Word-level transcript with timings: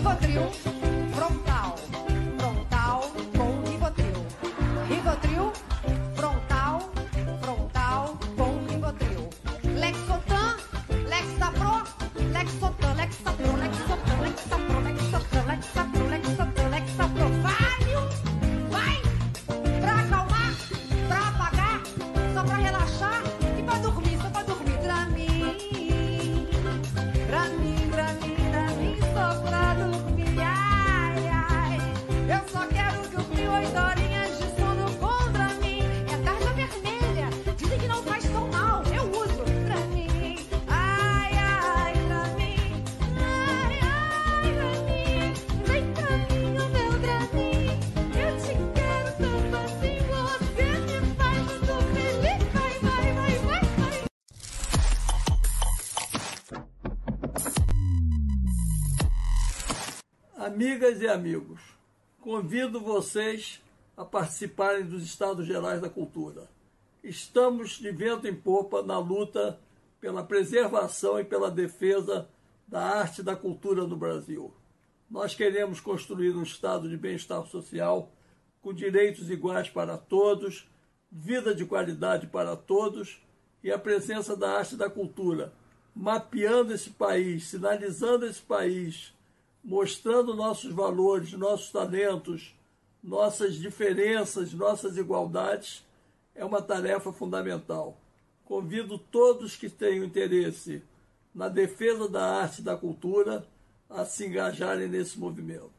Rivotril. 0.00 0.69
Amigas 60.80 61.02
e 61.02 61.08
amigos, 61.08 61.60
convido 62.22 62.80
vocês 62.80 63.60
a 63.94 64.02
participarem 64.02 64.86
dos 64.86 65.04
Estados 65.04 65.46
Gerais 65.46 65.78
da 65.78 65.90
Cultura. 65.90 66.48
Estamos 67.04 67.72
de 67.72 67.92
vento 67.92 68.26
em 68.26 68.34
popa 68.34 68.82
na 68.82 68.98
luta 68.98 69.60
pela 70.00 70.24
preservação 70.24 71.20
e 71.20 71.24
pela 71.24 71.50
defesa 71.50 72.30
da 72.66 72.80
arte 72.80 73.18
e 73.18 73.22
da 73.22 73.36
cultura 73.36 73.86
no 73.86 73.94
Brasil. 73.94 74.54
Nós 75.10 75.34
queremos 75.34 75.80
construir 75.80 76.34
um 76.34 76.42
estado 76.42 76.88
de 76.88 76.96
bem-estar 76.96 77.44
social 77.44 78.10
com 78.62 78.72
direitos 78.72 79.28
iguais 79.28 79.68
para 79.68 79.98
todos, 79.98 80.66
vida 81.12 81.54
de 81.54 81.66
qualidade 81.66 82.26
para 82.26 82.56
todos 82.56 83.22
e 83.62 83.70
a 83.70 83.78
presença 83.78 84.34
da 84.34 84.56
arte 84.56 84.76
e 84.76 84.78
da 84.78 84.88
cultura, 84.88 85.52
mapeando 85.94 86.72
esse 86.72 86.88
país, 86.88 87.48
sinalizando 87.48 88.24
esse 88.24 88.40
país 88.40 89.12
mostrando 89.62 90.34
nossos 90.34 90.72
valores, 90.72 91.32
nossos 91.32 91.70
talentos, 91.70 92.54
nossas 93.02 93.54
diferenças, 93.54 94.52
nossas 94.52 94.96
igualdades, 94.96 95.84
é 96.34 96.44
uma 96.44 96.62
tarefa 96.62 97.12
fundamental. 97.12 97.96
Convido 98.44 98.98
todos 98.98 99.56
que 99.56 99.68
tenham 99.68 100.04
interesse 100.04 100.82
na 101.34 101.48
defesa 101.48 102.08
da 102.08 102.40
arte 102.42 102.60
e 102.60 102.64
da 102.64 102.76
cultura 102.76 103.46
a 103.88 104.04
se 104.04 104.26
engajarem 104.26 104.88
nesse 104.88 105.18
movimento. 105.18 105.70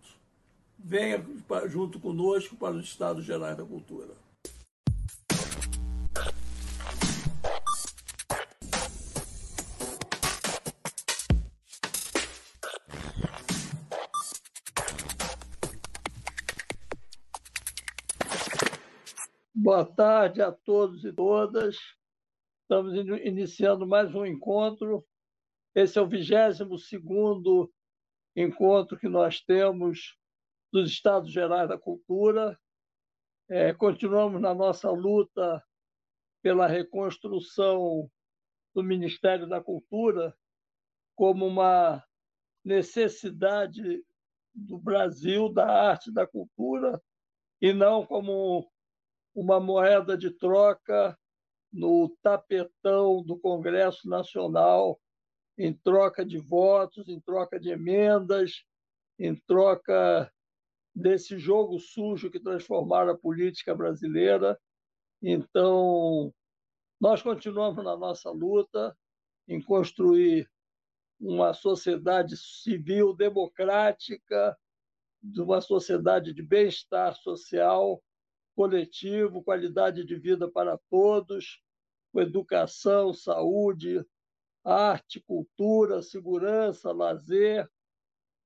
Venha 0.78 1.24
junto 1.68 2.00
conosco 2.00 2.56
para 2.56 2.76
os 2.76 2.86
Estados 2.86 3.26
Gerais 3.26 3.58
da 3.58 3.64
Cultura. 3.64 4.21
Boa 19.72 19.86
tarde 19.86 20.42
a 20.42 20.52
todos 20.52 21.06
e 21.06 21.14
todas. 21.14 21.78
Estamos 22.64 22.94
iniciando 23.24 23.88
mais 23.88 24.14
um 24.14 24.26
encontro. 24.26 25.08
Esse 25.74 25.98
é 25.98 26.02
o 26.02 26.10
22 26.10 26.90
encontro 28.36 29.00
que 29.00 29.08
nós 29.08 29.40
temos 29.40 30.18
dos 30.74 30.92
Estados 30.92 31.32
Gerais 31.32 31.70
da 31.70 31.78
Cultura. 31.78 32.60
É, 33.50 33.74
continuamos 33.74 34.42
na 34.42 34.54
nossa 34.54 34.92
luta 34.92 35.64
pela 36.42 36.68
reconstrução 36.68 38.12
do 38.76 38.84
Ministério 38.84 39.48
da 39.48 39.64
Cultura 39.64 40.36
como 41.16 41.48
uma 41.48 42.04
necessidade 42.62 44.04
do 44.54 44.78
Brasil, 44.78 45.48
da 45.48 45.66
arte 45.66 46.12
da 46.12 46.28
cultura, 46.28 47.02
e 47.62 47.72
não 47.72 48.06
como 48.06 48.70
uma 49.34 49.60
moeda 49.60 50.18
de 50.18 50.30
troca 50.32 51.18
no 51.72 52.10
tapetão 52.22 53.24
do 53.24 53.38
Congresso 53.40 54.08
Nacional, 54.10 55.00
em 55.58 55.74
troca 55.74 56.26
de 56.26 56.38
votos, 56.38 57.08
em 57.08 57.20
troca 57.20 57.60
de 57.60 57.70
emendas, 57.70 58.64
em 59.18 59.36
troca 59.36 60.32
desse 60.94 61.38
jogo 61.40 61.80
sujo 61.80 62.30
que 62.30 62.40
transformaram 62.40 63.12
a 63.12 63.18
política 63.18 63.74
brasileira. 63.74 64.60
Então, 65.22 66.34
nós 67.00 67.22
continuamos 67.22 67.84
na 67.84 67.96
nossa 67.96 68.30
luta 68.30 68.96
em 69.48 69.62
construir 69.62 70.50
uma 71.20 71.54
sociedade 71.54 72.36
civil 72.36 73.16
democrática, 73.16 74.58
uma 75.38 75.62
sociedade 75.62 76.34
de 76.34 76.42
bem-estar 76.42 77.16
social, 77.16 78.04
coletivo, 78.56 79.44
qualidade 79.44 80.04
de 80.06 80.16
vida 80.16 80.50
para 80.50 80.78
todos, 80.90 81.62
com 82.12 82.22
educação, 82.22 83.14
saúde, 83.14 84.06
arte, 84.64 85.22
cultura, 85.22 86.02
segurança, 86.02 86.92
lazer, 86.92 87.70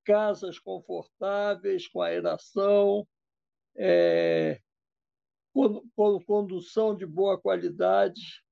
casas 0.04 0.60
confortáveis, 0.60 1.88
com 1.88 2.02
aeração, 2.02 3.08
é, 3.76 4.62
condução 6.26 6.96
de 6.96 7.06
boa 7.06 7.40
qualidade 7.40 8.44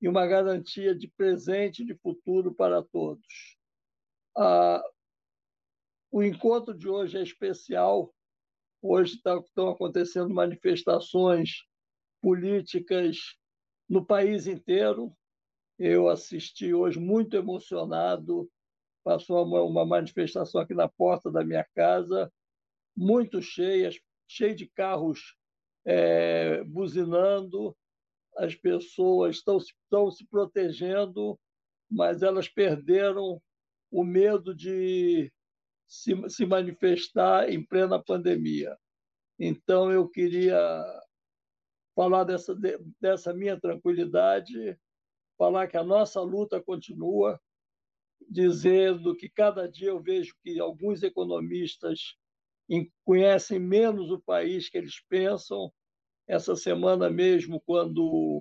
e 0.00 0.08
uma 0.08 0.26
garantia 0.26 0.94
de 0.94 1.08
presente 1.08 1.82
e 1.82 1.86
de 1.86 1.94
futuro 1.94 2.54
para 2.54 2.82
todos. 2.82 3.56
Ah, 4.36 4.82
o 6.10 6.22
encontro 6.22 6.74
de 6.76 6.88
hoje 6.88 7.18
é 7.18 7.22
especial 7.22 8.12
Hoje 8.82 9.16
estão 9.16 9.42
tá, 9.54 9.70
acontecendo 9.70 10.32
manifestações 10.32 11.64
políticas 12.20 13.18
no 13.88 14.04
país 14.04 14.46
inteiro. 14.46 15.12
Eu 15.78 16.08
assisti 16.08 16.72
hoje 16.72 16.98
muito 16.98 17.36
emocionado. 17.36 18.50
Passou 19.04 19.44
uma, 19.44 19.62
uma 19.62 19.84
manifestação 19.84 20.60
aqui 20.60 20.74
na 20.74 20.88
porta 20.88 21.30
da 21.30 21.44
minha 21.44 21.66
casa, 21.74 22.32
muito 22.96 23.42
cheia, 23.42 23.90
cheia 24.26 24.54
de 24.54 24.66
carros 24.66 25.36
é, 25.84 26.64
buzinando. 26.64 27.76
As 28.36 28.54
pessoas 28.54 29.36
estão, 29.36 29.58
estão 29.58 30.10
se 30.10 30.26
protegendo, 30.26 31.38
mas 31.90 32.22
elas 32.22 32.48
perderam 32.48 33.42
o 33.90 34.04
medo 34.04 34.54
de 34.54 35.30
se, 35.90 36.14
se 36.30 36.46
manifestar 36.46 37.50
em 37.50 37.62
plena 37.62 38.02
pandemia. 38.02 38.78
Então, 39.36 39.90
eu 39.90 40.08
queria 40.08 40.84
falar 41.96 42.22
dessa, 42.22 42.56
dessa 43.00 43.34
minha 43.34 43.60
tranquilidade, 43.60 44.78
falar 45.36 45.66
que 45.66 45.76
a 45.76 45.82
nossa 45.82 46.20
luta 46.20 46.62
continua, 46.62 47.40
dizendo 48.28 49.16
que 49.16 49.28
cada 49.28 49.68
dia 49.68 49.88
eu 49.88 50.00
vejo 50.00 50.36
que 50.44 50.60
alguns 50.60 51.02
economistas 51.02 52.16
conhecem 53.04 53.58
menos 53.58 54.12
o 54.12 54.20
país 54.20 54.68
que 54.68 54.78
eles 54.78 55.00
pensam. 55.08 55.72
Essa 56.28 56.54
semana 56.54 57.10
mesmo, 57.10 57.60
quando 57.62 58.40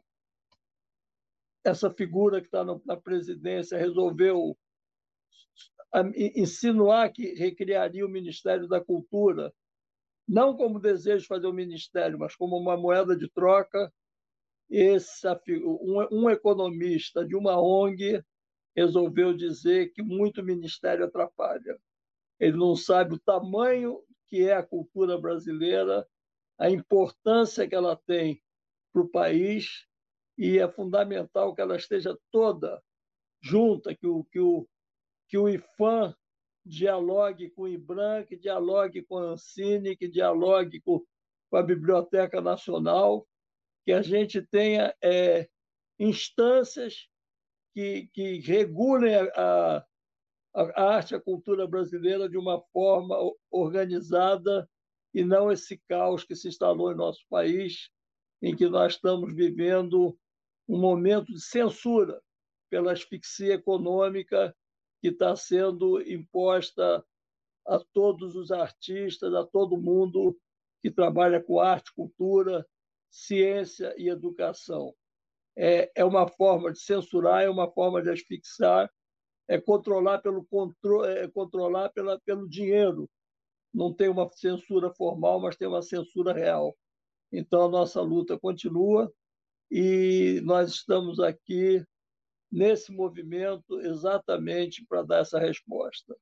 essa 1.64 1.92
figura 1.92 2.40
que 2.40 2.46
está 2.48 2.64
na 2.64 2.96
presidência 2.96 3.76
resolveu 3.76 4.56
insinuar 6.36 7.12
que 7.12 7.34
recriaria 7.34 8.06
o 8.06 8.10
Ministério 8.10 8.68
da 8.68 8.80
Cultura, 8.80 9.54
não 10.28 10.56
como 10.56 10.80
desejo 10.80 11.24
de 11.24 11.28
fazer 11.28 11.48
o 11.48 11.54
Ministério, 11.54 12.20
mas 12.20 12.36
como 12.36 12.58
uma 12.58 12.78
moeda 12.78 13.16
de 13.16 13.30
troca. 13.30 13.92
Essa, 14.72 15.40
um, 15.50 16.26
um 16.26 16.30
economista 16.30 17.26
de 17.26 17.36
uma 17.36 17.60
ONG 17.60 18.24
resolveu 18.76 19.34
dizer 19.34 19.92
que 19.94 20.04
muito 20.04 20.44
ministério 20.44 21.06
atrapalha. 21.06 21.80
Ele 22.40 22.56
não 22.56 22.76
sabe 22.76 23.16
o 23.16 23.20
tamanho 23.20 24.00
que 24.28 24.48
é 24.48 24.54
a 24.54 24.64
cultura 24.64 25.20
brasileira, 25.20 26.08
a 26.58 26.70
importância 26.70 27.68
que 27.68 27.74
ela 27.74 27.96
tem 27.96 28.42
para 28.94 29.02
o 29.02 29.10
país 29.10 29.88
e 30.38 30.60
é 30.60 30.68
fundamental 30.72 31.56
que 31.56 31.62
ela 31.62 31.76
esteja 31.76 32.18
toda 32.32 32.82
junta, 33.42 33.96
que 33.96 34.06
o, 34.06 34.24
que 34.26 34.40
o, 34.40 34.68
que 35.30 35.38
o 35.38 35.48
IFAM 35.48 36.14
dialogue 36.66 37.50
com 37.52 37.64
o 37.64 37.68
IBRAM, 37.68 38.26
que 38.26 38.36
dialogue 38.36 39.04
com 39.04 39.18
a 39.18 39.32
Ancine, 39.32 39.96
que 39.96 40.08
dialogue 40.08 40.82
com, 40.82 41.04
com 41.50 41.58
a 41.58 41.64
Biblioteca 41.64 42.42
Nacional, 42.42 43.28
que 43.86 43.92
a 43.92 44.02
gente 44.02 44.42
tenha 44.42 44.94
é, 45.02 45.48
instâncias 45.98 47.08
que, 47.74 48.10
que 48.12 48.40
regulem 48.40 49.16
a, 49.36 49.86
a 50.54 50.84
arte 50.84 51.12
e 51.12 51.16
a 51.16 51.22
cultura 51.22 51.68
brasileira 51.68 52.28
de 52.28 52.38
uma 52.38 52.62
forma 52.74 53.16
organizada 53.52 54.70
e 55.14 55.24
não 55.24 55.52
esse 55.52 55.78
caos 55.88 56.24
que 56.24 56.36
se 56.36 56.48
instalou 56.48 56.92
em 56.92 56.96
nosso 56.96 57.26
país, 57.30 57.90
em 58.42 58.56
que 58.56 58.68
nós 58.68 58.94
estamos 58.94 59.34
vivendo 59.34 60.18
um 60.68 60.80
momento 60.80 61.34
de 61.34 61.42
censura 61.42 62.22
pela 62.70 62.92
asfixia 62.92 63.56
econômica 63.56 64.56
que 65.02 65.10
está 65.10 65.36
sendo 65.36 66.02
imposta 66.02 67.04
a 67.66 67.80
todos 67.94 68.36
os 68.36 68.52
artistas, 68.52 69.34
a 69.34 69.46
todo 69.46 69.78
mundo 69.78 70.38
que 70.82 70.90
trabalha 70.90 71.42
com 71.42 71.60
arte, 71.60 71.94
cultura, 71.94 72.66
ciência 73.10 73.94
e 73.98 74.10
educação. 74.10 74.94
É, 75.58 75.92
é 75.96 76.06
uma 76.06 76.28
forma 76.28 76.72
de 76.72 76.80
censurar, 76.80 77.44
é 77.44 77.50
uma 77.50 77.70
forma 77.72 78.02
de 78.02 78.10
asfixiar, 78.10 78.90
é 79.48 79.60
controlar 79.60 80.20
pelo 80.20 80.48
é 81.06 81.28
controlar 81.28 81.90
pela, 81.90 82.20
pelo 82.22 82.48
dinheiro. 82.48 83.10
Não 83.74 83.94
tem 83.94 84.10
uma 84.10 84.30
censura 84.32 84.92
formal, 84.94 85.40
mas 85.40 85.58
tem 85.58 85.68
uma 85.68 85.82
censura 85.82 86.34
real. 86.34 86.76
Então 87.32 87.66
a 87.66 87.70
nossa 87.70 88.02
luta 88.02 88.40
continua 88.40 89.12
e 89.70 90.42
nós 90.44 90.72
estamos 90.72 91.20
aqui 91.20 91.84
nesse 92.52 92.92
movimento 92.92 93.80
exatamente 93.82 94.86
para 94.86 95.04
dar 95.04 95.20
essa 95.20 95.40
resposta. 95.40 96.16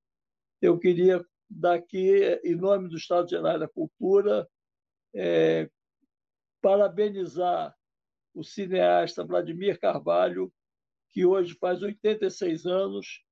Eu 0.61 0.77
queria 0.77 1.25
daqui, 1.49 2.39
em 2.43 2.55
nome 2.55 2.89
do 2.89 2.97
Estado 2.97 3.29
Geral 3.29 3.59
da 3.59 3.67
Cultura, 3.67 4.47
é, 5.13 5.69
parabenizar 6.61 7.75
o 8.33 8.43
cineasta 8.43 9.23
Vladimir 9.23 9.79
Carvalho, 9.79 10.51
que 11.09 11.25
hoje 11.25 11.55
faz 11.59 11.81
86 11.81 12.65
anos, 12.65 13.23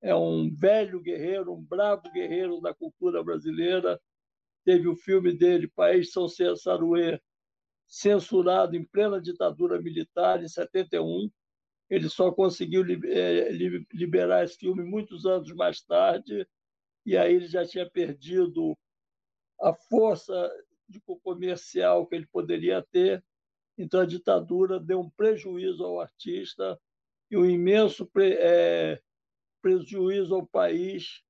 é 0.00 0.14
um 0.14 0.54
velho 0.54 1.00
guerreiro, 1.00 1.52
um 1.52 1.62
bravo 1.62 2.10
guerreiro 2.12 2.60
da 2.60 2.74
cultura 2.74 3.22
brasileira. 3.22 4.00
Teve 4.64 4.88
o 4.88 4.96
filme 4.96 5.32
dele, 5.36 5.68
País 5.68 6.12
São 6.12 6.28
Saruê, 6.28 7.20
censurado 7.86 8.76
em 8.76 8.84
plena 8.84 9.20
ditadura 9.20 9.80
militar, 9.80 10.42
em 10.42 10.48
71. 10.48 11.30
Ele 11.90 12.08
só 12.08 12.32
conseguiu 12.32 12.82
é, 13.04 13.50
liberar 13.92 14.44
esse 14.44 14.56
filme 14.56 14.82
muitos 14.82 15.26
anos 15.26 15.52
mais 15.52 15.80
tarde, 15.82 16.46
e 17.04 17.16
aí 17.16 17.34
ele 17.34 17.46
já 17.46 17.66
tinha 17.66 17.88
perdido 17.88 18.76
a 19.60 19.72
força 19.74 20.50
comercial 21.22 22.06
que 22.06 22.14
ele 22.14 22.26
poderia 22.26 22.82
ter. 22.82 23.22
Então, 23.76 24.00
a 24.00 24.06
ditadura 24.06 24.78
deu 24.78 25.00
um 25.00 25.10
prejuízo 25.10 25.84
ao 25.84 26.00
artista 26.00 26.78
e 27.30 27.36
um 27.36 27.44
imenso 27.44 28.08
é, 28.18 29.00
prejuízo 29.60 30.34
ao 30.34 30.46
país, 30.46 31.22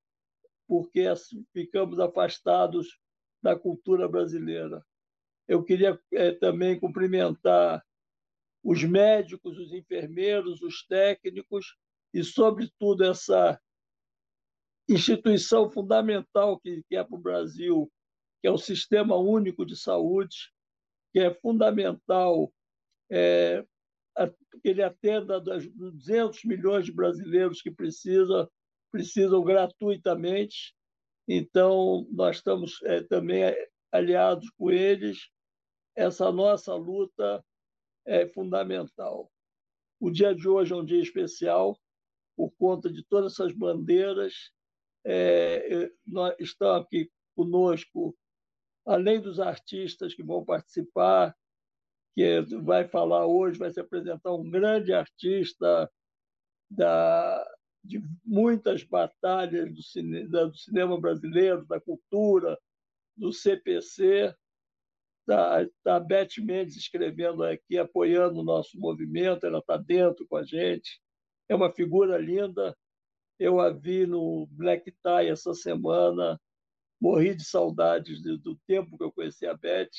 porque 0.67 1.03
assim, 1.03 1.45
ficamos 1.53 1.99
afastados 1.99 2.99
da 3.43 3.59
cultura 3.59 4.09
brasileira. 4.09 4.85
Eu 5.47 5.63
queria 5.63 5.99
é, 6.13 6.33
também 6.33 6.79
cumprimentar 6.79 7.85
os 8.65 8.83
médicos, 8.83 9.59
os 9.59 9.73
enfermeiros, 9.73 10.63
os 10.63 10.87
técnicos 10.87 11.77
e, 12.15 12.25
sobretudo, 12.25 13.05
essa 13.05 13.61
instituição 14.89 15.71
fundamental 15.71 16.59
que, 16.59 16.83
é 16.93 17.05
para 17.05 17.15
o 17.15 17.21
Brasil, 17.21 17.93
que 18.41 18.49
é 18.49 18.51
o 18.51 18.57
Sistema 18.57 19.17
Único 19.17 19.67
de 19.67 19.77
Saúde, 19.77 20.51
que 21.13 21.21
é 21.21 21.33
fundamental 21.35 22.51
é, 23.11 23.65
que 24.63 24.69
ele 24.69 24.83
atenda 24.83 25.41
dos 25.41 25.69
200 25.69 26.45
milhões 26.45 26.87
de 26.87 26.93
brasileiros 26.93 27.61
que 27.61 27.71
precisam, 27.71 28.49
precisam 28.91 29.43
gratuitamente. 29.45 30.75
Então, 31.29 32.07
nós 32.11 32.37
estamos 32.37 32.83
é, 32.85 33.03
também 33.03 33.43
aliados 33.93 34.49
com 34.57 34.71
eles. 34.71 35.29
Essa 35.97 36.31
nossa 36.33 36.75
luta 36.75 37.45
é 38.05 38.27
fundamental. 38.27 39.31
O 40.01 40.11
dia 40.11 40.35
de 40.35 40.49
hoje 40.49 40.73
é 40.73 40.77
um 40.77 40.85
dia 40.85 41.01
especial 41.01 41.79
por 42.37 42.51
conta 42.53 42.91
de 42.91 43.03
todas 43.05 43.33
essas 43.33 43.53
bandeiras. 43.53 44.53
É, 45.05 45.91
nós, 46.07 46.35
estão 46.39 46.75
aqui 46.75 47.11
conosco, 47.35 48.17
além 48.87 49.21
dos 49.21 49.41
artistas 49.41 50.15
que 50.15 50.23
vão 50.23 50.45
participar, 50.45 51.37
que 52.15 52.41
vai 52.63 52.87
falar 52.87 53.27
hoje, 53.27 53.59
vai 53.59 53.71
se 53.71 53.81
apresentar 53.81 54.33
um 54.33 54.49
grande 54.49 54.93
artista 54.93 55.91
da, 56.71 57.45
de 57.83 58.03
muitas 58.25 58.83
batalhas 58.85 59.73
do, 59.73 59.83
cine, 59.83 60.27
do 60.27 60.55
cinema 60.55 61.01
brasileiro, 61.01 61.67
da 61.67 61.81
cultura, 61.81 62.59
do 63.17 63.33
CPC. 63.33 64.35
Está 65.27 65.67
tá 65.83 65.97
a 65.97 66.01
Beth 66.01 66.39
Mendes 66.39 66.77
escrevendo 66.77 67.43
aqui, 67.45 67.79
apoiando 67.79 68.41
o 68.41 68.45
nosso 68.45 68.79
movimento, 68.79 69.47
ela 69.47 69.59
está 69.59 69.77
dentro 69.77 70.27
com 70.29 70.37
a 70.37 70.45
gente. 70.45 71.01
É 71.49 71.55
uma 71.55 71.73
figura 71.73 72.19
linda. 72.19 72.77
Eu 73.39 73.59
a 73.59 73.71
vi 73.71 74.07
no 74.07 74.47
Black 74.51 74.93
Tie 74.93 75.31
essa 75.31 75.55
semana, 75.55 76.39
morri 77.01 77.35
de 77.35 77.45
saudades 77.45 78.23
do 78.23 78.57
tempo 78.67 78.97
que 78.97 79.05
eu 79.05 79.13
conheci 79.13 79.47
a 79.47 79.55
Beth 79.55 79.91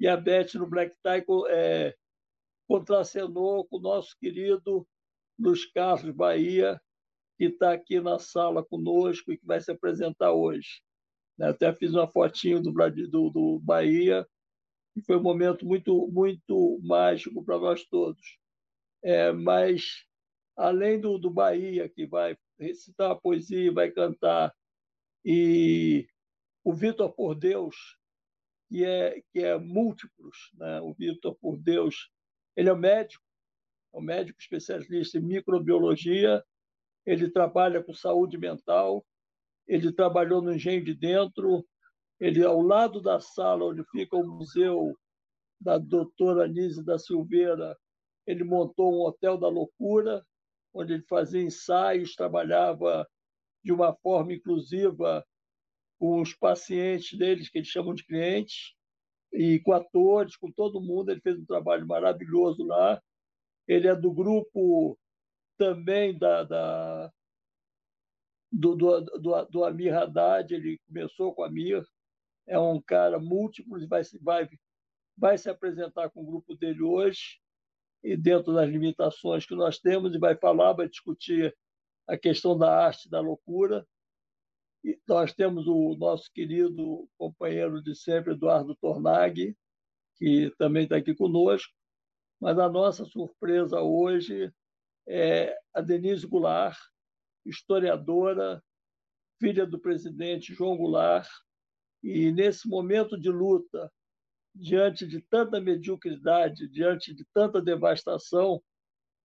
e 0.00 0.08
a 0.08 0.16
Beth 0.16 0.54
no 0.54 0.66
Black 0.66 0.96
Tie 1.02 1.24
é, 1.50 1.94
contracenou 2.66 3.66
com 3.66 3.76
o 3.76 3.80
nosso 3.80 4.16
querido 4.18 4.88
Luiz 5.38 5.66
Carlos 5.66 6.16
Bahia, 6.16 6.80
que 7.36 7.44
está 7.44 7.74
aqui 7.74 8.00
na 8.00 8.18
sala 8.18 8.64
conosco 8.64 9.30
e 9.30 9.36
que 9.36 9.44
vai 9.44 9.60
se 9.60 9.70
apresentar 9.70 10.32
hoje. 10.32 10.80
Né, 11.38 11.48
até 11.50 11.70
fiz 11.74 11.92
uma 11.92 12.10
fotinho 12.10 12.62
do, 12.62 12.72
do, 12.72 13.30
do 13.30 13.60
Bahia, 13.60 14.26
e 14.96 15.02
foi 15.02 15.16
um 15.16 15.22
momento 15.22 15.64
muito, 15.66 16.08
muito 16.08 16.80
mágico 16.82 17.44
para 17.44 17.58
nós 17.58 17.84
todos. 17.84 18.38
É, 19.02 19.32
mas, 19.32 20.04
além 20.56 21.00
do, 21.00 21.18
do 21.18 21.30
Bahia, 21.30 21.88
que 21.88 22.06
vai 22.06 22.36
recitar 22.58 23.10
a 23.10 23.16
poesia, 23.16 23.72
vai 23.72 23.90
cantar, 23.90 24.54
e 25.24 26.06
o 26.64 26.72
Vitor 26.72 27.12
Por 27.12 27.34
Deus, 27.34 27.76
que 28.68 28.84
é, 28.84 29.22
que 29.32 29.40
é 29.40 29.58
múltiplos. 29.58 30.50
Né? 30.54 30.80
O 30.80 30.92
Vitor, 30.92 31.34
por 31.36 31.58
Deus, 31.58 32.10
ele 32.56 32.68
é 32.68 32.74
médico, 32.74 33.24
é 33.94 33.98
um 33.98 34.02
médico 34.02 34.40
especialista 34.40 35.18
em 35.18 35.22
microbiologia, 35.22 36.44
ele 37.06 37.30
trabalha 37.30 37.82
com 37.82 37.92
saúde 37.92 38.38
mental, 38.38 39.04
ele 39.66 39.92
trabalhou 39.92 40.42
no 40.42 40.52
Engenho 40.52 40.84
de 40.84 40.94
Dentro, 40.94 41.66
ele, 42.20 42.44
ao 42.44 42.60
lado 42.60 43.00
da 43.00 43.18
sala 43.18 43.64
onde 43.64 43.82
fica 43.90 44.16
o 44.16 44.26
museu 44.26 44.94
da 45.60 45.78
doutora 45.78 46.44
Anise 46.44 46.84
da 46.84 46.98
Silveira, 46.98 47.76
ele 48.26 48.44
montou 48.44 48.92
um 48.92 49.06
Hotel 49.06 49.38
da 49.38 49.48
Loucura, 49.48 50.24
onde 50.72 50.94
ele 50.94 51.04
fazia 51.08 51.42
ensaios, 51.42 52.14
trabalhava 52.14 53.08
de 53.64 53.72
uma 53.72 53.94
forma 53.94 54.32
inclusiva 54.32 55.24
com 55.98 56.20
os 56.20 56.34
pacientes 56.34 57.18
deles, 57.18 57.50
que 57.50 57.58
eles 57.58 57.68
chamam 57.68 57.94
de 57.94 58.04
clientes, 58.04 58.74
e 59.32 59.60
com 59.60 59.72
atores, 59.72 60.36
com 60.36 60.50
todo 60.50 60.80
mundo. 60.80 61.10
Ele 61.10 61.20
fez 61.20 61.38
um 61.38 61.44
trabalho 61.44 61.86
maravilhoso 61.86 62.64
lá. 62.64 63.00
Ele 63.66 63.88
é 63.88 63.94
do 63.94 64.12
grupo 64.12 64.98
também 65.56 66.18
da, 66.18 66.42
da 66.44 67.12
do, 68.50 68.74
do, 68.74 69.00
do, 69.00 69.44
do 69.44 69.64
Amir 69.64 69.94
Haddad, 69.94 70.52
ele 70.52 70.80
começou 70.88 71.34
com 71.34 71.44
Amir, 71.44 71.84
é 72.46 72.58
um 72.58 72.80
cara 72.80 73.18
múltiplo, 73.18 73.78
vai, 73.88 74.02
vai, 74.20 74.48
vai 75.16 75.38
se 75.38 75.48
apresentar 75.48 76.10
com 76.10 76.22
o 76.22 76.26
grupo 76.26 76.54
dele 76.54 76.82
hoje, 76.82 77.40
e 78.02 78.16
dentro 78.16 78.54
das 78.54 78.68
limitações 78.68 79.44
que 79.44 79.54
nós 79.54 79.78
temos, 79.78 80.14
e 80.14 80.18
vai 80.18 80.34
falar, 80.36 80.72
vai 80.72 80.88
discutir 80.88 81.56
a 82.06 82.16
questão 82.16 82.56
da 82.56 82.74
arte 82.74 83.08
da 83.08 83.20
loucura, 83.20 83.86
e 84.82 84.98
nós 85.06 85.32
temos 85.34 85.66
o 85.66 85.94
nosso 85.96 86.32
querido 86.32 87.08
companheiro 87.18 87.82
de 87.82 87.94
sempre, 87.94 88.32
Eduardo 88.32 88.74
Tornag, 88.76 89.54
que 90.16 90.50
também 90.58 90.84
está 90.84 90.96
aqui 90.96 91.14
conosco, 91.14 91.72
mas 92.40 92.58
a 92.58 92.68
nossa 92.68 93.04
surpresa 93.04 93.80
hoje 93.80 94.52
é 95.06 95.58
a 95.74 95.80
Denise 95.80 96.26
Goulart, 96.26 96.78
historiadora, 97.44 98.62
filha 99.38 99.66
do 99.66 99.78
presidente 99.78 100.54
João 100.54 100.76
Goulart, 100.76 101.28
e 102.02 102.30
nesse 102.32 102.68
momento 102.68 103.18
de 103.18 103.30
luta, 103.30 103.90
diante 104.54 105.06
de 105.06 105.20
tanta 105.20 105.60
mediocridade, 105.60 106.68
diante 106.68 107.14
de 107.14 107.24
tanta 107.32 107.60
devastação, 107.60 108.62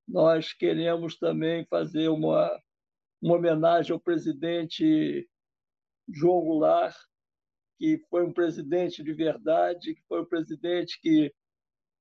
nós 0.07 0.53
queremos 0.53 1.17
também 1.17 1.65
fazer 1.65 2.09
uma, 2.09 2.51
uma 3.21 3.35
homenagem 3.35 3.91
ao 3.91 3.99
presidente 3.99 5.27
João 6.07 6.41
Goulart, 6.41 6.95
que 7.77 7.97
foi 8.09 8.23
um 8.23 8.31
presidente 8.31 9.03
de 9.03 9.13
verdade, 9.13 9.95
que 9.95 10.03
foi 10.07 10.21
um 10.21 10.25
presidente 10.25 10.99
que 11.01 11.33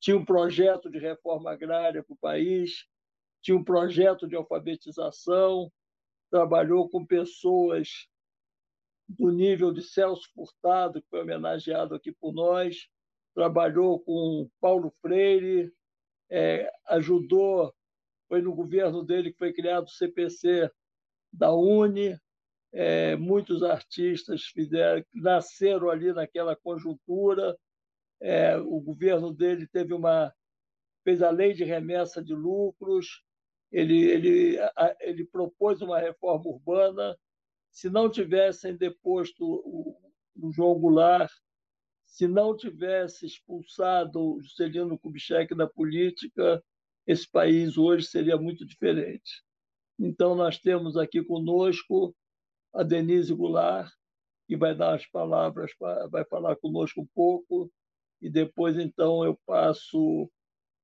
tinha 0.01 0.17
um 0.17 0.25
projeto 0.25 0.91
de 0.91 0.99
reforma 0.99 1.53
agrária 1.53 2.03
para 2.05 2.13
o 2.13 2.19
país, 2.19 2.87
tinha 3.41 3.57
um 3.57 3.65
projeto 3.65 4.29
de 4.29 4.37
alfabetização, 4.37 5.73
trabalhou 6.31 6.89
com 6.91 7.07
pessoas 7.07 8.07
do 9.09 9.31
nível 9.31 9.73
de 9.73 9.83
Celso 9.83 10.29
Furtado, 10.35 11.01
que 11.03 11.09
foi 11.09 11.23
homenageado 11.23 11.95
aqui 11.95 12.13
por 12.13 12.33
nós, 12.33 12.89
trabalhou 13.35 14.01
com 14.01 14.49
Paulo 14.61 14.93
Freire, 15.01 15.73
é, 16.31 16.71
ajudou, 16.89 17.75
foi 18.29 18.41
no 18.41 18.55
governo 18.55 19.05
dele 19.05 19.33
que 19.33 19.39
foi 19.39 19.53
criado 19.53 19.85
o 19.85 19.91
CPC 19.91 20.71
da 21.33 21.53
Uni, 21.53 22.19
é, 22.73 23.15
muitos 23.17 23.63
artistas 23.63 24.45
fizeram, 24.47 25.05
nasceram 25.13 25.91
ali 25.91 26.13
naquela 26.13 26.57
conjuntura, 26.57 27.57
é, 28.21 28.57
o 28.57 28.81
governo 28.81 29.33
dele 29.33 29.67
teve 29.67 29.93
uma 29.93 30.33
fez 31.05 31.23
a 31.23 31.31
lei 31.31 31.53
de 31.53 31.63
remessa 31.63 32.25
de 32.25 32.35
lucros, 32.35 33.23
ele, 33.71 34.05
ele, 34.05 34.59
ele 35.01 35.25
propôs 35.25 35.83
uma 35.83 35.99
reforma 35.99 36.47
urbana. 36.47 37.17
Se 37.75 37.91
não 37.91 38.09
tivessem 38.09 38.77
deposto 38.77 39.45
o, 39.45 39.99
o 40.37 40.53
João 40.53 40.79
Goulart, 40.79 41.29
se 42.05 42.29
não 42.29 42.57
tivesse 42.57 43.27
expulsado 43.27 44.37
o 44.37 44.41
Juscelino 44.41 44.97
Kubitschek 44.97 45.57
da 45.57 45.67
política, 45.67 46.63
esse 47.05 47.29
país 47.29 47.77
hoje 47.77 48.07
seria 48.07 48.37
muito 48.37 48.65
diferente. 48.65 49.43
Então, 49.99 50.37
nós 50.37 50.57
temos 50.57 50.97
aqui 50.97 51.21
conosco 51.25 52.15
a 52.73 52.85
Denise 52.85 53.35
Goulart, 53.35 53.93
que 54.47 54.57
vai 54.57 54.73
dar 54.73 54.95
as 54.95 55.05
palavras, 55.07 55.73
vai 56.13 56.25
falar 56.27 56.55
conosco 56.55 57.01
um 57.01 57.09
pouco, 57.13 57.69
e 58.23 58.31
depois, 58.31 58.79
então, 58.79 59.25
eu 59.25 59.37
passo 59.45 60.31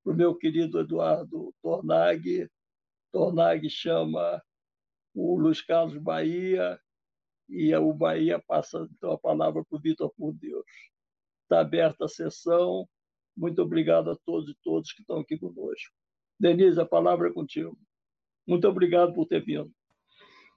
para 0.02 0.12
o 0.12 0.16
meu 0.16 0.34
querido 0.34 0.80
Eduardo 0.80 1.54
Tornag. 1.62 2.50
Tornag 3.12 3.70
chama 3.70 4.42
o 5.14 5.38
Luiz 5.38 5.60
Carlos 5.62 5.96
Bahia, 5.96 6.78
e 7.48 7.74
o 7.74 7.92
Bahia 7.92 8.38
passa, 8.46 8.88
então, 8.92 9.12
a 9.12 9.18
palavra 9.18 9.64
para 9.64 9.76
o 9.76 9.80
Vitor 9.80 10.12
por 10.16 10.32
Deus. 10.32 10.64
Está 11.42 11.60
aberta 11.60 12.04
a 12.04 12.08
sessão. 12.08 12.88
Muito 13.36 13.60
obrigado 13.60 14.10
a 14.10 14.16
todos 14.24 14.48
e 14.48 14.56
todas 14.62 14.92
que 14.92 15.02
estão 15.02 15.18
aqui 15.18 15.36
conosco. 15.36 15.92
Denise, 16.38 16.80
a 16.80 16.86
palavra 16.86 17.28
é 17.28 17.32
contigo. 17.32 17.76
Muito 18.46 18.68
obrigado 18.68 19.12
por 19.12 19.26
ter 19.26 19.44
vindo. 19.44 19.70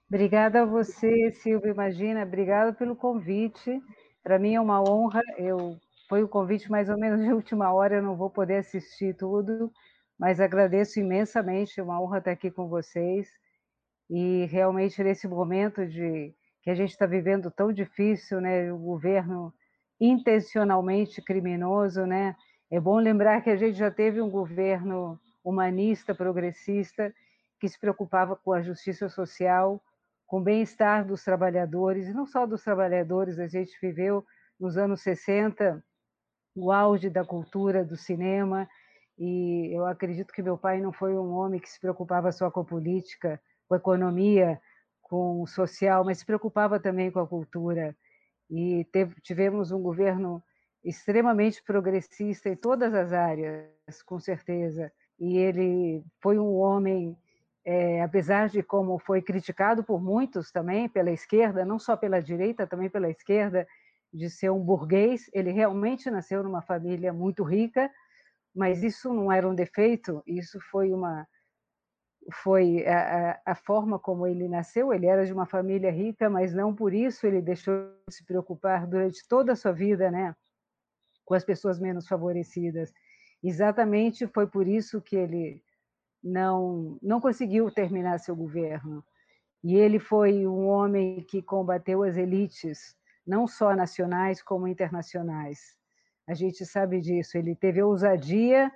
Obrigada 0.08 0.62
a 0.62 0.66
você, 0.66 1.32
Silvio 1.32 1.72
Imagina. 1.72 2.22
Obrigada 2.22 2.72
pelo 2.72 2.94
convite. 2.94 3.80
Para 4.22 4.38
mim 4.38 4.54
é 4.54 4.60
uma 4.60 4.80
honra. 4.80 5.20
Eu 5.36 5.76
foi 6.08 6.22
o 6.22 6.28
convite 6.28 6.70
mais 6.70 6.88
ou 6.88 6.98
menos 6.98 7.22
de 7.22 7.32
última 7.32 7.72
hora, 7.72 7.96
eu 7.96 8.02
não 8.02 8.16
vou 8.16 8.30
poder 8.30 8.56
assistir 8.56 9.16
tudo, 9.16 9.72
mas 10.18 10.38
agradeço 10.38 11.00
imensamente, 11.00 11.80
é 11.80 11.82
uma 11.82 12.00
honra 12.00 12.18
estar 12.18 12.32
aqui 12.32 12.50
com 12.50 12.68
vocês. 12.68 13.28
E 14.10 14.46
realmente 14.46 15.02
nesse 15.02 15.26
momento 15.26 15.86
de 15.86 16.34
que 16.62 16.70
a 16.70 16.74
gente 16.74 16.90
está 16.90 17.06
vivendo 17.06 17.50
tão 17.50 17.72
difícil, 17.72 18.40
né, 18.40 18.72
o 18.72 18.78
governo 18.78 19.52
intencionalmente 20.00 21.22
criminoso, 21.22 22.06
né? 22.06 22.34
É 22.70 22.80
bom 22.80 22.96
lembrar 22.98 23.42
que 23.42 23.50
a 23.50 23.56
gente 23.56 23.76
já 23.76 23.90
teve 23.90 24.20
um 24.20 24.30
governo 24.30 25.18
humanista, 25.44 26.14
progressista, 26.14 27.14
que 27.60 27.68
se 27.68 27.78
preocupava 27.78 28.34
com 28.34 28.52
a 28.52 28.62
justiça 28.62 29.08
social, 29.08 29.80
com 30.26 30.38
o 30.38 30.42
bem-estar 30.42 31.06
dos 31.06 31.22
trabalhadores, 31.22 32.08
e 32.08 32.14
não 32.14 32.26
só 32.26 32.46
dos 32.46 32.62
trabalhadores, 32.64 33.38
a 33.38 33.46
gente 33.46 33.78
viveu 33.80 34.24
nos 34.58 34.76
anos 34.76 35.02
60 35.02 35.82
o 36.56 36.70
auge 36.70 37.10
da 37.10 37.24
cultura, 37.24 37.84
do 37.84 37.96
cinema, 37.96 38.68
e 39.18 39.76
eu 39.76 39.84
acredito 39.86 40.32
que 40.32 40.42
meu 40.42 40.56
pai 40.56 40.80
não 40.80 40.92
foi 40.92 41.14
um 41.14 41.32
homem 41.32 41.60
que 41.60 41.68
se 41.68 41.80
preocupava 41.80 42.30
só 42.32 42.50
com 42.50 42.60
a 42.60 42.64
política, 42.64 43.40
com 43.68 43.74
a 43.74 43.78
economia, 43.78 44.60
com 45.02 45.42
o 45.42 45.46
social, 45.46 46.04
mas 46.04 46.18
se 46.18 46.26
preocupava 46.26 46.80
também 46.80 47.10
com 47.10 47.20
a 47.20 47.26
cultura. 47.26 47.96
E 48.50 48.84
teve, 48.92 49.14
tivemos 49.20 49.70
um 49.70 49.80
governo 49.80 50.42
extremamente 50.84 51.62
progressista 51.62 52.48
em 52.48 52.56
todas 52.56 52.92
as 52.94 53.12
áreas, 53.12 54.02
com 54.04 54.18
certeza. 54.18 54.92
E 55.18 55.38
ele 55.38 56.04
foi 56.20 56.38
um 56.38 56.54
homem, 56.56 57.16
é, 57.64 58.02
apesar 58.02 58.48
de 58.48 58.62
como 58.62 58.98
foi 58.98 59.22
criticado 59.22 59.82
por 59.82 60.02
muitos 60.02 60.50
também, 60.50 60.88
pela 60.88 61.10
esquerda, 61.10 61.64
não 61.64 61.78
só 61.78 61.96
pela 61.96 62.20
direita, 62.20 62.66
também 62.66 62.90
pela 62.90 63.08
esquerda, 63.08 63.66
de 64.12 64.30
ser 64.30 64.50
um 64.50 64.60
burguês, 64.60 65.28
ele 65.32 65.50
realmente 65.50 66.10
nasceu 66.10 66.42
numa 66.42 66.62
família 66.62 67.12
muito 67.12 67.42
rica, 67.42 67.90
mas 68.54 68.82
isso 68.84 69.12
não 69.12 69.32
era 69.32 69.48
um 69.48 69.54
defeito, 69.54 70.22
isso 70.26 70.60
foi 70.70 70.92
uma 70.92 71.26
foi 72.32 72.86
a, 72.86 73.40
a, 73.44 73.54
forma 73.54 73.98
como 73.98 74.26
ele 74.26 74.48
nasceu, 74.48 74.92
ele 74.92 75.06
era 75.06 75.26
de 75.26 75.32
uma 75.32 75.46
família 75.46 75.90
rica, 75.90 76.30
mas 76.30 76.54
não 76.54 76.74
por 76.74 76.92
isso 76.94 77.26
ele 77.26 77.42
deixou 77.42 77.74
de 78.08 78.14
se 78.14 78.24
preocupar 78.24 78.86
durante 78.86 79.26
toda 79.28 79.52
a 79.52 79.56
sua 79.56 79.72
vida, 79.72 80.10
né, 80.10 80.34
com 81.24 81.34
as 81.34 81.44
pessoas 81.44 81.78
menos 81.78 82.06
favorecidas. 82.06 82.92
Exatamente 83.42 84.26
foi 84.26 84.46
por 84.46 84.66
isso 84.66 85.00
que 85.00 85.16
ele 85.16 85.62
não 86.22 86.98
não 87.02 87.20
conseguiu 87.20 87.70
terminar 87.70 88.18
seu 88.18 88.34
governo. 88.34 89.04
E 89.62 89.76
ele 89.76 89.98
foi 89.98 90.46
um 90.46 90.66
homem 90.66 91.22
que 91.22 91.42
combateu 91.42 92.02
as 92.02 92.16
elites, 92.16 92.96
não 93.26 93.46
só 93.46 93.74
nacionais 93.74 94.42
como 94.42 94.68
internacionais. 94.68 95.58
A 96.26 96.34
gente 96.34 96.64
sabe 96.66 97.00
disso. 97.00 97.36
Ele 97.38 97.54
teve 97.54 97.82
ousadia 97.82 98.70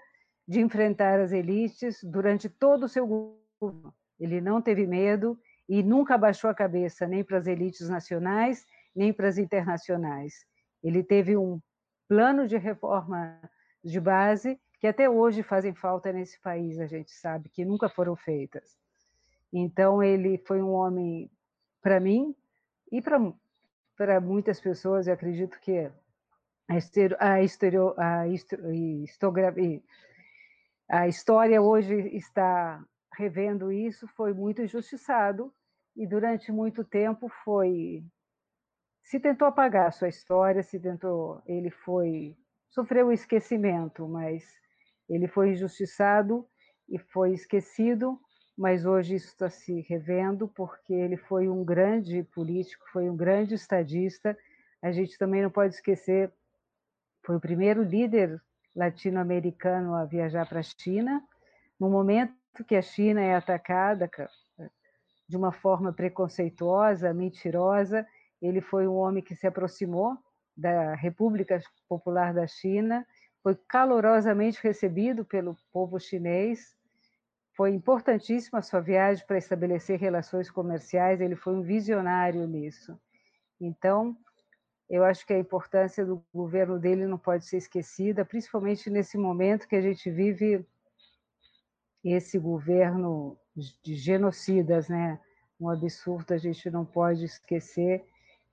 de 0.48 0.60
enfrentar 0.60 1.20
as 1.20 1.30
elites 1.30 2.02
durante 2.02 2.48
todo 2.48 2.84
o 2.84 2.88
seu 2.88 3.06
governo. 3.06 3.94
Ele 4.18 4.40
não 4.40 4.62
teve 4.62 4.86
medo 4.86 5.38
e 5.68 5.82
nunca 5.82 6.14
abaixou 6.14 6.48
a 6.48 6.54
cabeça 6.54 7.06
nem 7.06 7.22
para 7.22 7.36
as 7.36 7.46
elites 7.46 7.86
nacionais, 7.90 8.66
nem 8.96 9.12
para 9.12 9.28
as 9.28 9.36
internacionais. 9.36 10.46
Ele 10.82 11.04
teve 11.04 11.36
um 11.36 11.60
plano 12.08 12.48
de 12.48 12.56
reforma 12.56 13.38
de 13.84 14.00
base 14.00 14.58
que 14.80 14.86
até 14.86 15.10
hoje 15.10 15.42
fazem 15.42 15.74
falta 15.74 16.12
nesse 16.12 16.40
país, 16.40 16.78
a 16.78 16.86
gente 16.86 17.10
sabe, 17.10 17.50
que 17.50 17.64
nunca 17.64 17.88
foram 17.88 18.16
feitas. 18.16 18.78
Então, 19.52 20.02
ele 20.02 20.38
foi 20.38 20.62
um 20.62 20.70
homem, 20.70 21.30
para 21.82 21.98
mim, 21.98 22.34
e 22.90 23.02
para 23.02 24.20
muitas 24.20 24.60
pessoas, 24.60 25.06
eu 25.06 25.14
acredito 25.14 25.58
que 25.60 25.90
a, 26.68 26.76
estereo, 26.76 27.16
a, 27.18 27.42
estereo, 27.42 27.94
a, 27.98 28.28
a 30.88 31.06
história 31.08 31.60
hoje 31.60 31.94
está 32.16 32.82
revendo 33.14 33.72
isso, 33.72 34.06
foi 34.16 34.32
muito 34.32 34.62
injustiçado 34.62 35.52
e 35.96 36.06
durante 36.06 36.52
muito 36.52 36.84
tempo 36.84 37.28
foi 37.44 38.04
se 39.02 39.18
tentou 39.18 39.48
apagar 39.48 39.88
a 39.88 39.90
sua 39.90 40.08
história, 40.08 40.62
se 40.62 40.78
tentou, 40.78 41.42
ele 41.46 41.70
foi 41.70 42.36
sofreu 42.68 43.08
o 43.08 43.12
esquecimento, 43.12 44.06
mas 44.06 44.44
ele 45.08 45.26
foi 45.26 45.52
injustiçado 45.52 46.46
e 46.88 46.98
foi 46.98 47.32
esquecido 47.32 48.20
mas 48.58 48.84
hoje 48.84 49.14
isso 49.14 49.28
está 49.28 49.48
se 49.48 49.82
revendo 49.82 50.48
porque 50.48 50.92
ele 50.92 51.16
foi 51.16 51.48
um 51.48 51.64
grande 51.64 52.24
político, 52.24 52.84
foi 52.92 53.08
um 53.08 53.16
grande 53.16 53.54
estadista. 53.54 54.36
A 54.82 54.90
gente 54.90 55.16
também 55.16 55.42
não 55.42 55.50
pode 55.50 55.74
esquecer, 55.74 56.32
foi 57.24 57.36
o 57.36 57.40
primeiro 57.40 57.84
líder 57.84 58.42
latino-americano 58.78 59.96
a 59.96 60.04
viajar 60.04 60.48
para 60.48 60.60
a 60.60 60.62
China, 60.62 61.20
no 61.80 61.90
momento 61.90 62.64
que 62.64 62.76
a 62.76 62.82
China 62.82 63.20
é 63.20 63.34
atacada 63.34 64.08
de 65.28 65.36
uma 65.36 65.50
forma 65.50 65.92
preconceituosa, 65.92 67.12
mentirosa, 67.12 68.06
ele 68.40 68.60
foi 68.60 68.86
um 68.86 68.94
homem 68.94 69.22
que 69.22 69.34
se 69.34 69.48
aproximou 69.48 70.16
da 70.56 70.94
República 70.94 71.60
Popular 71.88 72.32
da 72.32 72.46
China, 72.46 73.04
foi 73.42 73.56
calorosamente 73.68 74.60
recebido 74.62 75.24
pelo 75.24 75.56
povo 75.72 75.98
chinês, 75.98 76.76
foi 77.56 77.72
importantíssima 77.72 78.60
a 78.60 78.62
sua 78.62 78.80
viagem 78.80 79.26
para 79.26 79.38
estabelecer 79.38 79.98
relações 79.98 80.48
comerciais, 80.48 81.20
ele 81.20 81.34
foi 81.34 81.54
um 81.54 81.62
visionário 81.62 82.46
nisso. 82.46 82.96
Então, 83.60 84.16
eu 84.88 85.04
acho 85.04 85.26
que 85.26 85.32
a 85.32 85.38
importância 85.38 86.04
do 86.04 86.24
governo 86.32 86.78
dele 86.78 87.06
não 87.06 87.18
pode 87.18 87.44
ser 87.44 87.58
esquecida, 87.58 88.24
principalmente 88.24 88.88
nesse 88.88 89.18
momento 89.18 89.68
que 89.68 89.76
a 89.76 89.82
gente 89.82 90.10
vive 90.10 90.66
esse 92.02 92.38
governo 92.38 93.36
de 93.82 93.94
genocidas, 93.96 94.88
né? 94.88 95.20
Um 95.60 95.68
absurdo, 95.68 96.32
a 96.32 96.38
gente 96.38 96.70
não 96.70 96.84
pode 96.84 97.24
esquecer 97.24 98.04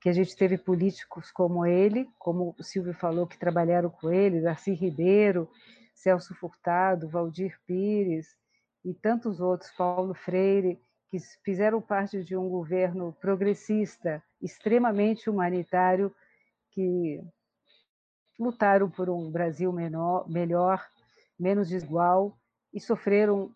que 0.02 0.10
a 0.10 0.14
gente 0.14 0.36
teve 0.36 0.58
políticos 0.58 1.32
como 1.32 1.66
ele, 1.66 2.10
como 2.20 2.56
o 2.60 2.64
Silvio 2.64 2.94
falou, 2.94 3.26
que 3.26 3.38
trabalharam 3.38 3.90
com 3.90 4.12
ele, 4.12 4.42
Darcy 4.42 4.74
Ribeiro, 4.74 5.50
Celso 5.94 6.36
Furtado, 6.36 7.08
Valdir 7.08 7.60
Pires, 7.66 8.36
e 8.84 8.94
tantos 8.94 9.40
outros, 9.40 9.72
Paulo 9.72 10.14
Freire, 10.14 10.80
que 11.10 11.18
fizeram 11.44 11.82
parte 11.82 12.24
de 12.24 12.38
um 12.38 12.48
governo 12.50 13.16
progressista, 13.20 14.22
extremamente 14.42 15.28
humanitário, 15.28 16.14
que 16.76 17.24
lutaram 18.38 18.90
por 18.90 19.10
um 19.10 19.32
Brasil 19.32 19.72
menor, 19.72 20.30
melhor, 20.30 20.86
menos 21.40 21.70
desigual 21.70 22.38
e 22.74 22.80
sofreram 22.80 23.50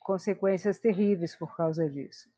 consequências 0.00 0.78
terríveis 0.78 1.36
por 1.36 1.54
causa 1.54 1.88
disso. 1.88 2.28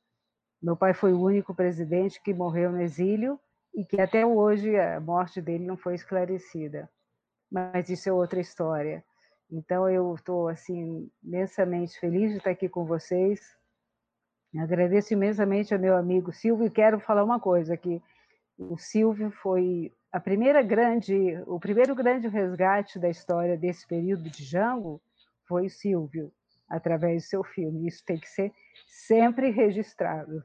Meu 0.61 0.77
pai 0.77 0.93
foi 0.93 1.13
o 1.13 1.23
único 1.23 1.55
presidente 1.55 2.21
que 2.21 2.35
morreu 2.35 2.73
no 2.73 2.81
exílio 2.81 3.39
e 3.73 3.85
que 3.85 4.01
até 4.01 4.27
hoje 4.27 4.77
a 4.77 5.01
morte 5.01 5.41
dele 5.41 5.65
não 5.65 5.77
foi 5.77 5.95
esclarecida. 5.95 6.91
Mas 7.51 7.89
isso 7.89 8.09
é 8.09 8.13
outra 8.13 8.41
história. 8.41 9.05
Então 9.51 9.89
eu 9.89 10.15
estou 10.15 10.49
assim 10.49 11.09
imensamente 11.23 11.99
feliz 12.01 12.33
de 12.33 12.39
estar 12.39 12.51
aqui 12.51 12.69
com 12.69 12.85
vocês. 12.85 13.41
Agradeço 14.59 15.13
imensamente 15.13 15.73
ao 15.73 15.81
meu 15.81 15.97
amigo 15.97 16.33
Silvio 16.33 16.67
e 16.67 16.71
quero 16.71 16.99
falar 16.99 17.23
uma 17.23 17.39
coisa 17.39 17.75
aqui. 17.75 18.03
O 18.59 18.77
Silvio 18.77 19.31
foi 19.31 19.95
a 20.11 20.19
primeira 20.19 20.63
grande, 20.63 21.15
o 21.47 21.61
primeiro 21.61 21.95
grande 21.95 22.27
resgate 22.27 22.99
da 22.99 23.09
história 23.09 23.57
desse 23.57 23.87
período 23.87 24.29
de 24.29 24.43
Jango 24.45 25.01
foi 25.47 25.67
o 25.67 25.71
Silvio, 25.71 26.33
através 26.69 27.23
do 27.23 27.29
seu 27.29 27.45
filme. 27.45 27.87
Isso 27.87 28.05
tem 28.05 28.19
que 28.19 28.29
ser 28.29 28.53
sempre 28.89 29.51
registrado. 29.51 30.43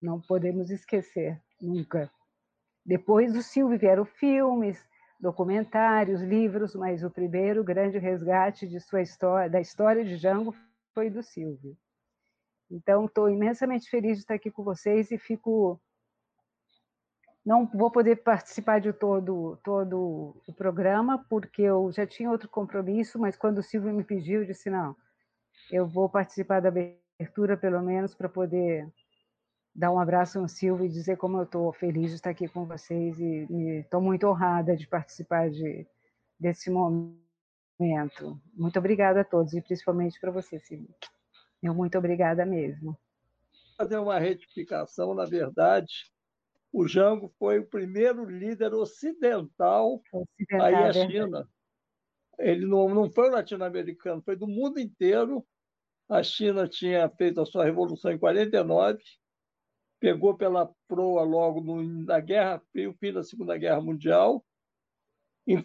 Não 0.00 0.18
podemos 0.20 0.70
esquecer, 0.70 1.38
nunca. 1.60 2.10
Depois 2.84 3.34
do 3.34 3.42
Silvio 3.42 3.78
vieram 3.78 4.06
filmes, 4.06 4.82
documentários, 5.20 6.22
livros, 6.22 6.74
mas 6.74 7.02
o 7.04 7.10
primeiro 7.10 7.62
grande 7.62 7.98
resgate 7.98 8.66
de 8.66 8.80
sua 8.80 9.02
história, 9.02 9.50
da 9.50 9.60
história 9.60 10.04
de 10.04 10.16
Jango 10.16 10.54
foi 10.94 11.10
do 11.10 11.22
Silvio. 11.22 11.76
Então, 12.70 13.04
estou 13.04 13.28
imensamente 13.28 13.90
feliz 13.90 14.16
de 14.16 14.22
estar 14.22 14.34
aqui 14.34 14.50
com 14.50 14.62
vocês 14.62 15.10
e 15.10 15.18
fico 15.18 15.80
não 17.46 17.64
vou 17.64 17.92
poder 17.92 18.16
participar 18.16 18.80
de 18.80 18.92
todo, 18.92 19.56
todo 19.62 20.36
o 20.48 20.52
programa, 20.52 21.24
porque 21.30 21.62
eu 21.62 21.92
já 21.92 22.04
tinha 22.04 22.28
outro 22.28 22.48
compromisso, 22.48 23.20
mas 23.20 23.36
quando 23.36 23.58
o 23.58 23.62
Silvio 23.62 23.92
me 23.92 24.02
pediu, 24.02 24.40
eu 24.40 24.46
disse: 24.46 24.68
não, 24.68 24.96
eu 25.70 25.86
vou 25.86 26.08
participar 26.08 26.60
da 26.60 26.70
abertura, 26.70 27.56
pelo 27.56 27.80
menos, 27.80 28.16
para 28.16 28.28
poder 28.28 28.92
dar 29.72 29.92
um 29.92 30.00
abraço 30.00 30.40
no 30.40 30.48
Silvio 30.48 30.86
e 30.86 30.88
dizer 30.88 31.18
como 31.18 31.38
eu 31.38 31.44
estou 31.44 31.72
feliz 31.72 32.10
de 32.10 32.16
estar 32.16 32.30
aqui 32.30 32.48
com 32.48 32.64
vocês 32.64 33.16
e 33.20 33.46
estou 33.78 34.00
muito 34.00 34.26
honrada 34.26 34.76
de 34.76 34.88
participar 34.88 35.48
de, 35.48 35.86
desse 36.40 36.68
momento. 36.68 37.20
Muito 38.54 38.76
obrigada 38.76 39.20
a 39.20 39.24
todos, 39.24 39.52
e 39.54 39.62
principalmente 39.62 40.18
para 40.18 40.32
você, 40.32 40.58
Silvio. 40.58 40.92
Eu 41.62 41.72
muito 41.72 41.96
obrigada 41.96 42.44
mesmo. 42.44 42.98
Fazer 43.76 43.98
uma 43.98 44.18
retificação, 44.18 45.14
na 45.14 45.26
verdade, 45.26 46.10
o 46.72 46.86
Jango 46.86 47.32
foi 47.38 47.58
o 47.58 47.66
primeiro 47.66 48.24
líder 48.24 48.74
ocidental, 48.74 50.02
ocidental 50.12 50.66
aí 50.66 50.74
a 50.74 50.92
China. 50.92 51.48
Ele 52.38 52.66
não, 52.66 52.88
não 52.88 53.10
foi 53.10 53.30
latino-americano, 53.30 54.22
foi 54.22 54.36
do 54.36 54.46
mundo 54.46 54.78
inteiro. 54.78 55.46
A 56.08 56.22
China 56.22 56.68
tinha 56.68 57.08
feito 57.08 57.40
a 57.40 57.46
sua 57.46 57.64
revolução 57.64 58.12
em 58.12 58.18
49, 58.18 59.02
pegou 59.98 60.36
pela 60.36 60.70
proa 60.86 61.22
logo 61.22 61.60
no, 61.60 61.82
na 61.82 62.20
Guerra 62.20 62.62
Fria, 62.70 62.90
o 62.90 62.94
fim 62.94 63.12
da 63.12 63.22
Segunda 63.22 63.56
Guerra 63.56 63.80
Mundial, 63.80 64.44
e 65.46 65.64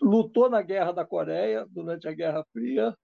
lutou 0.00 0.50
na 0.50 0.60
Guerra 0.60 0.92
da 0.92 1.06
Coreia 1.06 1.66
durante 1.70 2.08
a 2.08 2.12
Guerra 2.12 2.44
Fria. 2.52 2.96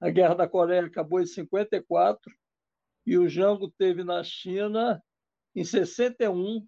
A 0.00 0.10
Guerra 0.10 0.34
da 0.34 0.48
Coreia 0.48 0.86
acabou 0.86 1.20
em 1.20 1.26
54 1.26 2.20
e 3.06 3.16
o 3.16 3.28
Jango 3.28 3.70
teve 3.70 4.02
na 4.02 4.24
China 4.24 5.02
em 5.54 5.64
61, 5.64 6.66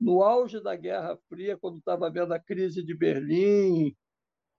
no 0.00 0.22
auge 0.22 0.60
da 0.60 0.76
Guerra 0.76 1.16
Fria, 1.28 1.56
quando 1.56 1.78
estava 1.78 2.10
vendo 2.10 2.32
a 2.32 2.38
crise 2.38 2.82
de 2.82 2.94
Berlim, 2.94 3.96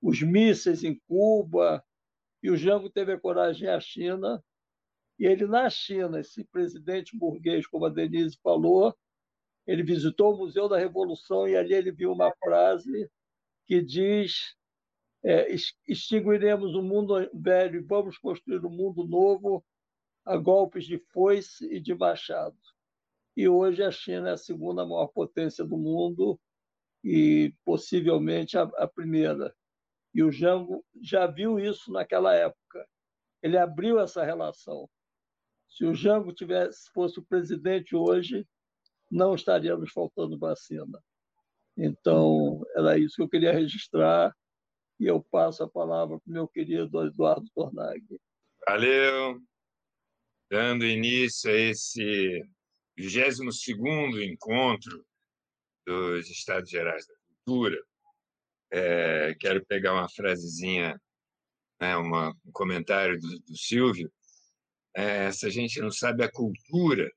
os 0.01 0.21
mísseis 0.21 0.83
em 0.83 0.99
Cuba, 1.07 1.83
e 2.41 2.49
o 2.49 2.57
Jango 2.57 2.89
teve 2.89 3.13
a 3.13 3.19
coragem 3.19 3.67
à 3.67 3.79
China. 3.79 4.43
E 5.17 5.25
ele, 5.25 5.45
na 5.45 5.69
China, 5.69 6.21
esse 6.21 6.45
presidente 6.45 7.17
burguês, 7.17 7.67
como 7.67 7.85
a 7.85 7.89
Denise 7.89 8.37
falou, 8.41 8.95
ele 9.67 9.83
visitou 9.83 10.33
o 10.33 10.37
Museu 10.37 10.69
da 10.69 10.77
Revolução 10.77 11.47
e 11.47 11.55
ali 11.55 11.73
ele 11.73 11.91
viu 11.91 12.13
uma 12.13 12.33
frase 12.41 13.09
que 13.65 13.81
diz: 13.81 14.55
é, 15.23 15.53
extinguiremos 15.85 16.73
o 16.75 16.81
mundo 16.81 17.29
velho 17.33 17.79
e 17.79 17.83
vamos 17.83 18.17
construir 18.17 18.65
um 18.65 18.69
mundo 18.69 19.05
novo 19.05 19.63
a 20.25 20.37
golpes 20.37 20.85
de 20.85 20.97
foice 20.97 21.65
e 21.65 21.79
de 21.79 21.93
machado 21.93 22.57
e 23.39 23.47
hoje 23.47 23.81
a 23.81 23.89
China 23.89 24.27
é 24.27 24.33
a 24.33 24.37
segunda 24.37 24.85
maior 24.85 25.07
potência 25.07 25.63
do 25.63 25.77
mundo 25.77 26.37
e 27.01 27.55
possivelmente 27.63 28.57
a, 28.57 28.63
a 28.63 28.85
primeira. 28.85 29.55
E 30.13 30.21
o 30.21 30.29
Jango 30.29 30.85
já 31.01 31.25
viu 31.25 31.57
isso 31.57 31.89
naquela 31.89 32.35
época. 32.35 32.85
Ele 33.41 33.57
abriu 33.57 33.97
essa 33.97 34.25
relação. 34.25 34.89
Se 35.69 35.85
o 35.85 35.95
Jango 35.95 36.33
tivesse 36.33 36.91
fosse 36.93 37.17
o 37.17 37.25
presidente 37.25 37.95
hoje, 37.95 38.45
não 39.09 39.35
estaríamos 39.35 39.89
faltando 39.93 40.37
vacina. 40.37 41.01
Então, 41.77 42.61
era 42.75 42.97
isso 42.97 43.15
que 43.15 43.21
eu 43.21 43.29
queria 43.29 43.53
registrar 43.53 44.35
e 44.99 45.05
eu 45.05 45.23
passo 45.31 45.63
a 45.63 45.69
palavra 45.69 46.19
para 46.19 46.29
o 46.29 46.33
meu 46.33 46.45
querido 46.45 47.05
Eduardo 47.05 47.49
Tornag. 47.55 48.03
Valeu! 48.67 49.39
Dando 50.51 50.85
início 50.85 51.49
a 51.49 51.53
esse 51.53 52.43
22 52.99 54.29
encontro 54.29 55.05
dos 55.87 56.29
Estados 56.29 56.69
Gerais 56.69 57.07
da 57.07 57.13
Cultura, 57.15 57.81
é, 58.71 59.35
quero 59.39 59.65
pegar 59.65 59.93
uma 59.93 60.09
frasezinha, 60.09 61.01
né, 61.79 61.95
uma, 61.95 62.35
um 62.45 62.51
comentário 62.51 63.19
do, 63.19 63.39
do 63.39 63.57
Silvio. 63.57 64.11
É, 64.93 65.31
se 65.31 65.45
a 65.45 65.49
gente 65.49 65.79
não 65.79 65.91
sabe, 65.91 66.23
a 66.23 66.31
cultura 66.31 67.09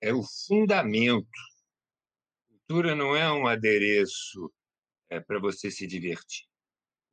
é 0.00 0.12
o 0.12 0.22
fundamento. 0.46 1.26
Cultura 2.48 2.94
não 2.94 3.16
é 3.16 3.32
um 3.32 3.46
adereço 3.46 4.52
é, 5.08 5.18
para 5.18 5.40
você 5.40 5.70
se 5.70 5.86
divertir. 5.86 6.46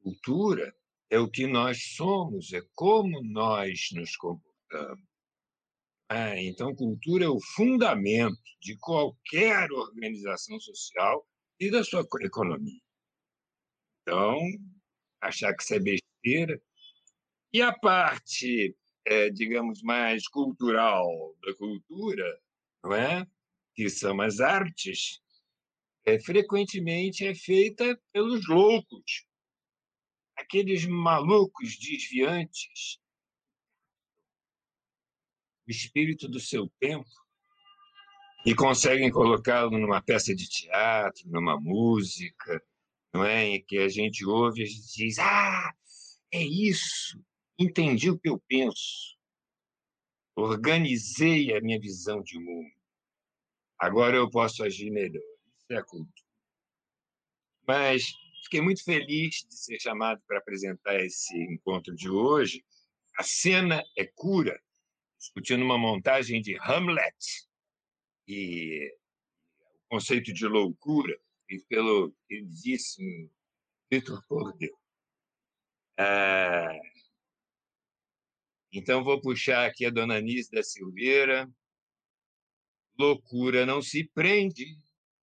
Cultura 0.04 0.76
é 1.10 1.18
o 1.18 1.30
que 1.30 1.48
nós 1.48 1.96
somos, 1.96 2.52
é 2.52 2.62
como 2.76 3.24
nós 3.24 3.90
nos 3.94 4.16
comportamos. 4.18 5.15
É, 6.10 6.44
então, 6.44 6.76
cultura 6.76 7.26
é 7.26 7.30
o 7.30 7.40
fundamento 7.56 8.38
de 8.62 8.78
qualquer 8.78 9.72
organização 9.72 10.60
social 10.60 11.28
e 11.60 11.72
da 11.72 11.84
sua 11.84 12.06
economia. 12.22 12.80
Então, 14.02 14.38
achar 15.20 15.56
que 15.56 15.64
isso 15.64 15.74
é 15.74 15.80
besteira. 15.80 16.62
E 17.52 17.62
a 17.62 17.74
parte, 17.74 18.76
é, 19.06 19.30
digamos, 19.32 19.82
mais 19.82 20.28
cultural 20.28 21.36
da 21.44 21.56
cultura, 21.56 22.40
não 22.84 22.94
é? 22.94 23.26
que 23.74 23.90
são 23.90 24.22
as 24.22 24.40
artes, 24.40 25.22
é, 26.06 26.20
frequentemente 26.20 27.26
é 27.26 27.34
feita 27.34 28.00
pelos 28.14 28.48
loucos, 28.48 29.26
aqueles 30.38 30.86
malucos 30.86 31.78
desviantes 31.78 33.00
o 35.68 35.72
espírito 35.72 36.28
do 36.28 36.40
seu 36.40 36.70
tempo 36.80 37.10
e 38.46 38.54
conseguem 38.54 39.10
colocá-lo 39.10 39.78
numa 39.78 40.02
peça 40.02 40.36
de 40.36 40.48
teatro, 40.48 41.28
numa 41.28 41.60
música, 41.60 42.62
não 43.12 43.26
é? 43.26 43.46
Em 43.46 43.66
que 43.66 43.80
a 43.80 43.90
gente 43.90 44.24
ouve 44.26 44.64
e 44.64 44.66
diz: 44.66 45.18
Ah, 45.18 45.74
é 46.32 46.44
isso, 46.44 47.20
entendi 47.58 48.12
o 48.12 48.20
que 48.20 48.30
eu 48.30 48.40
penso, 48.48 49.18
organizei 50.36 51.56
a 51.56 51.62
minha 51.62 51.80
visão 51.80 52.22
de 52.22 52.38
mundo, 52.38 52.72
agora 53.80 54.16
eu 54.16 54.30
posso 54.30 54.64
agir 54.64 54.92
melhor. 54.92 55.24
Isso 55.58 55.72
é 55.72 55.78
a 55.78 55.84
cultura. 55.84 56.26
Mas 57.68 58.14
fiquei 58.44 58.62
muito 58.62 58.84
feliz 58.84 59.44
de 59.50 59.56
ser 59.56 59.80
chamado 59.80 60.22
para 60.28 60.38
apresentar 60.38 61.04
esse 61.04 61.36
encontro 61.36 61.96
de 61.96 62.08
hoje. 62.08 62.64
A 63.18 63.24
cena 63.24 63.84
é 63.98 64.06
cura 64.06 64.62
discutindo 65.26 65.64
uma 65.64 65.78
montagem 65.78 66.40
de 66.40 66.56
Hamlet 66.62 67.48
e 68.28 68.96
o 69.74 69.96
conceito 69.96 70.32
de 70.32 70.46
loucura 70.48 71.20
feito 71.48 71.66
pelo 71.68 72.16
queridíssimo 72.28 73.32
Victor 73.90 74.24
Cordel. 74.28 74.78
Ah, 75.98 76.78
então, 78.72 79.04
vou 79.04 79.20
puxar 79.22 79.66
aqui 79.66 79.86
a 79.86 79.90
dona 79.90 80.18
Anis 80.18 80.50
da 80.50 80.62
Silveira. 80.62 81.50
Loucura 83.00 83.66
não 83.66 83.82
se 83.82 84.04
prende, 84.14 84.78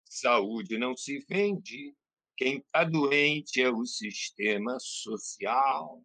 saúde 0.05 0.79
não 0.79 0.97
se 0.97 1.25
vende. 1.29 1.97
Quem 2.37 2.59
está 2.59 2.85
doente 2.85 3.61
é 3.61 3.71
o 3.71 3.85
sistema 3.85 4.79
social. 4.79 6.05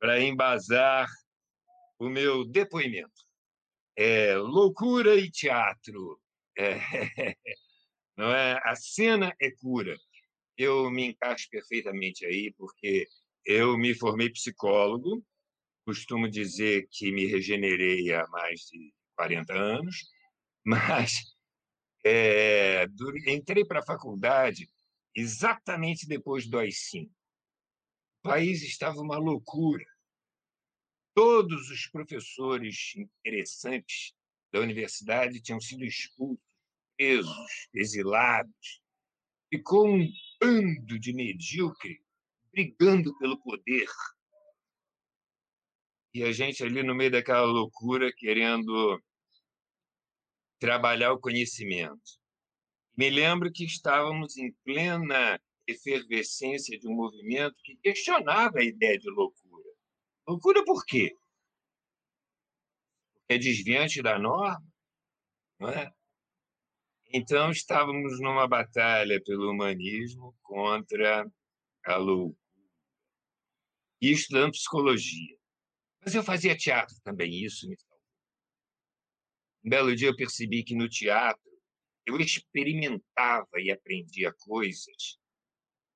Para 0.00 0.20
embasar 0.20 1.08
o 1.98 2.08
meu 2.08 2.44
depoimento. 2.44 3.26
É, 3.96 4.36
loucura 4.36 5.14
e 5.16 5.30
teatro. 5.30 6.20
É, 6.56 6.74
não 8.16 8.32
é? 8.32 8.60
A 8.64 8.76
cena 8.76 9.34
é 9.40 9.50
cura. 9.50 9.96
Eu 10.56 10.90
me 10.90 11.06
encaixo 11.08 11.48
perfeitamente 11.50 12.24
aí, 12.24 12.52
porque 12.56 13.06
eu 13.44 13.76
me 13.78 13.94
formei 13.94 14.30
psicólogo, 14.30 15.24
costumo 15.84 16.28
dizer 16.28 16.86
que 16.90 17.10
me 17.10 17.26
regenerei 17.26 18.12
há 18.12 18.26
mais 18.28 18.60
de 18.70 18.92
40 19.16 19.54
anos, 19.54 19.96
mas 20.64 21.12
é, 22.04 22.86
entrei 23.26 23.64
para 23.64 23.80
a 23.80 23.86
faculdade 23.86 24.68
exatamente 25.14 26.06
depois 26.06 26.46
do 26.46 26.58
AI-5. 26.58 27.08
O 27.08 28.28
país 28.28 28.62
estava 28.62 29.00
uma 29.00 29.16
loucura. 29.16 29.84
Todos 31.20 31.68
os 31.68 31.84
professores 31.88 32.94
interessantes 32.94 34.14
da 34.52 34.60
universidade 34.60 35.42
tinham 35.42 35.60
sido 35.60 35.84
expulsos, 35.84 36.38
presos, 36.96 37.68
exilados. 37.74 38.80
Ficou 39.52 39.88
um 39.88 40.08
bando 40.40 40.96
de 40.96 41.12
medíocre 41.12 42.00
brigando 42.52 43.18
pelo 43.18 43.36
poder. 43.36 43.88
E 46.14 46.22
a 46.22 46.30
gente 46.30 46.62
ali 46.62 46.84
no 46.84 46.94
meio 46.94 47.10
daquela 47.10 47.46
loucura 47.46 48.12
querendo 48.16 49.02
trabalhar 50.60 51.14
o 51.14 51.20
conhecimento. 51.20 52.12
Me 52.96 53.10
lembro 53.10 53.50
que 53.50 53.64
estávamos 53.64 54.36
em 54.36 54.52
plena 54.64 55.42
efervescência 55.66 56.78
de 56.78 56.86
um 56.86 56.94
movimento 56.94 57.56
que 57.64 57.74
questionava 57.78 58.60
a 58.60 58.64
ideia 58.64 58.96
de 58.96 59.10
loucura. 59.10 59.47
Loucura 60.28 60.62
por 60.62 60.84
quê? 60.84 61.16
Porque 63.14 63.32
é 63.32 63.38
desviante 63.38 64.02
da 64.02 64.18
norma, 64.18 64.62
não 65.58 65.70
é? 65.70 65.90
Então 67.10 67.50
estávamos 67.50 68.20
numa 68.20 68.46
batalha 68.46 69.22
pelo 69.24 69.50
humanismo 69.50 70.36
contra 70.42 71.26
a 71.86 71.96
loucura. 71.96 72.36
E 74.02 74.12
estudando 74.12 74.52
psicologia. 74.52 75.38
Mas 76.04 76.14
eu 76.14 76.22
fazia 76.22 76.54
teatro 76.54 76.94
também, 77.02 77.42
isso 77.42 77.66
me 77.66 77.74
salvou. 77.78 77.98
Um 79.64 79.70
belo 79.70 79.96
dia 79.96 80.08
eu 80.08 80.16
percebi 80.16 80.62
que 80.62 80.76
no 80.76 80.90
teatro 80.90 81.50
eu 82.04 82.20
experimentava 82.20 83.48
e 83.56 83.70
aprendia 83.70 84.30
coisas 84.40 85.18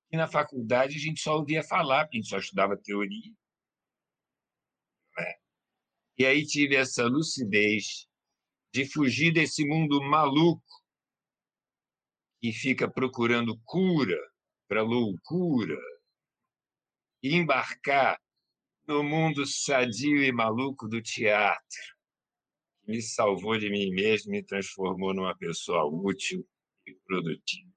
que 0.09 0.17
na 0.17 0.27
faculdade 0.27 0.97
a 0.97 0.99
gente 0.99 1.21
só 1.21 1.37
ouvia 1.37 1.63
falar, 1.63 2.05
porque 2.05 2.17
a 2.17 2.21
gente 2.21 2.29
só 2.29 2.39
estudava 2.39 2.75
teoria. 2.75 3.31
E 6.23 6.25
aí 6.25 6.45
tive 6.45 6.77
essa 6.77 7.03
lucidez 7.03 8.07
de 8.73 8.85
fugir 8.85 9.33
desse 9.33 9.67
mundo 9.67 10.01
maluco 10.01 10.63
que 12.39 12.53
fica 12.53 12.89
procurando 12.89 13.59
cura 13.65 14.17
para 14.65 14.81
loucura 14.81 15.77
e 17.21 17.35
embarcar 17.35 18.17
no 18.87 19.03
mundo 19.03 19.45
sadio 19.45 20.23
e 20.23 20.31
maluco 20.31 20.87
do 20.87 21.01
teatro, 21.01 21.83
que 22.85 22.91
me 22.91 23.01
salvou 23.01 23.57
de 23.57 23.69
mim 23.69 23.89
mesmo 23.89 24.31
me 24.31 24.41
transformou 24.41 25.13
numa 25.13 25.35
pessoa 25.35 25.83
útil 25.83 26.47
e 26.87 26.93
produtiva. 27.05 27.69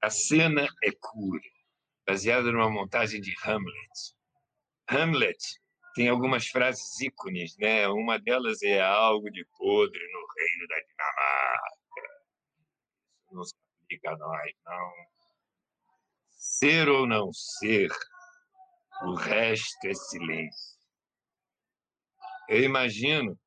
A 0.00 0.08
cena 0.08 0.66
é 0.82 0.90
cura, 0.92 1.50
baseada 2.06 2.50
numa 2.50 2.70
montagem 2.70 3.20
de 3.20 3.34
Hamlet. 3.44 4.16
Hamlet 4.88 5.62
tem 5.94 6.08
algumas 6.08 6.48
frases 6.48 7.00
ícones, 7.00 7.56
né? 7.56 7.88
Uma 7.88 8.18
delas 8.18 8.62
é 8.62 8.80
algo 8.80 9.30
de 9.30 9.44
podre 9.56 10.00
no 10.12 10.26
reino 10.36 10.68
da 10.68 10.80
Dinamarca. 10.80 12.24
Não 13.30 13.44
se 13.44 13.54
aplica 13.82 14.10
a 14.10 14.16
nós, 14.16 14.52
não. 14.66 14.92
Ser 16.30 16.88
ou 16.88 17.06
não 17.06 17.32
ser, 17.32 17.90
o 19.02 19.14
resto 19.14 19.86
é 19.86 19.94
silêncio. 19.94 20.74
Eu 22.48 22.62
imagino 22.62 23.38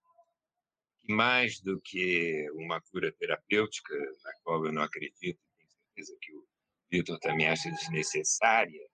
que 1.02 1.14
mais 1.14 1.60
do 1.62 1.80
que 1.82 2.50
uma 2.54 2.82
cura 2.82 3.12
terapêutica, 3.12 3.94
na 4.24 4.34
qual 4.44 4.66
eu 4.66 4.72
não 4.72 4.82
acredito, 4.82 5.40
tenho 5.58 5.70
certeza 5.70 6.18
que 6.22 6.34
o 6.34 6.48
Vitor 6.90 7.20
também 7.20 7.48
acha 7.48 7.70
desnecessária, 7.70 8.88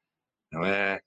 não 0.52 0.66
é? 0.66 1.02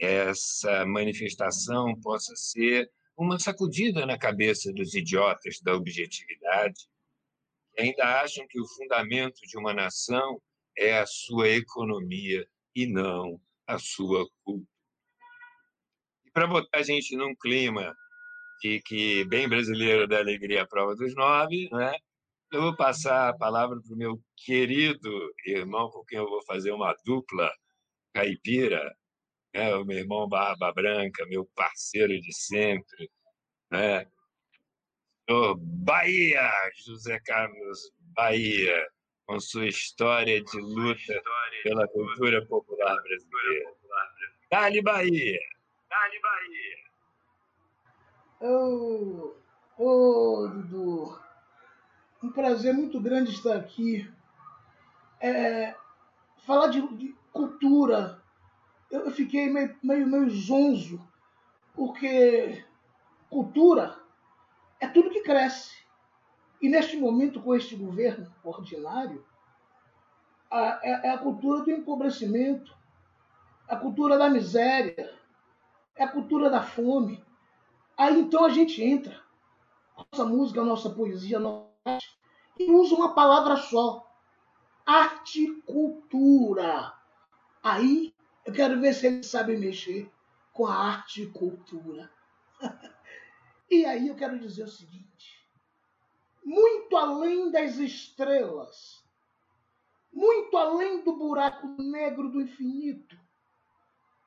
Essa 0.00 0.86
manifestação 0.86 1.94
possa 2.00 2.34
ser 2.36 2.90
uma 3.16 3.38
sacudida 3.38 4.06
na 4.06 4.16
cabeça 4.16 4.72
dos 4.72 4.94
idiotas 4.94 5.60
da 5.60 5.74
objetividade, 5.74 6.88
que 7.72 7.82
ainda 7.82 8.22
acham 8.22 8.46
que 8.48 8.60
o 8.60 8.68
fundamento 8.68 9.40
de 9.42 9.58
uma 9.58 9.74
nação 9.74 10.40
é 10.76 10.98
a 10.98 11.06
sua 11.06 11.48
economia 11.48 12.46
e 12.74 12.86
não 12.86 13.40
a 13.66 13.78
sua 13.78 14.24
cultura. 14.44 14.68
E 16.24 16.30
para 16.30 16.46
botar 16.46 16.78
a 16.78 16.82
gente 16.82 17.16
num 17.16 17.34
clima 17.34 17.92
de 18.60 18.80
que 18.82 19.24
bem 19.24 19.48
brasileiro 19.48 20.06
da 20.06 20.18
alegria 20.18 20.62
à 20.62 20.66
prova 20.66 20.94
dos 20.94 21.14
nove, 21.14 21.68
né? 21.72 21.94
Eu 22.50 22.62
vou 22.62 22.76
passar 22.76 23.28
a 23.28 23.36
palavra 23.36 23.78
para 23.80 23.94
o 23.94 23.98
meu 23.98 24.20
querido 24.36 25.10
irmão, 25.44 25.90
com 25.90 26.04
quem 26.04 26.18
eu 26.18 26.28
vou 26.28 26.42
fazer 26.44 26.70
uma 26.70 26.96
dupla 27.04 27.52
caipira, 28.14 28.96
né? 29.58 29.74
o 29.74 29.84
meu 29.84 29.98
irmão 29.98 30.28
Barba 30.28 30.72
Branca, 30.72 31.26
meu 31.26 31.44
parceiro 31.56 32.18
de 32.20 32.32
sempre, 32.32 33.10
né? 33.70 34.06
o 35.28 35.54
Bahia, 35.56 36.48
José 36.86 37.18
Carlos 37.20 37.92
Bahia, 38.14 38.88
com 39.26 39.40
sua 39.40 39.66
história 39.66 40.42
de 40.42 40.60
luta 40.60 41.22
pela 41.64 41.86
cultura 41.88 42.46
popular 42.46 43.02
brasileira. 43.02 43.74
Dali 44.50 44.80
Bahia! 44.80 45.40
Dali 45.90 46.20
Bahia! 46.20 46.78
Ô, 48.40 49.34
oh, 49.76 49.84
oh, 49.84 50.48
Dudu, 50.48 51.20
um 52.22 52.30
prazer 52.30 52.72
muito 52.72 53.00
grande 53.00 53.32
estar 53.32 53.56
aqui. 53.56 54.08
É, 55.20 55.74
falar 56.46 56.68
de, 56.68 56.80
de 56.96 57.14
cultura, 57.32 58.22
eu, 58.90 59.10
fiquei 59.10 59.50
meio, 59.50 59.76
meio, 59.82 60.06
meio 60.06 60.30
zonzo, 60.30 61.00
porque 61.74 62.64
cultura 63.28 63.98
é 64.80 64.86
tudo 64.88 65.10
que 65.10 65.22
cresce. 65.22 65.76
E 66.60 66.68
neste 66.68 66.96
momento, 66.96 67.40
com 67.40 67.54
este 67.54 67.76
governo 67.76 68.32
ordinário, 68.42 69.24
a, 70.50 70.80
é, 70.82 71.08
é 71.08 71.10
a 71.10 71.18
cultura 71.18 71.62
do 71.62 71.70
empobrecimento, 71.70 72.76
a 73.68 73.76
cultura 73.76 74.16
da 74.18 74.28
miséria, 74.28 75.14
é 75.94 76.04
a 76.04 76.08
cultura 76.08 76.50
da 76.50 76.62
fome. 76.62 77.22
Aí 77.96 78.18
então 78.20 78.44
a 78.44 78.48
gente 78.48 78.82
entra, 78.82 79.20
nossa 80.12 80.24
música, 80.24 80.64
nossa 80.64 80.90
poesia, 80.90 81.38
nossa 81.38 81.68
e 82.58 82.70
usa 82.72 82.94
uma 82.94 83.14
palavra 83.14 83.56
só: 83.56 84.04
arte 84.84 85.62
cultura. 85.64 86.92
Aí 87.62 88.07
eu 88.48 88.52
quero 88.54 88.80
ver 88.80 88.94
se 88.94 89.06
ele 89.06 89.22
sabe 89.22 89.58
mexer 89.58 90.10
com 90.54 90.66
a 90.66 90.74
arte 90.74 91.22
e 91.22 91.30
cultura. 91.30 92.10
e 93.70 93.84
aí 93.84 94.08
eu 94.08 94.16
quero 94.16 94.38
dizer 94.38 94.64
o 94.64 94.68
seguinte: 94.68 95.46
muito 96.42 96.96
além 96.96 97.50
das 97.50 97.76
estrelas, 97.76 99.04
muito 100.10 100.56
além 100.56 101.04
do 101.04 101.14
buraco 101.14 101.66
negro 101.82 102.30
do 102.30 102.40
infinito, 102.40 103.20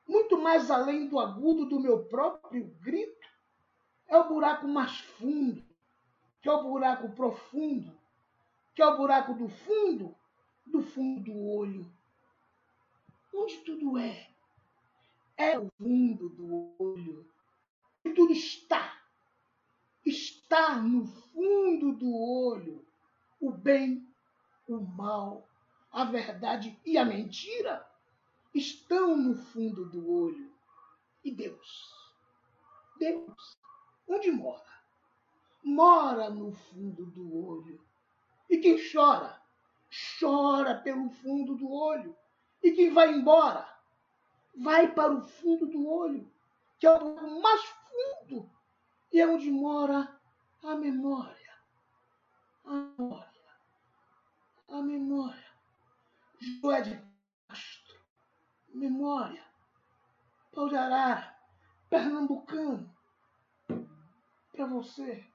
muito 0.06 0.40
mais 0.40 0.70
além 0.70 1.08
do 1.08 1.18
agudo 1.18 1.66
do 1.66 1.80
meu 1.80 2.04
próprio 2.04 2.66
grito, 2.80 3.28
é 4.06 4.16
o 4.16 4.28
buraco 4.28 4.68
mais 4.68 5.00
fundo, 5.00 5.64
que 6.40 6.48
é 6.48 6.52
o 6.52 6.62
buraco 6.62 7.10
profundo, 7.10 7.92
que 8.72 8.82
é 8.82 8.86
o 8.86 8.96
buraco 8.96 9.34
do 9.34 9.48
fundo, 9.48 10.14
do 10.64 10.80
fundo 10.80 11.24
do 11.24 11.44
olho. 11.44 11.92
Onde 13.32 13.58
tudo 13.58 13.98
é? 13.98 14.30
É 15.36 15.58
o 15.58 15.70
fundo 15.78 16.28
do 16.28 16.74
olho. 16.78 17.26
E 18.04 18.12
tudo 18.12 18.32
está. 18.32 19.00
Está 20.04 20.76
no 20.76 21.06
fundo 21.06 21.92
do 21.92 22.14
olho. 22.14 22.84
O 23.40 23.50
bem, 23.50 24.06
o 24.68 24.80
mal, 24.80 25.48
a 25.90 26.04
verdade 26.04 26.78
e 26.84 26.98
a 26.98 27.04
mentira 27.04 27.86
estão 28.54 29.16
no 29.16 29.34
fundo 29.34 29.84
do 29.86 30.10
olho. 30.10 30.52
E 31.24 31.30
Deus? 31.30 31.92
Deus, 32.98 33.56
onde 34.06 34.30
mora? 34.30 34.72
mora 35.62 36.28
no 36.28 36.52
fundo 36.52 37.06
do 37.06 37.46
olho. 37.46 37.80
E 38.50 38.58
quem 38.58 38.76
chora, 38.90 39.40
chora 40.18 40.74
pelo 40.74 41.08
fundo 41.08 41.54
do 41.54 41.70
olho. 41.72 42.16
E 42.62 42.72
quem 42.72 42.92
vai 42.92 43.12
embora, 43.12 43.68
vai 44.54 44.92
para 44.92 45.12
o 45.12 45.22
fundo 45.22 45.66
do 45.66 45.88
olho, 45.88 46.30
que 46.78 46.86
é 46.86 46.92
o 46.92 47.40
mais 47.40 47.62
fundo 47.62 48.50
e 49.12 49.20
é 49.20 49.26
onde 49.26 49.50
mora 49.50 50.18
a 50.62 50.74
memória. 50.74 51.52
A 52.64 52.72
memória. 52.72 53.32
A 54.68 54.82
memória. 54.82 55.52
Joé 56.40 56.80
de 56.80 57.02
Castro. 57.48 58.00
Memória. 58.68 59.44
Pau 60.52 60.68
de 60.68 60.76
Arara. 60.76 61.36
Pernambucano. 61.90 62.90
Para 64.52 64.66
você. 64.66 65.26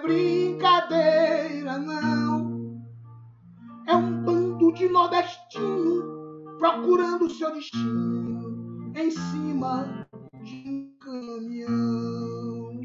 Brincadeira, 0.00 1.78
não. 1.78 2.80
É 3.86 3.94
um 3.94 4.22
bando 4.22 4.72
de 4.72 4.88
nordestino 4.88 6.20
procurando 6.58 7.30
seu 7.30 7.52
destino 7.54 8.92
em 8.94 9.10
cima 9.10 10.06
de 10.42 10.68
um 10.68 10.92
caminhão. 11.00 12.80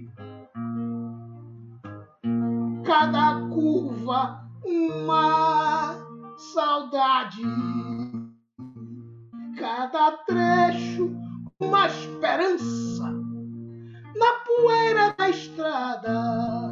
Cada 2.85 3.41
curva 3.49 4.45
uma 4.63 5.95
saudade, 6.37 7.43
cada 9.57 10.11
trecho 10.25 11.15
uma 11.59 11.87
esperança. 11.87 13.13
Na 14.15 14.33
poeira 14.45 15.13
da 15.17 15.29
estrada, 15.29 16.64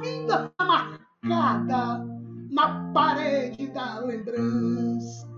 vida 0.00 0.52
tá 0.56 0.64
marcada 0.64 2.06
na 2.50 2.92
parede 2.92 3.68
da 3.68 4.00
lembrança. 4.00 5.28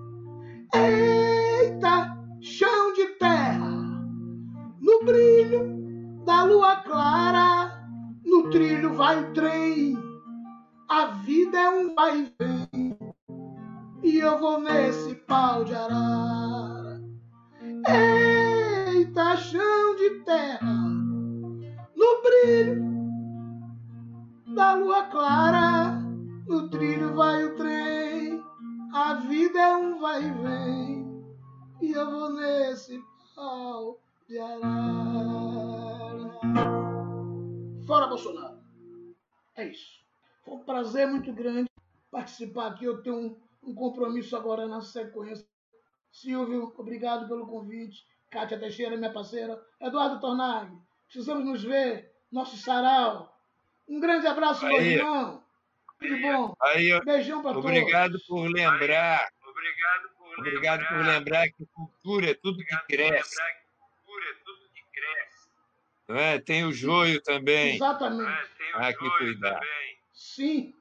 Eita, 0.75 2.16
chão 2.40 2.92
de 2.92 3.07
terra, 3.18 3.70
no 4.81 5.05
brilho 5.05 6.23
da 6.25 6.44
lua 6.44 6.77
clara, 6.77 7.83
no 8.25 8.51
trilho 8.51 8.94
vai 8.94 9.23
o 9.23 9.33
trem. 9.33 9.99
A 10.88 11.07
vida 11.07 11.59
é 11.59 11.68
um 11.70 11.94
vai 11.94 12.18
e 12.18 12.35
vem, 12.38 12.99
e 14.03 14.18
eu 14.18 14.38
vou 14.38 14.61
nesse 14.61 15.14
pau 15.27 15.64
de 15.64 15.75
arara. 15.75 17.01
Eita, 17.88 19.37
chão 19.37 19.96
de 19.96 20.11
terra, 20.25 20.75
no 21.96 22.23
brilho 22.23 22.89
da 24.55 24.75
lua 24.75 25.05
clara, 25.05 26.01
no 26.47 26.69
trilho 26.69 27.15
vai 27.15 27.45
o 27.45 27.57
trem. 27.57 28.43
A 28.93 29.15
vida 29.15 29.59
é 29.59 29.77
um 29.77 29.99
vai 30.01 30.23
e 30.25 30.33
vem, 30.33 31.25
e 31.81 31.93
eu 31.93 32.11
vou 32.11 32.33
nesse 32.33 33.01
pau 33.37 34.01
de 34.29 34.39
arara. 34.39 34.71
Fora 37.87 38.09
Bolsonaro. 38.09 38.61
É 39.57 39.69
isso. 39.69 40.01
Foi 40.45 40.55
um 40.55 40.65
prazer 40.65 41.07
muito 41.07 41.33
grande 41.33 41.71
participar 42.11 42.69
aqui. 42.69 42.85
Eu 42.85 43.03
tenho 43.03 43.17
um, 43.17 43.37
um 43.63 43.75
compromisso 43.75 44.37
agora 44.37 44.67
na 44.67 44.81
sequência. 44.81 45.47
Silvio, 46.11 46.75
obrigado 46.77 47.29
pelo 47.29 47.47
convite. 47.47 48.05
Kátia 48.31 48.59
Teixeira, 48.59 48.97
minha 48.97 49.13
parceira. 49.13 49.61
Eduardo 49.81 50.21
Tornag, 50.21 50.77
precisamos 51.07 51.45
nos 51.45 51.63
ver. 51.63 52.11
Nosso 52.31 52.57
sarau. 52.57 53.30
Um 53.90 53.98
grande 53.98 54.26
abraço, 54.29 54.64
meu 54.64 54.76
Aí. 54.76 54.94
irmão. 54.94 55.42
Tudo 55.98 56.20
bom? 56.20 56.55
Aí, 56.62 57.05
Beijão 57.05 57.42
para 57.42 57.55
todos. 57.55 57.68
obrigado 57.68 58.18
por 58.26 58.46
lembrar. 58.46 59.29
Obrigado 59.44 60.09
por 60.16 60.38
obrigado 60.38 60.88
por 60.88 61.05
lembrar 61.05 61.48
que 61.48 61.66
cultura 61.66 62.31
é 62.31 62.35
tudo 62.35 62.64
que 62.64 62.76
cresce. 62.88 63.37
Não 66.09 66.16
é? 66.16 66.38
Tem 66.40 66.64
o 66.64 66.72
joio 66.72 67.20
também. 67.22 67.74
Exatamente. 67.76 68.48
Há 68.74 68.92
que 68.92 69.11
cuidar. 69.18 69.61
Sim. 70.12 70.74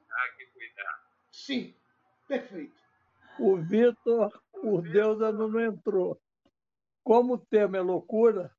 Sim. 1.30 1.74
Perfeito. 2.28 2.74
O 3.38 3.56
Vitor, 3.56 4.40
por 4.52 4.82
Deus, 4.82 5.20
ainda 5.20 5.46
não 5.48 5.60
entrou. 5.60 6.20
Como 7.02 7.34
o 7.34 7.38
tema 7.38 7.78
é 7.78 7.80
loucura, 7.80 8.54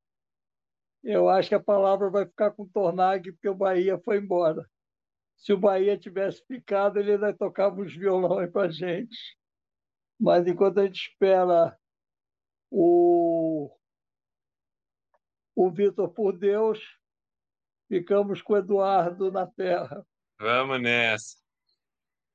eu 1.03 1.29
acho 1.29 1.49
que 1.49 1.55
a 1.55 1.63
palavra 1.63 2.09
vai 2.09 2.25
ficar 2.25 2.51
com 2.51 2.63
o 2.63 2.69
Tornag, 2.69 3.31
porque 3.31 3.49
o 3.49 3.55
Bahia 3.55 3.99
foi 3.99 4.17
embora. 4.17 4.65
Se 5.35 5.51
o 5.51 5.57
Bahia 5.57 5.97
tivesse 5.97 6.45
ficado, 6.45 6.99
ele 6.99 7.13
ainda 7.13 7.33
tocava 7.33 7.81
os 7.81 7.95
violões 7.95 8.51
para 8.51 8.67
a 8.67 8.71
gente. 8.71 9.17
Mas 10.19 10.45
enquanto 10.45 10.79
a 10.79 10.85
gente 10.85 11.09
espera 11.09 11.75
o, 12.69 13.75
o 15.55 15.71
Vitor 15.71 16.13
por 16.13 16.37
Deus, 16.37 16.79
ficamos 17.87 18.41
com 18.43 18.53
o 18.53 18.57
Eduardo 18.57 19.31
na 19.31 19.47
terra. 19.47 20.05
Vamos 20.39 20.79
nessa. 20.79 21.35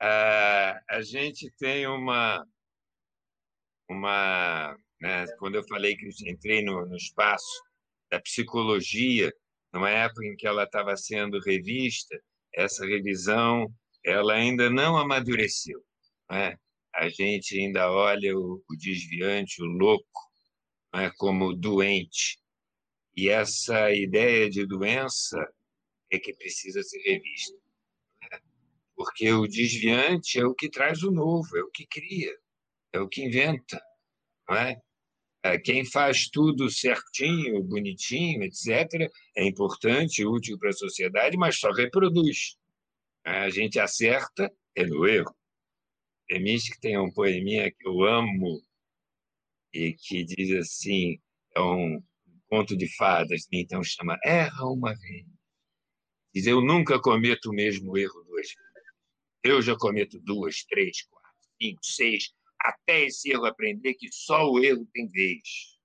Ah, 0.00 0.82
a 0.90 1.00
gente 1.00 1.48
tem 1.58 1.86
uma. 1.86 2.44
uma 3.88 4.76
né, 5.00 5.24
quando 5.38 5.54
eu 5.54 5.64
falei 5.68 5.96
que 5.96 6.08
entrei 6.28 6.64
no, 6.64 6.84
no 6.86 6.96
espaço 6.96 7.65
da 8.10 8.20
psicologia, 8.20 9.32
numa 9.72 9.90
época 9.90 10.24
em 10.24 10.36
que 10.36 10.46
ela 10.46 10.64
estava 10.64 10.96
sendo 10.96 11.40
revista, 11.40 12.18
essa 12.54 12.86
revisão 12.86 13.72
ela 14.04 14.34
ainda 14.34 14.70
não 14.70 14.96
amadureceu. 14.96 15.80
Né? 16.30 16.56
A 16.94 17.08
gente 17.08 17.58
ainda 17.58 17.90
olha 17.90 18.36
o, 18.36 18.62
o 18.68 18.76
desviante, 18.76 19.62
o 19.62 19.66
louco, 19.66 20.20
né, 20.94 21.10
como 21.18 21.54
doente. 21.54 22.38
E 23.16 23.28
essa 23.28 23.90
ideia 23.92 24.48
de 24.48 24.66
doença 24.66 25.38
é 26.10 26.18
que 26.18 26.34
precisa 26.34 26.82
ser 26.82 27.00
revista 27.00 27.56
porque 28.96 29.30
o 29.30 29.46
desviante 29.46 30.40
é 30.40 30.46
o 30.46 30.54
que 30.54 30.70
traz 30.70 31.02
o 31.02 31.10
novo, 31.10 31.56
é 31.56 31.60
o 31.60 31.70
que 31.70 31.86
cria, 31.86 32.34
é 32.94 32.98
o 32.98 33.08
que 33.08 33.22
inventa, 33.22 33.80
não 34.48 34.56
é? 34.56 34.80
É, 35.46 35.58
Quem 35.58 35.84
faz 35.84 36.28
tudo 36.28 36.68
certinho, 36.68 37.62
bonitinho, 37.62 38.42
etc., 38.42 39.10
é 39.36 39.44
importante, 39.46 40.26
útil 40.26 40.58
para 40.58 40.70
a 40.70 40.72
sociedade, 40.72 41.36
mas 41.36 41.58
só 41.58 41.70
reproduz. 41.70 42.56
É, 43.24 43.30
A 43.42 43.50
gente 43.50 43.78
acerta 43.78 44.52
é 44.74 44.84
no 44.84 45.06
erro. 45.06 45.34
Temis 46.28 46.64
tem 46.80 46.98
um 46.98 47.12
poeminha 47.12 47.70
que 47.70 47.86
eu 47.86 48.02
amo 48.02 48.60
e 49.72 49.92
que 49.92 50.24
diz 50.24 50.50
assim, 50.56 51.20
é 51.54 51.60
um 51.60 52.02
conto 52.48 52.76
de 52.76 52.88
fadas, 52.96 53.46
então 53.52 53.82
chama 53.84 54.18
Erra 54.24 54.64
uma 54.64 54.94
vez. 54.94 55.26
Diz, 56.34 56.46
eu 56.46 56.60
nunca 56.60 57.00
cometo 57.00 57.50
o 57.50 57.54
mesmo 57.54 57.96
erro 57.96 58.24
duas 58.24 58.48
vezes. 58.48 58.56
Eu 59.44 59.62
já 59.62 59.76
cometo 59.76 60.18
duas, 60.20 60.64
três, 60.64 61.02
quatro, 61.02 61.38
cinco, 61.60 61.80
seis, 61.84 62.32
até 62.68 63.04
esse 63.04 63.30
erro 63.30 63.46
aprender 63.46 63.94
que 63.94 64.10
só 64.12 64.50
o 64.50 64.62
erro 64.62 64.86
tem 64.92 65.06
vez. 65.08 65.78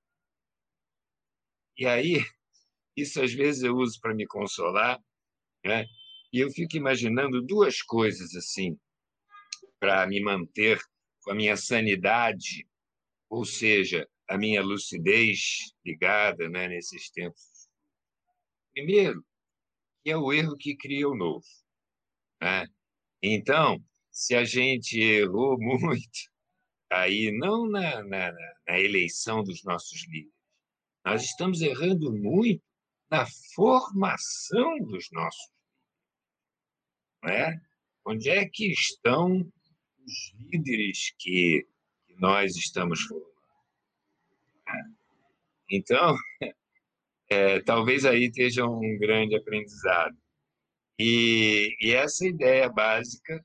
E 1.77 1.85
aí, 1.85 2.23
isso 2.95 3.21
às 3.21 3.33
vezes 3.33 3.63
eu 3.63 3.75
uso 3.75 3.99
para 3.99 4.13
me 4.13 4.27
consolar, 4.27 4.99
né? 5.65 5.85
E 6.33 6.39
eu 6.39 6.49
fico 6.49 6.77
imaginando 6.77 7.41
duas 7.41 7.81
coisas 7.81 8.35
assim, 8.35 8.79
para 9.79 10.05
me 10.07 10.21
manter 10.21 10.79
com 11.23 11.31
a 11.31 11.35
minha 11.35 11.57
sanidade, 11.57 12.67
ou 13.29 13.43
seja, 13.43 14.07
a 14.29 14.37
minha 14.37 14.61
lucidez 14.61 15.73
ligada 15.85 16.47
né, 16.49 16.67
nesses 16.67 17.09
tempos. 17.09 17.69
Primeiro, 18.73 19.25
que 20.03 20.11
é 20.11 20.17
o 20.17 20.31
erro 20.31 20.55
que 20.55 20.75
cria 20.75 21.07
o 21.07 21.15
novo. 21.15 21.45
Né? 22.41 22.65
Então, 23.21 23.83
se 24.09 24.35
a 24.35 24.43
gente 24.43 24.99
errou 24.99 25.57
muito, 25.59 26.30
aí 26.91 27.32
não 27.32 27.69
na, 27.69 28.04
na, 28.04 28.32
na 28.67 28.80
eleição 28.80 29.43
dos 29.43 29.63
nossos 29.63 30.06
líderes, 30.08 30.34
nós 31.06 31.23
estamos 31.23 31.62
errando 31.62 32.13
muito 32.13 32.62
na 33.10 33.25
formação 33.56 34.77
dos 34.80 35.10
nossos 35.12 35.51
líderes. 35.51 35.62
Não 37.23 37.30
é? 37.32 37.62
Onde 38.06 38.30
é 38.30 38.47
que 38.47 38.71
estão 38.71 39.51
os 40.06 40.34
líderes 40.38 41.13
que, 41.17 41.65
que 42.08 42.15
nós 42.19 42.56
estamos 42.56 43.01
formando? 43.01 43.32
Então, 45.69 46.15
é, 47.30 47.62
talvez 47.62 48.06
aí 48.06 48.25
esteja 48.25 48.65
um 48.65 48.97
grande 48.97 49.36
aprendizado. 49.36 50.17
E, 50.99 51.75
e 51.82 51.91
essa 51.91 52.27
ideia 52.27 52.69
básica, 52.69 53.43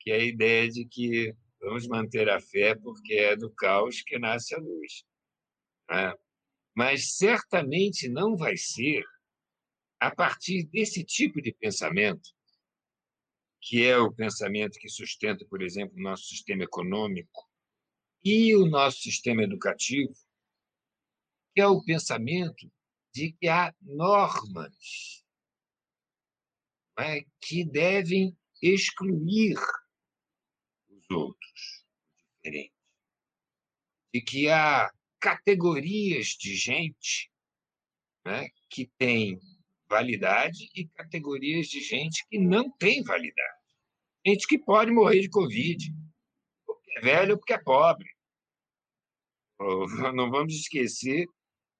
que 0.00 0.10
é 0.10 0.16
a 0.16 0.24
ideia 0.24 0.68
de 0.68 0.84
que 0.86 1.34
vamos 1.60 1.86
manter 1.86 2.28
a 2.28 2.40
fé 2.40 2.74
porque 2.74 3.14
é 3.14 3.36
do 3.36 3.50
caos 3.50 4.02
que 4.02 4.18
nasce 4.18 4.54
a 4.54 4.58
luz. 4.58 5.04
né? 5.90 6.14
Mas 6.74 7.16
certamente 7.16 8.08
não 8.08 8.36
vai 8.36 8.56
ser 8.56 9.04
a 10.00 10.14
partir 10.14 10.64
desse 10.64 11.04
tipo 11.04 11.42
de 11.42 11.52
pensamento 11.52 12.30
que 13.60 13.84
é 13.84 13.98
o 13.98 14.12
pensamento 14.12 14.78
que 14.78 14.88
sustenta, 14.88 15.44
por 15.44 15.62
exemplo, 15.62 15.96
o 15.98 16.02
nosso 16.02 16.24
sistema 16.24 16.64
econômico 16.64 17.48
e 18.24 18.54
o 18.54 18.66
nosso 18.66 19.00
sistema 19.00 19.42
educativo, 19.42 20.14
que 21.54 21.60
é 21.60 21.66
o 21.66 21.82
pensamento 21.82 22.70
de 23.12 23.32
que 23.32 23.48
há 23.48 23.74
normas 23.82 25.24
é, 26.98 27.24
que 27.40 27.64
devem 27.64 28.36
excluir 28.62 29.56
os 31.10 31.16
outros, 31.16 31.84
diferentes, 32.36 32.76
de 34.14 34.20
que 34.20 34.48
há 34.48 34.90
categorias 35.20 36.28
de 36.28 36.54
gente 36.54 37.30
né, 38.24 38.48
que 38.70 38.86
têm 38.98 39.38
validade 39.88 40.68
e 40.74 40.86
categorias 40.88 41.68
de 41.68 41.80
gente 41.80 42.26
que 42.28 42.38
não 42.38 42.70
tem 42.70 43.02
validade. 43.02 43.58
Gente 44.26 44.46
que 44.46 44.58
pode 44.58 44.90
morrer 44.90 45.20
de 45.20 45.30
Covid, 45.30 45.94
porque 46.66 46.98
é 46.98 47.00
velho 47.00 47.32
ou 47.32 47.38
porque 47.38 47.54
é 47.54 47.58
pobre. 47.58 48.08
Não 50.14 50.30
vamos 50.30 50.54
esquecer 50.54 51.26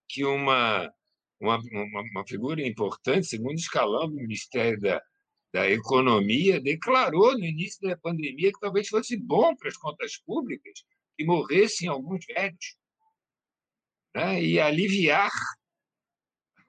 que 0.08 0.24
uma, 0.24 0.92
uma, 1.40 1.58
uma, 1.58 2.26
figura 2.26 2.66
importante, 2.66 3.26
segundo 3.26 3.56
escalão 3.56 4.08
do 4.08 4.16
Ministério 4.16 4.80
da, 4.80 5.00
da 5.52 5.68
Economia, 5.68 6.60
declarou 6.60 7.32
no 7.32 7.44
início 7.44 7.80
da 7.88 7.96
pandemia 7.96 8.52
que 8.52 8.60
talvez 8.60 8.88
fosse 8.88 9.16
bom 9.16 9.56
para 9.56 9.68
as 9.68 9.76
contas 9.76 10.18
públicas 10.18 10.84
que 11.16 11.24
morressem 11.24 11.88
alguns 11.88 12.24
velhos 12.26 12.76
né? 14.14 14.42
e 14.42 14.60
aliviar 14.60 15.30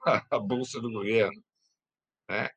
a 0.30 0.38
bolsa 0.38 0.80
do 0.80 0.90
governo. 0.90 1.42
Né? 2.28 2.48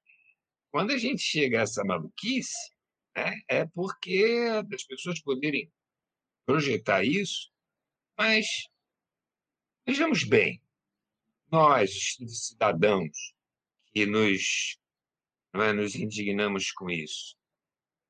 Quando 0.72 0.92
a 0.92 0.98
gente 0.98 1.22
chega 1.22 1.60
a 1.60 1.64
essa 1.64 1.84
maluquice, 1.84 2.72
né, 3.16 3.32
é 3.48 3.66
porque 3.66 4.48
as 4.74 4.84
pessoas 4.84 5.22
poderem 5.22 5.72
projetar 6.46 7.04
isso, 7.04 7.52
mas 8.18 8.48
vejamos 9.86 10.24
bem, 10.24 10.62
nós, 11.52 12.16
cidadãos, 12.28 13.36
que 13.94 14.06
nos, 14.06 14.80
é, 15.62 15.74
nos 15.74 15.96
indignamos 15.96 16.72
com 16.72 16.90
isso, 16.90 17.38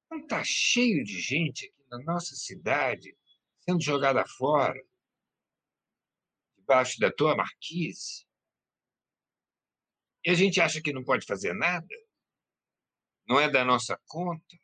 não 0.10 0.20
está 0.20 0.44
cheio 0.44 1.04
de 1.04 1.20
gente 1.20 1.66
aqui 1.66 1.90
na 1.90 2.00
nossa 2.04 2.36
cidade 2.36 3.18
sendo 3.62 3.82
jogada 3.82 4.26
fora, 4.26 4.82
debaixo 6.58 7.00
da 7.00 7.12
tua 7.12 7.36
marquise, 7.36 8.26
e 10.26 10.30
a 10.30 10.34
gente 10.34 10.62
acha 10.62 10.82
que 10.82 10.94
não 10.94 11.04
pode 11.04 11.26
fazer 11.26 11.54
nada? 11.54 11.88
Não 13.28 13.40
é 13.40 13.50
da 13.50 13.66
nossa 13.66 14.00
conta? 14.08 14.58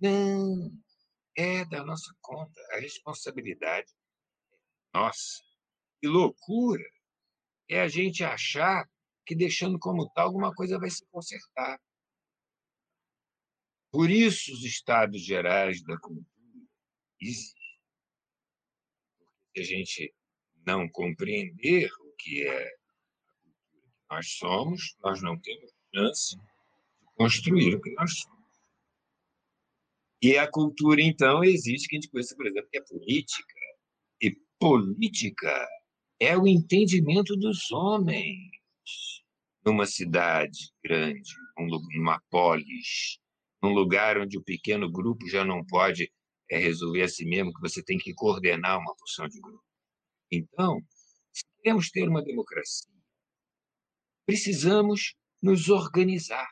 Não, 0.00 0.72
é 1.36 1.64
da 1.64 1.84
nossa 1.84 2.12
conta. 2.20 2.60
A 2.72 2.80
responsabilidade 2.80 3.88
é 3.88 4.98
nossa. 4.98 5.42
Que 6.00 6.08
loucura 6.08 6.84
é 7.68 7.80
a 7.80 7.88
gente 7.88 8.24
achar 8.24 8.90
que 9.30 9.36
deixando 9.36 9.78
como 9.78 10.10
tal 10.10 10.26
alguma 10.26 10.52
coisa 10.52 10.76
vai 10.76 10.90
se 10.90 11.06
consertar. 11.06 11.80
Por 13.92 14.10
isso 14.10 14.52
os 14.52 14.64
estados 14.64 15.24
gerais 15.24 15.80
da 15.84 15.96
cultura 16.00 16.26
existem. 17.20 17.62
Se 19.54 19.60
a 19.60 19.62
gente 19.62 20.14
não 20.66 20.88
compreender 20.88 21.88
o 22.00 22.12
que 22.18 22.44
é 22.44 22.76
nós 24.10 24.32
somos, 24.32 24.96
nós 25.00 25.22
não 25.22 25.38
temos 25.38 25.70
chance 25.94 26.36
de 26.36 27.06
construir 27.14 27.76
o 27.76 27.80
que 27.80 27.92
nós 27.92 28.12
somos. 28.18 28.40
E 30.20 30.36
a 30.36 30.50
cultura, 30.50 31.00
então, 31.00 31.44
existe 31.44 31.86
que 31.86 31.94
a 31.94 32.00
gente 32.00 32.10
conhece, 32.10 32.36
por 32.36 32.48
exemplo, 32.48 32.68
que 32.68 32.78
é 32.78 32.82
política. 32.82 33.60
E 34.20 34.36
política 34.58 35.68
é 36.18 36.36
o 36.36 36.48
entendimento 36.48 37.36
dos 37.36 37.70
homens 37.70 38.59
numa 39.64 39.86
cidade 39.86 40.72
grande, 40.82 41.30
numa 41.94 42.20
polis, 42.30 43.18
num 43.62 43.72
lugar 43.72 44.18
onde 44.18 44.38
o 44.38 44.42
pequeno 44.42 44.90
grupo 44.90 45.28
já 45.28 45.44
não 45.44 45.64
pode 45.64 46.10
é, 46.50 46.58
resolver 46.58 47.02
a 47.02 47.08
si 47.08 47.24
mesmo, 47.24 47.52
que 47.52 47.60
você 47.60 47.82
tem 47.82 47.98
que 47.98 48.14
coordenar 48.14 48.78
uma 48.78 48.94
função 48.98 49.28
de 49.28 49.40
grupo. 49.40 49.64
Então, 50.30 50.80
se 51.32 51.44
queremos 51.56 51.90
ter 51.90 52.08
uma 52.08 52.22
democracia 52.22 52.90
precisamos 54.30 55.16
nos 55.42 55.68
organizar. 55.68 56.48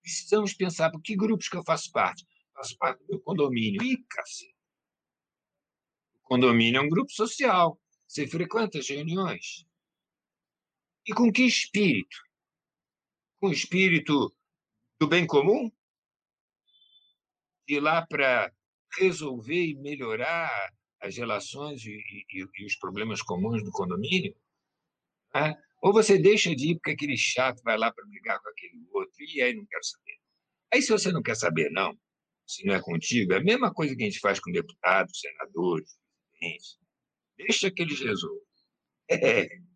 Precisamos 0.00 0.54
pensar 0.54 0.90
por 0.90 1.02
que 1.02 1.14
grupos 1.14 1.46
que 1.46 1.58
eu 1.58 1.62
faço 1.62 1.92
parte. 1.92 2.26
Faço 2.54 2.74
parte 2.78 3.00
do 3.00 3.06
meu 3.10 3.20
condomínio. 3.20 3.82
Ih, 3.82 4.02
cacete. 4.08 4.56
O 6.14 6.28
condomínio 6.28 6.78
é 6.78 6.80
um 6.80 6.88
grupo 6.88 7.12
social. 7.12 7.78
Você 8.06 8.26
frequenta 8.26 8.78
as 8.78 8.88
reuniões. 8.88 9.66
E 11.08 11.14
com 11.14 11.32
que 11.32 11.42
espírito? 11.42 12.18
Com 13.40 13.48
o 13.48 13.52
espírito 13.52 14.36
do 15.00 15.08
bem 15.08 15.26
comum? 15.26 15.72
De 17.66 17.80
lá 17.80 18.06
para 18.06 18.52
resolver 18.98 19.68
e 19.68 19.74
melhorar 19.74 20.70
as 21.00 21.16
relações 21.16 21.82
e, 21.86 21.92
e, 21.92 22.46
e, 22.58 22.66
os 22.66 22.76
problemas 22.76 23.22
comuns 23.22 23.64
do 23.64 23.70
condomínio? 23.70 24.36
Né? 25.34 25.54
Ou 25.80 25.94
você 25.94 26.18
deixa 26.18 26.54
de 26.54 26.72
ir 26.72 26.74
porque 26.74 26.90
aquele 26.90 27.16
chato 27.16 27.62
vai 27.62 27.78
lá 27.78 27.90
para 27.90 28.04
brigar 28.06 28.38
com 28.42 28.50
aquele 28.50 28.86
outro, 28.92 29.14
e 29.18 29.40
aí 29.40 29.54
não 29.54 29.64
quero 29.64 29.84
saber. 29.84 30.18
Aí, 30.74 30.82
se 30.82 30.90
você 30.90 31.10
não 31.10 31.22
quer 31.22 31.36
saber, 31.36 31.70
não, 31.70 31.98
se 32.46 32.66
não 32.66 32.74
é 32.74 32.82
contigo, 32.82 33.32
é 33.32 33.38
a 33.38 33.42
mesma 33.44 33.72
coisa 33.72 33.96
que 33.96 34.02
a 34.02 34.06
gente 34.06 34.20
faz 34.20 34.40
com 34.40 34.50
deputados, 34.52 35.20
senadores, 35.20 35.96
presidentes. 36.32 36.78
Deixa 37.38 37.70
que 37.70 37.80
eles 37.80 38.00
resolvam. 38.00 38.42
É, 39.08 39.48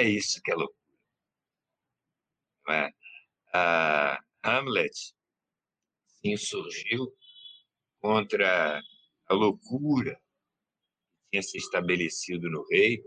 é 0.00 0.08
isso 0.08 0.40
que 0.42 0.50
é 0.50 0.54
loucura. 0.54 0.80
É? 2.70 2.90
A 3.52 4.24
Hamlet 4.42 5.14
insurgiu 6.24 7.14
contra 8.00 8.80
a 9.26 9.34
loucura 9.34 10.14
que 10.14 11.30
tinha 11.32 11.42
se 11.42 11.58
estabelecido 11.58 12.48
no 12.50 12.66
rei, 12.68 13.02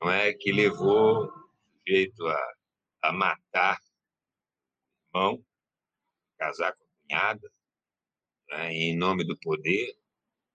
não 0.00 0.10
é 0.10 0.32
que 0.32 0.52
levou 0.52 1.30
sujeito 1.78 2.26
a, 2.26 2.54
a 3.02 3.12
matar 3.12 3.78
o 5.14 5.18
irmão, 5.18 5.46
casar 6.38 6.74
com 6.74 6.84
a 6.84 6.88
cunhada, 7.02 7.52
né, 8.48 8.72
em 8.72 8.96
nome 8.96 9.24
do 9.24 9.38
poder, 9.38 9.96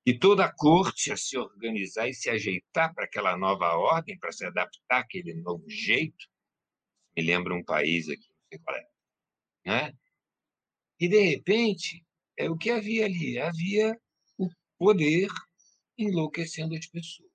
e 0.06 0.18
toda 0.18 0.46
a 0.46 0.54
corte 0.54 1.12
a 1.12 1.18
se 1.18 1.38
organizar 1.38 2.08
e 2.08 2.14
se 2.14 2.30
ajeitar 2.30 2.94
para 2.94 3.06
aquela 3.06 3.38
nova 3.38 3.74
ordem, 3.76 4.18
para 4.18 4.32
se 4.32 4.46
adaptar 4.46 5.00
àquele 5.00 5.34
novo 5.36 5.64
jeito. 5.70 6.28
Me 7.16 7.24
lembra 7.24 7.54
um 7.54 7.64
país 7.64 8.10
aqui, 8.10 8.28
não 8.28 8.48
sei 8.50 8.60
qual 8.60 8.76
é. 8.76 8.90
Né? 9.66 9.94
E, 11.00 11.08
de 11.08 11.20
repente, 11.20 12.06
é 12.38 12.50
o 12.50 12.58
que 12.58 12.70
havia 12.70 13.06
ali? 13.06 13.40
Havia 13.40 13.98
o 14.38 14.50
poder 14.78 15.30
enlouquecendo 15.98 16.76
as 16.76 16.88
pessoas. 16.88 17.32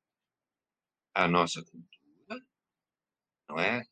A 1.14 1.26
nossa 1.26 1.62
cultura, 1.64 2.44
não 3.48 3.58
é? 3.58 3.82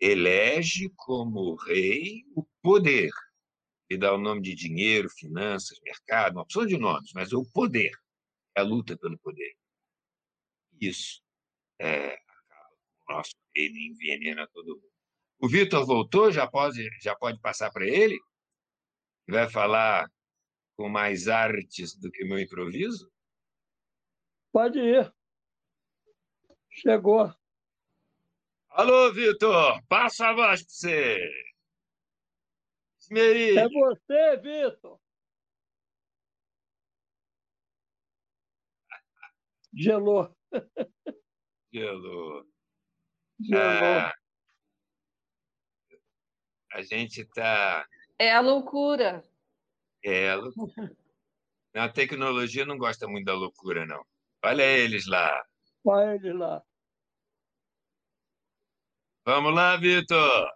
elege 0.00 0.90
como 0.96 1.56
rei 1.56 2.24
o 2.34 2.44
poder. 2.62 3.10
E 3.90 3.96
dá 3.96 4.12
o 4.12 4.18
nome 4.18 4.42
de 4.42 4.54
dinheiro, 4.54 5.08
finanças, 5.08 5.80
mercado, 5.82 6.34
uma 6.34 6.42
opção 6.42 6.66
de 6.66 6.76
nomes, 6.76 7.12
mas 7.14 7.32
o 7.32 7.44
poder, 7.52 7.92
é 8.56 8.60
a 8.60 8.64
luta 8.64 8.96
pelo 8.96 9.18
poder. 9.18 9.56
Isso 10.80 11.22
é, 11.78 12.12
acaba 12.12 12.76
com 13.06 13.12
o 13.12 13.16
nosso 13.16 13.34
reino 13.54 13.78
envenena 13.78 14.46
todo 14.48 14.76
mundo. 14.76 14.88
O 15.40 15.48
Vitor 15.48 15.86
voltou, 15.86 16.30
já 16.32 16.46
pode, 16.46 16.88
já 17.00 17.14
pode 17.14 17.40
passar 17.40 17.70
para 17.70 17.86
ele? 17.86 18.18
Vai 19.26 19.48
falar 19.48 20.10
com 20.76 20.88
mais 20.88 21.28
artes 21.28 21.96
do 21.96 22.10
que 22.10 22.24
meu 22.24 22.38
improviso? 22.38 23.10
Pode 24.52 24.78
ir. 24.78 25.12
Chegou. 26.70 27.32
Alô, 28.70 29.12
Vitor, 29.12 29.82
passa 29.88 30.28
a 30.28 30.32
voz 30.32 30.62
para 30.62 30.70
você. 30.70 31.48
É 33.10 33.68
você, 33.68 34.36
Vitor. 34.36 35.00
Gelou. 39.74 40.34
Gelou. 41.72 42.44
Gelou. 43.40 43.62
Ah, 43.62 44.14
a 46.72 46.82
gente 46.82 47.22
está. 47.22 47.86
É 48.18 48.32
a 48.32 48.40
loucura. 48.40 49.22
É 50.02 50.30
a 50.30 50.36
loucura. 50.36 50.96
A 51.74 51.88
tecnologia 51.88 52.66
não 52.66 52.76
gosta 52.76 53.06
muito 53.06 53.26
da 53.26 53.34
loucura, 53.34 53.86
não. 53.86 54.04
Olha 54.44 54.62
eles 54.62 55.06
lá. 55.06 55.46
Olha 55.84 56.14
eles 56.14 56.34
lá. 56.34 56.62
Vamos 59.24 59.54
lá, 59.54 59.76
Vitor. 59.76 60.50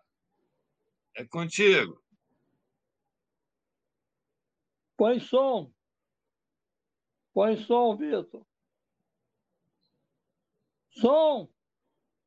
É 1.15 1.25
contigo. 1.27 2.02
Põe 5.03 5.19
som. 5.19 5.65
Põe 7.35 7.57
som, 7.65 7.97
Vitor. 7.99 8.45
Som. 11.01 11.49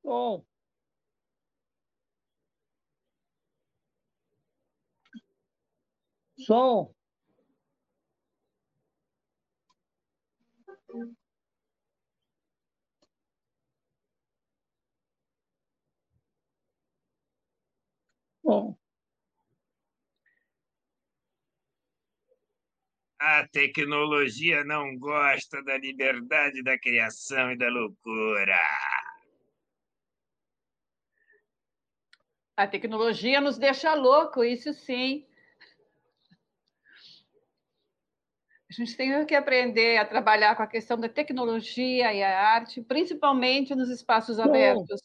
Som. 0.04 0.44
Som. 6.48 6.94
Bom. 18.44 18.85
A 23.28 23.48
tecnologia 23.48 24.64
não 24.64 24.96
gosta 25.00 25.60
da 25.64 25.76
liberdade 25.80 26.62
da 26.62 26.78
criação 26.78 27.52
e 27.52 27.58
da 27.58 27.68
loucura. 27.70 28.56
A 32.56 32.68
tecnologia 32.68 33.42
nos 33.42 33.58
deixa 33.58 33.96
louco, 33.96 34.44
isso 34.44 34.72
sim. 34.74 35.26
A 38.70 38.74
gente 38.74 38.96
tem 38.96 39.26
que 39.26 39.34
aprender 39.34 39.98
a 39.98 40.06
trabalhar 40.06 40.56
com 40.56 40.62
a 40.62 40.68
questão 40.68 40.96
da 40.96 41.10
tecnologia 41.10 42.14
e 42.14 42.22
a 42.22 42.40
arte, 42.40 42.80
principalmente 42.84 43.74
nos 43.74 43.90
espaços 43.90 44.40
abertos. 44.40 45.02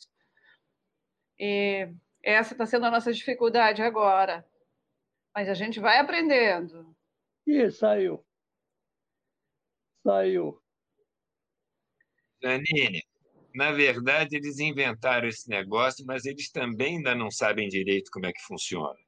E 1.38 1.88
essa 2.22 2.52
está 2.52 2.66
sendo 2.66 2.84
a 2.84 2.90
nossa 2.90 3.14
dificuldade 3.14 3.80
agora. 3.80 4.46
Mas 5.34 5.48
a 5.48 5.54
gente 5.54 5.80
vai 5.80 5.98
aprendendo. 5.98 6.94
Ih, 7.50 7.68
saiu. 7.72 8.24
Saiu. 10.04 10.62
Janine, 12.40 13.02
na 13.52 13.72
verdade, 13.72 14.36
eles 14.36 14.60
inventaram 14.60 15.26
esse 15.26 15.48
negócio, 15.50 16.06
mas 16.06 16.24
eles 16.24 16.48
também 16.52 16.98
ainda 16.98 17.12
não 17.12 17.28
sabem 17.28 17.68
direito 17.68 18.08
como 18.12 18.26
é 18.26 18.32
que 18.32 18.42
funciona. 18.42 18.98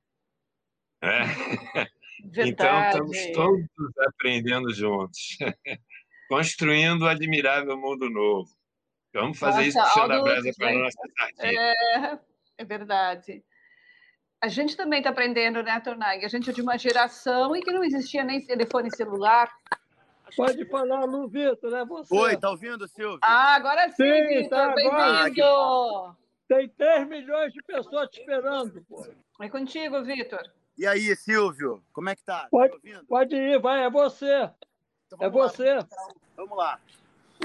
É? 1.01 1.21
Então, 2.25 2.81
estamos 2.85 3.33
todos 3.33 3.99
aprendendo 4.07 4.73
juntos, 4.73 5.37
construindo 6.29 7.03
um 7.03 7.09
admirável 7.09 7.77
mundo 7.77 8.09
novo. 8.09 8.49
Vamos 9.13 9.41
fazer 9.41 9.67
nossa, 9.67 9.69
isso 9.69 9.83
puxando 9.83 10.13
a 10.13 10.23
brasa 10.23 10.53
para 10.57 10.71
a 10.71 10.79
nossa 10.79 10.99
sardinha. 11.19 11.61
É, 11.61 12.19
é 12.59 12.65
verdade. 12.65 13.45
A 14.43 14.49
gente 14.49 14.77
também 14.77 14.99
está 14.99 15.11
aprendendo, 15.11 15.63
né, 15.63 15.79
Tornag? 15.79 16.25
A 16.25 16.29
gente 16.29 16.51
é 16.51 16.53
de 16.53 16.61
uma 16.61 16.77
geração 16.77 17.55
em 17.55 17.61
que 17.61 17.71
não 17.71 17.85
existia 17.85 18.25
nem 18.25 18.45
telefone 18.45 18.91
celular. 18.91 19.49
Pode 20.37 20.65
falar, 20.65 21.05
Lu 21.05 21.29
Vitor, 21.29 21.73
é 21.73 21.85
você. 21.85 22.13
Oi, 22.13 22.37
tá 22.37 22.51
ouvindo, 22.51 22.89
Silvio? 22.89 23.21
Ah, 23.23 23.55
agora 23.55 23.89
sim, 23.91 24.03
sim 24.03 24.27
Vitor, 24.27 24.49
tá 24.49 24.75
bem-vindo. 24.75 26.17
Tem 26.49 26.69
3 26.71 27.07
milhões 27.07 27.53
de 27.53 27.63
pessoas 27.63 28.09
te 28.11 28.19
esperando, 28.19 28.85
pô. 28.89 29.07
É 29.41 29.49
contigo, 29.49 30.03
Vitor. 30.03 30.43
E 30.77 30.89
aí, 30.89 31.15
Silvio, 31.15 31.81
como 31.93 32.09
é 32.09 32.17
que 32.17 32.25
tá? 32.25 32.49
Pode, 32.51 32.81
tá 32.81 33.01
pode 33.09 33.37
ir, 33.37 33.61
vai, 33.61 33.85
é 33.85 33.91
você. 33.91 34.51
Então, 35.07 35.19
é 35.21 35.27
lá, 35.27 35.31
você. 35.31 35.87
Vamos 36.35 36.59
lá. 36.59 36.81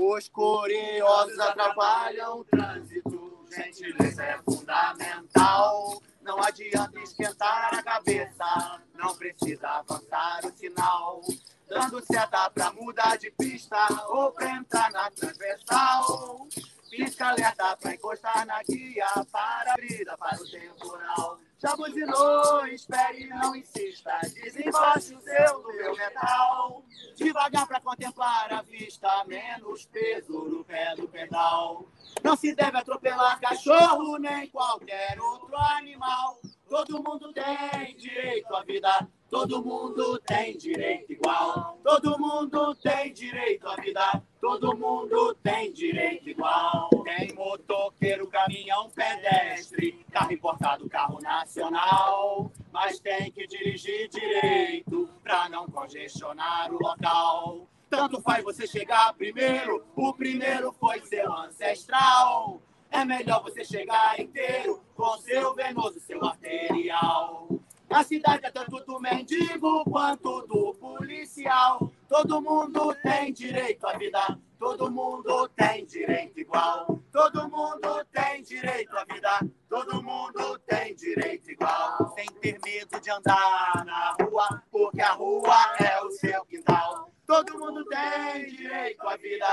Os 0.02 0.28
curiosos 0.30 1.38
atrapalham 1.38 2.40
o 2.40 2.44
trânsito, 2.44 3.46
gentileza 3.56 4.24
é 4.24 4.40
fundamental. 4.40 6.02
Não 6.28 6.44
adianta 6.44 7.00
esquentar 7.00 7.74
a 7.74 7.82
cabeça, 7.82 8.82
não 8.96 9.16
precisa 9.16 9.66
avançar 9.70 10.46
o 10.46 10.52
sinal. 10.58 11.22
Dando 11.70 12.06
seta 12.06 12.50
pra 12.50 12.70
mudar 12.74 13.18
de 13.18 13.32
pista 13.32 13.78
ou 14.10 14.34
pra 14.34 14.52
entrar 14.52 14.92
na 14.92 15.10
transversal. 15.10 16.46
Pisca 16.90 17.30
alerta 17.30 17.78
pra 17.78 17.94
encostar 17.94 18.46
na 18.46 18.62
guia, 18.64 19.08
para 19.32 19.72
abrir 19.72 20.06
para 20.18 20.42
o 20.42 20.52
temporal. 20.52 21.40
Já 21.60 21.76
buzinou, 21.76 22.68
espere, 22.68 23.28
não 23.28 23.56
insista. 23.56 24.12
Desembaixo 24.32 25.18
o 25.18 25.22
seu 25.22 25.62
do 25.64 25.74
meu 25.74 25.96
metal. 25.96 26.84
Devagar 27.16 27.68
para 27.68 27.82
contemplar 27.82 28.54
a 28.54 28.62
vista, 28.62 29.24
menos 29.26 29.86
peso 29.86 30.34
no 30.34 30.64
pé 30.64 30.96
do 30.96 31.08
pedal. 31.08 31.86
Não 32.24 32.36
se 32.36 32.54
deve 32.54 32.78
atropelar 32.78 33.40
cachorro 33.40 34.18
nem 34.18 34.48
qualquer 34.50 35.20
outro 35.20 35.58
animal. 35.58 36.40
Todo 36.70 37.02
mundo 37.02 37.32
tem 37.32 37.96
direito 37.96 38.54
à 38.54 38.62
vida, 38.62 39.08
todo 39.30 39.64
mundo 39.64 40.20
tem 40.20 40.58
direito 40.58 41.14
igual. 41.14 41.80
Todo 41.82 42.20
mundo 42.20 42.76
tem 42.76 43.14
direito 43.14 43.68
à 43.68 43.76
vida, 43.78 44.22
todo 44.42 44.76
mundo 44.76 45.34
tem 45.36 45.72
direito 45.72 46.30
igual. 46.30 46.90
Tem 47.06 47.34
motoqueiro, 47.34 48.28
caminhão, 48.28 48.90
pedestre, 48.90 50.06
carro 50.12 50.34
importado, 50.34 50.90
carro 50.90 51.22
nacional. 51.48 52.52
Mas 52.72 53.00
tem 53.00 53.32
que 53.32 53.48
dirigir 53.48 54.10
direito 54.10 55.10
pra 55.24 55.50
não 55.50 55.66
congestionar 55.68 56.72
o 56.72 56.78
local. 56.78 57.68
Tanto 57.90 58.22
faz 58.22 58.44
você 58.44 58.68
chegar 58.68 59.14
primeiro, 59.14 59.84
o 59.96 60.14
primeiro 60.14 60.74
foi 60.74 61.00
seu 61.02 61.32
ancestral. 61.34 62.62
É 62.92 63.04
melhor 63.06 63.42
você 63.42 63.64
chegar 63.64 64.20
inteiro 64.20 64.82
com 64.96 65.18
seu 65.18 65.56
venoso, 65.56 66.00
seu 66.00 66.24
arterial. 66.24 67.48
A 67.90 68.04
cidade 68.04 68.46
é 68.46 68.52
tanto 68.52 68.84
do 68.86 69.00
mendigo 69.00 69.86
quanto 69.86 70.42
do 70.42 70.74
policial. 70.76 71.92
Todo 72.08 72.42
mundo 72.42 72.96
tem 73.04 73.34
direito 73.34 73.86
à 73.86 73.98
vida, 73.98 74.40
todo 74.58 74.90
mundo 74.90 75.50
tem 75.50 75.86
direito 75.86 76.40
igual. 76.40 77.02
Todo 77.12 77.50
mundo 77.50 78.06
tem 78.14 78.42
direito 78.44 78.98
à 78.98 79.04
vida, 79.04 79.40
todo 79.68 80.02
mundo 80.02 80.58
tem 80.60 80.96
direito 80.96 81.52
igual. 81.52 82.14
Sem 82.16 82.26
ter 82.40 82.58
medo 82.64 83.00
de 83.02 83.12
andar 83.12 83.84
na 83.86 84.16
rua, 84.22 84.64
porque 84.72 85.02
a 85.02 85.12
rua 85.12 85.76
é 85.80 86.02
o 86.02 86.10
seu 86.12 86.46
quintal. 86.46 87.12
Todo 87.26 87.60
mundo 87.60 87.84
tem 87.86 88.48
direito 88.56 89.06
à 89.06 89.18
vida. 89.18 89.48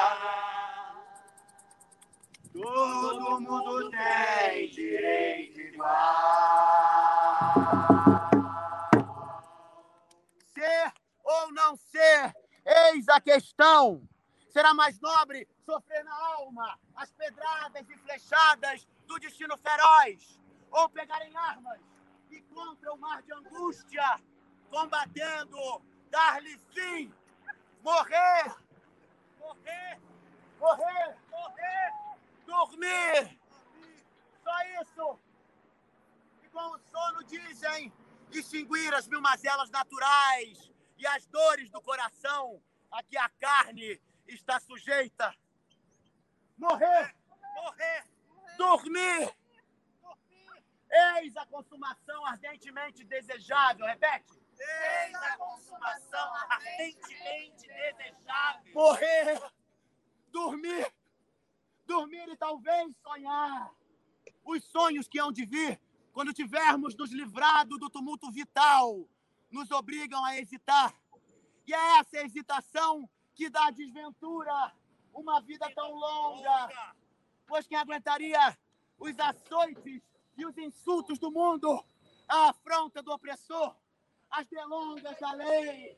Todo 2.52 3.40
mundo 3.40 3.90
tem 3.90 4.70
direito 4.70 5.60
igual. 5.60 5.94
Ser 10.54 10.92
ou 11.24 11.52
não 11.52 11.74
ser, 11.76 12.32
eis 12.64 13.08
a 13.08 13.20
questão. 13.20 14.06
Será 14.48 14.72
mais 14.72 14.98
nobre 15.00 15.48
sofrer 15.64 16.04
na 16.04 16.14
alma 16.14 16.78
as 16.96 17.10
pedradas 17.12 17.88
e 17.88 17.96
flechadas 17.98 18.86
do 19.06 19.18
destino 19.18 19.56
feroz, 19.58 20.40
ou 20.70 20.88
pegar 20.88 21.26
em 21.26 21.36
armas 21.36 21.80
e 22.30 22.40
contra 22.42 22.92
o 22.92 22.98
mar 22.98 23.22
de 23.22 23.32
angústia, 23.32 24.20
combatendo, 24.70 25.82
dar-lhe 26.10 26.58
fim, 26.72 27.12
morrer, 27.82 28.54
morrer, 29.38 30.00
morrer, 30.60 31.16
morrer 31.30 32.04
dormir. 32.46 33.38
Só 34.42 34.80
isso. 34.80 35.18
E 36.42 36.48
com 36.48 36.60
o 36.60 36.78
sono 36.90 37.24
dizem 37.24 37.92
extinguir 38.30 38.94
as 38.94 39.06
mil 39.08 39.20
mazelas 39.20 39.70
naturais 39.70 40.73
e 41.04 41.06
as 41.06 41.26
dores 41.26 41.68
do 41.68 41.82
coração 41.82 42.62
a 42.90 43.02
que 43.02 43.16
a 43.16 43.28
carne 43.28 44.00
está 44.26 44.58
sujeita. 44.58 45.34
Morrer, 46.56 47.14
morrer, 47.54 48.04
dormir. 48.56 49.36
Eis 51.16 51.36
a 51.36 51.44
consumação 51.46 52.24
ardentemente 52.24 53.04
desejável. 53.04 53.84
Repete. 53.84 54.32
Eis 54.58 55.14
a 55.14 55.36
consumação 55.36 56.34
ardentemente 56.48 57.66
desejável. 57.66 58.74
Morrer, 58.74 59.42
dormir 60.30 60.90
dormir 61.86 62.26
e 62.28 62.36
talvez 62.36 62.96
sonhar. 62.96 63.70
Os 64.44 64.64
sonhos 64.64 65.06
que 65.06 65.20
hão 65.20 65.30
de 65.30 65.44
vir 65.44 65.78
quando 66.12 66.32
tivermos 66.32 66.96
nos 66.96 67.12
livrado 67.12 67.76
do 67.78 67.90
tumulto 67.90 68.30
vital 68.30 69.06
nos 69.54 69.70
obrigam 69.70 70.22
a 70.24 70.36
hesitar. 70.36 70.92
E 71.64 71.72
é 71.72 71.98
essa 71.98 72.18
hesitação 72.18 73.08
que 73.34 73.48
dá 73.48 73.68
à 73.68 73.70
desventura 73.70 74.72
uma 75.14 75.40
vida 75.40 75.70
tão 75.74 75.92
longa. 75.94 76.68
Pois 77.46 77.66
quem 77.66 77.78
aguentaria 77.78 78.58
os 78.98 79.18
açoites 79.18 80.02
e 80.36 80.44
os 80.44 80.58
insultos 80.58 81.18
do 81.20 81.30
mundo, 81.30 81.82
a 82.28 82.50
afronta 82.50 83.00
do 83.00 83.12
opressor, 83.12 83.76
as 84.28 84.46
delongas 84.48 85.16
da 85.20 85.32
lei, 85.32 85.96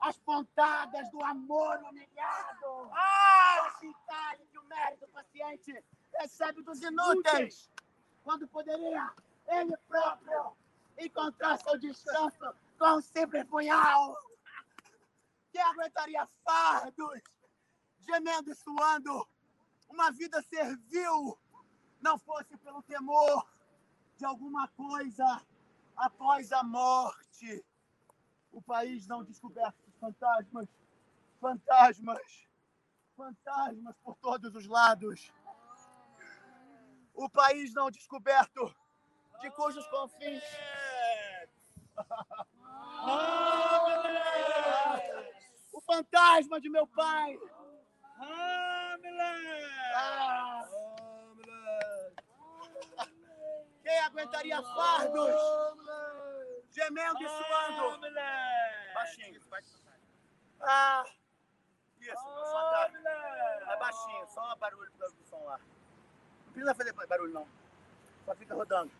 as 0.00 0.18
pontadas 0.18 1.08
do 1.10 1.22
amor 1.22 1.78
humilhado. 1.84 2.90
Ah! 2.92 3.66
A 3.66 3.78
chicane 3.78 4.46
que 4.50 4.58
o 4.58 4.64
mérito 4.64 5.06
paciente 5.08 5.84
recebe 6.14 6.62
dos 6.62 6.82
inúteis, 6.82 7.70
quando 8.24 8.48
poderia 8.48 9.12
ele 9.46 9.76
próprio 9.88 10.52
encontrar 10.98 11.58
seu 11.58 11.78
descanso 11.78 12.54
um 12.80 13.00
simples 13.00 13.44
punhal. 13.44 14.16
Quem 15.52 15.62
aguentaria 15.62 16.26
fardos, 16.44 17.20
gemendo 18.00 18.50
e 18.50 18.54
suando, 18.54 19.28
uma 19.88 20.10
vida 20.12 20.40
servil, 20.42 21.38
não 22.00 22.18
fosse 22.18 22.56
pelo 22.58 22.82
temor 22.82 23.46
de 24.16 24.24
alguma 24.24 24.68
coisa 24.68 25.42
após 25.96 26.52
a 26.52 26.62
morte? 26.62 27.64
O 28.52 28.62
país 28.62 29.06
não 29.06 29.24
descoberto 29.24 29.82
de 29.84 29.92
fantasmas, 29.98 30.68
fantasmas, 31.40 32.48
fantasmas 33.16 33.96
por 33.98 34.16
todos 34.16 34.54
os 34.54 34.66
lados. 34.66 35.32
O 37.14 37.28
país 37.28 37.74
não 37.74 37.90
descoberto 37.90 38.74
de 39.40 39.50
cujos 39.50 39.86
confins. 39.88 40.42
O 45.72 45.80
fantasma 45.80 46.60
de 46.60 46.68
meu 46.68 46.86
pai. 46.86 47.38
Ah, 48.20 48.96
Quem 53.82 53.98
aguentaria 54.00 54.62
fardos? 54.62 55.30
Gemendo 56.70 57.22
e 57.22 57.28
suando. 57.28 58.00
Baixinho. 58.94 59.40
Ah, 60.60 61.04
isso, 62.00 62.12
fantasma. 62.14 62.98
É 63.72 63.76
baixinho, 63.78 64.26
só 64.28 64.56
barulho 64.56 64.90
do 64.92 65.24
som 65.24 65.42
lá. 65.44 65.58
Não 66.46 66.52
precisa 66.52 66.74
fazer 66.74 66.92
barulho, 67.06 67.32
não. 67.32 67.48
Só 68.24 68.34
fica 68.34 68.54
rodando. 68.54 68.90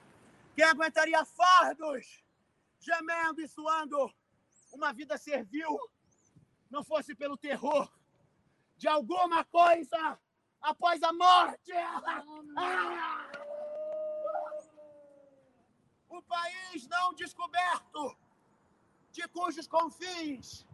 Quem 0.55 0.65
aguentaria 0.65 1.25
fardos? 1.25 2.25
Gemendo 2.79 3.41
e 3.41 3.49
suando. 3.49 4.12
Uma 4.72 4.93
vida 4.93 5.16
servil. 5.16 5.79
Não 6.70 6.85
fosse 6.85 7.14
pelo 7.14 7.37
terror 7.37 7.91
de 8.76 8.87
alguma 8.87 9.45
coisa 9.45 10.18
após 10.61 11.03
a 11.03 11.12
morte. 11.12 11.72
Ah! 12.57 13.31
O 16.09 16.22
país 16.22 16.87
não 16.89 17.14
descoberto, 17.14 18.16
de 19.12 19.26
cujos 19.29 19.66
confins 19.66 20.66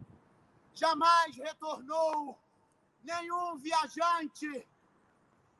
jamais 0.75 1.37
retornou 1.37 2.37
nenhum 3.03 3.57
viajante 3.57 4.67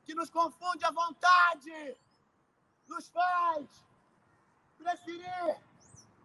que 0.04 0.14
nos 0.14 0.30
confunde 0.30 0.84
a 0.86 0.91
vontade, 0.91 1.98
nos 2.88 3.08
faz 3.10 3.66
preferir 4.78 5.62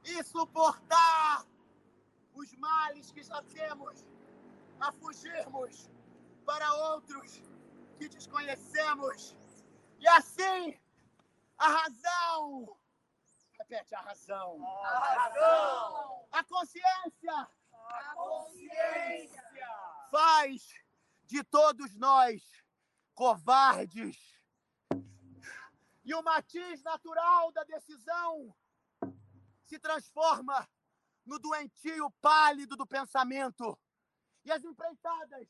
e 0.05 0.23
suportar 0.25 1.47
os 2.35 2.53
males 2.55 3.11
que 3.11 3.23
já 3.23 3.43
temos 3.43 4.05
a 4.81 4.93
fugirmos 4.93 5.91
para 6.45 6.73
outros 6.73 7.43
que 7.99 8.09
desconhecemos. 8.09 9.37
E 9.99 10.09
assim, 10.09 10.81
a 11.59 11.69
razão. 11.69 12.77
Repete, 13.59 13.95
a 13.95 14.01
razão. 14.01 14.65
A 14.83 14.99
razão. 14.99 16.27
A 16.33 16.45
consciência. 16.45 17.49
A 17.73 18.15
consciência. 18.15 19.43
Faz 20.11 20.75
de 21.27 21.45
todos 21.45 21.95
nós 21.97 22.43
covardes. 23.15 24.17
E 26.03 26.15
o 26.15 26.23
matiz 26.23 26.83
natural 26.83 27.53
da 27.53 27.63
decisão 27.65 28.55
se 29.71 29.79
transforma 29.79 30.68
no 31.25 31.39
doentio 31.39 32.11
pálido 32.21 32.77
do 32.77 32.85
pensamento. 32.85 33.79
E 34.45 34.51
as 34.51 34.64
empreitadas 34.64 35.47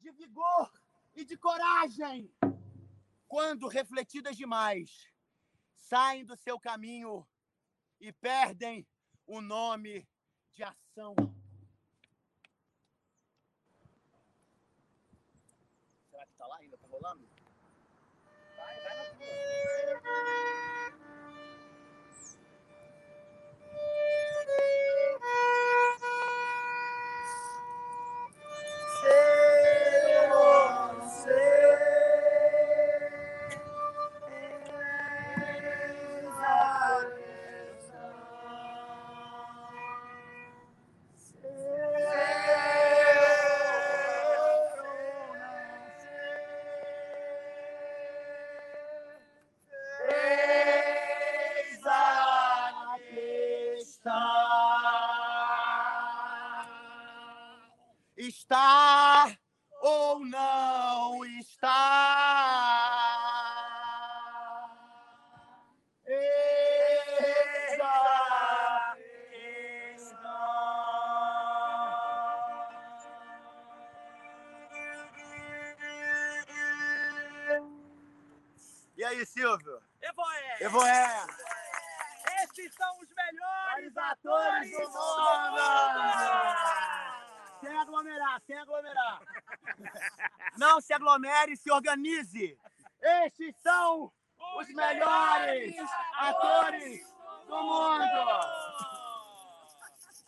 de 0.00 0.10
vigor 0.10 0.72
e 1.14 1.24
de 1.24 1.38
coragem, 1.38 2.34
quando 3.28 3.68
refletidas 3.68 4.36
demais, 4.36 5.12
saem 5.76 6.24
do 6.24 6.36
seu 6.36 6.58
caminho 6.58 7.24
e 8.00 8.12
perdem 8.12 8.84
o 9.24 9.40
nome 9.40 10.08
de 10.52 10.64
ação. 10.64 11.14
Será 16.10 16.26
que 16.26 16.34
tá 16.34 16.46
lá 16.48 16.56
ainda? 16.56 16.76
Tá 16.76 16.88
rolando? 16.88 17.28
Vai, 18.56 18.80
vai 18.82 18.96
na 18.96 20.57
Aglomere, 91.28 91.56
se 91.56 91.70
organize. 91.70 92.58
Estes 93.00 93.54
são 93.62 94.10
os 94.58 94.68
melhores 94.68 95.76
atores 96.14 97.06
do 97.46 97.62
mundo. 97.62 98.04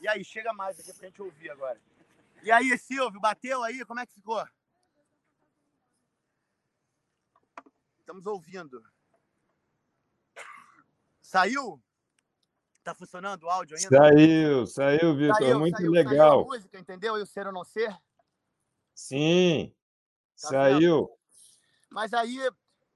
E 0.00 0.08
aí, 0.08 0.24
chega 0.24 0.52
mais 0.52 0.78
aqui 0.78 0.92
pra 0.92 1.08
gente 1.08 1.22
ouvir 1.22 1.50
agora. 1.50 1.80
E 2.42 2.50
aí, 2.52 2.76
Silvio, 2.78 3.20
bateu 3.20 3.62
aí? 3.62 3.84
Como 3.84 4.00
é 4.00 4.06
que 4.06 4.14
ficou? 4.14 4.46
Estamos 7.98 8.26
ouvindo. 8.26 8.82
Saiu? 11.22 11.82
Tá 12.82 12.94
funcionando 12.94 13.44
o 13.44 13.50
áudio 13.50 13.76
ainda? 13.76 13.88
Saiu, 13.88 14.66
saiu, 14.66 15.16
Vitor. 15.16 15.58
Muito 15.58 15.76
saiu, 15.76 15.92
Saiu 15.92 16.08
a 16.08 16.10
legal. 16.10 16.44
música, 16.44 16.78
entendeu? 16.78 17.18
E 17.18 17.22
o 17.22 17.26
ser 17.26 17.46
ou 17.46 17.52
não 17.52 17.62
ser? 17.62 17.94
Sim, 18.94 19.74
Tá 20.40 20.48
saiu. 20.48 21.08
Mas 21.90 22.12
aí, 22.12 22.38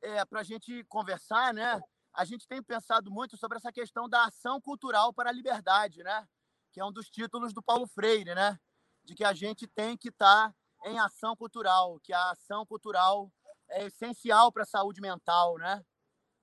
é, 0.03 0.25
para 0.25 0.41
a 0.41 0.45
gente 0.45 0.85
conversar, 0.85 1.53
né? 1.53 1.81
A 2.13 2.25
gente 2.25 2.47
tem 2.47 2.63
pensado 2.63 3.11
muito 3.11 3.37
sobre 3.37 3.59
essa 3.59 3.73
questão 3.73 4.09
da 4.09 4.25
ação 4.27 4.61
cultural 4.61 5.13
para 5.13 5.31
a 5.31 5.33
liberdade, 5.33 6.03
né? 6.03 6.27
Que 6.73 6.81
é 6.81 6.85
um 6.85 6.93
dos 6.93 7.09
títulos 7.11 7.53
do 7.53 7.63
Paulo 7.63 7.87
Freire, 7.87 8.35
né? 8.35 8.59
De 9.05 9.15
que 9.15 9.25
a 9.25 9.33
gente 9.33 9.67
tem 9.67 9.97
que 9.97 10.09
estar 10.09 10.55
em 10.85 10.99
ação 10.99 11.35
cultural, 11.35 11.99
que 12.01 12.13
a 12.13 12.31
ação 12.31 12.65
cultural 12.65 13.33
é 13.69 13.87
essencial 13.87 14.53
para 14.53 14.63
a 14.63 14.67
saúde 14.67 15.01
mental, 15.01 15.59
né? 15.59 15.85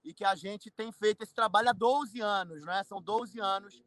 E 0.04 0.14
que 0.14 0.26
a 0.26 0.36
gente 0.36 0.70
tem 0.72 0.92
feito 0.92 1.22
esse 1.24 1.34
trabalho 1.34 1.70
há 1.70 1.74
12 1.74 2.20
anos, 2.20 2.66
né? 2.66 2.84
São 2.84 3.02
12 3.02 3.40
anos 3.40 3.82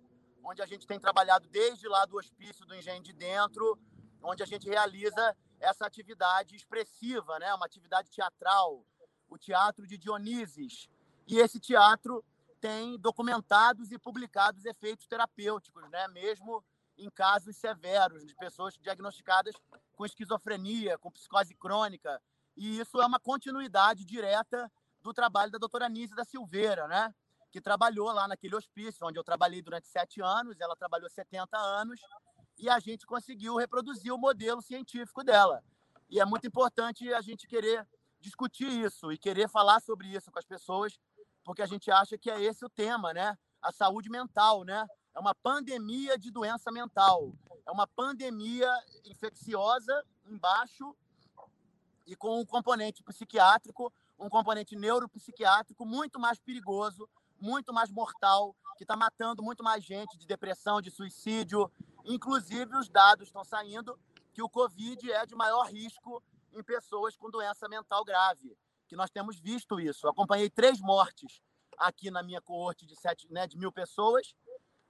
onde 0.45 0.63
a 0.63 0.67
gente 0.67 0.87
tem 0.87 1.01
trabalhado 1.01 1.49
desde 1.49 1.89
lá 1.89 2.05
do 2.05 2.17
hospício 2.17 2.65
do 2.67 2.75
Engenho 2.75 3.03
de 3.03 3.13
Dentro, 3.13 3.79
onde 4.23 4.43
a 4.43 4.47
gente 4.47 4.69
realiza 4.69 5.37
essa 5.65 5.87
atividade 5.87 6.55
expressiva, 6.55 7.39
né? 7.39 7.53
Uma 7.55 7.67
atividade 7.67 8.11
teatral, 8.11 8.85
o 9.29 9.39
Teatro 9.39 9.87
de 9.87 9.97
Dionísio. 9.97 10.69
E 11.27 11.39
esse 11.39 11.59
teatro 11.59 12.25
tem 12.61 12.99
documentados 12.99 13.91
e 13.91 13.99
publicados 13.99 14.65
efeitos 14.65 15.07
terapêuticos, 15.07 15.89
né? 15.91 16.07
Mesmo 16.09 16.65
em 16.97 17.11
casos 17.11 17.57
severos 17.57 18.25
de 18.25 18.35
pessoas 18.37 18.75
diagnosticadas 18.75 19.55
com 19.97 20.07
esquizofrenia, 20.07 20.99
com 20.99 21.11
psicose 21.11 21.55
crônica. 21.55 22.23
E 22.57 22.79
isso 22.79 23.01
é 23.01 23.07
uma 23.07 23.19
continuidade 23.19 24.05
direta 24.05 24.71
do 25.03 25.13
trabalho 25.13 25.51
da 25.51 25.59
doutora 25.59 25.89
Nise 25.89 26.15
da 26.15 26.25
Silveira, 26.25 26.87
né? 26.87 27.15
Que 27.51 27.61
trabalhou 27.61 28.13
lá 28.13 28.29
naquele 28.29 28.55
hospício, 28.55 29.07
onde 29.07 29.19
eu 29.19 29.25
trabalhei 29.25 29.61
durante 29.61 29.89
sete 29.89 30.21
anos, 30.21 30.61
ela 30.61 30.77
trabalhou 30.77 31.09
70 31.11 31.57
anos, 31.57 32.01
e 32.59 32.69
a 32.69 32.79
gente 32.79 33.07
conseguiu 33.07 33.57
reproduzir 33.57 34.13
o 34.13 34.19
modelo 34.19 34.63
científico 34.63 35.23
dela. 35.23 35.63
E 36.09 36.21
é 36.21 36.25
muito 36.25 36.47
importante 36.47 37.13
a 37.13 37.21
gente 37.21 37.47
querer 37.47 37.87
discutir 38.21 38.69
isso 38.69 39.13
e 39.13 39.19
querer 39.19 39.49
falar 39.49 39.81
sobre 39.81 40.09
isso 40.09 40.31
com 40.31 40.39
as 40.39 40.45
pessoas, 40.45 40.99
porque 41.45 41.63
a 41.63 41.67
gente 41.67 41.91
acha 41.91 42.17
que 42.17 42.31
é 42.31 42.43
esse 42.43 42.65
o 42.65 42.71
tema, 42.71 43.13
né? 43.13 43.37
A 43.61 43.73
saúde 43.73 44.09
mental, 44.09 44.65
né? 44.65 44.87
É 45.15 45.21
uma 45.21 45.35
pandemia 45.35 46.19
de 46.19 46.31
doença 46.31 46.71
mental. 46.73 47.33
É 47.67 47.71
uma 47.71 47.87
pandemia 47.87 48.71
infecciosa 49.05 50.05
embaixo 50.27 50.95
e 52.07 52.15
com 52.15 52.41
um 52.41 52.45
componente 52.45 53.03
psiquiátrico, 53.03 53.93
um 54.19 54.29
componente 54.29 54.77
neuropsiquiátrico 54.77 55.85
muito 55.85 56.19
mais 56.19 56.39
perigoso, 56.39 57.09
muito 57.41 57.73
mais 57.73 57.91
mortal, 57.91 58.55
que 58.77 58.85
está 58.85 58.97
matando 58.97 59.43
muito 59.43 59.63
mais 59.63 59.85
gente 59.85 60.17
de 60.19 60.27
depressão, 60.27 60.81
de 60.81 60.91
suicídio. 60.91 61.71
Inclusive, 62.05 62.77
os 62.77 62.89
dados 62.89 63.29
estão 63.29 63.45
saindo 63.45 63.99
que 64.33 64.43
o 64.43 64.49
Covid 64.49 65.11
é 65.13 65.25
de 65.25 65.35
maior 65.35 65.65
risco 65.65 66.23
em 66.53 66.63
pessoas 66.63 67.17
com 67.17 67.31
doença 67.31 67.69
mental 67.69 68.05
grave, 68.05 68.57
que 68.87 68.97
nós 68.97 69.11
temos 69.11 69.39
visto 69.39 69.81
isso. 69.81 70.07
Eu 70.07 70.11
acompanhei 70.11 70.51
três 70.51 70.81
mortes 70.81 71.41
aqui 71.79 72.11
na 72.11 72.23
minha 72.23 72.41
coorte 72.41 72.87
de, 72.87 72.95
sete, 72.97 73.27
né, 73.33 73.47
de 73.47 73.57
mil 73.57 73.73
pessoas 73.73 74.35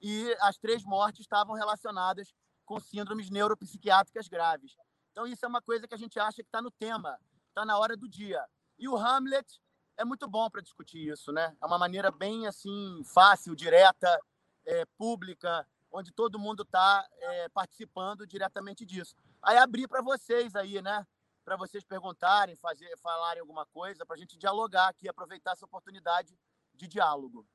e 0.00 0.36
as 0.40 0.58
três 0.58 0.84
mortes 0.84 1.20
estavam 1.20 1.54
relacionadas 1.54 2.34
com 2.64 2.80
síndromes 2.80 3.30
neuropsiquiátricas 3.30 4.28
graves. 4.28 4.76
Então, 5.12 5.26
isso 5.26 5.44
é 5.44 5.48
uma 5.48 5.62
coisa 5.62 5.86
que 5.86 5.94
a 5.94 5.98
gente 5.98 6.18
acha 6.18 6.42
que 6.42 6.48
está 6.48 6.60
no 6.60 6.70
tema, 6.70 7.18
está 7.48 7.64
na 7.64 7.78
hora 7.78 7.96
do 7.96 8.08
dia. 8.08 8.44
E 8.78 8.88
o 8.88 8.96
Hamlet 8.96 9.60
é 9.96 10.04
muito 10.04 10.28
bom 10.28 10.50
para 10.50 10.60
discutir 10.60 11.08
isso, 11.08 11.30
né? 11.30 11.56
É 11.62 11.66
uma 11.66 11.78
maneira 11.78 12.10
bem 12.10 12.46
assim 12.46 13.02
fácil, 13.04 13.54
direta, 13.54 14.20
é, 14.66 14.84
pública, 14.98 15.66
onde 15.94 16.12
todo 16.12 16.40
mundo 16.40 16.64
está 16.64 17.08
é, 17.16 17.48
participando 17.50 18.26
diretamente 18.26 18.84
disso. 18.84 19.14
Aí 19.40 19.56
abrir 19.56 19.86
para 19.86 20.02
vocês 20.02 20.56
aí, 20.56 20.82
né? 20.82 21.06
Para 21.44 21.56
vocês 21.56 21.84
perguntarem, 21.84 22.56
fazer, 22.56 22.96
falarem 22.98 23.40
alguma 23.40 23.64
coisa, 23.66 24.04
para 24.04 24.16
a 24.16 24.18
gente 24.18 24.36
dialogar 24.36 24.88
aqui, 24.88 25.08
aproveitar 25.08 25.52
essa 25.52 25.64
oportunidade 25.64 26.36
de 26.74 26.88
diálogo. 26.88 27.46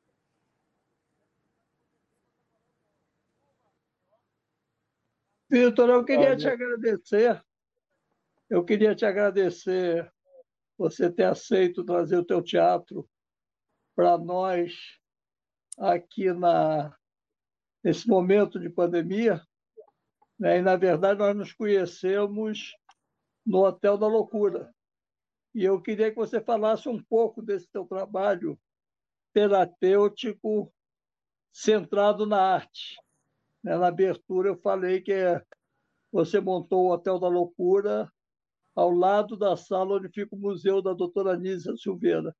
Vitor, 5.50 5.90
eu 5.90 6.06
queria 6.06 6.38
te 6.38 6.48
agradecer. 6.48 7.44
Eu 8.50 8.64
queria 8.64 8.96
te 8.96 9.06
agradecer 9.06 10.10
você 10.78 11.12
ter 11.12 11.24
aceito 11.24 11.84
trazer 11.84 12.18
o 12.18 12.26
teu 12.26 12.42
teatro 12.42 13.10
para 13.96 14.18
nós 14.18 14.98
aqui 15.78 16.32
na, 16.32 16.96
nesse 17.84 18.08
momento 18.08 18.60
de 18.60 18.70
pandemia. 18.70 19.42
Né? 20.38 20.60
E, 20.60 20.62
na 20.62 20.76
verdade, 20.76 21.20
nós 21.20 21.36
nos 21.36 21.54
conhecemos 21.54 22.76
no 23.46 23.66
Hotel 23.66 23.98
da 23.98 24.08
Loucura. 24.08 24.74
E 25.54 25.64
eu 25.64 25.82
queria 25.82 26.10
que 26.12 26.18
você 26.18 26.40
falasse 26.40 26.88
um 26.88 27.02
pouco 27.02 27.42
desse 27.42 27.68
teu 27.72 27.86
trabalho 27.86 28.60
terapêutico 29.34 30.72
centrado 31.52 32.26
na 32.26 32.40
arte. 32.40 32.98
Né? 33.64 33.76
Na 33.78 33.88
abertura 33.88 34.50
eu 34.50 34.58
falei 34.58 35.02
que 35.02 35.14
você 36.12 36.40
montou 36.40 36.86
o 36.86 36.94
Hotel 36.94 37.20
da 37.20 37.28
Loucura 37.28 38.12
ao 38.76 38.92
lado 38.92 39.36
da 39.36 39.58
sala 39.58 39.98
onde 39.98 40.10
fica 40.10 40.36
o 40.36 40.40
museu 40.40 40.82
da 40.82 40.94
doutora 40.94 41.36
Nízia 41.36 41.76
Silveira. 41.76 42.36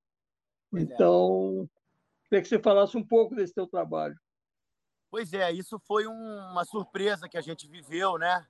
Pois 0.72 0.84
é. 0.84 0.94
então, 0.94 1.64
é. 1.64 2.30
queria 2.30 2.42
que 2.44 2.48
você 2.48 2.60
falasse 2.60 2.96
um 2.96 3.06
pouco 3.06 3.36
desse 3.36 3.54
teu 3.54 3.68
trabalho. 3.68 4.16
Pois 5.12 5.34
é, 5.34 5.52
isso 5.52 5.80
foi 5.80 6.06
um, 6.06 6.38
uma 6.52 6.64
surpresa 6.64 7.28
que 7.28 7.38
a 7.38 7.42
gente 7.42 7.68
viveu, 7.68 8.18
né? 8.18 8.46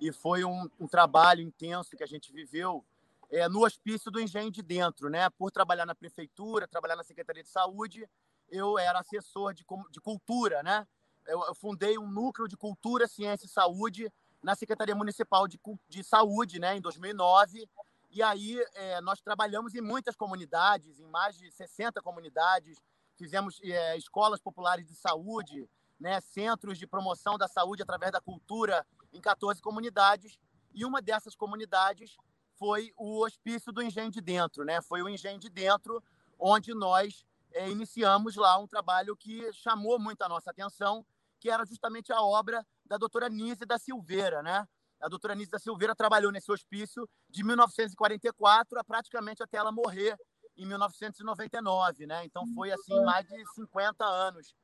E 0.00 0.12
foi 0.12 0.44
um, 0.44 0.68
um 0.78 0.86
trabalho 0.86 1.40
intenso 1.40 1.96
que 1.96 2.04
a 2.04 2.06
gente 2.06 2.32
viveu 2.32 2.84
é, 3.30 3.48
no 3.48 3.64
hospício 3.64 4.10
do 4.10 4.20
Engenho 4.20 4.50
de 4.50 4.62
Dentro, 4.62 5.10
né? 5.10 5.28
Por 5.30 5.50
trabalhar 5.50 5.84
na 5.84 5.94
prefeitura, 5.94 6.68
trabalhar 6.68 6.94
na 6.94 7.02
Secretaria 7.02 7.42
de 7.42 7.48
Saúde, 7.48 8.08
eu 8.48 8.78
era 8.78 9.00
assessor 9.00 9.52
de, 9.52 9.64
de 9.90 10.00
cultura, 10.00 10.62
né? 10.62 10.86
Eu, 11.26 11.42
eu 11.46 11.54
fundei 11.54 11.98
um 11.98 12.08
núcleo 12.08 12.46
de 12.46 12.56
cultura, 12.56 13.08
ciência 13.08 13.46
e 13.46 13.48
saúde 13.48 14.12
na 14.42 14.54
Secretaria 14.54 14.94
Municipal 14.94 15.48
de, 15.48 15.58
de 15.88 16.04
Saúde, 16.04 16.60
né, 16.60 16.76
em 16.76 16.80
2009. 16.80 17.68
E 18.10 18.22
aí 18.22 18.62
é, 18.74 19.00
nós 19.00 19.20
trabalhamos 19.20 19.74
em 19.74 19.80
muitas 19.80 20.14
comunidades, 20.14 21.00
em 21.00 21.06
mais 21.06 21.36
de 21.36 21.50
60 21.50 22.00
comunidades, 22.02 22.78
fizemos 23.16 23.58
é, 23.64 23.96
escolas 23.96 24.40
populares 24.40 24.86
de 24.86 24.94
saúde, 24.94 25.68
né, 25.98 26.20
centros 26.20 26.78
de 26.78 26.86
promoção 26.86 27.36
da 27.38 27.48
saúde 27.48 27.82
através 27.82 28.12
da 28.12 28.20
cultura 28.20 28.86
em 29.12 29.20
14 29.20 29.60
comunidades. 29.60 30.38
E 30.72 30.84
uma 30.84 31.00
dessas 31.00 31.34
comunidades 31.34 32.16
foi 32.58 32.92
o 32.96 33.24
Hospício 33.24 33.72
do 33.72 33.82
Engenho 33.82 34.10
de 34.10 34.20
Dentro, 34.20 34.64
né? 34.64 34.80
Foi 34.82 35.02
o 35.02 35.08
Engenho 35.08 35.38
de 35.38 35.48
Dentro 35.48 36.02
onde 36.38 36.74
nós 36.74 37.24
é, 37.52 37.70
iniciamos 37.70 38.36
lá 38.36 38.58
um 38.58 38.66
trabalho 38.66 39.16
que 39.16 39.52
chamou 39.52 39.98
muito 39.98 40.22
a 40.22 40.28
nossa 40.28 40.50
atenção, 40.50 41.06
que 41.38 41.48
era 41.48 41.64
justamente 41.64 42.12
a 42.12 42.20
obra 42.20 42.66
da 42.84 42.96
doutora 42.96 43.28
Nise 43.28 43.64
da 43.64 43.78
Silveira, 43.78 44.42
né? 44.42 44.66
A 45.00 45.08
doutora 45.08 45.34
Nise 45.34 45.50
da 45.50 45.58
Silveira 45.58 45.94
trabalhou 45.94 46.32
nesse 46.32 46.50
hospício 46.50 47.08
de 47.28 47.44
1944 47.44 48.78
a 48.78 48.84
praticamente 48.84 49.42
até 49.42 49.58
ela 49.58 49.70
morrer 49.70 50.16
em 50.56 50.66
1999, 50.66 52.06
né? 52.06 52.24
Então 52.24 52.46
foi 52.54 52.72
assim 52.72 53.00
mais 53.04 53.26
de 53.26 53.44
50 53.54 54.04
anos 54.04 54.54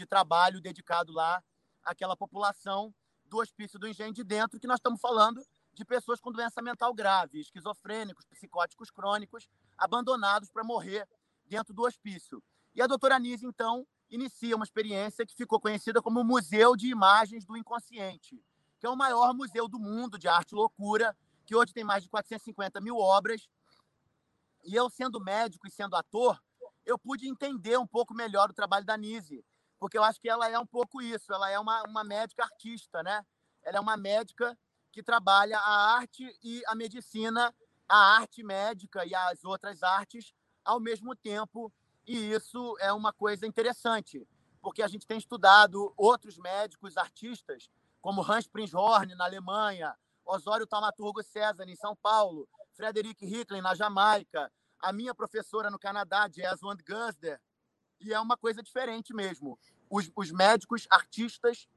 de 0.00 0.06
trabalho 0.06 0.62
dedicado 0.62 1.12
lá 1.12 1.42
àquela 1.84 2.16
população 2.16 2.94
do 3.26 3.38
hospício 3.38 3.78
do 3.78 3.86
Engenho 3.86 4.14
de 4.14 4.24
Dentro, 4.24 4.58
que 4.58 4.66
nós 4.66 4.78
estamos 4.78 4.98
falando 4.98 5.44
de 5.74 5.84
pessoas 5.84 6.18
com 6.20 6.32
doença 6.32 6.62
mental 6.62 6.92
grave, 6.94 7.38
esquizofrênicos, 7.38 8.24
psicóticos 8.24 8.90
crônicos, 8.90 9.46
abandonados 9.76 10.50
para 10.50 10.64
morrer 10.64 11.06
dentro 11.44 11.74
do 11.74 11.82
hospício. 11.82 12.42
E 12.74 12.80
a 12.80 12.86
doutora 12.86 13.18
Nise, 13.18 13.44
então, 13.44 13.86
inicia 14.08 14.56
uma 14.56 14.64
experiência 14.64 15.26
que 15.26 15.36
ficou 15.36 15.60
conhecida 15.60 16.00
como 16.00 16.24
Museu 16.24 16.74
de 16.74 16.88
Imagens 16.88 17.44
do 17.44 17.56
Inconsciente, 17.56 18.42
que 18.78 18.86
é 18.86 18.90
o 18.90 18.96
maior 18.96 19.34
museu 19.34 19.68
do 19.68 19.78
mundo 19.78 20.18
de 20.18 20.28
arte 20.28 20.54
loucura, 20.54 21.14
que 21.44 21.54
hoje 21.54 21.74
tem 21.74 21.84
mais 21.84 22.02
de 22.02 22.08
450 22.08 22.80
mil 22.80 22.96
obras. 22.96 23.46
E 24.64 24.74
eu, 24.74 24.88
sendo 24.88 25.20
médico 25.20 25.68
e 25.68 25.70
sendo 25.70 25.94
ator, 25.94 26.40
eu 26.86 26.98
pude 26.98 27.28
entender 27.28 27.78
um 27.78 27.86
pouco 27.86 28.14
melhor 28.14 28.48
o 28.48 28.54
trabalho 28.54 28.86
da 28.86 28.96
Nise, 28.96 29.44
porque 29.80 29.98
eu 29.98 30.04
acho 30.04 30.20
que 30.20 30.28
ela 30.28 30.48
é 30.48 30.58
um 30.58 30.66
pouco 30.66 31.02
isso, 31.02 31.32
ela 31.32 31.50
é 31.50 31.58
uma, 31.58 31.82
uma 31.84 32.04
médica 32.04 32.44
artista, 32.44 33.02
né? 33.02 33.24
Ela 33.64 33.78
é 33.78 33.80
uma 33.80 33.96
médica 33.96 34.56
que 34.92 35.02
trabalha 35.02 35.58
a 35.58 35.94
arte 35.96 36.38
e 36.44 36.62
a 36.66 36.74
medicina, 36.74 37.52
a 37.88 38.18
arte 38.18 38.42
médica 38.42 39.04
e 39.04 39.14
as 39.14 39.42
outras 39.42 39.82
artes 39.82 40.32
ao 40.64 40.78
mesmo 40.78 41.16
tempo 41.16 41.72
e 42.06 42.32
isso 42.32 42.76
é 42.80 42.92
uma 42.92 43.12
coisa 43.12 43.46
interessante, 43.46 44.26
porque 44.60 44.82
a 44.82 44.88
gente 44.88 45.06
tem 45.06 45.18
estudado 45.18 45.92
outros 45.96 46.36
médicos 46.38 46.96
artistas, 46.96 47.70
como 48.00 48.22
Hans 48.22 48.48
Prinzhorn, 48.48 49.14
na 49.14 49.26
Alemanha, 49.26 49.94
Osório 50.24 50.66
Taumaturgo 50.66 51.22
César, 51.22 51.68
em 51.68 51.76
São 51.76 51.94
Paulo, 51.94 52.48
Frederick 52.72 53.24
Hicklin, 53.24 53.60
na 53.60 53.74
Jamaica, 53.74 54.50
a 54.80 54.92
minha 54.92 55.14
professora 55.14 55.70
no 55.70 55.78
Canadá, 55.78 56.28
Jeswand 56.28 56.78
Gusder, 56.86 57.40
e 58.00 58.12
é 58.12 58.20
uma 58.20 58.36
coisa 58.36 58.62
diferente 58.62 59.14
mesmo. 59.14 59.58
Os, 59.88 60.10
os 60.16 60.30
médicos 60.30 60.86
artistas 60.90 61.68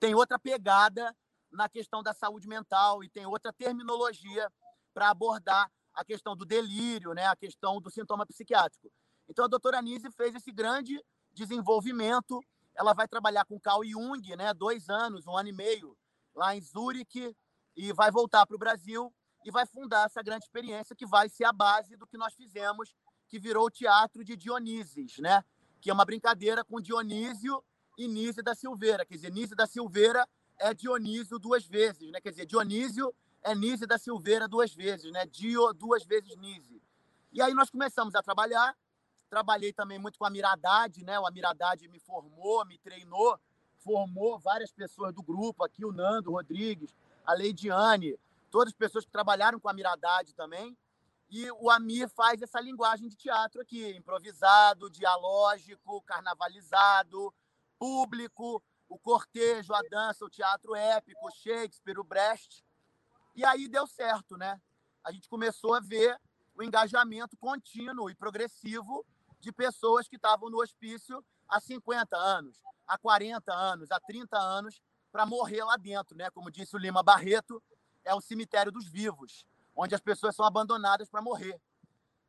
têm 0.00 0.14
outra 0.14 0.38
pegada 0.38 1.16
na 1.50 1.68
questão 1.68 2.02
da 2.02 2.12
saúde 2.12 2.48
mental 2.48 3.02
e 3.02 3.08
tem 3.08 3.26
outra 3.26 3.52
terminologia 3.52 4.50
para 4.92 5.10
abordar 5.10 5.70
a 5.94 6.04
questão 6.04 6.36
do 6.36 6.44
delírio, 6.44 7.14
né, 7.14 7.26
a 7.26 7.36
questão 7.36 7.80
do 7.80 7.90
sintoma 7.90 8.26
psiquiátrico. 8.26 8.92
Então, 9.28 9.44
a 9.44 9.48
doutora 9.48 9.80
Nise 9.80 10.10
fez 10.10 10.34
esse 10.34 10.52
grande 10.52 11.02
desenvolvimento. 11.32 12.40
Ela 12.74 12.92
vai 12.92 13.08
trabalhar 13.08 13.44
com 13.44 13.58
Carl 13.58 13.84
Jung, 13.84 14.36
né, 14.36 14.52
dois 14.52 14.88
anos, 14.88 15.26
um 15.26 15.36
ano 15.36 15.48
e 15.48 15.52
meio, 15.52 15.96
lá 16.34 16.54
em 16.54 16.60
Zurique, 16.60 17.34
e 17.74 17.92
vai 17.92 18.10
voltar 18.10 18.46
para 18.46 18.56
o 18.56 18.58
Brasil 18.58 19.12
e 19.44 19.50
vai 19.50 19.64
fundar 19.64 20.06
essa 20.06 20.22
grande 20.22 20.44
experiência 20.44 20.96
que 20.96 21.06
vai 21.06 21.28
ser 21.28 21.44
a 21.44 21.52
base 21.52 21.96
do 21.96 22.06
que 22.06 22.18
nós 22.18 22.34
fizemos, 22.34 22.94
que 23.28 23.38
virou 23.38 23.66
o 23.66 23.70
Teatro 23.70 24.24
de 24.24 24.36
Dionises, 24.36 25.18
né? 25.18 25.44
que 25.80 25.90
é 25.90 25.92
uma 25.92 26.04
brincadeira 26.04 26.64
com 26.64 26.80
Dionísio 26.80 27.62
e 27.96 28.08
Nise 28.08 28.42
da 28.42 28.54
Silveira. 28.54 29.04
Quer 29.04 29.14
dizer, 29.14 29.32
Nise 29.32 29.54
da 29.54 29.66
Silveira 29.66 30.26
é 30.58 30.74
Dionísio 30.74 31.38
duas 31.38 31.64
vezes, 31.64 32.10
né? 32.10 32.20
Quer 32.20 32.30
dizer, 32.30 32.46
Dionísio 32.46 33.14
é 33.42 33.54
Nise 33.54 33.86
da 33.86 33.98
Silveira 33.98 34.48
duas 34.48 34.74
vezes, 34.74 35.12
né? 35.12 35.26
Dio 35.26 35.72
duas 35.72 36.04
vezes 36.04 36.34
Nise. 36.36 36.82
E 37.32 37.40
aí 37.40 37.54
nós 37.54 37.70
começamos 37.70 38.14
a 38.14 38.22
trabalhar 38.22 38.76
Trabalhei 39.28 39.72
também 39.72 39.98
muito 39.98 40.18
com 40.18 40.24
a 40.24 40.30
Miradade, 40.30 41.04
né? 41.04 41.18
O 41.18 41.30
Miradade 41.32 41.88
me 41.88 41.98
formou, 41.98 42.64
me 42.64 42.78
treinou, 42.78 43.38
formou 43.78 44.38
várias 44.38 44.70
pessoas 44.70 45.12
do 45.12 45.22
grupo 45.22 45.64
aqui, 45.64 45.84
o 45.84 45.92
Nando 45.92 46.32
Rodrigues, 46.32 46.94
a 47.24 47.32
Leidiane, 47.32 48.16
todas 48.50 48.72
as 48.72 48.78
pessoas 48.78 49.04
que 49.04 49.10
trabalharam 49.10 49.58
com 49.58 49.68
a 49.68 49.72
Miradade 49.72 50.32
também. 50.34 50.76
E 51.28 51.50
o 51.50 51.70
Amir 51.70 52.08
faz 52.08 52.40
essa 52.40 52.60
linguagem 52.60 53.08
de 53.08 53.16
teatro 53.16 53.60
aqui, 53.60 53.90
improvisado, 53.96 54.88
dialógico, 54.88 56.02
carnavalizado, 56.02 57.34
público, 57.78 58.62
o 58.88 58.98
cortejo, 58.98 59.74
a 59.74 59.80
dança, 59.90 60.24
o 60.24 60.30
teatro 60.30 60.74
épico, 60.74 61.30
Shakespeare, 61.32 61.98
o 61.98 62.04
Brecht. 62.04 62.64
E 63.34 63.44
aí 63.44 63.68
deu 63.68 63.86
certo, 63.86 64.36
né? 64.36 64.60
A 65.04 65.10
gente 65.10 65.28
começou 65.28 65.74
a 65.74 65.80
ver 65.80 66.18
o 66.54 66.62
engajamento 66.62 67.36
contínuo 67.36 68.08
e 68.08 68.14
progressivo 68.14 69.04
de 69.40 69.52
pessoas 69.52 70.08
que 70.08 70.16
estavam 70.16 70.48
no 70.48 70.60
hospício 70.60 71.24
há 71.48 71.60
50 71.60 72.16
anos, 72.16 72.62
há 72.86 72.96
40 72.96 73.52
anos, 73.52 73.90
há 73.90 74.00
30 74.00 74.38
anos, 74.38 74.80
para 75.12 75.26
morrer 75.26 75.64
lá 75.64 75.76
dentro, 75.76 76.16
né? 76.16 76.30
Como 76.30 76.50
disse 76.50 76.74
o 76.74 76.78
Lima 76.78 77.02
Barreto, 77.02 77.62
é 78.04 78.14
o 78.14 78.20
cemitério 78.20 78.70
dos 78.70 78.88
vivos, 78.88 79.44
onde 79.76 79.94
as 79.94 80.00
pessoas 80.00 80.34
são 80.34 80.44
abandonadas 80.44 81.08
para 81.08 81.20
morrer. 81.20 81.60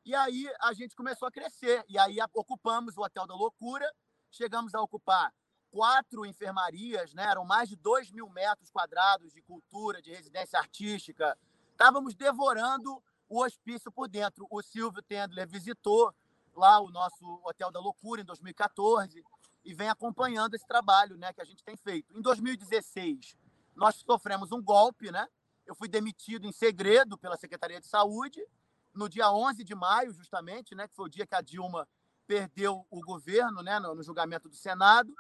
E 0.06 0.14
aí 0.14 0.48
a 0.62 0.74
gente 0.74 0.96
começou 0.96 1.28
a 1.28 1.32
crescer, 1.32 1.84
e 1.88 1.98
aí 1.98 2.18
ocupamos 2.34 2.98
o 2.98 3.02
Hotel 3.02 3.26
da 3.26 3.34
Loucura, 3.34 3.90
chegamos 4.30 4.76
a 4.76 4.82
ocupar 4.82 5.34
quatro 5.72 6.26
enfermarias, 6.26 7.14
né? 7.14 7.24
eram 7.24 7.46
mais 7.46 7.70
de 7.70 7.76
2 7.76 8.12
mil 8.12 8.30
metros 8.30 8.70
quadrados 8.70 9.34
de 9.34 9.42
cultura, 9.42 10.02
de 10.02 10.12
residência 10.12 10.60
artística. 10.60 11.38
Estávamos 11.72 12.16
devorando 12.16 13.02
o 13.30 13.44
hospício 13.44 13.92
por 13.92 14.08
dentro. 14.08 14.48
O 14.50 14.62
Silvio 14.62 15.02
Tendler 15.04 15.48
visitou 15.48 16.14
lá 16.56 16.80
o 16.80 16.90
nosso 16.90 17.42
Hotel 17.44 17.72
da 17.72 17.80
Loucura 17.80 18.22
em 18.22 18.26
2014 18.26 19.24
e 19.64 19.74
vem 19.74 19.90
acompanhando 19.90 20.56
esse 20.56 20.66
trabalho 20.66 21.18
né, 21.18 21.34
que 21.34 21.42
a 21.42 21.46
gente 21.46 21.64
tem 21.64 21.76
feito. 21.76 22.18
Em 22.18 22.22
2016, 22.22 23.38
nós 23.76 23.96
sofremos 23.96 24.52
um 24.52 24.62
golpe, 24.62 25.12
né? 25.12 25.28
Eu 25.68 25.76
fui 25.76 25.90
demitido 25.90 26.48
em 26.48 26.52
segredo 26.52 27.18
pela 27.18 27.36
Secretaria 27.36 27.80
de 27.80 27.88
Saúde 27.88 28.42
no 28.94 29.10
dia 29.10 29.30
11 29.30 29.64
de 29.64 29.76
maio, 29.76 30.14
justamente, 30.14 30.74
né, 30.74 30.88
que 30.88 30.96
foi 30.96 31.06
o 31.06 31.10
dia 31.10 31.28
que 31.28 31.36
a 31.36 31.42
Dilma 31.42 31.88
perdeu 32.26 32.88
o 32.90 33.02
governo, 33.02 33.62
né, 33.62 33.78
no, 33.80 33.94
no 33.94 34.02
julgamento 34.02 34.50
do 34.50 34.56
Senado, 34.56 35.14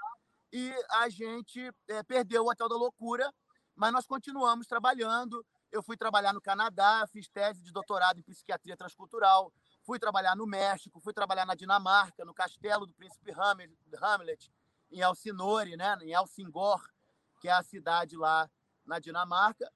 e 0.51 0.73
a 0.91 1.09
gente 1.09 1.71
é, 1.87 2.01
perdeu 2.01 2.43
o 2.43 2.49
Hotel 2.49 2.69
da 2.69 2.75
Loucura, 2.75 3.31
mas 3.75 3.91
nós 3.91 4.07
continuamos 4.07 4.65
trabalhando. 4.65 5.45
Eu 5.71 5.83
fui 5.83 5.97
trabalhar 5.97 6.33
no 6.33 6.41
Canadá, 6.41 7.05
fiz 7.11 7.27
tese 7.27 7.61
de 7.61 7.71
doutorado 7.71 8.19
em 8.19 8.23
psiquiatria 8.23 8.75
transcultural, 8.75 9.53
fui 9.83 9.99
trabalhar 9.99 10.35
no 10.35 10.47
México, 10.47 10.99
fui 11.01 11.13
trabalhar 11.13 11.45
na 11.45 11.53
Dinamarca, 11.53 12.25
no 12.25 12.33
castelo 12.33 12.85
do 12.85 12.93
príncipe 12.93 13.31
Hamlet, 13.31 14.51
em 14.89 15.01
Elsinore, 15.01 15.75
né, 15.75 15.97
em 16.01 16.13
Elsingor, 16.13 16.81
que 17.41 17.49
é 17.49 17.51
a 17.51 17.61
cidade 17.61 18.15
lá 18.15 18.49
na 18.85 18.97
Dinamarca. 18.97 19.71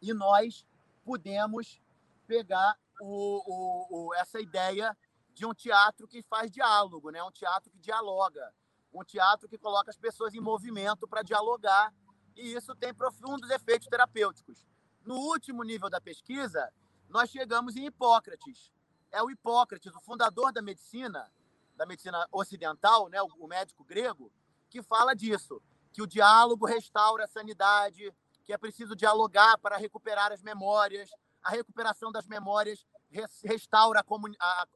E 0.00 0.12
nós 0.12 0.66
pudemos 1.04 1.80
pegar 2.26 2.76
o, 3.00 3.06
o, 3.46 4.08
o, 4.08 4.14
essa 4.14 4.40
ideia 4.40 4.96
de 5.34 5.46
um 5.46 5.54
teatro 5.54 6.06
que 6.06 6.22
faz 6.22 6.50
diálogo, 6.50 7.10
né? 7.10 7.22
um 7.22 7.30
teatro 7.30 7.70
que 7.70 7.78
dialoga, 7.78 8.52
um 8.92 9.04
teatro 9.04 9.48
que 9.48 9.58
coloca 9.58 9.90
as 9.90 9.96
pessoas 9.96 10.34
em 10.34 10.40
movimento 10.40 11.06
para 11.08 11.22
dialogar, 11.22 11.92
e 12.36 12.54
isso 12.54 12.74
tem 12.74 12.92
profundos 12.92 13.50
efeitos 13.50 13.88
terapêuticos. 13.88 14.66
No 15.04 15.14
último 15.14 15.62
nível 15.62 15.90
da 15.90 16.00
pesquisa, 16.00 16.72
nós 17.08 17.30
chegamos 17.30 17.76
em 17.76 17.86
Hipócrates. 17.86 18.72
É 19.10 19.22
o 19.22 19.30
Hipócrates, 19.30 19.94
o 19.94 20.00
fundador 20.00 20.52
da 20.52 20.62
medicina, 20.62 21.30
da 21.76 21.84
medicina 21.86 22.26
ocidental, 22.30 23.08
né, 23.08 23.20
o 23.22 23.46
médico 23.46 23.84
grego, 23.84 24.32
que 24.70 24.82
fala 24.82 25.14
disso, 25.14 25.62
que 25.92 26.00
o 26.00 26.06
diálogo 26.06 26.66
restaura 26.66 27.24
a 27.24 27.28
sanidade, 27.28 28.14
que 28.52 28.54
é 28.54 28.58
preciso 28.58 28.94
dialogar 28.94 29.56
para 29.56 29.78
recuperar 29.78 30.30
as 30.30 30.42
memórias, 30.42 31.10
a 31.42 31.48
recuperação 31.48 32.12
das 32.12 32.26
memórias 32.26 32.84
restaura 33.42 34.04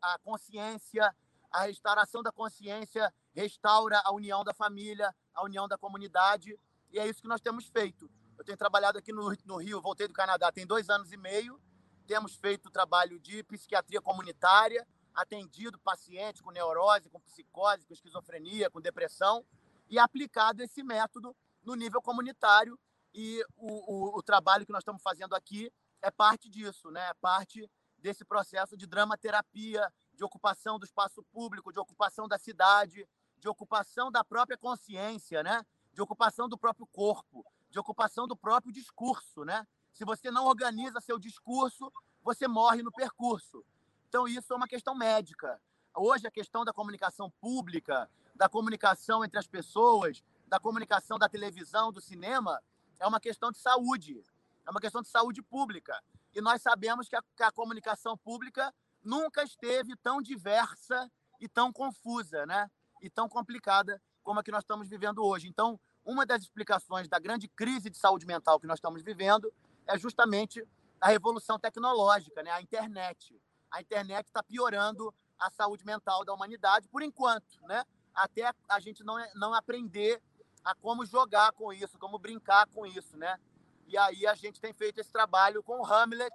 a, 0.03 0.19
consciência, 0.25 1.15
a 1.53 1.65
restauração 1.65 2.23
da 2.23 2.33
consciência 2.33 3.13
restaura 3.35 4.01
a 4.03 4.15
união 4.15 4.43
da 4.43 4.55
família, 4.55 5.15
a 5.35 5.45
união 5.45 5.69
da 5.69 5.77
comunidade, 5.77 6.59
e 6.91 6.99
é 6.99 7.07
isso 7.07 7.21
que 7.21 7.29
nós 7.29 7.43
temos 7.43 7.67
feito. 7.69 8.11
Eu 8.39 8.45
tenho 8.47 8.57
trabalhado 8.57 8.97
aqui 8.97 9.13
no, 9.13 9.31
no 9.45 9.57
Rio, 9.59 9.83
voltei 9.83 10.09
do 10.09 10.15
Canadá 10.15 10.51
tem 10.51 10.67
dois 10.67 10.89
anos 10.89 11.13
e 11.13 11.17
meio, 11.19 11.61
temos 12.07 12.35
feito 12.35 12.71
trabalho 12.71 13.21
de 13.21 13.43
psiquiatria 13.43 14.01
comunitária, 14.01 14.89
atendido 15.15 15.79
pacientes 15.81 16.41
com 16.41 16.51
neurose, 16.51 17.11
com 17.11 17.21
psicose, 17.21 17.85
com 17.85 17.93
esquizofrenia, 17.93 18.71
com 18.71 18.81
depressão, 18.81 19.45
e 19.91 19.99
aplicado 19.99 20.63
esse 20.63 20.83
método 20.83 21.37
no 21.63 21.75
nível 21.75 22.01
comunitário. 22.01 22.79
E 23.19 23.43
o, 23.57 23.95
o, 23.95 24.19
o 24.19 24.23
trabalho 24.23 24.67
que 24.67 24.73
nós 24.73 24.83
estamos 24.83 25.03
fazendo 25.03 25.35
aqui 25.35 25.73
é 26.03 26.11
parte 26.11 26.51
disso, 26.51 26.91
né? 26.91 27.09
é 27.09 27.15
parte 27.15 27.67
desse 27.97 28.27
processo 28.27 28.77
de 28.77 28.87
dramaterapia, 28.87 29.91
de 30.13 30.23
ocupação 30.23 30.79
do 30.79 30.85
espaço 30.85 31.23
público, 31.33 31.73
de 31.73 31.79
ocupação 31.79 32.29
da 32.29 32.39
cidade, 32.39 33.09
de 33.39 33.49
ocupação 33.49 34.13
da 34.13 34.23
própria 34.23 34.59
consciência, 34.59 35.43
né? 35.43 35.65
de 35.95 36.03
ocupação 36.03 36.47
do 36.47 36.59
próprio 36.59 36.87
corpo, 36.89 37.43
de 37.71 37.79
ocupação 37.79 38.29
do 38.29 38.37
próprio 38.37 38.71
discurso, 38.71 39.47
né? 39.47 39.67
Se 39.95 40.05
você 40.05 40.31
não 40.31 40.45
organiza 40.45 41.01
seu 41.01 41.19
discurso, 41.19 41.91
você 42.23 42.47
morre 42.47 42.83
no 42.83 42.93
percurso. 42.93 43.65
Então, 44.07 44.29
isso 44.29 44.53
é 44.53 44.57
uma 44.57 44.69
questão 44.69 44.95
médica. 44.95 45.59
Hoje, 45.95 46.27
a 46.27 46.31
questão 46.31 46.67
da 46.67 46.73
comunicação 46.73 47.31
pública, 47.41 48.11
da 48.35 48.47
comunicação 48.47 49.25
entre 49.25 49.39
as 49.39 49.47
pessoas, 49.47 50.23
da 50.47 50.61
comunicação 50.61 51.19
da 51.19 51.31
televisão, 51.31 51.91
do 51.91 52.01
cinema, 52.03 52.63
é 52.99 53.07
uma 53.07 53.21
questão 53.21 53.51
de 53.51 53.59
saúde. 53.59 54.23
É 54.67 54.71
uma 54.71 54.81
questão 54.81 55.03
de 55.03 55.09
saúde 55.09 55.43
pública. 55.43 56.03
E 56.35 56.41
nós 56.41 56.61
sabemos 56.61 57.09
que 57.09 57.17
a, 57.17 57.23
que 57.37 57.43
a 57.43 57.53
comunicação 57.53 58.17
pública 58.17 58.75
nunca 59.03 59.43
esteve 59.43 59.97
tão 59.97 60.21
diversa 60.21 61.11
e 61.41 61.49
tão 61.49 61.73
confusa, 61.73 62.45
né? 62.47 62.71
E 63.01 63.09
tão 63.09 63.29
complicada 63.29 64.03
como 64.23 64.41
a 64.41 64.43
que 64.43 64.51
nós 64.51 64.65
estamos 64.65 64.89
vivendo 64.89 65.25
hoje. 65.25 65.49
Então, 65.49 65.79
uma 66.05 66.27
das 66.27 66.43
explicações 66.43 67.09
da 67.09 67.19
grande 67.19 67.49
crise 67.49 67.89
de 67.89 67.97
saúde 67.97 68.27
mental 68.27 68.59
que 68.59 68.67
nós 68.67 68.79
estamos 68.79 69.03
vivendo 69.03 69.53
é 69.87 69.99
justamente 69.99 70.67
a 71.01 71.09
revolução 71.09 71.59
tecnológica, 71.59 72.43
né? 72.43 72.51
a 72.51 72.61
internet. 72.61 73.41
A 73.71 73.81
internet 73.81 74.27
está 74.27 74.43
piorando 74.43 75.15
a 75.39 75.51
saúde 75.51 75.85
mental 75.85 76.25
da 76.25 76.33
humanidade, 76.33 76.89
por 76.89 77.03
enquanto, 77.03 77.61
né? 77.63 77.85
até 78.15 78.53
a 78.69 78.81
gente 78.81 79.05
não, 79.05 79.17
não 79.35 79.55
aprender 79.55 80.23
a 80.67 80.75
como 80.75 81.07
jogar 81.07 81.53
com 81.53 81.73
isso, 81.73 81.97
como 81.97 82.19
brincar 82.19 82.67
com 82.67 82.85
isso. 82.85 83.17
Né? 83.17 83.39
E 83.87 83.97
aí 83.97 84.27
a 84.27 84.35
gente 84.35 84.61
tem 84.61 84.73
feito 84.73 84.99
esse 84.99 85.13
trabalho 85.13 85.63
com 85.63 85.81
o 85.81 85.87
Hamlet, 85.87 86.35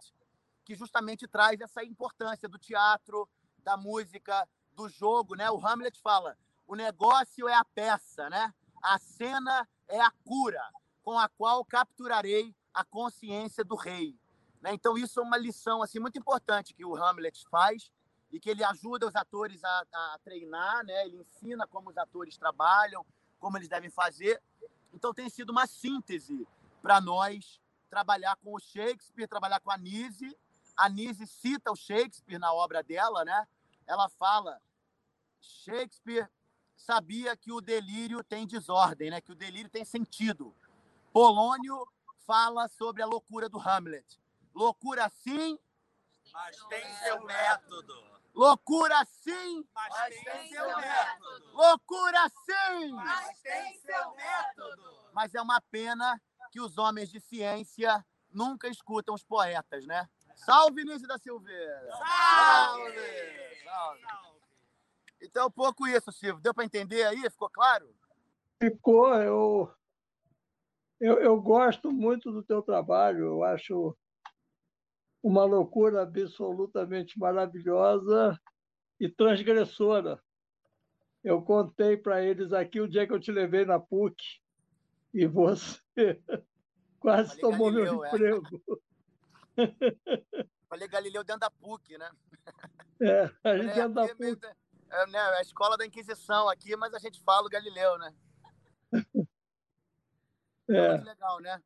que 0.64 0.74
justamente 0.74 1.28
traz 1.28 1.60
essa 1.60 1.84
importância 1.84 2.48
do 2.48 2.58
teatro, 2.58 3.28
da 3.58 3.76
música, 3.76 4.48
do 4.72 4.88
jogo. 4.88 5.36
Né? 5.36 5.52
O 5.52 5.60
Hamlet 5.60 6.00
fala: 6.00 6.38
o 6.66 6.76
negócio 6.76 7.50
é 7.50 7.54
a 7.54 7.66
peça, 7.66 8.30
né? 8.30 8.54
a 8.82 8.98
cena 8.98 9.68
é 9.90 10.00
a 10.00 10.12
cura 10.24 10.64
com 11.04 11.20
a 11.20 11.28
qual 11.28 11.66
capturarei 11.66 12.56
a 12.74 12.86
consciência 12.86 13.66
do 13.66 13.76
rei. 13.76 14.18
Né? 14.62 14.74
Então, 14.74 14.98
isso 14.98 15.20
é 15.20 15.24
uma 15.24 15.38
lição 15.38 15.84
assim, 15.84 16.00
muito 16.00 16.18
importante 16.18 16.74
que 16.74 16.86
o 16.86 16.96
Hamlet 16.96 17.44
faz 17.50 17.92
e 18.32 18.40
que 18.40 18.50
ele 18.50 18.64
ajuda 18.64 19.08
os 19.08 19.16
atores 19.16 19.62
a, 19.62 19.84
a 19.92 20.20
treinar, 20.24 20.86
né? 20.86 21.06
ele 21.06 21.18
ensina 21.18 21.68
como 21.68 21.90
os 21.90 21.98
atores 21.98 22.38
trabalham, 22.38 23.06
como 23.42 23.58
eles 23.58 23.68
devem 23.68 23.90
fazer. 23.90 24.42
Então, 24.94 25.14
tem 25.14 25.30
sido 25.30 25.50
uma 25.50 25.68
síntese 25.68 26.48
para 26.82 27.02
nós 27.02 27.60
trabalhar 27.90 28.38
com 28.38 28.54
o 28.56 28.60
Shakespeare, 28.60 29.28
trabalhar 29.28 29.60
com 29.60 29.72
a 29.72 29.78
Nise. 29.78 30.38
A 30.78 30.88
Nise 30.88 31.28
cita 31.28 31.72
o 31.72 31.76
Shakespeare 31.76 32.40
na 32.40 32.54
obra 32.54 32.82
dela, 32.82 33.26
né? 33.26 33.46
Ela 33.86 34.08
fala: 34.08 34.62
Shakespeare 35.42 36.30
sabia 36.78 37.36
que 37.36 37.52
o 37.52 37.60
delírio 37.60 38.24
tem 38.24 38.48
desordem, 38.48 39.10
né? 39.10 39.20
que 39.22 39.32
o 39.32 39.36
delírio 39.36 39.70
tem 39.70 39.84
sentido. 39.84 40.56
Polônio 41.12 41.88
fala 42.26 42.68
sobre 42.68 43.02
a 43.02 43.06
loucura 43.06 43.50
do 43.50 43.60
Hamlet. 43.60 44.20
Loucura 44.54 45.10
sim, 45.10 45.60
mas 46.34 46.58
tem 46.66 46.94
seu 46.96 47.24
método. 47.24 48.21
Loucura 48.34 49.06
sim, 49.06 49.66
mas, 49.74 49.90
mas 49.90 50.16
tem 50.24 50.50
seu 50.50 50.66
método. 50.78 51.52
Loucura 51.54 52.30
sim, 52.30 52.92
mas 52.94 53.40
tem 53.42 53.80
seu 53.80 54.12
método. 54.16 54.84
Mas 55.14 55.36
é 55.36 55.42
uma 55.42 55.62
pena 55.70 56.22
que 56.52 56.62
os 56.62 56.78
homens 56.78 57.10
de 57.10 57.20
ciência 57.20 58.06
nunca 58.32 58.68
escutam 58.68 59.14
os 59.14 59.24
poetas, 59.24 59.86
né? 59.86 60.08
Salve, 60.36 60.84
Vinícius 60.84 61.08
da 61.08 61.18
Silveira! 61.18 61.90
Salve! 61.92 63.64
Salve! 63.64 64.02
Então, 65.22 65.48
um 65.48 65.52
pouco 65.52 65.88
isso, 65.88 66.12
Silvio. 66.12 66.42
Deu 66.42 66.54
para 66.54 66.66
entender 66.66 67.04
aí? 67.04 67.30
Ficou 67.30 67.50
claro? 67.50 67.94
Ficou. 68.60 69.14
Eu 69.16 69.72
eu, 71.02 71.20
eu 71.20 71.42
gosto 71.42 71.92
muito 71.92 72.32
do 72.32 72.44
teu 72.44 72.62
trabalho, 72.62 73.26
eu 73.26 73.44
acho 73.44 73.98
uma 75.22 75.44
loucura 75.44 76.02
absolutamente 76.02 77.18
maravilhosa 77.20 78.40
e 79.00 79.08
transgressora. 79.10 80.22
Eu 81.24 81.42
contei 81.44 81.96
para 81.96 82.24
eles 82.24 82.52
aqui 82.52 82.82
o 82.82 82.88
dia 82.88 83.06
que 83.06 83.14
eu 83.14 83.20
te 83.20 83.32
levei 83.32 83.64
na 83.66 83.80
PUC 83.80 84.16
e 85.14 85.28
você 85.28 85.80
quase 87.00 87.40
Falei 87.40 87.42
tomou 87.42 87.72
Galileu, 87.72 87.94
meu 87.94 88.06
é. 88.06 88.08
emprego. 88.08 88.64
Falei 90.70 90.88
Galileu 90.88 91.24
dentro 91.24 91.42
da 91.42 91.52
PUC, 91.52 91.98
né? 91.98 92.10
É, 93.02 93.24
a 93.44 93.58
gente 93.60 93.80
é 93.80 93.88
PUC. 93.88 94.36
da- 94.38 94.56
é, 94.94 95.08
né, 95.08 95.20
a 95.20 95.42
escola 95.42 95.78
da 95.78 95.86
Inquisição 95.86 96.50
aqui, 96.50 96.76
mas 96.76 96.94
a 96.94 97.00
gente 97.00 97.22
fala 97.24 97.48
o 97.48 97.50
Galileu, 97.50 97.98
né? 97.98 98.14
É. 100.70 100.90
Muito 100.90 101.06
legal, 101.06 101.40
né? 101.40 101.64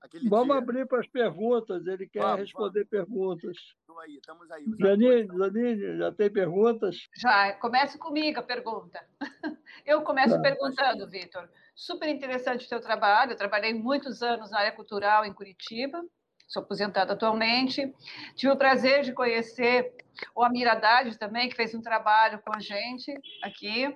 Aquele 0.00 0.28
Vamos 0.28 0.46
dia. 0.48 0.56
abrir 0.58 0.86
para 0.86 1.00
as 1.00 1.06
perguntas. 1.06 1.86
Ele 1.86 2.06
quer 2.08 2.22
Vamos, 2.22 2.40
responder 2.40 2.84
perguntas. 2.86 3.56
Estamos 3.56 4.02
aí, 4.02 4.14
estamos 4.16 4.50
aí. 4.50 4.64
Janine, 4.78 5.22
atores 5.24 5.38
Janine, 5.52 5.98
já 5.98 6.12
tem 6.12 6.30
perguntas? 6.30 7.08
Já, 7.16 7.52
comece 7.54 7.98
comigo 7.98 8.40
a 8.40 8.42
pergunta. 8.42 9.04
Eu 9.84 10.02
começo 10.02 10.34
Tá. 10.36 10.40
perguntando, 10.40 11.08
Vitor. 11.08 11.48
Super 11.74 12.08
interessante 12.08 12.66
o 12.66 12.68
teu 12.68 12.80
trabalho. 12.80 13.32
Eu 13.32 13.36
trabalhei 13.36 13.74
muitos 13.74 14.22
anos 14.22 14.50
na 14.50 14.60
área 14.60 14.72
cultural 14.72 15.24
em 15.24 15.32
Curitiba. 15.34 16.02
Sou 16.48 16.62
aposentada 16.62 17.12
atualmente. 17.12 17.94
Tive 18.34 18.52
o 18.52 18.56
prazer 18.56 19.02
de 19.02 19.12
conhecer 19.12 19.94
o 20.34 20.42
Amir 20.42 20.66
Haddad 20.68 21.16
também, 21.18 21.48
que 21.48 21.54
fez 21.56 21.74
um 21.74 21.80
trabalho 21.82 22.40
com 22.44 22.52
a 22.54 22.58
gente 22.58 23.14
aqui. 23.42 23.94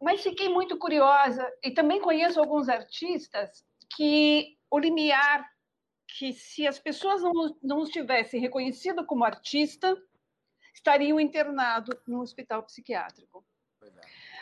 Mas 0.00 0.22
fiquei 0.22 0.48
muito 0.48 0.78
curiosa, 0.78 1.46
e 1.62 1.70
também 1.70 2.00
conheço 2.00 2.38
alguns 2.40 2.68
artistas 2.68 3.64
que 3.96 4.56
o 4.74 4.78
limiar, 4.78 5.48
que 6.18 6.32
se 6.32 6.66
as 6.66 6.80
pessoas 6.80 7.22
não, 7.22 7.32
não 7.62 7.80
os 7.80 7.90
tivessem 7.90 8.40
reconhecido 8.40 9.06
como 9.06 9.24
artista, 9.24 9.96
estariam 10.74 11.20
internados 11.20 11.96
no 12.08 12.20
hospital 12.20 12.60
psiquiátrico. 12.64 13.44
É. 13.80 13.88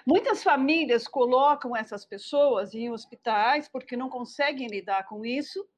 Muitas 0.07 0.43
famílias 0.43 1.07
colocam 1.07 1.77
essas 1.77 2.07
pessoas 2.07 2.75
em 2.75 2.91
hospitais 2.91 3.69
porque 3.69 3.95
não 3.95 4.09
conseguem 4.09 4.69
lidar 4.69 5.07
com 5.07 5.23
isso, 5.23 5.69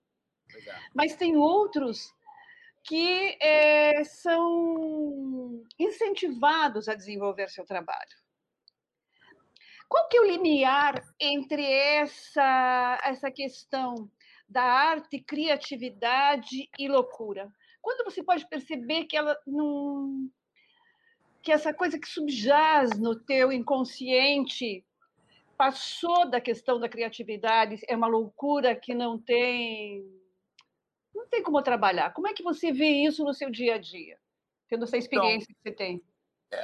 é. 0.54 0.78
mas 0.94 1.16
tem 1.16 1.36
outros 1.36 2.14
que 2.84 3.36
eh, 3.40 4.04
são 4.04 5.64
incentivados 5.76 6.88
a 6.88 6.94
desenvolver 6.94 7.48
seu 7.50 7.64
trabalho. 7.64 8.16
Qual 9.88 10.08
que 10.08 10.16
é 10.16 10.20
o 10.20 10.26
limiar 10.26 11.02
entre 11.18 11.64
essa, 11.64 13.00
essa 13.02 13.30
questão 13.30 14.10
da 14.48 14.62
arte, 14.62 15.20
criatividade 15.20 16.68
e 16.78 16.88
loucura? 16.88 17.50
Quando 17.80 18.04
você 18.04 18.22
pode 18.22 18.48
perceber 18.48 19.04
que 19.04 19.16
ela 19.16 19.36
não 19.46 20.30
que 21.42 21.52
essa 21.52 21.74
coisa 21.74 21.98
que 21.98 22.08
subjaz 22.08 22.98
no 22.98 23.14
teu 23.14 23.52
inconsciente 23.52 24.82
passou 25.58 26.28
da 26.28 26.40
questão 26.40 26.80
da 26.80 26.88
criatividade, 26.88 27.76
é 27.86 27.94
uma 27.94 28.06
loucura 28.06 28.74
que 28.74 28.94
não 28.94 29.18
tem 29.18 30.02
não 31.14 31.28
tem 31.28 31.42
como 31.42 31.62
trabalhar. 31.62 32.12
Como 32.12 32.26
é 32.26 32.32
que 32.32 32.42
você 32.42 32.72
vê 32.72 32.88
isso 32.88 33.22
no 33.24 33.34
seu 33.34 33.50
dia 33.50 33.74
a 33.74 33.78
dia? 33.78 34.18
Tendo 34.68 34.84
essa 34.84 34.96
experiência 34.96 35.46
que 35.46 35.60
você 35.62 35.72
tem. 35.72 36.02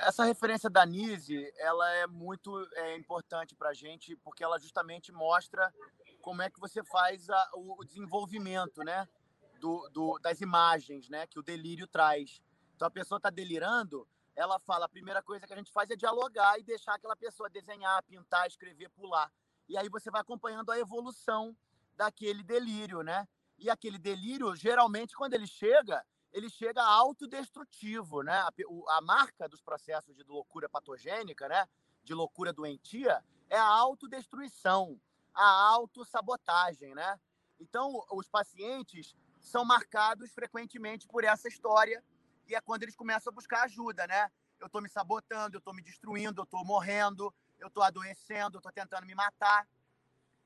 Essa 0.07 0.25
referência 0.25 0.69
da 0.71 0.85
Nise, 0.87 1.53
ela 1.57 1.89
é 1.95 2.07
muito 2.07 2.59
é, 2.75 2.97
importante 2.97 3.55
para 3.55 3.71
a 3.71 3.75
gente, 3.75 4.17
porque 4.17 4.43
ela 4.45 4.59
justamente 4.59 5.13
mostra 5.13 5.73
como 6.21 6.43
é 6.43 6.51
que 6.51 6.61
você 6.61 6.83
faz 6.85 7.29
a- 7.31 7.51
o 7.55 7.85
desenvolvimento, 7.85 8.83
né, 8.83 9.09
do, 9.59 9.89
do- 9.91 10.19
das 10.19 10.41
imagens, 10.41 11.09
né, 11.09 11.27
que 11.27 11.39
o 11.39 11.43
delírio 11.43 11.87
traz. 11.87 12.41
Então 12.75 12.89
a 12.89 12.91
pessoa 12.91 13.17
está 13.19 13.31
delirando, 13.31 14.07
ela 14.37 14.59
fala, 14.59 14.87
a 14.87 14.89
primeira 14.89 15.23
coisa 15.23 15.47
que 15.47 15.53
a 15.53 15.57
gente 15.57 15.73
faz 15.73 15.91
é 15.91 15.97
dialogar 15.97 16.59
e 16.59 16.63
deixar 16.63 16.95
aquela 16.95 17.17
pessoa 17.17 17.49
desenhar, 17.51 18.03
pintar, 18.05 18.47
escrever, 18.47 18.89
pular. 18.91 19.31
E 19.69 19.77
aí 19.77 19.89
você 19.89 20.11
vai 20.11 20.21
acompanhando 20.21 20.71
a 20.71 20.79
evolução 20.79 21.57
daquele 21.95 22.43
delírio, 22.43 23.03
né? 23.03 23.29
E 23.59 23.69
aquele 23.69 23.99
delírio, 23.99 24.57
geralmente, 24.57 25.15
quando 25.15 25.35
ele 25.35 25.47
chega, 25.47 26.05
ele 26.33 26.49
chega 26.49 26.83
autodestrutivo, 26.83 28.23
né? 28.23 28.39
A, 28.39 28.53
a 28.97 29.01
marca 29.01 29.49
dos 29.49 29.61
processos 29.61 30.17
de 30.17 30.23
loucura 30.25 30.69
patogênica, 30.69 31.49
né? 31.49 31.69
De 32.03 32.15
loucura 32.15 32.53
doentia, 32.53 33.23
é 33.49 33.57
a 33.57 33.67
autodestruição, 33.67 35.01
a 35.35 35.45
autossabotagem, 35.45 36.95
né? 36.95 37.19
Então, 37.59 38.05
os 38.13 38.29
pacientes 38.29 39.15
são 39.41 39.65
marcados 39.65 40.33
frequentemente 40.33 41.07
por 41.07 41.25
essa 41.25 41.49
história 41.49 42.03
e 42.47 42.55
é 42.55 42.61
quando 42.61 42.83
eles 42.83 42.97
começam 42.97 43.31
a 43.31 43.35
buscar 43.35 43.65
ajuda, 43.65 44.07
né? 44.07 44.31
Eu 44.59 44.67
estou 44.67 44.81
me 44.81 44.89
sabotando, 44.89 45.57
eu 45.57 45.59
estou 45.59 45.75
me 45.75 45.83
destruindo, 45.83 46.41
eu 46.41 46.45
estou 46.45 46.65
morrendo, 46.65 47.35
eu 47.59 47.69
estou 47.69 47.83
adoecendo, 47.83 48.57
eu 48.57 48.61
estou 48.61 48.73
tentando 48.73 49.07
me 49.07 49.15
matar. 49.15 49.67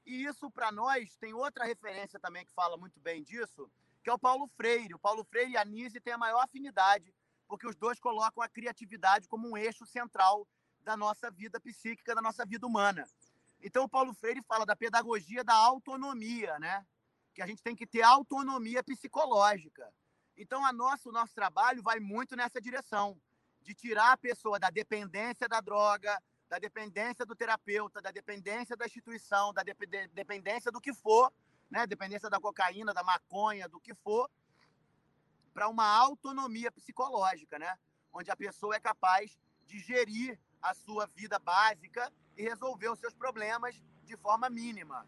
E 0.07 0.25
isso, 0.25 0.51
para 0.51 0.71
nós, 0.71 1.17
tem 1.17 1.33
outra 1.33 1.65
referência 1.65 2.19
também 2.19 2.45
que 2.45 2.53
fala 2.53 2.77
muito 2.77 3.01
bem 3.01 3.23
disso, 3.23 3.71
que 4.05 4.11
é 4.11 4.13
o 4.13 4.19
Paulo 4.19 4.47
Freire. 4.55 4.95
O 4.95 4.99
Paulo 4.99 5.25
Freire 5.25 5.53
e 5.53 5.57
a 5.57 5.65
Nise 5.65 5.99
têm 5.99 6.13
a 6.13 6.19
maior 6.19 6.45
afinidade, 6.45 7.13
porque 7.49 7.67
os 7.67 7.75
dois 7.75 7.99
colocam 7.99 8.43
a 8.43 8.49
criatividade 8.49 9.27
como 9.27 9.49
um 9.49 9.57
eixo 9.57 9.87
central 9.87 10.47
da 10.83 10.95
nossa 10.95 11.31
vida 11.31 11.59
psíquica, 11.59 12.15
da 12.15 12.21
nossa 12.21 12.45
vida 12.45 12.67
humana. 12.67 13.09
Então, 13.63 13.85
o 13.85 13.89
Paulo 13.89 14.13
Freire 14.13 14.43
fala 14.43 14.67
da 14.67 14.77
pedagogia 14.77 15.43
da 15.43 15.55
autonomia, 15.55 16.59
né? 16.59 16.87
Que 17.35 17.41
a 17.41 17.47
gente 17.47 17.63
tem 17.63 17.75
que 17.75 17.87
ter 17.87 18.03
autonomia 18.03 18.85
psicológica. 18.85 19.91
Então, 20.37 20.65
a 20.67 20.73
nosso, 20.73 21.09
o 21.09 21.13
nosso 21.13 21.35
trabalho 21.35 21.83
vai 21.83 21.99
muito 21.99 22.37
nessa 22.37 22.61
direção, 22.61 23.19
de 23.63 23.75
tirar 23.75 24.13
a 24.13 24.17
pessoa 24.19 24.59
da 24.59 24.69
dependência 24.69 25.49
da 25.49 25.63
droga, 25.63 26.23
da 26.47 26.59
dependência 26.59 27.25
do 27.25 27.35
terapeuta, 27.35 28.03
da 28.03 28.11
dependência 28.11 28.77
da 28.77 28.85
instituição, 28.85 29.55
da 29.55 29.63
dependência 29.63 30.71
do 30.71 30.79
que 30.79 30.93
for, 30.93 31.33
né? 31.75 31.89
Dependência 31.89 32.31
da 32.31 32.39
cocaína, 32.39 32.95
da 32.95 33.03
maconha, 33.03 33.69
do 33.69 33.81
que 33.81 33.93
for, 33.97 34.31
para 35.53 35.69
uma 35.69 35.85
autonomia 35.85 36.71
psicológica, 36.71 37.59
né? 37.59 37.77
Onde 38.13 38.31
a 38.31 38.37
pessoa 38.37 38.77
é 38.77 38.81
capaz 38.81 39.37
de 39.67 39.81
gerir 39.81 40.39
a 40.63 40.73
sua 40.73 41.07
vida 41.09 41.37
básica 41.41 42.13
e 42.37 42.45
resolver 42.45 42.89
os 42.91 43.01
seus 43.01 43.13
problemas 43.13 43.75
de 44.05 44.17
forma 44.17 44.49
mínima. 44.49 45.05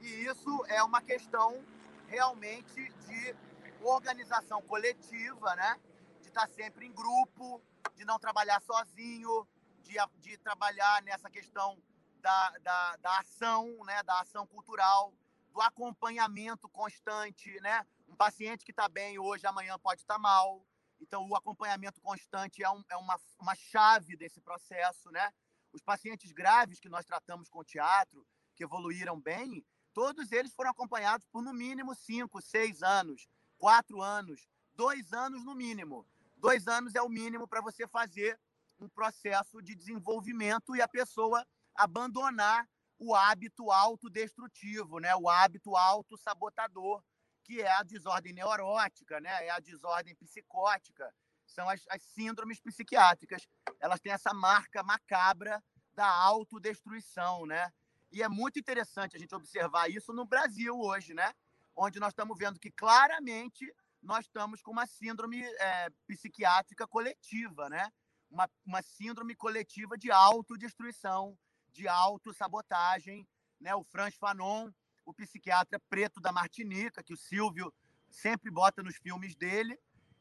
E 0.00 0.06
isso 0.24 0.64
é 0.68 0.82
uma 0.82 1.02
questão 1.02 1.62
realmente 2.06 2.88
de 3.06 3.36
organização 3.82 4.62
coletiva, 4.62 5.54
né? 5.56 5.78
De 6.22 6.28
estar 6.28 6.48
sempre 6.48 6.86
em 6.86 6.92
grupo, 6.92 7.60
de 7.96 8.06
não 8.06 8.18
trabalhar 8.18 8.62
sozinho, 8.62 9.46
de, 9.82 9.96
de 10.20 10.38
trabalhar 10.38 11.02
nessa 11.02 11.28
questão 11.28 11.76
da, 12.22 12.50
da, 12.62 12.96
da 12.96 13.18
ação, 13.18 13.84
né? 13.84 14.02
Da 14.04 14.20
ação 14.20 14.46
cultural, 14.46 15.12
do 15.50 15.60
acompanhamento 15.60 16.68
constante, 16.68 17.58
né? 17.60 17.86
Um 18.06 18.16
paciente 18.16 18.64
que 18.64 18.70
está 18.72 18.88
bem 18.88 19.18
hoje, 19.18 19.46
amanhã 19.46 19.78
pode 19.78 20.00
estar 20.00 20.18
mal. 20.18 20.64
Então, 21.00 21.28
o 21.28 21.36
acompanhamento 21.36 22.00
constante 22.00 22.62
é, 22.62 22.70
um- 22.70 22.84
é 22.90 22.96
uma, 22.96 23.18
uma 23.38 23.54
chave 23.54 24.16
desse 24.16 24.40
processo, 24.40 25.10
né? 25.10 25.32
Os 25.72 25.82
pacientes 25.82 26.32
graves 26.32 26.80
que 26.80 26.88
nós 26.88 27.04
tratamos 27.04 27.48
com 27.48 27.62
teatro, 27.64 28.26
que 28.54 28.64
evoluíram 28.64 29.20
bem, 29.20 29.64
todos 29.92 30.32
eles 30.32 30.52
foram 30.54 30.70
acompanhados 30.70 31.26
por 31.28 31.42
no 31.42 31.52
mínimo 31.52 31.94
cinco, 31.94 32.40
seis 32.40 32.82
anos, 32.82 33.28
quatro 33.56 34.02
anos, 34.02 34.48
dois 34.74 35.12
anos 35.12 35.44
no 35.44 35.54
mínimo. 35.54 36.06
Dois 36.36 36.66
anos 36.68 36.94
é 36.94 37.02
o 37.02 37.08
mínimo 37.08 37.46
para 37.46 37.60
você 37.60 37.86
fazer 37.86 38.38
um 38.80 38.88
processo 38.88 39.60
de 39.60 39.74
desenvolvimento 39.74 40.74
e 40.76 40.80
a 40.82 40.88
pessoa 40.88 41.44
abandonar 41.74 42.68
o 42.98 43.14
hábito 43.14 43.70
autodestrutivo, 43.70 44.98
né? 44.98 45.14
o 45.14 45.28
hábito 45.28 45.76
autossabotador, 45.76 47.02
que 47.44 47.62
é 47.62 47.70
a 47.70 47.82
desordem 47.82 48.32
neurótica, 48.32 49.20
né? 49.20 49.46
é 49.46 49.50
a 49.50 49.60
desordem 49.60 50.14
psicótica, 50.16 51.14
são 51.46 51.68
as, 51.68 51.82
as 51.88 52.02
síndromes 52.02 52.60
psiquiátricas. 52.60 53.46
Elas 53.80 54.00
têm 54.00 54.12
essa 54.12 54.34
marca 54.34 54.82
macabra 54.82 55.62
da 55.94 56.06
autodestruição, 56.06 57.46
né? 57.46 57.72
E 58.12 58.22
é 58.22 58.28
muito 58.28 58.58
interessante 58.58 59.16
a 59.16 59.18
gente 59.18 59.34
observar 59.34 59.90
isso 59.90 60.12
no 60.12 60.24
Brasil 60.24 60.78
hoje, 60.78 61.14
né? 61.14 61.32
Onde 61.74 61.98
nós 61.98 62.10
estamos 62.10 62.38
vendo 62.38 62.58
que 62.58 62.70
claramente 62.70 63.66
nós 64.02 64.26
estamos 64.26 64.62
com 64.62 64.70
uma 64.70 64.86
síndrome 64.86 65.42
é, 65.42 65.90
psiquiátrica 66.06 66.86
coletiva, 66.86 67.68
né? 67.68 67.90
Uma, 68.30 68.48
uma 68.64 68.82
síndrome 68.82 69.34
coletiva 69.34 69.96
de 69.96 70.10
autodestruição, 70.10 71.36
de 71.78 71.86
autossabotagem, 71.86 73.24
né? 73.60 73.72
O 73.72 73.84
Franz 73.84 74.16
Fanon, 74.16 74.68
o 75.06 75.14
psiquiatra 75.14 75.80
preto 75.88 76.20
da 76.20 76.32
Martinica, 76.32 77.04
que 77.04 77.14
o 77.14 77.16
Silvio 77.16 77.72
sempre 78.10 78.50
bota 78.50 78.82
nos 78.82 78.96
filmes 78.96 79.36
dele, 79.36 79.78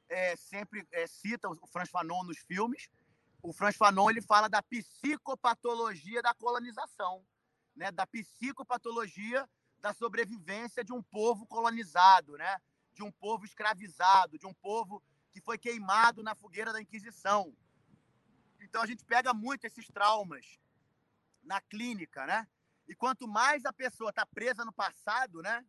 é, 0.08 0.36
sempre 0.36 0.88
é, 0.92 1.08
cita 1.08 1.50
o 1.50 1.68
Franz 1.68 1.90
Fanon 1.90 2.24
nos 2.24 2.38
filmes. 2.38 2.92
O 3.42 3.52
Franz 3.52 3.76
Fanon 3.76 4.12
ele 4.12 4.22
fala 4.22 4.48
da 4.48 4.62
psicopatologia 4.62 6.22
da 6.22 6.34
colonização, 6.36 7.26
né? 7.76 7.92
Da 7.92 8.06
psicopatologia 8.06 9.50
da 9.80 9.94
sobrevivência 9.96 10.84
de 10.84 10.94
um 10.94 11.02
povo 11.02 11.48
colonizado, 11.48 12.38
né? 12.38 12.62
De 12.94 13.02
um 13.02 13.12
povo 13.12 13.46
escravizado, 13.46 14.38
de 14.38 14.46
um 14.46 14.54
povo 14.54 15.02
que 15.32 15.42
foi 15.42 15.58
queimado 15.58 16.22
na 16.22 16.36
fogueira 16.36 16.72
da 16.72 16.80
Inquisição. 16.80 17.52
Então 18.60 18.84
a 18.84 18.86
gente 18.86 19.04
pega 19.04 19.34
muito 19.34 19.66
esses 19.66 19.88
traumas 19.88 20.60
na 21.48 21.62
clínica, 21.62 22.26
né? 22.26 22.46
E 22.88 22.94
quanto 22.94 23.28
mais 23.28 23.66
a 23.66 23.74
pessoa 23.74 24.10
está 24.10 24.26
presa 24.26 24.64
no 24.66 24.74
passado, 24.74 25.42
né? 25.42 25.66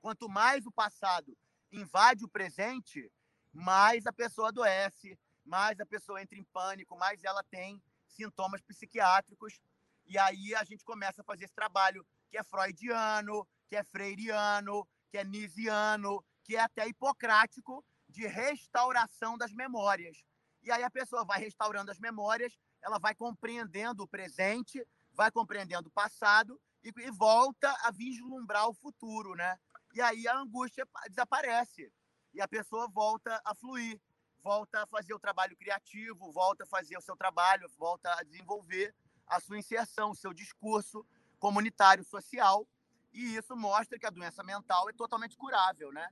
Quanto 0.00 0.28
mais 0.28 0.66
o 0.66 0.72
passado 0.72 1.36
invade 1.70 2.24
o 2.24 2.28
presente, 2.28 3.12
mais 3.52 4.06
a 4.06 4.12
pessoa 4.12 4.48
adoece, 4.48 5.18
mais 5.44 5.78
a 5.78 5.86
pessoa 5.86 6.20
entra 6.20 6.38
em 6.38 6.44
pânico, 6.44 6.96
mais 6.96 7.22
ela 7.22 7.42
tem 7.44 7.82
sintomas 8.08 8.62
psiquiátricos 8.62 9.60
E 10.06 10.16
aí 10.18 10.54
a 10.54 10.64
gente 10.64 10.84
começa 10.84 11.20
a 11.20 11.24
fazer 11.24 11.44
esse 11.44 11.54
trabalho 11.54 12.06
que 12.30 12.38
é 12.38 12.44
freudiano, 12.44 13.46
que 13.68 13.76
é 13.76 13.82
freiriano, 13.82 14.88
que 15.10 15.18
é 15.18 15.24
nisiano, 15.24 16.24
que 16.44 16.56
é 16.56 16.60
até 16.60 16.86
hipocrático 16.86 17.84
de 18.08 18.26
restauração 18.26 19.36
das 19.36 19.52
memórias. 19.52 20.24
E 20.62 20.70
aí 20.70 20.82
a 20.82 20.90
pessoa 20.90 21.24
vai 21.24 21.40
restaurando 21.40 21.90
as 21.90 21.98
memórias, 21.98 22.56
ela 22.86 23.00
vai 23.00 23.16
compreendendo 23.16 24.04
o 24.04 24.08
presente, 24.08 24.86
vai 25.12 25.28
compreendendo 25.32 25.88
o 25.88 25.92
passado 25.92 26.60
e, 26.84 26.92
e 26.96 27.10
volta 27.10 27.68
a 27.82 27.90
vislumbrar 27.90 28.68
o 28.68 28.74
futuro, 28.74 29.34
né? 29.34 29.58
E 29.92 30.00
aí 30.00 30.28
a 30.28 30.38
angústia 30.38 30.86
desaparece 31.08 31.92
e 32.32 32.40
a 32.40 32.46
pessoa 32.46 32.86
volta 32.86 33.42
a 33.44 33.54
fluir, 33.56 34.00
volta 34.40 34.84
a 34.84 34.86
fazer 34.86 35.12
o 35.14 35.18
trabalho 35.18 35.56
criativo, 35.56 36.30
volta 36.30 36.62
a 36.62 36.66
fazer 36.66 36.96
o 36.96 37.00
seu 37.00 37.16
trabalho, 37.16 37.68
volta 37.76 38.12
a 38.12 38.22
desenvolver 38.22 38.94
a 39.26 39.40
sua 39.40 39.58
inserção, 39.58 40.12
o 40.12 40.16
seu 40.16 40.32
discurso 40.32 41.04
comunitário 41.40 42.04
social. 42.04 42.68
E 43.12 43.34
isso 43.34 43.56
mostra 43.56 43.98
que 43.98 44.06
a 44.06 44.10
doença 44.10 44.44
mental 44.44 44.88
é 44.88 44.92
totalmente 44.92 45.36
curável, 45.36 45.90
né? 45.90 46.08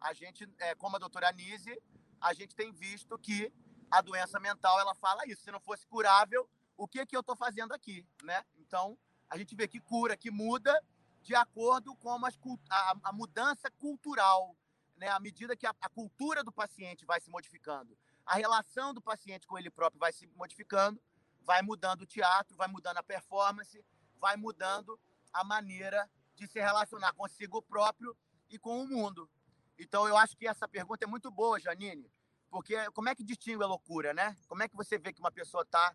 A 0.00 0.14
gente, 0.14 0.48
é, 0.58 0.74
como 0.74 0.96
a 0.96 0.98
doutora 0.98 1.28
Anise, 1.28 1.78
a 2.18 2.32
gente 2.32 2.54
tem 2.54 2.72
visto 2.72 3.18
que 3.18 3.52
a 3.94 4.00
doença 4.00 4.40
mental 4.40 4.78
ela 4.80 4.94
fala 4.94 5.26
isso. 5.26 5.42
Se 5.42 5.50
não 5.52 5.60
fosse 5.60 5.86
curável, 5.86 6.48
o 6.76 6.88
que 6.88 7.06
que 7.06 7.16
eu 7.16 7.20
estou 7.20 7.36
fazendo 7.36 7.72
aqui, 7.72 8.06
né? 8.22 8.44
Então 8.58 8.98
a 9.30 9.38
gente 9.38 9.54
vê 9.54 9.68
que 9.68 9.80
cura, 9.80 10.16
que 10.16 10.30
muda 10.30 10.74
de 11.22 11.34
acordo 11.34 11.94
com 11.96 12.24
as, 12.26 12.38
a, 12.68 12.94
a 13.04 13.12
mudança 13.12 13.70
cultural, 13.70 14.56
né? 14.96 15.08
À 15.08 15.20
medida 15.20 15.56
que 15.56 15.66
a, 15.66 15.74
a 15.80 15.88
cultura 15.88 16.42
do 16.42 16.52
paciente 16.52 17.04
vai 17.04 17.20
se 17.20 17.30
modificando, 17.30 17.96
a 18.26 18.34
relação 18.34 18.92
do 18.92 19.00
paciente 19.00 19.46
com 19.46 19.56
ele 19.56 19.70
próprio 19.70 20.00
vai 20.00 20.12
se 20.12 20.26
modificando, 20.34 21.00
vai 21.42 21.62
mudando 21.62 22.02
o 22.02 22.06
teatro, 22.06 22.56
vai 22.56 22.66
mudando 22.66 22.98
a 22.98 23.02
performance, 23.02 23.84
vai 24.18 24.36
mudando 24.36 24.98
a 25.32 25.44
maneira 25.44 26.10
de 26.34 26.48
se 26.48 26.58
relacionar 26.58 27.12
consigo 27.12 27.62
próprio 27.62 28.16
e 28.50 28.58
com 28.58 28.82
o 28.82 28.88
mundo. 28.88 29.30
Então, 29.78 30.08
eu 30.08 30.16
acho 30.16 30.36
que 30.36 30.48
essa 30.48 30.66
pergunta 30.66 31.04
é 31.04 31.08
muito 31.08 31.30
boa, 31.30 31.60
Janine, 31.60 32.10
porque 32.54 32.76
como 32.92 33.08
é 33.08 33.16
que 33.16 33.24
distingue 33.24 33.64
a 33.64 33.66
loucura, 33.66 34.14
né? 34.14 34.36
Como 34.46 34.62
é 34.62 34.68
que 34.68 34.76
você 34.76 34.96
vê 34.96 35.12
que 35.12 35.18
uma 35.18 35.32
pessoa 35.32 35.64
está 35.64 35.92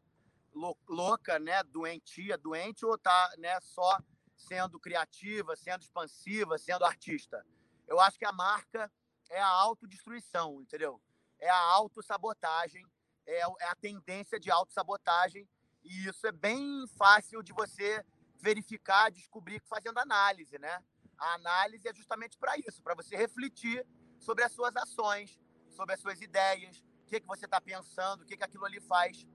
louca, 0.90 1.40
né, 1.40 1.64
doentia, 1.64 2.38
doente, 2.38 2.86
ou 2.86 2.96
está 2.96 3.34
né, 3.38 3.58
só 3.62 3.98
sendo 4.36 4.78
criativa, 4.78 5.56
sendo 5.56 5.84
expansiva, 5.84 6.58
sendo 6.58 6.84
artista? 6.84 7.46
Eu 7.88 7.98
acho 8.02 8.20
que 8.20 8.26
a 8.26 8.34
marca 8.34 8.92
é 9.30 9.40
a 9.40 9.48
autodestruição, 9.48 10.62
entendeu? 10.62 11.02
É 11.40 11.50
a 11.50 11.62
autossabotagem, 11.76 12.86
é, 13.26 13.40
é 13.40 13.68
a 13.70 13.76
tendência 13.76 14.38
de 14.38 14.52
autossabotagem, 14.52 15.48
e 15.82 16.10
isso 16.10 16.28
é 16.28 16.32
bem 16.34 16.86
fácil 16.98 17.42
de 17.42 17.54
você 17.54 18.06
verificar, 18.42 19.10
descobrir 19.10 19.62
fazendo 19.62 19.98
análise, 19.98 20.60
né? 20.60 20.84
A 21.18 21.36
análise 21.36 21.88
é 21.88 21.96
justamente 21.96 22.38
para 22.38 22.58
isso, 22.58 22.84
para 22.84 22.96
você 22.96 23.16
refletir 23.16 23.88
sobre 24.20 24.44
as 24.44 24.52
suas 24.52 24.76
ações, 24.76 25.40
sobre 25.80 25.94
as 25.94 26.02
suas 26.02 26.20
ideias, 26.22 26.78
o 26.78 27.10
que, 27.10 27.22
que 27.22 27.26
você 27.26 27.46
está 27.46 27.62
pensando, 27.62 28.24
o 28.24 28.26
que, 28.26 28.36
que 28.36 28.44
aquilo 28.44 28.66
ali 28.66 28.82
faz 28.82 29.26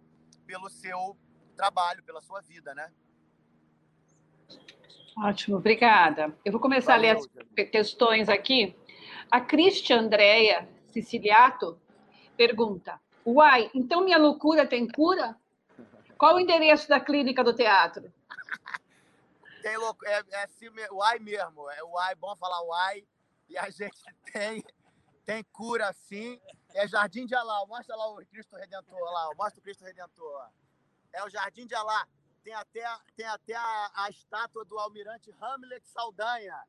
pelo 0.47 0.69
seu 0.69 1.17
trabalho, 1.57 2.03
pela 2.03 2.21
sua 2.21 2.43
vida, 2.43 2.75
né? 2.75 2.93
Ótimo, 5.17 5.57
obrigada. 5.57 6.37
Eu 6.45 6.53
vou 6.53 6.61
começar 6.61 6.97
Valeu, 6.97 7.13
a 7.13 7.15
ler 7.15 7.65
as 7.65 7.71
questões 7.71 8.29
aqui. 8.29 8.77
A 9.31 9.41
Cristian 9.41 10.01
Andrea 10.01 10.69
Siciliato 10.89 11.81
pergunta: 12.37 13.01
Uai, 13.27 13.71
então 13.75 14.05
minha 14.05 14.19
loucura 14.19 14.67
tem 14.67 14.87
cura? 14.87 15.35
Qual 16.19 16.35
o 16.35 16.41
endereço 16.41 16.91
da 16.91 17.01
clínica 17.01 17.43
do 17.43 17.55
teatro? 17.55 18.13
tem 19.63 19.79
louco, 19.79 20.05
é, 20.05 20.23
é 20.31 20.45
assim, 20.45 20.69
uai 20.93 21.19
mesmo, 21.21 21.71
é 21.71 21.83
uai, 21.85 22.15
bom 22.17 22.37
falar 22.37 22.63
uai, 22.65 23.03
e 23.49 23.57
a 23.57 23.71
gente 23.71 23.97
tem, 24.31 24.63
tem 25.25 25.43
cura 25.45 25.89
assim, 25.89 26.41
é 26.75 26.87
Jardim 26.87 27.27
de 27.27 27.35
Alá, 27.35 27.65
mostra 27.67 27.97
lá 27.97 28.09
o 28.09 28.17
Cristo 28.27 28.57
Redentor, 28.57 29.01
lá, 29.01 29.31
mostra 29.37 29.59
o 29.59 29.63
Cristo 29.63 29.85
Redentor, 29.85 30.51
é 31.13 31.25
o 31.25 31.29
Jardim 31.29 31.67
de 31.67 31.75
Alá, 31.75 32.07
tem 32.43 32.55
até, 32.55 32.85
tem 33.17 33.27
até 33.27 33.55
a, 33.55 33.91
a 33.95 34.11
estátua 34.11 34.65
do 34.65 34.79
almirante 34.79 35.35
Hamlet 35.41 35.87
Saldanha, 35.89 36.63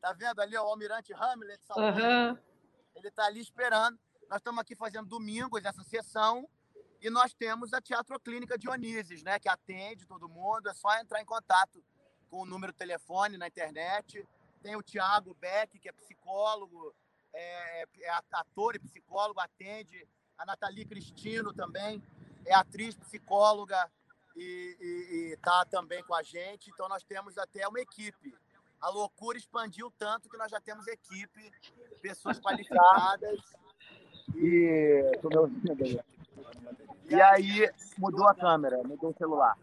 tá 0.00 0.12
vendo 0.12 0.40
ali 0.40 0.56
o 0.56 0.60
almirante 0.60 1.12
Hamlet 1.14 1.62
Saldanha? 1.64 2.32
Uhum. 2.32 2.38
Ele 2.94 3.10
tá 3.10 3.24
ali 3.24 3.40
esperando, 3.40 3.98
nós 4.28 4.38
estamos 4.38 4.60
aqui 4.60 4.74
fazendo 4.74 5.08
domingos 5.08 5.64
essa 5.64 5.82
sessão, 5.82 6.48
e 7.00 7.10
nós 7.10 7.34
temos 7.34 7.72
a 7.72 7.80
Teatro 7.80 8.18
Clínica 8.20 8.56
Dionísio, 8.56 9.24
né, 9.24 9.38
que 9.38 9.48
atende 9.48 10.06
todo 10.06 10.28
mundo, 10.28 10.68
é 10.68 10.74
só 10.74 10.94
entrar 10.98 11.20
em 11.20 11.24
contato 11.24 11.82
com 12.30 12.42
o 12.42 12.46
número 12.46 12.72
de 12.72 12.78
telefone 12.78 13.36
na 13.36 13.48
internet. 13.48 14.26
Tem 14.62 14.76
o 14.76 14.82
Tiago 14.82 15.34
Beck, 15.34 15.78
que 15.80 15.88
é 15.88 15.92
psicólogo, 15.92 16.94
é, 17.34 17.82
é, 17.82 18.10
ator 18.32 18.76
e 18.76 18.78
psicólogo, 18.78 19.40
atende. 19.40 20.06
A 20.36 20.44
Nathalie 20.44 20.84
Cristino 20.84 21.52
também 21.52 22.02
é 22.44 22.54
atriz, 22.54 22.94
psicóloga 22.96 23.90
e 24.36 25.32
está 25.34 25.64
também 25.66 26.02
com 26.04 26.14
a 26.14 26.22
gente. 26.22 26.70
Então, 26.70 26.88
nós 26.88 27.02
temos 27.04 27.38
até 27.38 27.66
uma 27.68 27.80
equipe. 27.80 28.34
A 28.80 28.88
loucura 28.88 29.38
expandiu 29.38 29.92
tanto 29.98 30.28
que 30.28 30.36
nós 30.36 30.50
já 30.50 30.60
temos 30.60 30.86
equipe, 30.88 31.50
pessoas 32.00 32.40
qualificadas. 32.40 33.40
E, 34.34 35.02
e 37.08 37.20
aí 37.20 37.70
mudou 37.98 38.26
a 38.26 38.34
câmera, 38.34 38.82
mudou 38.82 39.10
o 39.10 39.16
celular. 39.16 39.56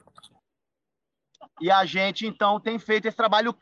E 1.60 1.70
a 1.70 1.84
gente, 1.86 2.26
então, 2.26 2.60
tem 2.60 2.80
feito 2.80 3.08
esse 3.08 3.18
trabalho. 3.18 3.54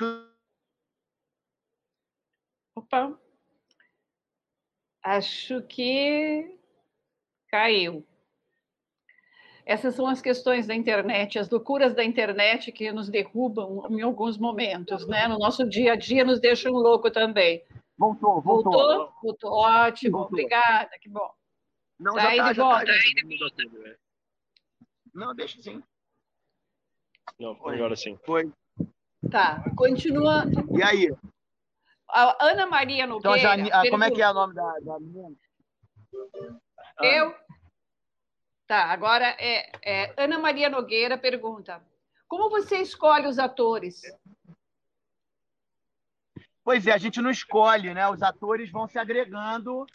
Opa! 2.76 3.18
Acho 5.08 5.62
que 5.62 6.60
caiu. 7.50 8.06
Essas 9.66 9.96
são 9.96 10.06
as 10.06 10.22
questões 10.22 10.68
da 10.68 10.76
internet, 10.76 11.40
as 11.40 11.50
loucuras 11.50 11.96
da 11.96 12.04
internet 12.04 12.74
que 12.74 12.92
nos 12.92 13.08
derrubam 13.08 13.88
em 13.90 14.02
alguns 14.02 14.38
momentos, 14.38 15.08
né? 15.08 15.26
No 15.30 15.40
nosso 15.40 15.66
dia 15.66 15.94
a 15.94 15.96
dia 15.96 16.26
nos 16.26 16.42
deixam 16.42 16.74
louco 16.74 17.10
também. 17.10 17.64
Voltou, 17.98 18.42
voltou. 18.42 18.74
Voltou? 18.74 19.14
Voltou. 19.24 19.52
Ótimo, 19.54 20.12
voltou. 20.18 20.40
obrigada, 20.40 21.00
que 21.00 21.08
bom. 21.08 21.32
Não, 21.98 22.14
tá 22.16 22.24
já 22.24 22.28
aí 22.28 22.38
tá, 22.38 22.52
de 22.52 22.60
volta. 22.60 22.86
Tá, 22.86 23.96
Não, 25.16 25.34
deixa 25.34 25.62
sim. 25.62 25.82
Não, 27.40 27.52
agora 27.52 27.96
sim. 27.96 28.20
Foi. 28.26 28.52
Tá, 29.32 29.64
continuando. 29.74 30.78
E 30.78 30.84
aí? 30.84 31.10
A 32.10 32.46
Ana 32.46 32.66
Maria 32.66 33.06
Nogueira. 33.06 33.56
Então, 33.56 33.66
já, 33.66 33.90
como 33.90 34.04
é 34.04 34.12
que 34.12 34.22
é 34.22 34.30
o 34.30 34.34
nome 34.34 34.54
da, 34.54 34.80
da 34.80 35.00
menina? 35.00 35.36
Eu? 37.02 37.36
Tá, 38.66 38.86
agora 38.86 39.26
é, 39.40 39.72
é, 39.84 40.14
Ana 40.18 40.38
Maria 40.38 40.70
Nogueira 40.70 41.18
pergunta: 41.18 41.82
Como 42.28 42.50
você 42.50 42.78
escolhe 42.80 43.28
os 43.28 43.40
atores? 43.40 44.02
Pois 46.64 46.86
é, 46.86 46.92
a 46.92 46.98
gente 46.98 47.22
não 47.22 47.30
escolhe, 47.30 47.94
né? 47.94 48.10
Os 48.10 48.22
atores 48.22 48.70
vão 48.70 48.88
se 48.88 49.00
agregando 49.00 49.86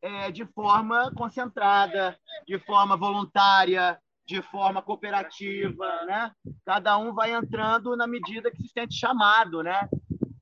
é, 0.00 0.30
de 0.30 0.46
forma 0.46 1.12
concentrada, 1.14 2.18
de 2.46 2.58
forma 2.58 2.96
voluntária, 2.96 4.00
de 4.26 4.40
forma 4.40 4.80
cooperativa, 4.80 6.04
né? 6.06 6.32
Cada 6.64 6.96
um 6.96 7.12
vai 7.12 7.32
entrando 7.32 7.94
na 7.96 8.06
medida 8.06 8.50
que 8.50 8.62
se 8.62 8.68
sente 8.68 8.94
chamado, 8.94 9.62
né? 9.62 9.88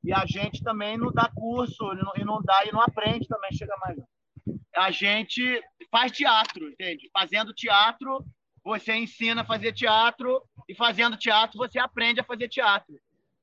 E 0.03 0.13
a 0.13 0.25
gente 0.27 0.63
também 0.63 0.97
não 0.97 1.13
dá 1.13 1.31
curso 1.35 1.93
e 2.17 2.25
não 2.25 2.43
dá 2.43 2.65
e 2.67 2.73
não 2.73 2.81
aprende 2.81 3.29
também, 3.29 3.53
chega 3.53 3.77
mais. 3.79 3.99
A 4.77 4.91
gente 4.91 5.63
faz 5.91 6.11
teatro, 6.13 6.71
entende? 6.71 7.11
Fazendo 7.13 7.53
teatro, 7.53 8.25
você 8.65 8.95
ensina 8.95 9.43
a 9.43 9.47
fazer 9.47 9.73
teatro 9.73 10.43
e 10.69 10.75
fazendo 10.75 11.17
teatro 11.17 11.59
você 11.59 11.79
aprende 11.79 12.21
a 12.21 12.25
fazer 12.25 12.49
teatro. 12.49 12.95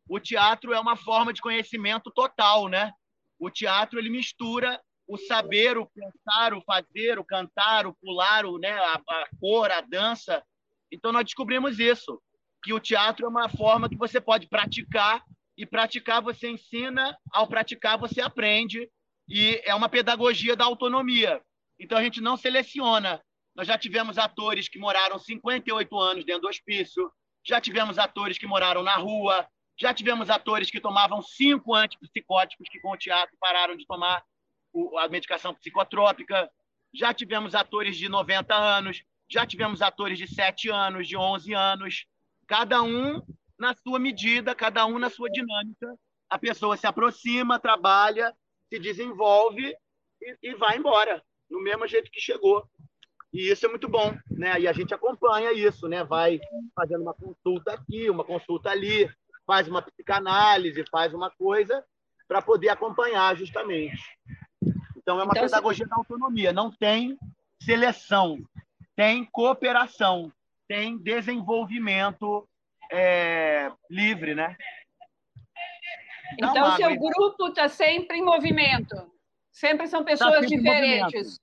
O 0.09 0.19
teatro 0.19 0.73
é 0.73 0.79
uma 0.79 0.95
forma 0.95 1.33
de 1.33 1.41
conhecimento 1.41 2.09
total, 2.11 2.67
né? 2.67 2.91
O 3.39 3.49
teatro 3.49 3.99
ele 3.99 4.09
mistura 4.09 4.81
o 5.07 5.17
saber, 5.17 5.77
o 5.77 5.85
pensar, 5.85 6.53
o 6.53 6.61
fazer, 6.61 7.17
o 7.17 7.23
cantar, 7.23 7.87
o 7.87 7.93
pular, 7.93 8.45
o, 8.45 8.57
né, 8.57 8.71
a, 8.71 8.95
a 8.95 9.27
cor, 9.39 9.71
a 9.71 9.81
dança. 9.81 10.43
Então 10.91 11.11
nós 11.11 11.23
descobrimos 11.23 11.79
isso, 11.79 12.21
que 12.63 12.73
o 12.73 12.79
teatro 12.79 13.25
é 13.25 13.29
uma 13.29 13.47
forma 13.47 13.87
que 13.87 13.95
você 13.95 14.19
pode 14.19 14.47
praticar 14.47 15.23
e 15.57 15.65
praticar 15.65 16.21
você 16.21 16.49
ensina, 16.49 17.17
ao 17.31 17.47
praticar 17.47 17.97
você 17.97 18.21
aprende 18.21 18.89
e 19.27 19.61
é 19.65 19.73
uma 19.73 19.89
pedagogia 19.89 20.55
da 20.55 20.65
autonomia. 20.65 21.41
Então 21.79 21.97
a 21.97 22.03
gente 22.03 22.21
não 22.21 22.37
seleciona. 22.37 23.21
Nós 23.55 23.67
já 23.67 23.77
tivemos 23.77 24.17
atores 24.17 24.69
que 24.69 24.77
moraram 24.77 25.17
58 25.17 25.99
anos 25.99 26.25
dentro 26.25 26.43
do 26.43 26.47
hospício, 26.47 27.11
já 27.43 27.59
tivemos 27.59 27.97
atores 27.97 28.37
que 28.37 28.45
moraram 28.45 28.83
na 28.83 28.95
rua, 28.95 29.47
já 29.79 29.93
tivemos 29.93 30.29
atores 30.29 30.69
que 30.69 30.79
tomavam 30.79 31.21
cinco 31.21 31.73
antipsicóticos 31.73 32.67
que 32.69 32.79
com 32.79 32.91
o 32.91 32.97
teatro 32.97 33.35
pararam 33.39 33.75
de 33.75 33.85
tomar 33.85 34.23
a 34.99 35.07
medicação 35.07 35.55
psicotrópica, 35.55 36.49
já 36.93 37.13
tivemos 37.13 37.55
atores 37.55 37.97
de 37.97 38.07
90 38.07 38.53
anos, 38.53 39.03
já 39.29 39.45
tivemos 39.45 39.81
atores 39.81 40.17
de 40.17 40.27
7 40.27 40.69
anos, 40.69 41.07
de 41.07 41.17
11 41.17 41.53
anos. 41.53 42.05
Cada 42.47 42.81
um 42.81 43.21
na 43.57 43.75
sua 43.75 43.99
medida, 43.99 44.55
cada 44.55 44.85
um 44.85 44.99
na 44.99 45.09
sua 45.09 45.29
dinâmica. 45.29 45.97
A 46.29 46.37
pessoa 46.37 46.77
se 46.77 46.85
aproxima, 46.85 47.59
trabalha, 47.59 48.35
se 48.69 48.79
desenvolve 48.79 49.75
e, 50.21 50.37
e 50.43 50.55
vai 50.55 50.77
embora, 50.77 51.23
no 51.49 51.61
mesmo 51.61 51.87
jeito 51.87 52.11
que 52.11 52.19
chegou. 52.19 52.67
E 53.33 53.49
isso 53.49 53.65
é 53.65 53.69
muito 53.69 53.87
bom, 53.87 54.17
né? 54.29 54.59
E 54.59 54.67
a 54.67 54.73
gente 54.73 54.93
acompanha 54.93 55.51
isso, 55.51 55.87
né? 55.87 56.03
Vai 56.03 56.39
fazendo 56.75 57.01
uma 57.01 57.13
consulta 57.13 57.73
aqui, 57.73 58.09
uma 58.09 58.23
consulta 58.23 58.69
ali, 58.69 59.09
faz 59.45 59.67
uma 59.67 59.81
psicanálise, 59.81 60.83
faz 60.89 61.13
uma 61.13 61.29
coisa 61.31 61.83
para 62.27 62.41
poder 62.41 62.69
acompanhar 62.69 63.35
justamente. 63.37 64.01
Então 64.95 65.19
é 65.19 65.23
uma 65.23 65.31
então, 65.31 65.43
pedagogia 65.43 65.85
você... 65.85 65.89
da 65.89 65.95
autonomia, 65.95 66.51
não 66.51 66.69
tem 66.69 67.17
seleção, 67.61 68.39
tem 68.95 69.25
cooperação, 69.25 70.31
tem 70.67 70.97
desenvolvimento 70.97 72.47
é, 72.91 73.71
livre, 73.89 74.35
né? 74.35 74.55
Então, 76.33 76.75
seu 76.75 76.95
grupo 76.97 77.47
está 77.47 77.69
sempre 77.69 78.17
em 78.17 78.23
movimento. 78.23 78.95
Sempre 79.51 79.87
são 79.87 80.03
pessoas 80.03 80.33
tá 80.33 80.41
sempre 80.41 80.57
diferentes. 80.57 81.39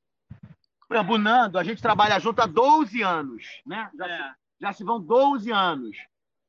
Bunando, 1.06 1.58
a 1.58 1.64
gente 1.64 1.82
trabalha 1.82 2.18
junto 2.20 2.40
há 2.40 2.46
12 2.46 3.02
anos, 3.02 3.44
né? 3.66 3.90
Já, 3.98 4.06
é. 4.06 4.18
se, 4.18 4.24
já 4.60 4.72
se 4.72 4.84
vão 4.84 5.00
12 5.00 5.50
anos. 5.50 5.96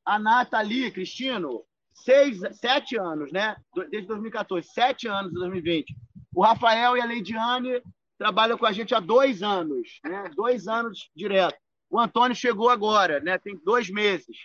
A 0.04 0.18
Nathalie, 0.18 0.92
Cristino, 0.92 1.64
seis, 1.92 2.38
sete 2.52 2.96
anos, 2.96 3.32
né? 3.32 3.56
Desde 3.90 4.06
2014, 4.06 4.68
sete 4.68 5.08
anos 5.08 5.32
de 5.32 5.38
2020. 5.38 5.96
O 6.34 6.42
Rafael 6.42 6.96
e 6.96 7.00
a 7.00 7.04
Leidiane 7.04 7.82
trabalham 8.18 8.56
com 8.56 8.66
a 8.66 8.72
gente 8.72 8.94
há 8.94 9.00
dois 9.00 9.42
anos, 9.42 9.98
né? 10.04 10.30
Dois 10.36 10.68
anos 10.68 11.10
direto. 11.16 11.58
O 11.90 11.98
Antônio 11.98 12.36
chegou 12.36 12.70
agora, 12.70 13.20
né? 13.20 13.38
Tem 13.38 13.58
dois 13.64 13.90
meses. 13.90 14.36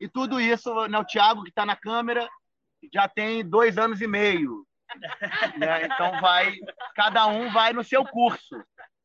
E 0.00 0.08
tudo 0.08 0.40
isso, 0.40 0.72
né? 0.88 0.98
o 0.98 1.04
Thiago, 1.04 1.42
que 1.42 1.50
está 1.50 1.66
na 1.66 1.76
câmera, 1.76 2.28
já 2.92 3.08
tem 3.08 3.44
dois 3.44 3.78
anos 3.78 4.00
e 4.00 4.06
meio. 4.06 4.66
Né? 5.58 5.84
Então, 5.84 6.18
vai, 6.20 6.54
cada 6.94 7.26
um 7.26 7.52
vai 7.52 7.74
no 7.74 7.84
seu 7.84 8.04
curso. 8.06 8.56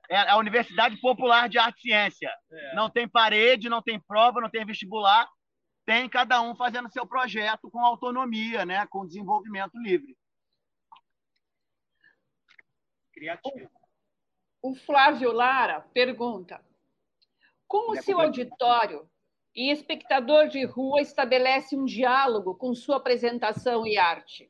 É 0.10 0.18
a 0.30 0.38
Universidade 0.38 0.96
Popular 1.02 1.50
de 1.50 1.58
Arte 1.58 1.80
e 1.80 1.82
Ciência. 1.82 2.34
É. 2.52 2.76
Não 2.76 2.90
tem 2.90 3.08
parede, 3.08 3.68
não 3.68 3.82
tem 3.82 4.00
prova, 4.00 4.40
não 4.40 4.50
tem 4.50 4.66
vestibular. 4.66 5.28
Tem 5.86 6.08
cada 6.08 6.42
um 6.42 6.56
fazendo 6.56 6.90
seu 6.90 7.06
projeto 7.06 7.70
com 7.70 7.80
autonomia, 7.80 8.66
né? 8.66 8.88
com 8.88 9.06
desenvolvimento 9.06 9.78
livre. 9.78 10.16
Criativo. 13.12 13.70
O 14.62 14.76
Flávio 14.76 15.32
Lara 15.34 15.82
pergunta: 15.94 16.64
como 17.68 18.02
se 18.02 18.14
o 18.14 18.20
auditório 18.20 19.10
e 19.56 19.72
espectador 19.72 20.48
de 20.48 20.66
rua 20.66 21.02
estabelece 21.02 21.76
um 21.76 21.86
diálogo 21.86 22.56
com 22.56 22.74
sua 22.74 22.98
apresentação 22.98 23.86
e 23.86 23.98
arte? 23.98 24.50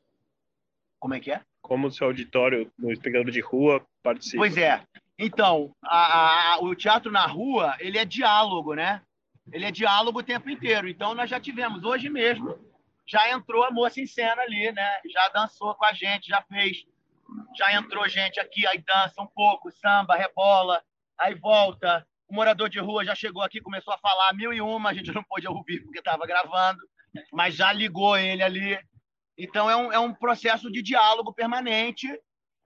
Como 0.98 1.14
é 1.14 1.20
que 1.20 1.30
é? 1.30 1.42
Como 1.60 1.88
o 1.88 2.04
auditório, 2.04 2.70
o 2.82 2.90
espectador 2.90 3.30
de 3.30 3.40
rua 3.40 3.84
participa. 4.02 4.38
Pois 4.38 4.56
é. 4.56 4.82
Então, 5.18 5.74
a, 5.82 6.54
a, 6.54 6.58
o 6.60 6.74
teatro 6.74 7.10
na 7.10 7.26
rua, 7.26 7.76
ele 7.78 7.98
é 7.98 8.04
diálogo, 8.04 8.74
né? 8.74 9.02
Ele 9.52 9.64
é 9.64 9.70
diálogo 9.70 10.20
o 10.20 10.24
tempo 10.24 10.50
inteiro. 10.50 10.88
Então, 10.88 11.14
nós 11.14 11.30
já 11.30 11.38
tivemos, 11.38 11.84
hoje 11.84 12.08
mesmo, 12.08 12.58
já 13.06 13.30
entrou 13.30 13.62
a 13.64 13.70
moça 13.70 14.00
em 14.00 14.06
cena 14.06 14.42
ali, 14.42 14.72
né? 14.72 15.00
Já 15.12 15.28
dançou 15.28 15.74
com 15.74 15.84
a 15.84 15.92
gente, 15.92 16.28
já 16.28 16.42
fez. 16.42 16.84
Já 17.56 17.72
entrou 17.74 18.08
gente 18.08 18.40
aqui, 18.40 18.66
aí 18.66 18.78
dança 18.78 19.22
um 19.22 19.26
pouco, 19.26 19.70
samba, 19.70 20.16
rebola, 20.16 20.82
aí 21.18 21.34
volta, 21.34 22.06
o 22.34 22.36
morador 22.36 22.68
de 22.68 22.80
rua 22.80 23.04
já 23.04 23.14
chegou 23.14 23.42
aqui, 23.42 23.60
começou 23.60 23.94
a 23.94 23.98
falar 23.98 24.34
mil 24.34 24.52
e 24.52 24.60
uma, 24.60 24.90
a 24.90 24.92
gente 24.92 25.12
não 25.12 25.22
pôde 25.22 25.46
ouvir 25.46 25.80
porque 25.84 26.00
estava 26.00 26.26
gravando, 26.26 26.80
mas 27.32 27.54
já 27.54 27.72
ligou 27.72 28.18
ele 28.18 28.42
ali. 28.42 28.76
Então 29.38 29.70
é 29.70 29.76
um, 29.76 29.92
é 29.92 29.98
um 30.00 30.12
processo 30.12 30.68
de 30.68 30.82
diálogo 30.82 31.32
permanente 31.32 32.08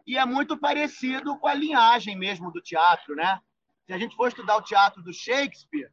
e 0.07 0.17
é 0.17 0.25
muito 0.25 0.57
parecido 0.57 1.39
com 1.39 1.47
a 1.47 1.53
linhagem 1.53 2.17
mesmo 2.17 2.51
do 2.51 2.63
teatro, 2.63 3.15
né? 3.15 3.39
Se 3.85 3.93
a 3.93 3.99
gente 3.99 4.17
for 4.17 4.29
estudar 4.29 4.57
o 4.57 4.63
teatro 4.63 5.03
do 5.03 5.13
Shakespeare, 5.13 5.91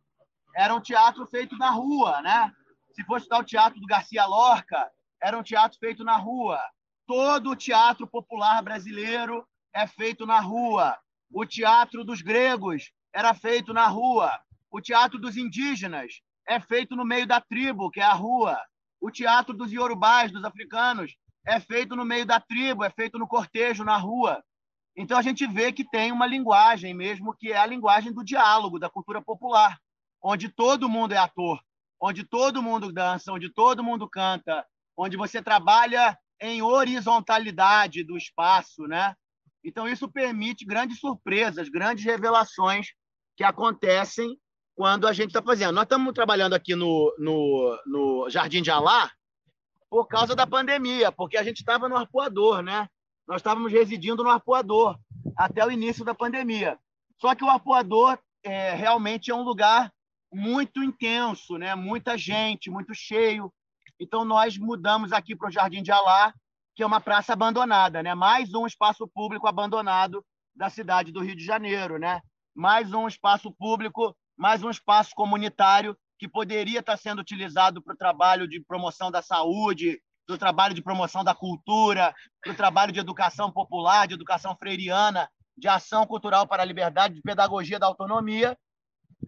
era 0.56 0.74
um 0.74 0.80
teatro 0.80 1.28
feito 1.28 1.58
na 1.58 1.70
rua, 1.70 2.22
né? 2.22 2.50
Se 2.94 3.04
for 3.04 3.18
estudar 3.18 3.40
o 3.40 3.46
teatro 3.46 3.78
do 3.82 3.88
Garcia 3.88 4.26
Lorca, 4.26 4.90
era 5.22 5.38
um 5.38 5.44
teatro 5.44 5.78
feito 5.78 6.02
na 6.02 6.16
rua. 6.16 6.62
Todo 7.06 7.50
o 7.50 7.56
teatro 7.58 8.08
popular 8.08 8.64
brasileiro 8.64 9.46
é 9.74 9.86
feito 9.86 10.26
na 10.26 10.40
rua. 10.40 10.98
O 11.30 11.46
teatro 11.46 12.06
dos 12.06 12.22
gregos 12.22 12.94
era 13.16 13.34
feito 13.34 13.74
na 13.74 13.88
rua. 13.88 14.30
O 14.70 14.82
teatro 14.82 15.18
dos 15.18 15.38
indígenas 15.38 16.22
é 16.46 16.60
feito 16.60 16.98
no 16.98 17.06
meio 17.06 17.26
da 17.26 17.40
tribo, 17.40 17.90
que 17.90 18.02
é 18.02 18.04
a 18.04 18.12
rua. 18.12 18.62
O 19.00 19.10
teatro 19.10 19.56
dos 19.56 19.72
iorubás, 19.72 20.34
dos 20.34 20.44
africanos, 20.44 21.16
é 21.48 21.58
feito 21.58 21.96
no 21.96 22.04
meio 22.04 22.26
da 22.26 22.42
tribo, 22.42 22.84
é 22.84 22.90
feito 22.90 23.18
no 23.18 23.26
cortejo, 23.26 23.86
na 23.86 23.96
rua. 23.96 24.44
Então 24.98 25.18
a 25.18 25.22
gente 25.22 25.48
vê 25.48 25.72
que 25.72 25.90
tem 25.90 26.12
uma 26.12 26.28
linguagem 26.28 26.94
mesmo, 26.94 27.34
que 27.34 27.54
é 27.54 27.58
a 27.58 27.66
linguagem 27.66 28.12
do 28.12 28.24
diálogo, 28.24 28.80
da 28.80 28.90
cultura 28.90 29.22
popular, 29.22 29.78
onde 30.22 30.50
todo 30.50 30.90
mundo 30.90 31.14
é 31.14 31.18
ator, 31.18 31.62
onde 32.02 32.26
todo 32.26 32.62
mundo 32.62 32.92
dança, 32.92 33.32
onde 33.32 33.50
todo 33.50 33.84
mundo 33.84 34.10
canta, 34.10 34.66
onde 34.98 35.16
você 35.16 35.42
trabalha 35.42 36.18
em 36.42 36.62
horizontalidade 36.62 38.04
do 38.04 38.18
espaço, 38.18 38.88
né? 38.88 39.16
Então 39.64 39.88
isso 39.88 40.12
permite 40.12 40.66
grandes 40.66 41.00
surpresas, 41.00 41.70
grandes 41.70 42.04
revelações 42.04 42.88
que 43.36 43.44
acontecem 43.44 44.40
quando 44.76 45.08
a 45.08 45.14
gente 45.14 45.28
está 45.28 45.42
fazendo. 45.42 45.74
Nós 45.74 45.84
estamos 45.84 46.14
trabalhando 46.14 46.54
aqui 46.54 46.76
no, 46.76 47.14
no, 47.18 47.82
no 47.86 48.30
Jardim 48.30 48.62
de 48.62 48.72
Alá 48.72 49.12
por 49.90 50.08
causa 50.08 50.36
da 50.36 50.46
pandemia, 50.46 51.12
porque 51.12 51.38
a 51.38 51.44
gente 51.44 51.58
estava 51.58 51.88
no 51.88 51.96
arpoador, 51.96 52.62
né? 52.62 52.88
Nós 53.28 53.38
estávamos 53.38 53.72
residindo 53.72 54.24
no 54.24 54.30
arpoador 54.30 54.98
até 55.38 55.66
o 55.66 55.72
início 55.72 56.04
da 56.04 56.14
pandemia. 56.14 56.78
Só 57.20 57.34
que 57.34 57.44
o 57.44 57.50
arpoador 57.50 58.20
é, 58.44 58.74
realmente 58.74 59.32
é 59.32 59.36
um 59.36 59.44
lugar 59.44 59.92
muito 60.32 60.84
intenso, 60.84 61.58
né? 61.58 61.74
Muita 61.76 62.18
gente, 62.18 62.70
muito 62.70 62.94
cheio. 62.94 63.52
Então 64.00 64.26
nós 64.26 64.58
mudamos 64.58 65.14
aqui 65.14 65.36
para 65.36 65.48
o 65.48 65.52
Jardim 65.52 65.82
de 65.82 65.92
Alá, 65.92 66.34
que 66.76 66.84
é 66.84 66.86
uma 66.86 67.00
praça 67.00 67.32
abandonada, 67.32 68.04
né? 68.04 68.14
Mais 68.14 68.54
um 68.54 68.68
espaço 68.68 69.08
público 69.08 69.48
abandonado 69.48 70.24
da 70.54 70.70
cidade 70.70 71.12
do 71.12 71.22
Rio 71.22 71.36
de 71.36 71.46
Janeiro, 71.46 71.98
né? 71.98 72.22
Mais 72.56 72.94
um 72.94 73.06
espaço 73.06 73.52
público, 73.52 74.16
mais 74.38 74.64
um 74.64 74.70
espaço 74.70 75.12
comunitário 75.14 75.96
que 76.18 76.28
poderia 76.28 76.80
estar 76.80 76.96
sendo 76.96 77.20
utilizado 77.20 77.82
para 77.82 77.94
o 77.94 77.98
trabalho 77.98 78.48
de 78.48 78.62
promoção 78.62 79.12
da 79.12 79.22
saúde, 79.22 80.02
para 80.26 80.36
o 80.36 80.40
trabalho 80.40 80.74
de 80.74 80.82
promoção 80.82 81.24
da 81.24 81.36
cultura, 81.36 82.16
para 82.42 82.54
o 82.54 82.56
trabalho 82.56 82.94
de 82.94 83.00
educação 83.00 83.52
popular, 83.52 84.08
de 84.08 84.14
educação 84.14 84.56
freiriana, 84.56 85.30
de 85.58 85.68
ação 85.68 86.08
cultural 86.08 86.48
para 86.48 86.64
a 86.64 86.66
liberdade, 86.66 87.16
de 87.16 87.22
pedagogia 87.22 87.78
da 87.78 87.88
autonomia. 87.88 88.58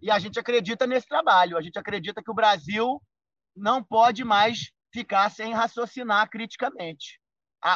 E 0.01 0.09
a 0.09 0.19
gente 0.19 0.39
acredita 0.39 0.87
nesse 0.87 1.07
trabalho. 1.07 1.57
A 1.57 1.61
gente 1.61 1.77
acredita 1.77 2.23
que 2.23 2.31
o 2.31 2.35
Brasil 2.35 3.01
não 3.55 3.83
pode 3.83 4.23
mais 4.23 4.71
ficar 4.93 5.29
sem 5.29 5.53
raciocinar 5.53 6.29
criticamente. 6.29 7.19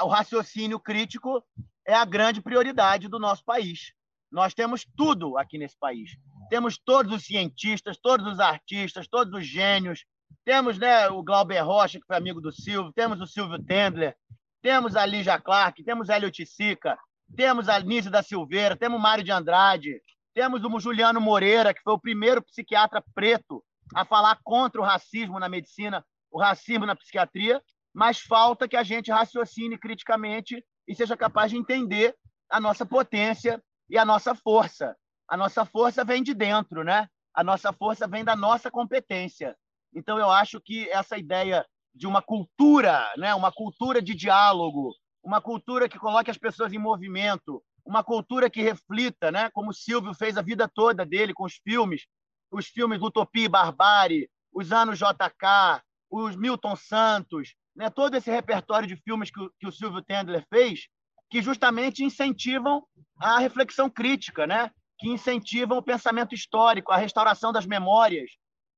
O 0.03 0.07
raciocínio 0.07 0.80
crítico 0.80 1.44
é 1.86 1.94
a 1.94 2.06
grande 2.06 2.41
prioridade 2.41 3.10
do 3.10 3.19
nosso 3.19 3.44
país. 3.44 3.91
Nós 4.32 4.53
temos 4.53 4.86
tudo 4.95 5.38
aqui 5.38 5.58
nesse 5.58 5.78
país. 5.78 6.12
Temos 6.49 6.78
todos 6.78 7.14
os 7.14 7.26
cientistas, 7.26 7.98
todos 7.98 8.26
os 8.26 8.40
artistas, 8.40 9.08
todos 9.08 9.34
os 9.34 9.45
gênios. 9.45 10.06
Temos 10.45 10.78
né, 10.78 11.10
o 11.10 11.22
Glauber 11.22 11.62
Rocha, 11.62 11.99
que 11.99 12.06
foi 12.06 12.16
amigo 12.16 12.40
do 12.40 12.52
Silvio. 12.52 12.94
Temos 12.94 13.20
o 13.20 13.28
Silvio 13.28 13.62
Tendler. 13.62 14.16
Temos 14.62 14.95
a 14.95 15.06
Lígia 15.06 15.40
Clark. 15.40 15.84
Temos 15.84 16.10
a 16.10 16.16
Elio 16.16 16.32
Sica. 16.45 16.98
Temos 17.36 17.68
a 17.68 17.80
Nise 17.80 18.10
da 18.10 18.24
Silveira. 18.24 18.78
Temos 18.78 18.98
o 18.98 19.02
Mário 19.02 19.24
de 19.24 19.32
Andrade. 19.32 20.02
Temos 20.34 20.64
o 20.64 20.80
Juliano 20.80 21.20
Moreira, 21.20 21.74
que 21.74 21.82
foi 21.82 21.94
o 21.94 21.99
primeiro 21.99 22.41
psiquiatra 22.41 23.03
preto 23.14 23.62
a 23.94 24.06
falar 24.06 24.40
contra 24.44 24.80
o 24.80 24.84
racismo 24.84 25.38
na 25.40 25.49
medicina, 25.49 26.06
o 26.32 26.40
racismo 26.40 26.86
na 26.86 26.95
psiquiatria. 26.95 27.62
Mas 27.94 28.22
falta 28.22 28.66
que 28.66 28.78
a 28.78 28.84
gente 28.84 29.12
raciocine 29.12 29.78
criticamente 29.78 30.64
e 30.88 30.95
seja 30.95 31.18
capaz 31.18 31.52
de 31.52 31.58
entender 31.58 32.16
a 32.49 32.62
nossa 32.62 32.86
potência 32.86 33.62
e 33.91 33.97
a 33.97 34.05
nossa 34.05 34.34
força. 34.34 34.95
A 35.27 35.35
nossa 35.35 35.65
força 35.65 36.05
vem 36.05 36.23
de 36.23 36.34
dentro, 36.34 36.81
né? 36.81 37.09
A 37.34 37.43
nossa 37.43 37.73
força 37.73 38.07
vem 38.07 38.23
da 38.23 38.38
nossa 38.38 38.72
competência. 38.72 39.55
Então, 39.93 40.18
eu 40.18 40.31
acho 40.31 40.61
que 40.61 40.89
essa 40.89 41.18
ideia 41.18 41.65
de 41.93 42.07
uma 42.07 42.22
cultura, 42.22 43.05
né? 43.18 43.35
uma 43.35 43.51
cultura 43.51 44.01
de 44.01 44.15
diálogo, 44.15 44.93
uma 45.22 45.41
cultura 45.41 45.89
que 45.89 45.99
coloque 45.99 46.31
as 46.31 46.38
pessoas 46.38 46.72
em 46.72 46.77
movimento, 46.77 47.61
uma 47.85 48.01
cultura 48.01 48.49
que 48.49 48.61
reflita, 48.61 49.30
né? 49.30 49.49
como 49.51 49.72
o 49.72 49.73
Silvio 49.73 50.13
fez 50.13 50.38
a 50.38 50.41
vida 50.41 50.69
toda 50.73 51.05
dele 51.05 51.34
com 51.34 51.43
os 51.43 51.55
filmes, 51.55 52.05
os 52.49 52.68
filmes 52.68 53.01
Utopia 53.01 53.45
e 53.45 53.49
Barbárie, 53.49 54.30
os 54.53 54.72
anos 54.72 54.97
JK, 54.97 55.84
os 56.09 56.35
Milton 56.38 56.77
Santos, 56.77 57.55
né? 57.76 57.89
todo 57.89 58.15
esse 58.15 58.31
repertório 58.31 58.88
de 58.88 58.95
filmes 58.95 59.30
que 59.30 59.41
o, 59.41 59.51
que 59.59 59.68
o 59.68 59.72
Silvio 59.72 60.01
Tendler 60.01 60.45
fez, 60.49 60.88
que 61.32 61.41
justamente 61.41 62.03
incentivam 62.03 62.86
a 63.18 63.40
reflexão 63.40 63.90
crítica, 63.90 64.45
né? 64.45 64.70
que 64.99 65.10
incentivam 65.10 65.80
o 65.80 65.84
pensamento 65.84 66.36
histórico, 66.36 66.91
a 66.91 66.98
restauração 66.98 67.52
das 67.52 67.66
memórias. 67.66 68.30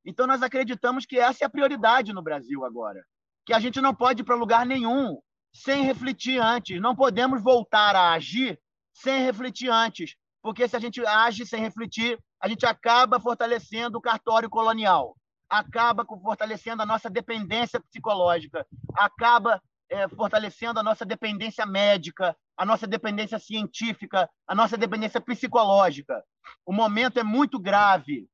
Então, 0.05 0.25
nós 0.25 0.41
acreditamos 0.41 1.05
que 1.05 1.19
essa 1.19 1.43
é 1.43 1.47
a 1.47 1.49
prioridade 1.49 2.13
no 2.13 2.21
Brasil 2.21 2.63
agora. 2.63 3.03
Que 3.45 3.53
a 3.53 3.59
gente 3.59 3.81
não 3.81 3.93
pode 3.93 4.21
ir 4.21 4.23
para 4.23 4.35
lugar 4.35 4.65
nenhum 4.65 5.19
sem 5.53 5.83
refletir 5.83 6.39
antes. 6.39 6.79
Não 6.79 6.95
podemos 6.95 7.43
voltar 7.43 7.93
a 7.95 8.13
agir 8.13 8.57
sem 8.93 9.21
refletir 9.23 9.69
antes. 9.69 10.15
Porque 10.41 10.65
se 10.67 10.77
a 10.77 10.79
gente 10.79 11.05
age 11.05 11.45
sem 11.45 11.59
refletir, 11.59 12.17
a 12.39 12.47
gente 12.47 12.65
acaba 12.65 13.19
fortalecendo 13.19 13.97
o 13.97 14.01
cartório 14.01 14.49
colonial, 14.49 15.17
acaba 15.49 16.05
fortalecendo 16.05 16.83
a 16.83 16.85
nossa 16.85 17.09
dependência 17.09 17.81
psicológica, 17.81 18.65
acaba 18.95 19.61
é, 19.89 20.07
fortalecendo 20.09 20.79
a 20.79 20.83
nossa 20.83 21.05
dependência 21.05 21.65
médica, 21.65 22.35
a 22.57 22.65
nossa 22.65 22.85
dependência 22.87 23.39
científica, 23.39 24.29
a 24.47 24.55
nossa 24.55 24.77
dependência 24.77 25.19
psicológica. 25.19 26.23
O 26.65 26.71
momento 26.71 27.19
é 27.19 27.23
muito 27.23 27.59
grave 27.59 28.27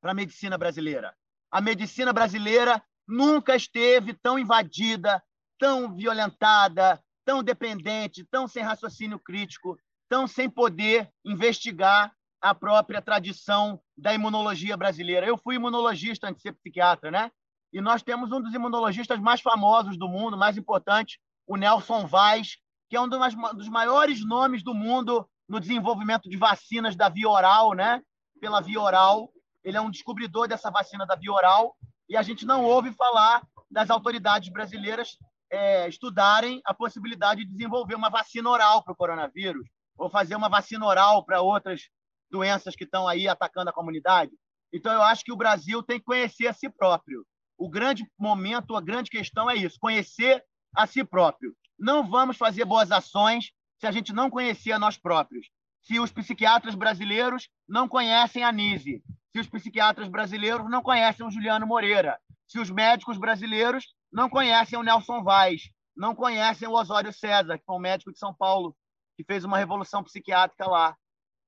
para 0.00 0.12
a 0.12 0.14
medicina 0.14 0.58
brasileira. 0.58 1.14
A 1.50 1.60
medicina 1.60 2.12
brasileira 2.12 2.82
nunca 3.06 3.54
esteve 3.54 4.14
tão 4.14 4.38
invadida, 4.38 5.22
tão 5.58 5.94
violentada, 5.94 7.02
tão 7.24 7.42
dependente, 7.42 8.24
tão 8.30 8.46
sem 8.48 8.62
raciocínio 8.62 9.18
crítico, 9.18 9.78
tão 10.08 10.26
sem 10.26 10.50
poder 10.50 11.10
investigar 11.24 12.12
a 12.40 12.54
própria 12.54 13.00
tradição 13.00 13.80
da 13.96 14.12
imunologia 14.12 14.76
brasileira. 14.76 15.26
Eu 15.26 15.38
fui 15.38 15.54
imunologista 15.56 16.28
antes 16.28 16.42
de 16.42 16.48
ser 16.48 16.52
psiquiatra, 16.52 17.10
né? 17.10 17.30
E 17.72 17.80
nós 17.80 18.02
temos 18.02 18.30
um 18.30 18.40
dos 18.40 18.52
imunologistas 18.52 19.18
mais 19.18 19.40
famosos 19.40 19.98
do 19.98 20.08
mundo, 20.08 20.36
mais 20.36 20.58
importante, 20.58 21.18
o 21.46 21.56
Nelson 21.56 22.06
Vaz, 22.06 22.58
que 22.88 22.96
é 22.96 23.00
um 23.00 23.08
dos 23.08 23.68
maiores 23.68 24.24
nomes 24.24 24.62
do 24.62 24.74
mundo 24.74 25.28
no 25.48 25.60
desenvolvimento 25.60 26.28
de 26.28 26.36
vacinas 26.36 26.96
da 26.96 27.08
via 27.08 27.28
oral, 27.28 27.72
né? 27.72 28.02
Pela 28.40 28.60
via 28.60 28.80
oral. 28.80 29.30
Ele 29.62 29.76
é 29.76 29.80
um 29.80 29.90
descobridor 29.90 30.48
dessa 30.48 30.70
vacina 30.70 31.06
da 31.06 31.14
via 31.14 31.32
oral 31.32 31.76
e 32.08 32.16
a 32.16 32.22
gente 32.22 32.44
não 32.44 32.64
ouve 32.64 32.92
falar 32.92 33.42
das 33.70 33.90
autoridades 33.90 34.50
brasileiras 34.50 35.16
é, 35.50 35.88
estudarem 35.88 36.60
a 36.64 36.74
possibilidade 36.74 37.44
de 37.44 37.50
desenvolver 37.50 37.94
uma 37.94 38.10
vacina 38.10 38.48
oral 38.50 38.82
para 38.82 38.92
o 38.92 38.96
coronavírus 38.96 39.66
ou 39.96 40.10
fazer 40.10 40.34
uma 40.34 40.48
vacina 40.48 40.84
oral 40.84 41.24
para 41.24 41.40
outras 41.40 41.82
doenças 42.30 42.74
que 42.74 42.84
estão 42.84 43.06
aí 43.06 43.28
atacando 43.28 43.70
a 43.70 43.72
comunidade. 43.72 44.32
Então, 44.72 44.92
eu 44.92 45.02
acho 45.02 45.24
que 45.24 45.32
o 45.32 45.36
Brasil 45.36 45.82
tem 45.82 45.98
que 45.98 46.04
conhecer 46.04 46.48
a 46.48 46.52
si 46.52 46.68
próprio. 46.68 47.24
O 47.56 47.68
grande 47.68 48.04
momento, 48.18 48.74
a 48.74 48.80
grande 48.80 49.08
questão 49.08 49.48
é 49.48 49.54
isso: 49.54 49.78
conhecer 49.78 50.44
a 50.74 50.86
si 50.86 51.04
próprio. 51.04 51.54
Não 51.78 52.08
vamos 52.08 52.36
fazer 52.36 52.64
boas 52.64 52.90
ações 52.90 53.52
se 53.78 53.86
a 53.86 53.92
gente 53.92 54.12
não 54.12 54.30
conhecer 54.30 54.72
a 54.72 54.78
nós 54.78 54.96
próprios. 54.96 55.48
Se 55.82 56.00
os 56.00 56.10
psiquiatras 56.10 56.74
brasileiros 56.74 57.48
não 57.68 57.88
conhecem 57.88 58.42
a 58.42 58.50
Nise, 58.50 59.02
se 59.32 59.40
os 59.40 59.48
psiquiatras 59.48 60.08
brasileiros 60.08 60.70
não 60.70 60.82
conhecem 60.82 61.26
o 61.26 61.30
Juliano 61.30 61.66
Moreira, 61.66 62.18
se 62.46 62.58
os 62.58 62.70
médicos 62.70 63.18
brasileiros 63.18 63.94
não 64.10 64.30
conhecem 64.30 64.78
o 64.78 64.82
Nelson 64.82 65.22
Vaz, 65.22 65.62
não 65.96 66.14
conhecem 66.14 66.68
o 66.68 66.72
Osório 66.72 67.12
César, 67.12 67.58
que 67.58 67.64
foi 67.64 67.76
um 67.76 67.80
médico 67.80 68.12
de 68.12 68.18
São 68.18 68.34
Paulo, 68.34 68.76
que 69.16 69.24
fez 69.24 69.44
uma 69.44 69.58
revolução 69.58 70.02
psiquiátrica 70.02 70.66
lá. 70.66 70.96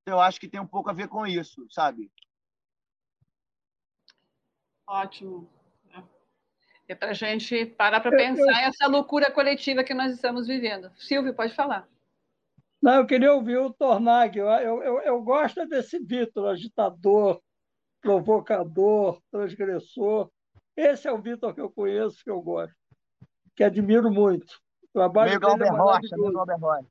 Então, 0.03 0.15
eu 0.15 0.20
acho 0.20 0.39
que 0.39 0.48
tem 0.48 0.61
um 0.61 0.66
pouco 0.66 0.90
a 0.90 0.93
ver 0.93 1.09
com 1.09 1.27
isso, 1.27 1.66
sabe? 1.70 2.11
Ótimo. 4.86 5.51
É 6.89 6.95
para 6.95 7.11
a 7.11 7.15
gente 7.15 7.67
parar 7.67 8.01
para 8.01 8.13
pensar 8.13 8.63
eu... 8.63 8.69
essa 8.69 8.87
loucura 8.87 9.31
coletiva 9.31 9.83
que 9.83 9.93
nós 9.93 10.13
estamos 10.13 10.47
vivendo. 10.47 10.91
Silvio, 10.97 11.35
pode 11.35 11.55
falar. 11.55 11.89
Não, 12.81 12.97
eu 12.97 13.07
queria 13.07 13.33
ouvir 13.33 13.57
o 13.57 13.73
Tornag. 13.73 14.39
Eu, 14.39 14.49
eu, 14.49 15.01
eu 15.01 15.23
gosto 15.23 15.67
desse 15.67 15.99
Vitor, 15.99 16.49
agitador, 16.49 17.41
provocador, 18.01 19.21
transgressor. 19.31 20.31
Esse 20.77 21.09
é 21.09 21.13
o 21.13 21.21
Vitor 21.21 21.55
que 21.55 21.61
eu 21.61 21.71
conheço, 21.71 22.23
que 22.23 22.31
eu 22.31 22.41
gosto, 22.41 22.77
que 23.57 23.65
admiro 23.65 24.11
muito. 24.11 24.61
O 24.85 24.89
trabalho 24.93 25.31
Meio 25.31 25.41
dele 25.41 25.57
Glauber 25.57 25.67
é 25.67 25.77
Rocha, 25.77 26.17
meio 26.17 26.33
Glauber 26.33 26.57
Rocha. 26.57 26.87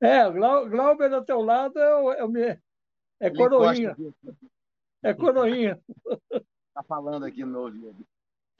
É, 0.00 0.30
Glauber 0.30 1.10
do 1.10 1.24
teu 1.24 1.42
lado 1.42 1.78
é, 1.78 2.50
é, 2.50 2.60
é 3.20 3.30
coroinha. 3.30 3.96
É 5.02 5.12
coroinha. 5.12 5.78
Está 6.32 6.82
falando 6.84 7.26
aqui 7.26 7.44
no 7.44 7.50
meu 7.50 7.60
ouvido. 7.62 8.06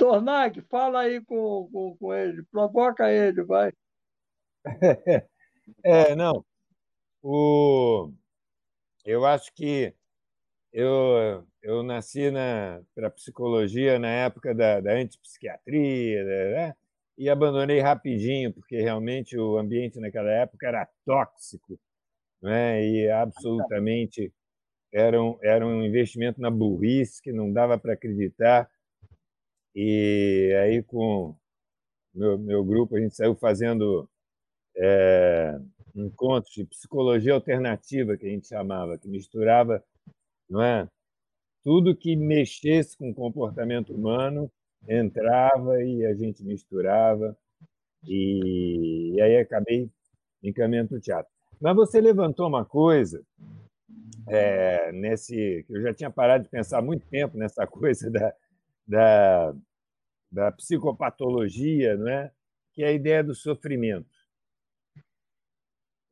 Tornag, 0.00 0.62
fala 0.62 1.00
aí 1.00 1.22
com, 1.22 1.68
com, 1.70 1.94
com 1.98 2.14
ele, 2.14 2.42
provoca 2.50 3.12
ele, 3.12 3.42
vai. 3.42 3.70
É, 5.84 6.16
não. 6.16 6.44
O... 7.22 8.10
Eu 9.04 9.24
acho 9.24 9.52
que 9.54 9.94
eu, 10.72 11.46
eu 11.62 11.82
nasci 11.84 12.22
para 12.92 13.08
psicologia 13.10 14.00
na 14.00 14.08
época 14.08 14.52
da, 14.52 14.80
da 14.80 14.94
antipsiquiatria, 14.94 16.24
né? 16.24 16.74
e 17.16 17.28
abandonei 17.28 17.80
rapidinho, 17.80 18.52
porque 18.52 18.80
realmente 18.80 19.38
o 19.38 19.58
ambiente 19.58 20.00
naquela 20.00 20.30
época 20.30 20.66
era 20.66 20.88
tóxico 21.04 21.78
né? 22.42 22.82
e 22.82 23.10
absolutamente 23.10 24.32
era 24.90 25.22
um, 25.22 25.38
era 25.42 25.64
um 25.66 25.84
investimento 25.84 26.40
na 26.40 26.50
burrice 26.50 27.22
que 27.22 27.30
não 27.30 27.52
dava 27.52 27.78
para 27.78 27.92
acreditar. 27.92 28.68
E 29.74 30.52
aí, 30.62 30.82
com 30.82 31.36
meu, 32.14 32.38
meu 32.38 32.64
grupo, 32.64 32.96
a 32.96 33.00
gente 33.00 33.14
saiu 33.14 33.34
fazendo 33.36 34.08
é, 34.76 35.58
encontros 35.94 36.52
de 36.52 36.64
psicologia 36.64 37.34
alternativa, 37.34 38.16
que 38.16 38.26
a 38.26 38.30
gente 38.30 38.48
chamava, 38.48 38.98
que 38.98 39.08
misturava 39.08 39.82
não 40.50 40.62
é? 40.62 40.88
Tudo 41.62 41.96
que 41.96 42.16
mexesse 42.16 42.96
com 42.96 43.10
o 43.10 43.14
comportamento 43.14 43.94
humano 43.94 44.50
entrava 44.88 45.82
e 45.82 46.04
a 46.04 46.14
gente 46.14 46.42
misturava 46.42 47.36
e, 48.06 49.12
e 49.14 49.20
aí 49.20 49.36
acabei 49.36 49.88
encaminhando 50.42 50.96
o 50.96 51.00
teatro. 51.00 51.30
Mas 51.60 51.76
você 51.76 52.00
levantou 52.00 52.48
uma 52.48 52.64
coisa 52.64 53.22
é, 54.26 54.90
nesse 54.92 55.64
eu 55.68 55.82
já 55.82 55.94
tinha 55.94 56.10
parado 56.10 56.44
de 56.44 56.50
pensar 56.50 56.78
há 56.78 56.82
muito 56.82 57.06
tempo 57.06 57.36
nessa 57.36 57.66
coisa 57.68 58.10
da, 58.10 58.34
da, 58.90 59.54
da 60.32 60.52
psicopatologia, 60.52 61.96
não 61.96 62.08
é? 62.08 62.32
Que 62.72 62.82
é 62.82 62.88
a 62.88 62.92
ideia 62.92 63.22
do 63.22 63.34
sofrimento. 63.34 64.10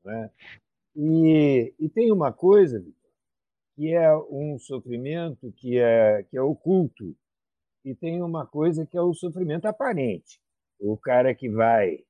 É? 0.06 0.30
E, 0.94 1.74
e 1.78 1.88
tem 1.88 2.12
uma 2.12 2.32
coisa, 2.32 2.82
que 3.74 3.92
é 3.92 4.16
um 4.16 4.59
sofrimento 4.59 5.52
que 5.52 5.78
é, 5.78 6.22
que 6.22 6.36
é 6.36 6.40
oculto, 6.40 7.16
e 7.84 7.94
tem 7.94 8.22
uma 8.22 8.46
coisa 8.46 8.86
que 8.86 8.96
é 8.96 9.02
o 9.02 9.12
sofrimento 9.12 9.66
aparente. 9.66 10.40
O 10.78 10.96
cara 10.96 11.34
que 11.34 11.48
vai, 11.48 12.05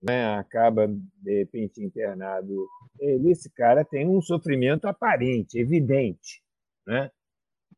né, 0.00 0.36
acaba 0.36 0.86
de 0.86 1.38
repente 1.38 1.82
internado, 1.82 2.66
ele, 3.00 3.32
esse 3.32 3.50
cara 3.50 3.84
tem 3.84 4.08
um 4.08 4.22
sofrimento 4.22 4.86
aparente, 4.86 5.58
evidente, 5.58 6.42
né? 6.86 7.10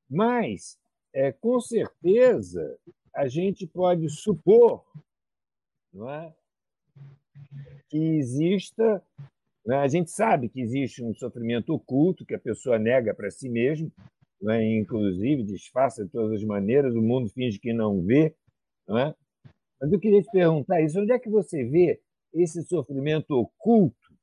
Mas, 0.08 0.78
é, 1.16 1.32
com 1.32 1.60
certeza, 1.60 2.78
a 3.14 3.26
gente 3.26 3.66
pode 3.66 4.08
supor 4.10 4.84
não 5.92 6.10
é, 6.10 6.34
que 7.88 7.96
exista 7.96 9.02
né? 9.66 9.78
A 9.78 9.88
gente 9.88 10.12
sabe 10.12 10.48
que 10.48 10.60
existe 10.60 11.02
um 11.02 11.12
sofrimento 11.12 11.74
oculto 11.74 12.24
que 12.24 12.34
a 12.34 12.38
pessoa 12.38 12.78
nega 12.78 13.12
para 13.12 13.30
si 13.30 13.48
mesma, 13.48 13.90
né? 14.40 14.64
inclusive 14.76 15.42
disfarça 15.42 16.04
de 16.04 16.10
todas 16.10 16.40
as 16.40 16.44
maneiras, 16.44 16.94
o 16.94 17.02
mundo 17.02 17.28
finge 17.28 17.58
que 17.58 17.72
não 17.72 18.00
vê. 18.00 18.32
Né? 18.86 19.12
Mas 19.80 19.92
eu 19.92 19.98
queria 19.98 20.22
te 20.22 20.30
perguntar 20.30 20.80
isso: 20.80 21.00
onde 21.00 21.10
é 21.10 21.18
que 21.18 21.28
você 21.28 21.64
vê 21.64 22.00
esse 22.32 22.62
sofrimento 22.62 23.32
oculto 23.32 24.14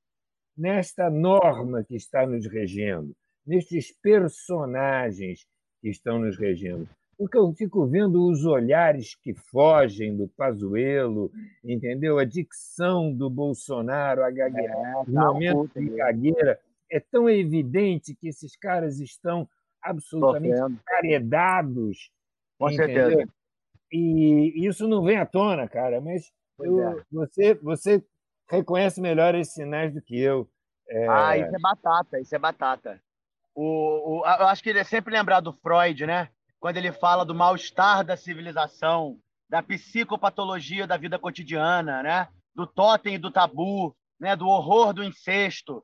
nesta 0.56 1.10
norma 1.10 1.84
que 1.84 1.95
está 1.95 2.26
nos 2.26 2.48
regendo, 2.48 3.14
nestes 3.45 3.91
personagens 3.91 5.45
que 5.84 5.90
estão 5.90 6.18
nos 6.18 6.38
regendo? 6.38 6.88
porque 7.18 7.38
eu 7.38 7.54
fico 7.54 7.86
vendo 7.86 8.28
os 8.28 8.44
olhares 8.46 9.16
que 9.16 9.34
fogem 9.34 10.16
do 10.16 10.28
Pazuello, 10.28 11.32
entendeu? 11.64 12.18
A 12.18 12.26
dicção 12.26 13.14
do 13.14 13.30
Bolsonaro, 13.30 14.24
a 14.24 14.32
gagueira, 14.32 14.74
é, 14.74 14.96
o 14.98 15.06
tá 15.06 15.12
momento 15.12 15.80
de 15.80 15.90
gagueira, 15.90 16.60
é 16.92 17.00
tão 17.00 17.30
evidente 17.30 18.16
que 18.16 18.28
esses 18.28 18.56
caras 18.56 19.00
estão 19.00 19.48
absolutamente 19.82 20.60
caredados. 20.86 22.12
Com 22.58 22.70
entendeu? 22.70 23.10
certeza. 23.10 23.34
E 23.92 24.68
isso 24.68 24.88
não 24.88 25.04
vem 25.04 25.18
à 25.18 25.26
tona, 25.26 25.68
cara, 25.68 26.02
mas 26.02 26.32
eu, 26.60 26.82
é. 26.82 27.04
você, 27.12 27.54
você 27.56 28.04
reconhece 28.50 29.00
melhor 29.00 29.36
esses 29.36 29.54
sinais 29.54 29.94
do 29.94 30.02
que 30.02 30.20
eu. 30.20 30.50
É... 30.90 31.08
Ah, 31.08 31.38
isso 31.38 31.56
é 31.56 31.60
batata, 31.60 32.20
isso 32.20 32.36
é 32.36 32.40
batata. 32.40 33.02
O, 33.56 34.22
o, 34.22 34.26
eu 34.26 34.48
acho 34.48 34.64
que 34.64 34.70
ele 34.70 34.80
é 34.80 34.84
sempre 34.84 35.14
lembrar 35.14 35.40
do 35.40 35.54
Freud, 35.54 36.06
né? 36.06 36.30
quando 36.60 36.78
ele 36.78 36.94
fala 36.94 37.26
do 37.26 37.36
mal-estar 37.36 38.06
da 38.06 38.16
civilização, 38.16 39.20
da 39.50 39.62
psicopatologia 39.62 40.88
da 40.88 40.96
vida 40.96 41.20
cotidiana, 41.20 42.02
né? 42.02 42.28
do 42.56 42.66
totem 42.66 43.16
e 43.16 43.18
do 43.18 43.30
tabu, 43.30 43.96
né? 44.20 44.36
do 44.36 44.48
horror 44.48 44.94
do 44.94 45.04
incesto. 45.04 45.84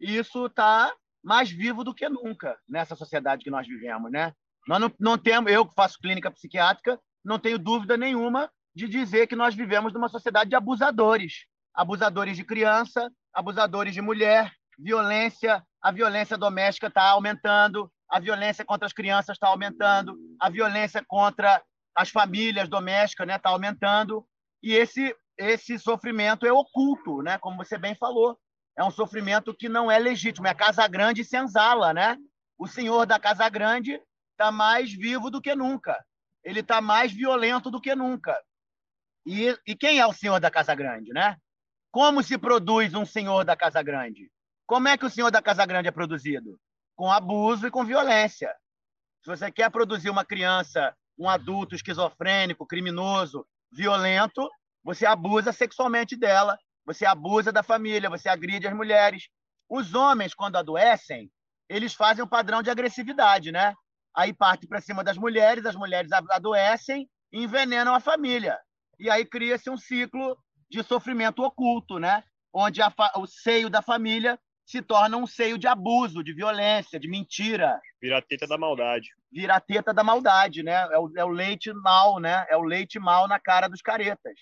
E 0.00 0.16
isso 0.16 0.46
está 0.46 0.94
mais 1.22 1.50
vivo 1.50 1.82
do 1.82 1.94
que 1.94 2.08
nunca 2.08 2.56
nessa 2.68 2.94
sociedade 2.94 3.42
que 3.42 3.50
nós 3.50 3.66
vivemos. 3.66 4.10
Né? 4.10 4.32
Nós 4.68 4.80
não, 4.80 4.92
não 5.00 5.18
temos, 5.18 5.50
eu 5.50 5.66
que 5.66 5.74
faço 5.74 5.98
clínica 5.98 6.30
psiquiátrica, 6.30 6.98
não 7.24 7.38
tenho 7.38 7.58
dúvida 7.58 7.96
nenhuma 7.96 8.50
de 8.74 8.86
dizer 8.86 9.26
que 9.26 9.34
nós 9.36 9.54
vivemos 9.54 9.92
numa 9.92 10.08
sociedade 10.08 10.50
de 10.50 10.56
abusadores, 10.56 11.46
abusadores 11.74 12.36
de 12.36 12.44
criança, 12.44 13.10
abusadores 13.34 13.94
de 13.94 14.00
mulher, 14.00 14.52
violência, 14.80 15.62
a 15.82 15.92
violência 15.92 16.36
doméstica 16.36 16.86
está 16.86 17.10
aumentando, 17.10 17.90
a 18.08 18.18
violência 18.18 18.64
contra 18.64 18.86
as 18.86 18.92
crianças 18.92 19.36
está 19.36 19.48
aumentando, 19.48 20.16
a 20.40 20.48
violência 20.48 21.04
contra 21.06 21.62
as 21.94 22.10
famílias 22.10 22.68
domésticas 22.68 23.24
está 23.24 23.34
né, 23.34 23.38
tá 23.38 23.50
aumentando, 23.50 24.26
e 24.62 24.72
esse, 24.72 25.14
esse 25.38 25.78
sofrimento 25.78 26.46
é 26.46 26.52
oculto, 26.52 27.22
né, 27.22 27.38
como 27.38 27.56
você 27.56 27.78
bem 27.78 27.94
falou. 27.94 28.38
É 28.76 28.84
um 28.84 28.90
sofrimento 28.90 29.54
que 29.54 29.68
não 29.68 29.90
é 29.90 29.98
legítimo, 29.98 30.46
é 30.46 30.54
Casa 30.54 30.86
Grande 30.88 31.20
e 31.20 31.24
senzala, 31.24 31.92
né? 31.92 32.16
O 32.56 32.66
senhor 32.66 33.04
da 33.04 33.18
Casa 33.18 33.46
Grande 33.48 34.00
está 34.32 34.50
mais 34.50 34.90
vivo 34.92 35.30
do 35.30 35.40
que 35.40 35.54
nunca. 35.54 36.02
Ele 36.42 36.60
está 36.60 36.80
mais 36.80 37.12
violento 37.12 37.70
do 37.70 37.80
que 37.80 37.94
nunca. 37.94 38.40
E, 39.26 39.54
e 39.66 39.76
quem 39.76 39.98
é 39.98 40.06
o 40.06 40.14
senhor 40.14 40.40
da 40.40 40.50
Casa 40.50 40.74
Grande, 40.74 41.12
né? 41.12 41.36
Como 41.90 42.22
se 42.22 42.38
produz 42.38 42.94
um 42.94 43.04
senhor 43.04 43.44
da 43.44 43.56
Casa 43.56 43.82
Grande? 43.82 44.30
Como 44.70 44.86
é 44.86 44.96
que 44.96 45.04
o 45.04 45.10
senhor 45.10 45.32
da 45.32 45.42
Casa 45.42 45.66
Grande 45.66 45.88
é 45.88 45.90
produzido? 45.90 46.56
Com 46.94 47.10
abuso 47.10 47.66
e 47.66 47.72
com 47.72 47.84
violência. 47.84 48.54
Se 49.20 49.28
você 49.28 49.50
quer 49.50 49.68
produzir 49.68 50.10
uma 50.10 50.24
criança, 50.24 50.94
um 51.18 51.28
adulto 51.28 51.74
esquizofrênico, 51.74 52.64
criminoso, 52.64 53.44
violento, 53.72 54.48
você 54.84 55.04
abusa 55.04 55.50
sexualmente 55.52 56.16
dela, 56.16 56.56
você 56.86 57.04
abusa 57.04 57.50
da 57.50 57.64
família, 57.64 58.08
você 58.08 58.28
agride 58.28 58.68
as 58.68 58.72
mulheres. 58.72 59.28
Os 59.68 59.92
homens, 59.92 60.34
quando 60.34 60.54
adoecem, 60.54 61.28
eles 61.68 61.92
fazem 61.92 62.22
um 62.22 62.28
padrão 62.28 62.62
de 62.62 62.70
agressividade, 62.70 63.50
né? 63.50 63.74
Aí 64.16 64.32
parte 64.32 64.68
para 64.68 64.80
cima 64.80 65.02
das 65.02 65.18
mulheres, 65.18 65.66
as 65.66 65.74
mulheres 65.74 66.12
adoecem 66.12 67.10
e 67.32 67.42
envenenam 67.42 67.92
a 67.92 67.98
família. 67.98 68.56
E 69.00 69.10
aí 69.10 69.26
cria-se 69.26 69.68
um 69.68 69.76
ciclo 69.76 70.38
de 70.70 70.80
sofrimento 70.84 71.42
oculto, 71.42 71.98
né? 71.98 72.22
Onde 72.54 72.80
a, 72.80 72.94
o 73.16 73.26
seio 73.26 73.68
da 73.68 73.82
família 73.82 74.38
se 74.70 74.80
torna 74.80 75.16
um 75.16 75.26
seio 75.26 75.58
de 75.58 75.66
abuso, 75.66 76.22
de 76.22 76.32
violência, 76.32 77.00
de 77.00 77.08
mentira. 77.08 77.80
Vira 78.00 78.18
a 78.18 78.22
teta 78.22 78.46
da 78.46 78.56
maldade. 78.56 79.08
Vira 79.32 79.56
a 79.56 79.60
teta 79.60 79.92
da 79.92 80.04
maldade, 80.04 80.62
né? 80.62 80.88
É 80.92 80.96
o, 80.96 81.12
é 81.16 81.24
o 81.24 81.28
leite 81.28 81.72
mal, 81.72 82.20
né? 82.20 82.46
É 82.48 82.56
o 82.56 82.62
leite 82.62 82.96
mal 82.96 83.26
na 83.26 83.40
cara 83.40 83.66
dos 83.66 83.82
caretas. 83.82 84.38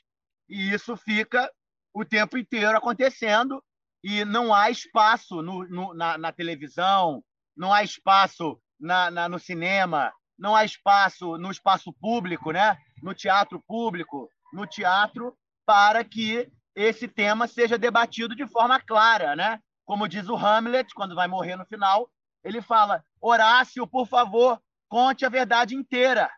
E 0.47 0.71
isso 0.71 0.95
fica 0.99 1.51
o 1.95 2.05
tempo 2.05 2.37
inteiro 2.37 2.77
acontecendo 2.77 3.65
e 4.05 4.23
não 4.27 4.53
há 4.53 4.71
espaço 4.71 5.41
no, 5.41 5.67
no, 5.67 5.95
na, 5.95 6.19
na, 6.19 6.31
televisão, 6.31 7.25
não 7.57 7.73
há 7.73 7.83
espaço 7.83 8.61
na, 8.79 9.11
na, 9.11 9.31
no 9.31 9.39
cinema, 9.39 10.13
não 10.39 10.55
há 10.55 10.63
espaço 10.63 11.39
no 11.39 11.51
espaço 11.51 11.91
público, 11.95 12.53
né? 12.53 12.77
no 13.03 13.15
teatro 13.15 13.65
público, 13.67 14.29
no 14.53 14.67
teatro, 14.67 15.35
para 15.65 16.05
que 16.05 16.53
esse 16.77 17.09
tema 17.09 17.49
seja 17.49 17.79
debatido 17.79 18.37
de 18.37 18.47
forma 18.47 18.79
clara. 18.79 19.35
Né? 19.35 19.59
Como 19.89 20.07
diz 20.07 20.29
o 20.29 20.37
Hamlet, 20.37 20.93
quando 20.93 21.15
vai 21.15 21.27
morrer 21.27 21.57
no 21.57 21.65
final, 21.65 22.13
ele 22.45 22.61
fala: 22.61 23.03
Horácio, 23.23 23.87
por 23.87 24.07
favor, 24.07 24.61
conte 24.87 25.25
a 25.25 25.31
verdade 25.31 25.75
inteira. 25.75 26.31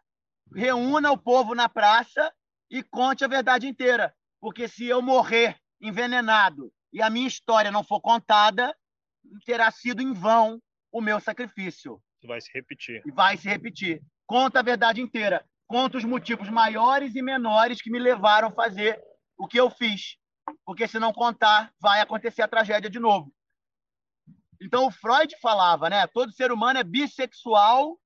Reúna 0.54 1.10
o 1.10 1.18
povo 1.18 1.52
na 1.52 1.68
praça 1.68 2.32
e 2.70 2.80
conte 2.80 3.24
a 3.24 3.28
verdade 3.28 3.66
inteira. 3.66 4.14
Porque 4.40 4.68
se 4.68 4.86
eu 4.86 5.02
morrer 5.02 5.58
envenenado 5.80 6.72
e 6.92 7.02
a 7.02 7.10
minha 7.10 7.26
história 7.26 7.72
não 7.72 7.82
for 7.82 8.00
contada, 8.00 8.72
terá 9.44 9.68
sido 9.72 10.00
em 10.00 10.12
vão 10.12 10.62
o 10.92 11.00
meu 11.00 11.18
sacrifício. 11.18 12.00
Vai 12.24 12.40
se 12.40 12.52
repetir. 12.54 13.02
Vai 13.12 13.36
se 13.36 13.48
repetir. 13.48 14.00
Conta 14.28 14.60
a 14.60 14.62
verdade 14.62 15.00
inteira. 15.00 15.44
Conta 15.66 15.98
os 15.98 16.04
motivos 16.04 16.48
maiores 16.48 17.16
e 17.16 17.22
menores 17.22 17.82
que 17.82 17.90
me 17.90 17.98
levaram 17.98 18.46
a 18.46 18.52
fazer 18.52 19.02
o 19.36 19.48
que 19.48 19.58
eu 19.58 19.68
fiz. 19.70 20.16
Porque 20.64 20.86
se 20.86 21.00
não 21.00 21.12
contar, 21.12 21.72
vai 21.80 22.00
acontecer 22.00 22.42
a 22.42 22.48
tragédia 22.48 22.88
de 22.88 23.00
novo. 23.00 23.34
Então 24.60 24.86
o 24.86 24.90
Freud 24.90 25.34
falava, 25.40 25.88
né? 25.88 26.06
Todo 26.06 26.32
ser 26.32 26.52
humano 26.52 26.78
é 26.78 26.84
bissexual 26.84 27.98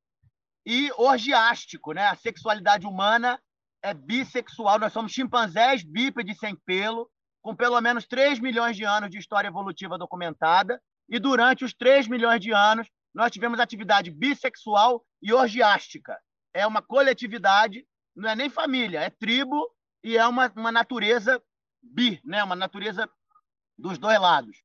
e 0.64 0.90
orgiástico, 0.96 1.92
né? 1.92 2.06
A 2.06 2.14
sexualidade 2.14 2.86
humana 2.86 3.40
é 3.82 3.92
bissexual. 3.92 4.78
Nós 4.78 4.92
somos 4.92 5.12
chimpanzés 5.12 5.82
bípedes 5.82 6.38
sem 6.38 6.54
pelo, 6.54 7.10
com 7.42 7.54
pelo 7.54 7.80
menos 7.80 8.06
3 8.06 8.38
milhões 8.38 8.76
de 8.76 8.84
anos 8.84 9.10
de 9.10 9.18
história 9.18 9.48
evolutiva 9.48 9.98
documentada. 9.98 10.80
E 11.08 11.18
durante 11.18 11.64
os 11.64 11.74
3 11.74 12.08
milhões 12.08 12.40
de 12.40 12.52
anos, 12.52 12.88
nós 13.14 13.30
tivemos 13.30 13.60
atividade 13.60 14.10
bissexual 14.10 15.04
e 15.20 15.32
orgiástica. 15.32 16.18
É 16.54 16.66
uma 16.66 16.80
coletividade, 16.80 17.86
não 18.16 18.30
é 18.30 18.34
nem 18.34 18.48
família, 18.48 19.00
é 19.00 19.10
tribo 19.10 19.70
e 20.02 20.16
é 20.16 20.26
uma, 20.26 20.50
uma 20.56 20.72
natureza 20.72 21.42
bi, 21.82 22.20
né? 22.24 22.42
uma 22.42 22.56
natureza 22.56 23.08
dos 23.76 23.98
dois 23.98 24.18
lados. 24.18 24.63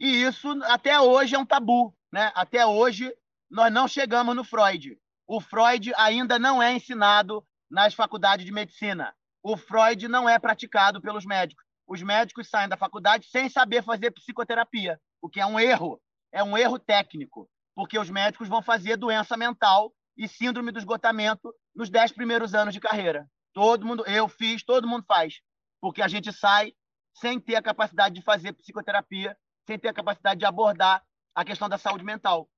E 0.00 0.22
isso 0.22 0.48
até 0.64 0.98
hoje 0.98 1.34
é 1.34 1.38
um 1.38 1.46
tabu. 1.46 1.94
Né? 2.10 2.32
Até 2.34 2.64
hoje 2.66 3.14
nós 3.50 3.72
não 3.72 3.86
chegamos 3.86 4.34
no 4.34 4.42
Freud. 4.42 4.98
O 5.26 5.40
Freud 5.40 5.92
ainda 5.96 6.38
não 6.38 6.62
é 6.62 6.72
ensinado 6.72 7.46
nas 7.70 7.94
faculdades 7.94 8.44
de 8.44 8.50
medicina. 8.50 9.14
O 9.42 9.56
Freud 9.56 10.08
não 10.08 10.28
é 10.28 10.38
praticado 10.38 11.00
pelos 11.00 11.24
médicos. 11.24 11.64
Os 11.86 12.02
médicos 12.02 12.48
saem 12.48 12.68
da 12.68 12.76
faculdade 12.76 13.26
sem 13.28 13.48
saber 13.48 13.82
fazer 13.82 14.10
psicoterapia, 14.12 15.00
o 15.20 15.28
que 15.28 15.40
é 15.40 15.46
um 15.46 15.58
erro. 15.58 16.00
É 16.32 16.42
um 16.42 16.56
erro 16.56 16.78
técnico, 16.78 17.48
porque 17.74 17.98
os 17.98 18.08
médicos 18.08 18.48
vão 18.48 18.62
fazer 18.62 18.96
doença 18.96 19.36
mental 19.36 19.92
e 20.16 20.28
síndrome 20.28 20.70
do 20.70 20.78
esgotamento 20.78 21.52
nos 21.74 21.90
dez 21.90 22.12
primeiros 22.12 22.54
anos 22.54 22.74
de 22.74 22.80
carreira. 22.80 23.28
Todo 23.52 23.84
mundo, 23.84 24.04
eu 24.06 24.28
fiz, 24.28 24.62
todo 24.62 24.86
mundo 24.86 25.04
faz, 25.06 25.40
porque 25.80 26.02
a 26.02 26.08
gente 26.08 26.32
sai 26.32 26.72
sem 27.14 27.40
ter 27.40 27.56
a 27.56 27.62
capacidade 27.62 28.14
de 28.14 28.22
fazer 28.22 28.52
psicoterapia, 28.52 29.36
sem 29.66 29.78
ter 29.78 29.88
a 29.88 29.94
capacidade 29.94 30.40
de 30.40 30.46
abordar 30.46 31.02
a 31.34 31.44
questão 31.44 31.68
da 31.68 31.78
saúde 31.78 32.04
mental. 32.04 32.48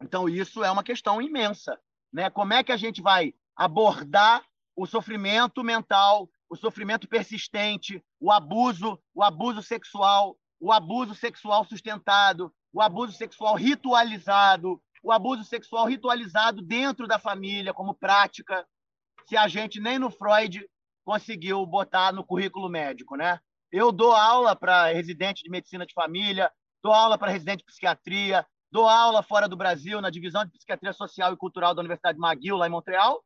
Então 0.00 0.28
isso 0.28 0.64
é 0.64 0.70
uma 0.70 0.82
questão 0.82 1.20
imensa, 1.20 1.78
né? 2.12 2.30
Como 2.30 2.52
é 2.52 2.62
que 2.62 2.72
a 2.72 2.76
gente 2.76 3.02
vai 3.02 3.34
abordar 3.54 4.44
o 4.74 4.86
sofrimento 4.86 5.64
mental, 5.64 6.28
o 6.48 6.56
sofrimento 6.56 7.08
persistente, 7.08 8.04
o 8.20 8.30
abuso, 8.30 9.00
o 9.14 9.22
abuso 9.22 9.62
sexual, 9.62 10.36
o 10.60 10.72
abuso 10.72 11.14
sexual 11.14 11.64
sustentado, 11.64 12.52
o 12.72 12.82
abuso 12.82 13.12
sexual 13.12 13.54
ritualizado, 13.54 14.80
o 15.02 15.12
abuso 15.12 15.44
sexual 15.44 15.86
ritualizado 15.86 16.60
dentro 16.60 17.06
da 17.06 17.18
família 17.18 17.72
como 17.72 17.94
prática, 17.94 18.66
se 19.26 19.36
a 19.36 19.48
gente 19.48 19.80
nem 19.80 19.98
no 19.98 20.10
Freud 20.10 20.68
conseguiu 21.04 21.64
botar 21.64 22.12
no 22.12 22.24
currículo 22.24 22.68
médico, 22.68 23.16
né? 23.16 23.40
Eu 23.72 23.90
dou 23.92 24.12
aula 24.12 24.54
para 24.54 24.92
residente 24.92 25.42
de 25.42 25.50
medicina 25.50 25.84
de 25.86 25.92
família, 25.92 26.50
dou 26.82 26.92
aula 26.92 27.18
para 27.18 27.32
residente 27.32 27.58
de 27.58 27.64
psiquiatria, 27.64 28.46
dou 28.70 28.88
aula 28.88 29.22
fora 29.22 29.48
do 29.48 29.56
Brasil 29.56 30.00
na 30.00 30.10
divisão 30.10 30.44
de 30.44 30.52
psiquiatria 30.52 30.92
social 30.92 31.32
e 31.32 31.36
cultural 31.36 31.74
da 31.74 31.80
Universidade 31.80 32.18
McGill 32.18 32.56
lá 32.56 32.66
em 32.66 32.70
Montreal, 32.70 33.22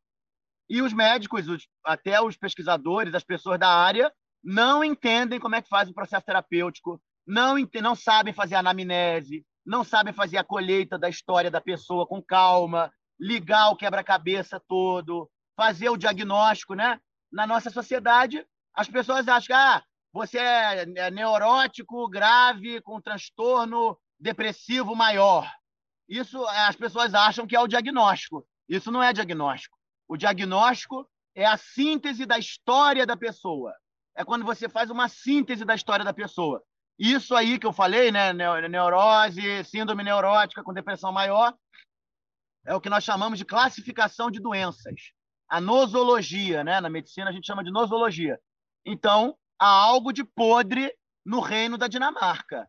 e 0.69 0.81
os 0.81 0.93
médicos, 0.93 1.47
os, 1.47 1.67
até 1.85 2.21
os 2.21 2.37
pesquisadores, 2.37 3.13
as 3.13 3.23
pessoas 3.23 3.59
da 3.59 3.67
área, 3.67 4.11
não 4.43 4.83
entendem 4.83 5.39
como 5.39 5.55
é 5.55 5.61
que 5.61 5.69
faz 5.69 5.89
o 5.89 5.93
processo 5.93 6.25
terapêutico, 6.25 7.01
não, 7.27 7.55
não 7.81 7.95
sabem 7.95 8.33
fazer 8.33 8.55
anamnese, 8.55 9.45
não 9.65 9.83
sabem 9.83 10.13
fazer 10.13 10.37
a 10.37 10.43
colheita 10.43 10.97
da 10.97 11.09
história 11.09 11.51
da 11.51 11.61
pessoa 11.61 12.07
com 12.07 12.21
calma, 12.21 12.91
ligar 13.19 13.69
o 13.69 13.75
quebra-cabeça 13.75 14.59
todo, 14.67 15.29
fazer 15.55 15.89
o 15.89 15.97
diagnóstico, 15.97 16.73
né? 16.73 16.99
Na 17.31 17.45
nossa 17.45 17.69
sociedade, 17.69 18.43
as 18.73 18.87
pessoas 18.87 19.27
acham 19.27 19.47
que 19.47 19.53
ah, 19.53 19.83
você 20.13 20.37
é, 20.37 20.85
é 20.97 21.11
neurótico, 21.11 22.07
grave, 22.09 22.81
com 22.81 23.01
transtorno 23.01 23.97
depressivo 24.19 24.95
maior. 24.95 25.49
Isso 26.07 26.45
as 26.47 26.75
pessoas 26.75 27.13
acham 27.13 27.47
que 27.47 27.55
é 27.55 27.59
o 27.59 27.67
diagnóstico. 27.67 28.45
Isso 28.67 28.91
não 28.91 29.01
é 29.01 29.13
diagnóstico. 29.13 29.77
O 30.07 30.17
diagnóstico 30.17 31.09
é 31.33 31.45
a 31.45 31.57
síntese 31.57 32.25
da 32.25 32.37
história 32.37 33.05
da 33.05 33.15
pessoa. 33.15 33.73
É 34.15 34.25
quando 34.25 34.45
você 34.45 34.67
faz 34.67 34.89
uma 34.89 35.07
síntese 35.07 35.63
da 35.63 35.73
história 35.73 36.03
da 36.03 36.13
pessoa. 36.13 36.61
Isso 36.99 37.33
aí 37.33 37.57
que 37.57 37.65
eu 37.65 37.73
falei, 37.73 38.11
né? 38.11 38.33
Neurose, 38.33 39.63
síndrome 39.63 40.03
neurótica 40.03 40.61
com 40.61 40.73
depressão 40.73 41.11
maior, 41.11 41.55
é 42.65 42.75
o 42.75 42.81
que 42.81 42.89
nós 42.89 43.03
chamamos 43.03 43.39
de 43.39 43.45
classificação 43.45 44.29
de 44.29 44.39
doenças. 44.39 45.13
A 45.49 45.59
nosologia, 45.59 46.63
né? 46.63 46.79
Na 46.79 46.89
medicina 46.89 47.29
a 47.29 47.33
gente 47.33 47.47
chama 47.47 47.63
de 47.63 47.71
nosologia. 47.71 48.39
Então, 48.85 49.35
há 49.61 49.67
algo 49.67 50.11
de 50.11 50.23
podre 50.23 50.91
no 51.23 51.39
reino 51.39 51.77
da 51.77 51.87
Dinamarca. 51.87 52.67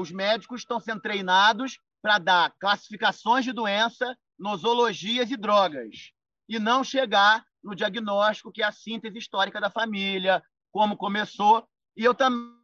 os 0.00 0.10
médicos 0.10 0.62
estão 0.62 0.80
sendo 0.80 1.02
treinados 1.02 1.78
para 2.00 2.18
dar 2.18 2.54
classificações 2.58 3.44
de 3.44 3.52
doença, 3.52 4.16
nosologias 4.38 5.30
e 5.30 5.36
drogas 5.36 6.12
e 6.48 6.58
não 6.58 6.82
chegar 6.82 7.44
no 7.62 7.74
diagnóstico, 7.74 8.50
que 8.50 8.62
é 8.62 8.64
a 8.64 8.72
síntese 8.72 9.18
histórica 9.18 9.60
da 9.60 9.68
família, 9.68 10.42
como 10.72 10.96
começou. 10.96 11.68
E 11.94 12.02
eu 12.04 12.14
também 12.14 12.56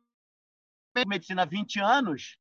medicina 1.06 1.42
há 1.42 1.44
20 1.44 1.80
anos, 1.80 2.38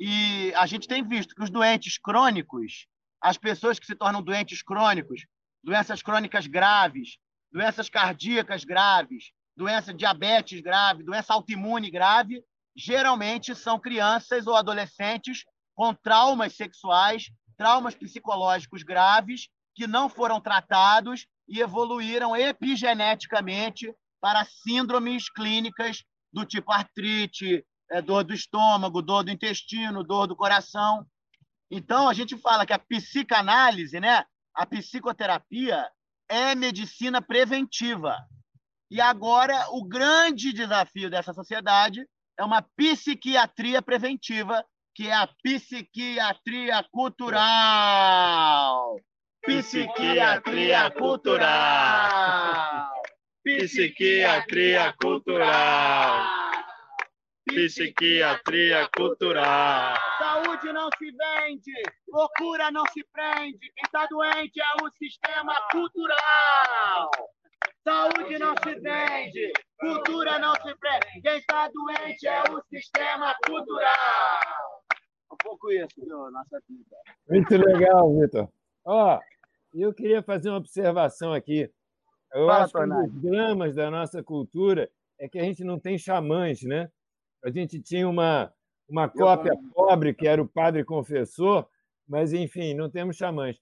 e 0.00 0.52
a 0.56 0.66
gente 0.66 0.88
tem 0.88 1.06
visto 1.06 1.34
que 1.34 1.42
os 1.42 1.50
doentes 1.50 1.98
crônicos, 1.98 2.88
as 3.20 3.38
pessoas 3.38 3.78
que 3.78 3.86
se 3.86 3.94
tornam 3.94 4.22
doentes 4.22 4.62
crônicos, 4.62 5.24
doenças 5.62 6.02
crônicas 6.02 6.46
graves, 6.46 7.18
doenças 7.52 7.88
cardíacas 7.88 8.64
graves, 8.64 9.32
doença 9.56 9.92
diabetes 9.92 10.60
grave, 10.60 11.02
doença 11.02 11.32
autoimune 11.34 11.90
grave, 11.90 12.42
geralmente 12.76 13.54
são 13.54 13.78
crianças 13.78 14.46
ou 14.46 14.56
adolescentes 14.56 15.44
com 15.74 15.94
traumas 15.94 16.54
sexuais, 16.54 17.30
traumas 17.56 17.94
psicológicos 17.94 18.82
graves 18.82 19.48
que 19.74 19.86
não 19.86 20.08
foram 20.08 20.40
tratados 20.40 21.26
e 21.48 21.60
evoluíram 21.60 22.36
epigeneticamente 22.36 23.92
para 24.20 24.44
síndromes 24.44 25.28
clínicas 25.30 26.04
do 26.32 26.44
tipo 26.44 26.72
artrite, 26.72 27.64
é, 27.90 28.00
dor 28.00 28.24
do 28.24 28.32
estômago, 28.32 29.02
dor 29.02 29.24
do 29.24 29.30
intestino, 29.30 30.04
dor 30.04 30.26
do 30.26 30.36
coração. 30.36 31.06
Então, 31.70 32.08
a 32.08 32.14
gente 32.14 32.36
fala 32.38 32.64
que 32.64 32.72
a 32.72 32.78
psicanálise, 32.78 33.98
né, 34.00 34.24
a 34.54 34.64
psicoterapia, 34.64 35.90
é 36.28 36.54
medicina 36.54 37.20
preventiva. 37.20 38.16
E 38.92 39.00
agora, 39.00 39.68
o 39.70 39.82
grande 39.82 40.52
desafio 40.52 41.08
dessa 41.08 41.32
sociedade 41.32 42.06
é 42.38 42.44
uma 42.44 42.60
psiquiatria 42.76 43.80
preventiva, 43.80 44.62
que 44.94 45.08
é 45.08 45.14
a 45.14 45.26
psiquiatria 45.42 46.84
cultural. 46.92 47.40
Psiquiatria 49.40 50.90
cultural. 50.90 52.92
Psiquiatria 53.42 54.94
cultural. 55.00 56.26
Psiquiatria 57.46 58.90
cultural. 58.94 59.96
Saúde 60.18 60.70
não 60.70 60.90
se 60.98 61.10
vende, 61.10 61.72
loucura 62.06 62.70
não 62.70 62.84
se 62.92 63.02
prende. 63.10 63.58
Quem 63.58 63.84
está 63.86 64.04
doente 64.04 64.60
é 64.60 64.84
o 64.84 64.90
sistema 64.90 65.54
cultural. 65.70 67.10
Saúde 67.84 68.38
não 68.38 68.54
se 68.62 68.74
vende, 68.78 69.52
cultura 69.78 70.38
não 70.38 70.54
se 70.54 70.74
prende. 70.76 71.20
Quem 71.22 71.38
está 71.38 71.68
doente 71.68 72.26
é 72.26 72.42
o 72.50 72.62
sistema 72.68 73.34
cultural. 73.44 74.82
Um 75.32 75.36
pouco 75.42 75.70
isso, 75.72 76.00
viu, 76.00 76.30
nossa 76.30 76.60
vida. 76.68 76.96
Muito 77.28 77.56
legal, 77.56 78.20
Vitor. 78.20 78.48
Ó, 78.84 79.18
eu 79.74 79.92
queria 79.92 80.22
fazer 80.22 80.50
uma 80.50 80.58
observação 80.58 81.32
aqui. 81.32 81.70
Eu 82.32 82.46
Fala, 82.46 82.64
acho 82.64 82.72
que 82.72 82.80
um 82.80 83.06
dos 83.06 83.22
dramas 83.22 83.74
da 83.74 83.90
nossa 83.90 84.22
cultura 84.22 84.90
é 85.18 85.28
que 85.28 85.38
a 85.38 85.42
gente 85.42 85.64
não 85.64 85.78
tem 85.78 85.98
xamãs, 85.98 86.62
né? 86.62 86.90
A 87.44 87.50
gente 87.50 87.80
tinha 87.80 88.08
uma, 88.08 88.52
uma 88.88 89.08
cópia 89.08 89.52
pobre, 89.74 90.14
que 90.14 90.28
era 90.28 90.40
o 90.40 90.48
padre 90.48 90.84
confessor, 90.84 91.68
mas, 92.08 92.32
enfim, 92.32 92.74
não 92.74 92.90
temos 92.90 93.16
xamãs. 93.16 93.56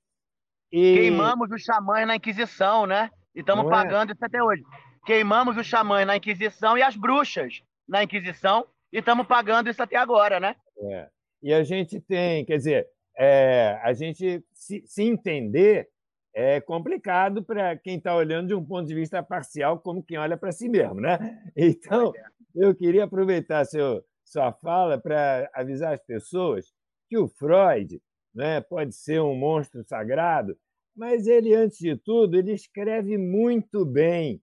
E... 0.71 0.95
Queimamos 0.95 1.51
os 1.51 1.63
xamãs 1.63 2.07
na 2.07 2.17
Inquisição, 2.17 2.87
né? 2.87 3.11
E 3.35 3.41
estamos 3.41 3.67
é? 3.67 3.69
pagando 3.69 4.13
isso 4.13 4.25
até 4.25 4.43
hoje. 4.43 4.63
Queimamos 5.05 5.57
os 5.57 5.67
xamãs 5.67 6.07
na 6.07 6.17
Inquisição 6.17 6.77
e 6.77 6.83
as 6.83 6.97
bruxas 6.97 7.63
na 7.89 8.03
Inquisição 8.03 8.67
e 8.93 8.99
estamos 8.99 9.27
pagando 9.27 9.71
isso 9.71 9.83
até 9.83 9.97
agora, 9.97 10.41
né? 10.41 10.57
É. 10.79 11.09
E 11.43 11.55
a 11.55 11.63
gente 11.63 12.01
tem, 12.01 12.45
quer 12.45 12.57
dizer, 12.57 12.89
é, 13.17 13.81
a 13.83 13.93
gente 13.93 14.45
se, 14.53 14.83
se 14.87 15.03
entender 15.03 15.89
é 16.35 16.61
complicado 16.61 17.43
para 17.43 17.77
quem 17.77 17.97
está 17.97 18.15
olhando 18.15 18.49
de 18.49 18.55
um 18.55 18.65
ponto 18.65 18.87
de 18.87 18.95
vista 18.95 19.23
parcial, 19.23 19.81
como 19.81 20.03
quem 20.03 20.17
olha 20.17 20.37
para 20.37 20.53
si 20.53 20.69
mesmo, 20.69 21.01
né? 21.01 21.19
Então, 21.57 22.13
eu 22.55 22.75
queria 22.75 23.05
aproveitar 23.05 23.65
seu, 23.65 24.05
sua 24.25 24.53
fala 24.53 24.99
para 24.99 25.51
avisar 25.53 25.93
as 25.93 26.03
pessoas 26.03 26.73
que 27.09 27.19
o 27.19 27.29
Freud 27.29 28.01
né, 28.35 28.61
pode 28.61 28.95
ser 28.95 29.21
um 29.21 29.35
monstro 29.35 29.83
sagrado, 29.85 30.57
mas 30.95 31.27
ele, 31.27 31.55
antes 31.55 31.79
de 31.79 31.97
tudo, 31.97 32.37
ele 32.37 32.53
escreve 32.53 33.17
muito 33.17 33.85
bem. 33.85 34.41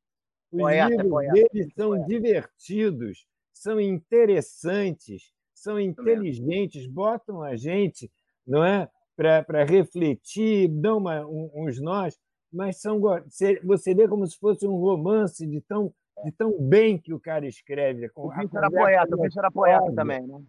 Os 0.51 0.61
Poeta, 0.61 0.87
livros 0.89 1.09
poeta, 1.09 1.33
dele 1.33 1.71
são 1.75 2.05
divertidos, 2.05 3.27
são 3.53 3.79
interessantes, 3.81 5.31
são 5.53 5.79
inteligentes, 5.79 6.87
botam 6.87 7.41
a 7.41 7.55
gente 7.55 8.09
não 8.45 8.63
é 8.63 8.89
para 9.15 9.63
refletir, 9.65 10.67
dão 10.69 10.99
uma, 10.99 11.25
um- 11.25 11.51
uns 11.55 11.81
nós, 11.81 12.17
mas 12.53 12.79
são 12.79 12.99
você 12.99 13.59
você 13.61 13.93
lê 13.93 14.07
como 14.07 14.25
se 14.25 14.37
fosse 14.37 14.65
um 14.65 14.75
romance 14.77 15.45
de 15.45 15.59
tão, 15.61 15.93
de 16.23 16.31
tão 16.31 16.57
bem 16.61 16.97
que 16.97 17.13
o 17.13 17.19
cara 17.19 17.45
escreve. 17.47 18.09
O 18.15 18.29
bicho 18.29 18.57
era 18.57 18.69
conversa 18.69 18.69
poeta, 18.69 19.15
o 19.15 19.21
bicho 19.21 19.39
era 19.39 19.51
poeta 19.51 19.93
também, 19.93 20.25
né? 20.25 20.41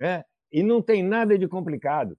né? 0.00 0.24
E 0.50 0.62
não 0.62 0.80
tem 0.80 1.02
nada 1.02 1.36
de 1.36 1.46
complicado. 1.48 2.16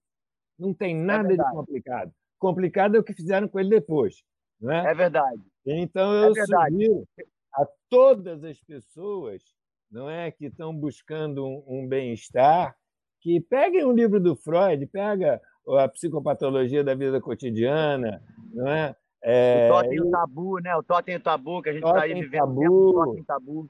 Não 0.60 0.74
tem 0.74 0.96
nada 0.96 1.24
de 1.24 1.30
verdade. 1.30 1.56
complicado. 1.56 2.14
Complicado 2.46 2.96
é 2.96 3.00
o 3.00 3.04
que 3.04 3.14
fizeram 3.14 3.48
com 3.48 3.60
ele 3.60 3.70
depois. 3.70 4.24
Não 4.62 4.72
é? 4.72 4.92
É 4.92 4.94
verdade. 4.94 5.42
Então 5.66 6.14
É 6.24 6.28
eu 6.30 6.34
verdade. 6.34 6.74
sugiro 6.74 7.08
a 7.54 7.66
todas 7.90 8.44
as 8.44 8.62
pessoas, 8.62 9.42
não 9.90 10.08
é, 10.10 10.30
que 10.32 10.46
estão 10.46 10.76
buscando 10.76 11.44
um, 11.46 11.64
um 11.68 11.88
bem-estar, 11.88 12.76
que 13.22 13.42
peguem 13.42 13.84
um 13.86 13.92
livro 13.94 14.20
do 14.20 14.36
Freud, 14.36 14.86
pega 14.88 15.42
a 15.80 15.88
psicopatologia 15.88 16.84
da 16.84 16.94
vida 16.94 17.20
cotidiana, 17.20 18.22
não 18.54 18.68
é? 18.68 18.96
É, 19.24 19.68
o 19.72 19.74
totem 19.74 19.98
e 19.98 20.02
o 20.02 20.10
tabu, 20.12 20.60
né? 20.60 20.76
O 20.76 20.84
totem 20.84 21.16
e 21.16 21.18
o 21.18 21.22
tabu, 21.24 21.62
que 21.64 21.70
a 21.70 21.74
gente 21.74 21.88
está 21.90 22.02
aí 22.04 22.14
vivendo 22.14 22.54
tabu. 22.54 22.62
do 22.64 22.94
totem 22.94 23.22
e 23.22 23.26
tabu. 23.26 23.70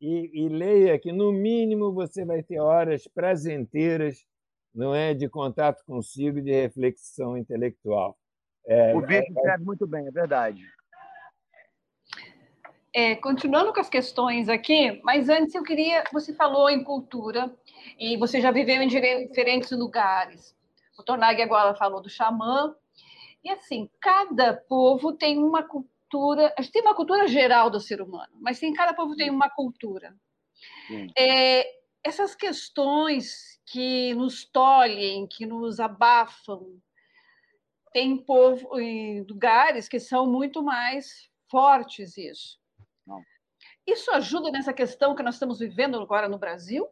e, 0.00 0.46
e 0.46 0.48
leia 0.48 0.98
que 0.98 1.12
no 1.12 1.30
mínimo 1.32 1.92
você 1.92 2.24
vai 2.24 2.42
ter 2.42 2.58
horas 2.60 3.06
prazenteiras, 3.06 4.24
não 4.74 4.94
é, 4.94 5.14
de 5.14 5.28
contato 5.28 5.84
consigo, 5.84 6.38
e 6.38 6.42
de 6.42 6.52
reflexão 6.52 7.36
intelectual. 7.36 8.16
É, 8.66 8.94
O 8.94 9.00
bicho 9.00 9.32
escreve 9.32 9.64
muito 9.64 9.86
bem, 9.86 10.06
é 10.06 10.10
verdade. 10.10 10.62
É, 12.92 13.14
continuando 13.16 13.72
com 13.72 13.80
as 13.80 13.88
questões 13.88 14.48
aqui, 14.48 15.00
mas 15.04 15.28
antes 15.28 15.54
eu 15.54 15.62
queria. 15.62 16.02
Você 16.12 16.34
falou 16.34 16.68
em 16.68 16.82
cultura 16.82 17.54
e 17.98 18.16
você 18.16 18.40
já 18.40 18.50
viveu 18.50 18.82
em 18.82 18.88
diferentes 18.88 19.70
lugares. 19.70 20.56
O 20.98 21.02
Tornag 21.02 21.40
agora 21.40 21.74
falou 21.74 22.02
do 22.02 22.08
xamã. 22.08 22.74
E 23.44 23.50
assim, 23.50 23.88
cada 24.00 24.54
povo 24.54 25.12
tem 25.12 25.38
uma 25.38 25.62
cultura. 25.62 26.52
A 26.58 26.62
gente 26.62 26.72
tem 26.72 26.82
uma 26.82 26.94
cultura 26.94 27.28
geral 27.28 27.70
do 27.70 27.80
ser 27.80 28.02
humano, 28.02 28.32
mas 28.40 28.58
tem, 28.58 28.74
cada 28.74 28.92
povo 28.92 29.14
tem 29.14 29.30
uma 29.30 29.48
cultura. 29.48 30.14
Sim. 30.88 31.06
É, 31.16 31.64
essas 32.04 32.34
questões 32.34 33.59
que 33.70 34.12
nos 34.14 34.44
tolhem, 34.44 35.28
que 35.28 35.46
nos 35.46 35.78
abafam, 35.78 36.80
tem 37.92 38.16
povo 38.16 38.80
em 38.80 39.22
lugares 39.22 39.88
que 39.88 40.00
são 40.00 40.26
muito 40.26 40.60
mais 40.60 41.30
fortes 41.48 42.18
isso. 42.18 42.60
Não. 43.06 43.22
Isso 43.86 44.10
ajuda 44.10 44.50
nessa 44.50 44.72
questão 44.72 45.14
que 45.14 45.22
nós 45.22 45.36
estamos 45.36 45.60
vivendo 45.60 46.00
agora 46.00 46.28
no 46.28 46.38
Brasil? 46.38 46.88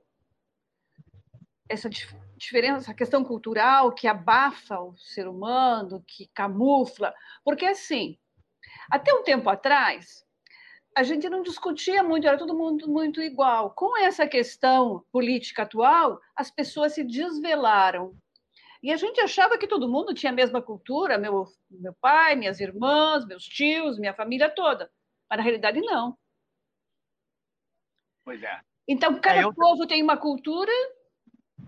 Essa 1.68 1.90
dif- 1.90 2.16
diferença, 2.36 2.78
essa 2.78 2.94
questão 2.94 3.24
cultural 3.24 3.92
que 3.92 4.06
abafa 4.06 4.80
o 4.80 4.96
ser 4.96 5.26
humano, 5.26 6.04
que 6.06 6.28
camufla, 6.28 7.12
porque 7.44 7.66
assim, 7.66 8.16
até 8.88 9.12
um 9.12 9.24
tempo 9.24 9.50
atrás, 9.50 10.24
a 10.98 11.02
gente 11.04 11.28
não 11.28 11.42
discutia 11.42 12.02
muito, 12.02 12.26
era 12.26 12.36
todo 12.36 12.52
mundo 12.56 12.88
muito 12.88 13.22
igual. 13.22 13.70
Com 13.70 13.96
essa 13.98 14.26
questão 14.26 15.04
política 15.12 15.62
atual, 15.62 16.20
as 16.34 16.50
pessoas 16.50 16.92
se 16.92 17.04
desvelaram. 17.04 18.16
E 18.82 18.90
a 18.90 18.96
gente 18.96 19.20
achava 19.20 19.56
que 19.56 19.68
todo 19.68 19.88
mundo 19.88 20.12
tinha 20.12 20.32
a 20.32 20.34
mesma 20.34 20.60
cultura, 20.60 21.16
meu, 21.16 21.46
meu 21.70 21.94
pai, 22.00 22.34
minhas 22.34 22.58
irmãs, 22.58 23.24
meus 23.26 23.44
tios, 23.44 23.96
minha 23.96 24.12
família 24.12 24.50
toda. 24.50 24.90
Mas 25.30 25.36
na 25.36 25.44
realidade, 25.44 25.80
não. 25.80 26.18
Pois 28.24 28.42
é. 28.42 28.60
Então, 28.88 29.20
cada 29.20 29.38
É, 29.40 29.44
eu- 29.44 29.54
povo 29.54 29.86
tem 29.86 30.02
uma 30.02 30.16
cultura 30.16 30.72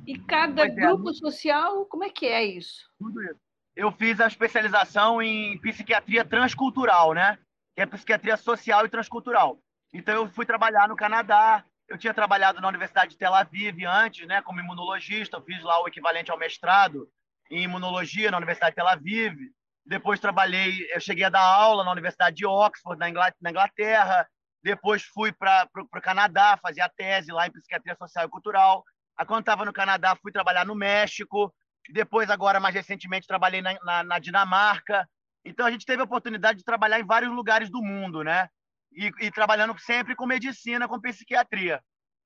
e 0.07 0.19
cada 0.19 0.63
Pois 0.67 0.77
é, 0.77 0.81
grupo 0.81 1.15
social, 1.15 1.87
como 1.87 2.03
é 2.03 2.11
que 2.11 2.27
é 2.27 2.45
isso? 2.45 2.91
Tudo 2.99 3.23
isso. 3.23 3.41
Eu 3.77 3.93
fiz 3.93 4.21
a 4.21 4.27
especialização 4.27 5.23
em 5.23 5.57
psiquiatria 5.61 6.25
transcultural, 6.25 7.15
né? 7.15 7.39
Que 7.75 7.83
é 7.83 7.87
psiquiatria 7.87 8.37
social 8.37 8.85
e 8.85 8.89
transcultural. 8.89 9.59
Então 9.93 10.15
eu 10.15 10.29
fui 10.31 10.47
trabalhar 10.47 10.89
no 10.89 10.97
Canadá. 10.97 11.65
Eu 11.89 11.99
tinha 11.99 12.15
trabalhado 12.15 12.61
na 12.61 12.69
Universidade 12.69 13.13
de 13.13 13.19
Tel 13.19 13.35
Aviv 13.35 13.85
antes, 13.85 14.27
né, 14.27 14.41
como 14.43 14.61
imunologista. 14.61 15.37
Eu 15.37 15.43
fiz 15.43 15.63
lá 15.63 15.83
o 15.83 15.89
equivalente 15.89 16.31
ao 16.31 16.39
mestrado 16.39 17.09
em 17.51 17.63
imunologia 17.65 18.31
na 18.31 18.37
Universidade 18.37 18.73
de 18.73 18.77
Tel 18.77 18.89
Aviv. 18.89 19.37
Depois 19.85 20.21
trabalhei, 20.21 20.87
eu 20.95 21.01
cheguei 21.01 21.25
a 21.25 21.31
dar 21.31 21.41
aula 21.43 21.83
na 21.83 21.91
Universidade 21.91 22.37
de 22.37 22.47
Oxford, 22.47 22.99
na 22.99 23.09
Ingla- 23.09 23.35
na 23.41 23.51
Inglaterra. 23.51 24.29
Depois 24.63 25.03
fui 25.03 25.33
para 25.33 25.69
o 25.75 26.01
Canadá, 26.01 26.59
fazer 26.63 26.83
a 26.83 26.89
tese 26.89 27.33
lá 27.33 27.47
em 27.47 27.51
psiquiatria 27.51 27.97
social 27.97 28.27
e 28.27 28.29
cultural. 28.29 28.85
Quando 29.27 29.41
estava 29.41 29.65
no 29.65 29.73
Canadá, 29.73 30.17
fui 30.23 30.31
trabalhar 30.31 30.65
no 30.65 30.75
México. 30.75 31.53
Depois, 31.89 32.31
agora, 32.31 32.61
mais 32.61 32.75
recentemente, 32.75 33.27
trabalhei 33.27 33.63
na, 33.63 33.75
na, 33.83 34.05
na 34.05 34.19
Dinamarca. 34.19 35.09
Então, 35.45 35.67
a 35.67 35.71
gente 35.71 35.87
teve 35.87 36.01
a 36.01 36.05
oportunidade 36.05 36.59
de 36.59 36.65
trabalhar 36.65 37.01
em 37.01 37.07
vários 37.07 37.33
lugares 37.33 37.71
do 37.71 37.83
mundo, 37.83 38.23
né? 38.23 38.49
E, 38.93 39.11
e 39.21 39.31
trabalhando 39.31 39.79
sempre 39.79 40.15
com 40.15 40.27
medicina, 40.27 40.89
com 40.89 41.01
psiquiatria. 41.01 41.83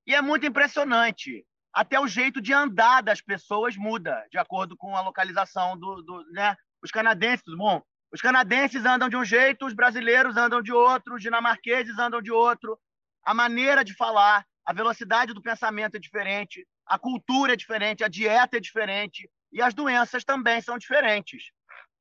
E 0.07 0.15
é 0.15 0.21
muito 0.21 0.47
impressionante 0.47 1.45
até 1.73 1.99
o 1.99 2.07
jeito 2.07 2.41
de 2.41 2.53
andar 2.53 3.03
das 3.03 3.21
pessoas 3.21 3.77
muda, 3.77 4.25
de 4.31 4.39
acordo 4.39 4.77
com 4.77 4.97
a 4.97 5.01
localização 5.01 5.77
do, 5.77 6.03
do 6.03 6.33
né? 6.33 6.57
Os 6.83 6.91
canadenses, 6.91 7.55
bom, 7.57 7.83
os 8.13 8.21
canadenses 8.21 8.85
andam 8.85 9.09
de 9.09 9.17
um 9.17 9.25
jeito, 9.25 9.67
os 9.67 9.75
brasileiros 9.75 10.37
andam 10.37 10.63
de 10.63 10.73
outro, 10.73 11.17
os 11.17 11.23
dinamarqueses 11.23 11.99
andam 11.99 12.23
de 12.23 12.31
outro. 12.31 12.79
A 13.25 13.35
maneira 13.35 13.85
de 13.85 13.95
falar, 13.95 14.47
a 14.65 14.73
velocidade 14.73 15.35
do 15.35 15.43
pensamento 15.43 15.97
é 15.97 15.99
diferente, 15.99 16.65
a 16.87 16.99
cultura 16.99 17.55
é 17.55 17.57
diferente, 17.57 18.05
a 18.05 18.09
dieta 18.09 18.57
é 18.57 18.61
diferente 18.61 19.29
e 19.53 19.61
as 19.61 19.75
doenças 19.75 20.25
também 20.25 20.61
são 20.61 20.79
diferentes. 20.79 21.51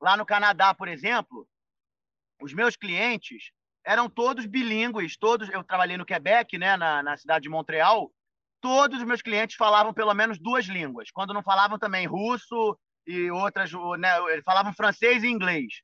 Lá 0.04 0.16
no 0.16 0.26
Canadá, 0.26 0.74
por 0.74 0.86
exemplo, 0.86 1.48
os 2.42 2.52
meus 2.52 2.76
clientes 2.76 3.50
eram 3.86 4.08
todos 4.08 4.44
bilíngues, 4.44 5.16
todos. 5.16 5.48
Eu 5.48 5.64
trabalhei 5.64 5.96
no 5.96 6.04
Quebec, 6.04 6.58
né, 6.58 6.76
na, 6.76 7.02
na 7.02 7.16
cidade 7.16 7.44
de 7.44 7.48
Montreal. 7.48 8.12
Todos 8.60 8.98
os 8.98 9.04
meus 9.04 9.22
clientes 9.22 9.56
falavam 9.56 9.94
pelo 9.94 10.12
menos 10.12 10.38
duas 10.38 10.66
línguas. 10.66 11.10
Quando 11.10 11.32
não 11.32 11.42
falavam 11.42 11.78
também 11.78 12.06
russo 12.06 12.78
e 13.06 13.30
outras, 13.30 13.70
né, 13.98 14.18
eles 14.32 14.44
falavam 14.44 14.74
francês 14.74 15.22
e 15.22 15.28
inglês 15.28 15.82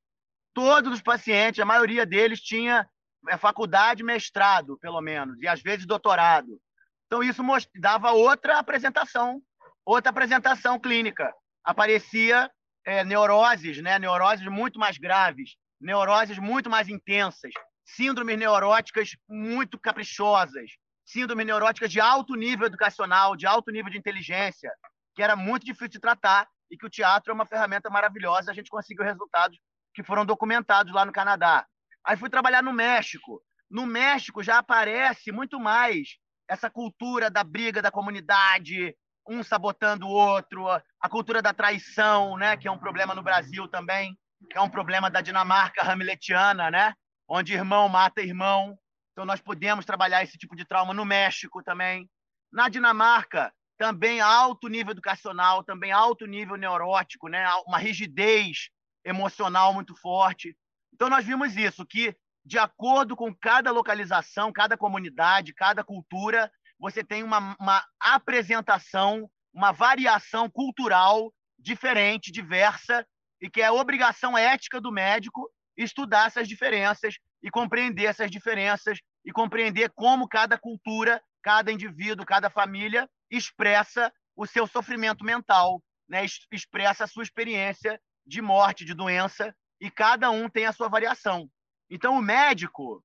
todos 0.53 0.93
os 0.93 1.03
pacientes, 1.03 1.61
a 1.61 1.65
maioria 1.65 2.05
deles 2.05 2.41
tinha 2.41 2.89
é, 3.29 3.37
faculdade, 3.37 4.03
mestrado, 4.03 4.79
pelo 4.79 5.01
menos, 5.01 5.41
e 5.41 5.49
às 5.49 5.63
vezes 5.63 5.87
doutorado. 5.87 6.61
Então, 7.07 7.23
isso 7.23 7.43
dava 7.77 8.13
outra 8.13 8.59
apresentação, 8.59 9.41
outra 9.85 10.11
apresentação 10.11 10.79
clínica. 10.79 11.33
Aparecia 11.65 12.51
é, 12.85 13.05
neuroses, 13.05 13.82
né? 13.82 13.98
neuroses 13.98 14.47
muito 14.47 14.78
mais 14.78 14.98
graves, 14.98 15.57
neuroses 15.81 16.39
muito 16.39 16.69
mais 16.69 16.89
intensas, 16.89 17.52
síndromes 17.85 18.39
neuróticas 18.39 19.16
muito 19.28 19.78
caprichosas, 19.78 20.70
síndromes 21.05 21.47
neuróticas 21.47 21.90
de 21.90 22.01
alto 22.01 22.35
nível 22.35 22.66
educacional, 22.66 23.36
de 23.36 23.47
alto 23.47 23.70
nível 23.70 23.90
de 23.90 23.98
inteligência, 23.98 24.70
que 25.15 25.23
era 25.23 25.35
muito 25.35 25.66
difícil 25.66 25.89
de 25.89 26.01
tratar 26.01 26.48
e 26.70 26.77
que 26.77 26.86
o 26.86 26.90
teatro 26.90 27.32
é 27.32 27.35
uma 27.35 27.47
ferramenta 27.47 27.90
maravilhosa. 27.90 28.51
A 28.51 28.55
gente 28.55 28.70
conseguiu 28.70 29.05
resultados 29.05 29.59
que 29.93 30.05
foram 30.05 30.24
documentados 30.24 30.93
lá 30.93 31.05
no 31.05 31.12
Canadá. 31.12 31.66
Aí 32.05 32.16
fui 32.16 32.31
trabalhar 32.31 32.62
no 32.62 32.73
México. 32.73 33.43
No 33.69 33.86
México 33.86 34.43
já 34.43 34.59
aparece 34.59 35.32
muito 35.32 35.59
mais 35.59 36.16
essa 36.48 36.70
cultura 36.70 37.31
da 37.31 37.44
briga 37.44 37.82
da 37.82 37.90
comunidade, 37.90 38.97
um 39.31 39.44
sabotando 39.44 40.07
o 40.07 40.11
outro, 40.11 40.66
a 40.69 41.09
cultura 41.09 41.40
da 41.40 41.55
traição, 41.55 42.36
né, 42.36 42.57
que 42.57 42.66
é 42.66 42.70
um 42.70 42.78
problema 42.78 43.15
no 43.15 43.23
Brasil 43.23 43.69
também, 43.69 44.19
que 44.51 44.59
é 44.59 44.61
um 44.61 44.69
problema 44.69 45.09
da 45.09 45.20
Dinamarca 45.20 45.82
hamletiana, 45.82 46.69
né, 46.69 46.93
onde 47.28 47.55
irmão 47.55 47.89
mata 47.89 48.20
irmão. 48.20 48.77
Então 49.12 49.24
nós 49.24 49.40
podemos 49.40 49.85
trabalhar 49.85 50.24
esse 50.24 50.36
tipo 50.36 50.57
de 50.57 50.65
trauma 50.65 50.93
no 50.93 51.05
México 51.05 51.62
também. 51.62 52.11
Na 52.52 52.69
Dinamarca, 52.69 53.52
também 53.78 54.20
alto 54.20 54.66
nível 54.66 54.90
educacional, 54.90 55.62
também 55.62 55.93
alto 55.93 56.27
nível 56.27 56.57
neurótico, 56.57 57.28
né, 57.28 57.47
uma 57.66 57.78
rigidez 57.78 58.69
emocional 59.05 59.73
muito 59.73 59.94
forte. 59.97 60.57
Então, 60.93 61.09
nós 61.09 61.24
vimos 61.24 61.57
isso, 61.57 61.86
que 61.86 62.15
de 62.44 62.59
acordo 62.59 63.15
com 63.15 63.35
cada 63.35 63.70
localização, 63.70 64.52
cada 64.52 64.77
comunidade, 64.77 65.55
cada 65.55 65.85
cultura, 65.85 66.51
você 66.81 67.05
tem 67.05 67.23
uma, 67.23 67.55
uma 67.61 67.85
apresentação, 68.01 69.31
uma 69.52 69.70
variação 69.70 70.48
cultural 70.51 71.32
diferente, 71.59 72.32
diversa, 72.32 73.07
e 73.40 73.51
que 73.51 73.61
é 73.61 73.70
obrigação 73.70 74.36
ética 74.36 74.81
do 74.81 74.90
médico 74.90 75.51
estudar 75.77 76.27
essas 76.27 76.48
diferenças 76.48 77.15
e 77.43 77.51
compreender 77.51 78.05
essas 78.05 78.31
diferenças 78.31 78.98
e 79.24 79.31
compreender 79.32 79.90
como 79.94 80.28
cada 80.28 80.59
cultura, 80.59 81.23
cada 81.43 81.70
indivíduo, 81.70 82.27
cada 82.27 82.51
família 82.51 83.09
expressa 83.31 84.12
o 84.35 84.47
seu 84.47 84.66
sofrimento 84.66 85.24
mental, 85.24 85.82
né? 86.09 86.24
expressa 86.51 87.05
a 87.05 87.07
sua 87.07 87.23
experiência 87.23 88.01
de 88.27 88.40
morte, 88.40 88.85
de 88.85 88.94
doença, 88.94 89.55
e 89.81 89.90
cada 89.90 90.31
um 90.31 90.48
tem 90.48 90.66
a 90.66 90.73
sua 90.73 90.89
variação. 90.89 91.48
Então, 91.89 92.16
o 92.16 92.23
médico, 92.23 93.02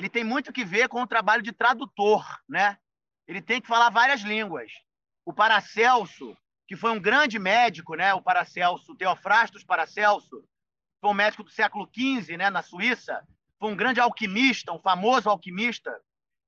ele 0.00 0.08
tem 0.08 0.24
muito 0.24 0.50
que 0.50 0.64
ver 0.64 0.88
com 0.88 1.02
o 1.02 1.06
trabalho 1.06 1.42
de 1.42 1.52
tradutor, 1.52 2.24
né? 2.48 2.78
Ele 3.28 3.42
tem 3.42 3.60
que 3.60 3.68
falar 3.68 3.90
várias 3.90 4.22
línguas. 4.22 4.72
O 5.26 5.32
Paracelso, 5.32 6.34
que 6.66 6.74
foi 6.74 6.90
um 6.90 6.98
grande 6.98 7.38
médico, 7.38 7.94
né? 7.94 8.14
O 8.14 8.22
Paracelso, 8.22 8.94
Teofrastos 8.94 9.62
Paracelso, 9.62 10.42
foi 11.02 11.10
um 11.10 11.14
médico 11.14 11.44
do 11.44 11.50
século 11.50 11.86
XV, 11.94 12.38
né? 12.38 12.48
Na 12.48 12.62
Suíça, 12.62 13.22
foi 13.58 13.70
um 13.70 13.76
grande 13.76 14.00
alquimista, 14.00 14.72
um 14.72 14.78
famoso 14.78 15.28
alquimista. 15.28 15.94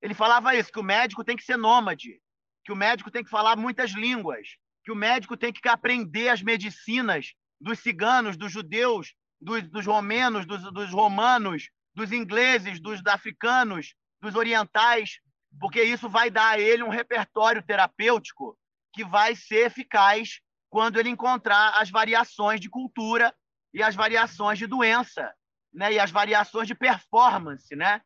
Ele 0.00 0.14
falava 0.14 0.54
isso, 0.54 0.72
que 0.72 0.80
o 0.80 0.82
médico 0.82 1.22
tem 1.22 1.36
que 1.36 1.44
ser 1.44 1.58
nômade, 1.58 2.22
que 2.64 2.72
o 2.72 2.76
médico 2.76 3.10
tem 3.10 3.22
que 3.22 3.28
falar 3.28 3.54
muitas 3.54 3.90
línguas, 3.90 4.56
que 4.82 4.90
o 4.90 4.96
médico 4.96 5.36
tem 5.36 5.52
que 5.52 5.68
aprender 5.68 6.30
as 6.30 6.40
medicinas 6.40 7.34
dos 7.60 7.80
ciganos, 7.80 8.34
dos 8.34 8.50
judeus, 8.50 9.12
dos, 9.38 9.68
dos 9.68 9.84
romenos, 9.84 10.46
dos, 10.46 10.62
dos 10.72 10.90
romanos, 10.90 11.68
dos 11.94 12.12
ingleses, 12.12 12.80
dos 12.80 13.04
africanos, 13.06 13.94
dos 14.20 14.34
orientais, 14.34 15.20
porque 15.60 15.82
isso 15.82 16.08
vai 16.08 16.30
dar 16.30 16.50
a 16.50 16.58
ele 16.58 16.82
um 16.82 16.88
repertório 16.88 17.62
terapêutico 17.62 18.58
que 18.92 19.04
vai 19.04 19.34
ser 19.34 19.66
eficaz 19.66 20.40
quando 20.70 20.98
ele 20.98 21.08
encontrar 21.08 21.80
as 21.80 21.90
variações 21.90 22.60
de 22.60 22.68
cultura 22.68 23.34
e 23.74 23.82
as 23.82 23.94
variações 23.94 24.58
de 24.58 24.66
doença, 24.66 25.32
né? 25.72 25.92
E 25.92 25.98
as 25.98 26.10
variações 26.10 26.66
de 26.66 26.74
performance, 26.74 27.74
né? 27.74 28.00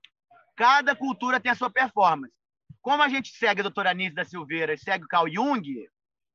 Cada 0.56 0.94
cultura 0.94 1.38
tem 1.38 1.52
a 1.52 1.54
sua 1.54 1.70
performance. 1.70 2.34
Como 2.80 3.02
a 3.02 3.08
gente 3.08 3.30
segue 3.30 3.60
a 3.60 3.64
doutora 3.64 3.90
Anise 3.90 4.14
da 4.14 4.24
Silveira 4.24 4.74
e 4.74 4.78
segue 4.78 5.04
o 5.04 5.08
Carl 5.08 5.28
Jung, 5.28 5.62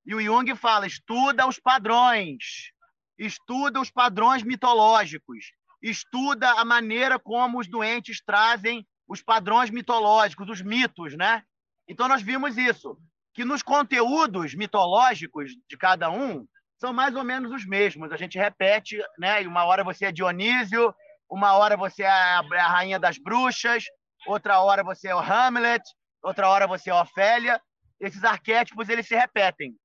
e 0.06 0.16
o 0.16 0.22
Jung 0.22 0.56
fala, 0.56 0.88
estuda 0.88 1.48
os 1.48 1.60
padrões, 1.60 2.72
estuda 3.18 3.80
os 3.80 3.90
padrões 3.90 4.44
mitológicos, 4.44 5.52
estuda 5.82 6.52
a 6.52 6.66
maneira 6.66 7.18
como 7.18 7.60
os 7.60 7.68
doentes 7.68 8.22
trazem 8.24 8.86
os 9.08 9.22
padrões 9.22 9.70
mitológicos, 9.70 10.50
os 10.50 10.62
mitos, 10.62 11.18
né? 11.18 11.44
Então 11.88 12.08
nós 12.08 12.22
vimos 12.22 12.58
isso, 12.58 12.98
que 13.34 13.44
nos 13.44 13.62
conteúdos 13.62 14.56
mitológicos 14.56 15.52
de 15.68 15.78
cada 15.78 16.10
um 16.10 16.46
são 16.80 16.94
mais 16.94 17.16
ou 17.16 17.24
menos 17.24 17.52
os 17.52 17.66
mesmos. 17.66 18.12
A 18.12 18.18
gente 18.18 18.38
repete, 18.38 18.98
né? 19.18 19.42
Uma 19.42 19.66
hora 19.66 19.84
você 19.84 20.06
é 20.06 20.12
Dionísio, 20.12 20.94
uma 21.30 21.54
hora 21.54 21.78
você 21.78 22.04
é 22.04 22.10
a 22.10 22.44
é 22.54 22.58
rainha 22.60 23.00
das 23.00 23.18
bruxas, 23.18 23.86
outra 24.26 24.60
hora 24.62 24.84
você 24.84 25.08
é 25.10 25.16
o 25.16 25.20
Hamlet, 25.20 25.84
outra 26.22 26.50
hora 26.50 26.68
você 26.68 26.90
é 26.90 26.94
a 26.94 27.02
Ofélia. 27.02 27.62
Esses 28.00 28.24
arquétipos 28.24 28.90
eles 28.90 29.08
se 29.08 29.16
repetem, 29.16 29.76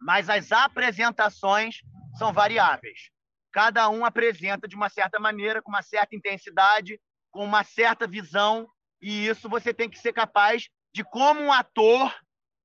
mas 0.00 0.28
as 0.28 0.52
apresentações 0.52 1.76
são 2.18 2.32
variáveis. 2.32 3.10
Cada 3.52 3.88
um 3.88 4.04
apresenta 4.04 4.68
de 4.68 4.76
uma 4.76 4.88
certa 4.88 5.18
maneira, 5.18 5.62
com 5.62 5.70
uma 5.70 5.82
certa 5.82 6.14
intensidade, 6.14 7.00
com 7.30 7.44
uma 7.44 7.64
certa 7.64 8.06
visão, 8.06 8.68
e 9.00 9.26
isso 9.26 9.48
você 9.48 9.72
tem 9.72 9.88
que 9.88 9.98
ser 9.98 10.12
capaz 10.12 10.68
de, 10.92 11.04
como 11.04 11.40
um 11.40 11.52
ator, 11.52 12.14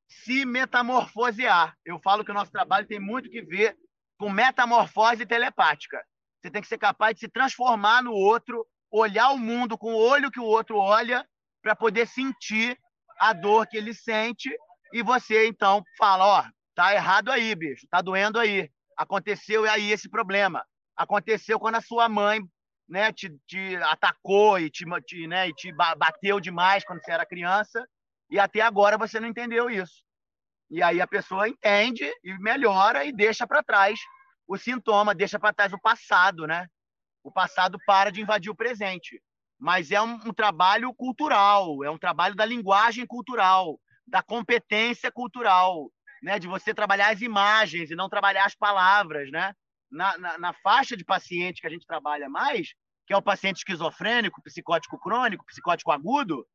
se 0.08 0.46
metamorfosear. 0.46 1.76
Eu 1.86 2.00
falo 2.00 2.24
que 2.24 2.32
o 2.32 2.34
nosso 2.34 2.52
trabalho 2.52 2.88
tem 2.88 3.00
muito 3.00 3.30
que 3.30 3.42
ver 3.42 3.76
com 4.18 4.30
metamorfose 4.30 5.26
telepática. 5.26 6.04
Você 6.42 6.52
tem 6.52 6.62
que 6.62 6.68
ser 6.68 6.78
capaz 6.78 7.16
de 7.16 7.22
se 7.22 7.28
transformar 7.28 8.04
no 8.04 8.12
outro, 8.12 8.66
olhar 8.92 9.30
o 9.30 9.38
mundo 9.38 9.78
com 9.78 9.94
o 9.94 9.98
olho 9.98 10.32
que 10.32 10.40
o 10.40 10.46
outro 10.46 10.78
olha, 10.78 11.28
para 11.62 11.76
poder 11.76 12.08
sentir 12.08 12.78
a 13.20 13.32
dor 13.32 13.66
que 13.68 13.78
ele 13.78 13.94
sente, 13.94 14.50
e 14.92 15.02
você 15.02 15.48
então 15.48 15.84
fala: 15.98 16.26
Ó, 16.26 16.42
oh, 16.42 16.52
tá 16.76 16.94
errado 16.94 17.32
aí, 17.32 17.56
bicho, 17.56 17.88
tá 17.90 18.02
doendo 18.02 18.40
aí. 18.40 18.70
Aconteceu 18.98 19.70
aí 19.70 19.92
esse 19.92 20.10
problema. 20.10 20.64
Aconteceu 20.96 21.60
quando 21.60 21.76
a 21.76 21.82
sua 21.82 22.08
mãe 22.08 22.42
né, 22.88 23.12
te, 23.12 23.30
te 23.48 23.76
atacou 23.78 24.60
e 24.60 24.70
te, 24.70 24.86
te, 25.06 25.28
né, 25.28 25.50
e 25.50 25.54
te 25.54 25.72
bateu 25.72 26.40
demais 26.40 26.84
quando 26.84 27.04
você 27.04 27.12
era 27.12 27.26
criança, 27.26 27.88
e 28.30 28.40
até 28.40 28.62
agora 28.62 28.98
você 28.98 29.20
não 29.20 29.28
entendeu 29.28 29.70
isso. 29.70 30.04
E 30.70 30.82
aí 30.82 31.02
a 31.02 31.08
pessoa 31.08 31.48
entende 31.48 32.04
e 32.24 32.34
melhora 32.40 33.06
e 33.06 33.12
deixa 33.12 33.46
para 33.46 33.64
trás 33.64 34.00
o 34.48 34.58
sintoma, 34.58 35.14
deixa 35.14 35.40
para 35.40 35.54
trás 35.54 35.72
o 35.74 35.80
passado, 35.80 36.48
né? 36.48 36.68
O 37.24 37.32
passado 37.32 37.78
para 37.86 38.12
de 38.12 38.22
invadir 38.22 38.52
o 38.52 38.56
presente. 38.56 39.22
Mas 39.60 39.92
é 39.92 40.02
um, 40.02 40.16
um 40.26 40.34
trabalho 40.34 40.94
cultural, 40.94 41.84
é 41.84 41.90
um 41.90 41.98
trabalho 41.98 42.36
da 42.36 42.44
linguagem 42.44 43.06
cultural, 43.06 43.80
da 44.06 44.22
competência 44.22 45.12
cultural, 45.12 45.90
né, 46.22 46.40
de 46.40 46.48
você 46.48 46.74
trabalhar 46.74 47.12
as 47.12 47.22
imagens 47.22 47.92
e 47.92 47.96
não 47.96 48.10
trabalhar 48.10 48.46
as 48.46 48.56
palavras, 48.56 49.30
né? 49.32 49.54
Na, 49.94 50.18
na, 50.18 50.38
na, 50.38 50.54
faixa 50.54 50.98
de 50.98 51.06
paciente 51.06 51.62
que 51.62 51.68
a 51.68 51.70
gente 51.70 51.86
trabalha 51.86 52.28
mais, 52.28 52.74
que 53.06 53.14
é 53.14 53.18
o 53.18 53.22
paciente 53.22 53.58
esquizofrênico, 53.58 54.42
psicótico 54.42 55.00
crônico, 55.00 55.46
psicótico 55.46 55.92
agudo, 55.92 56.46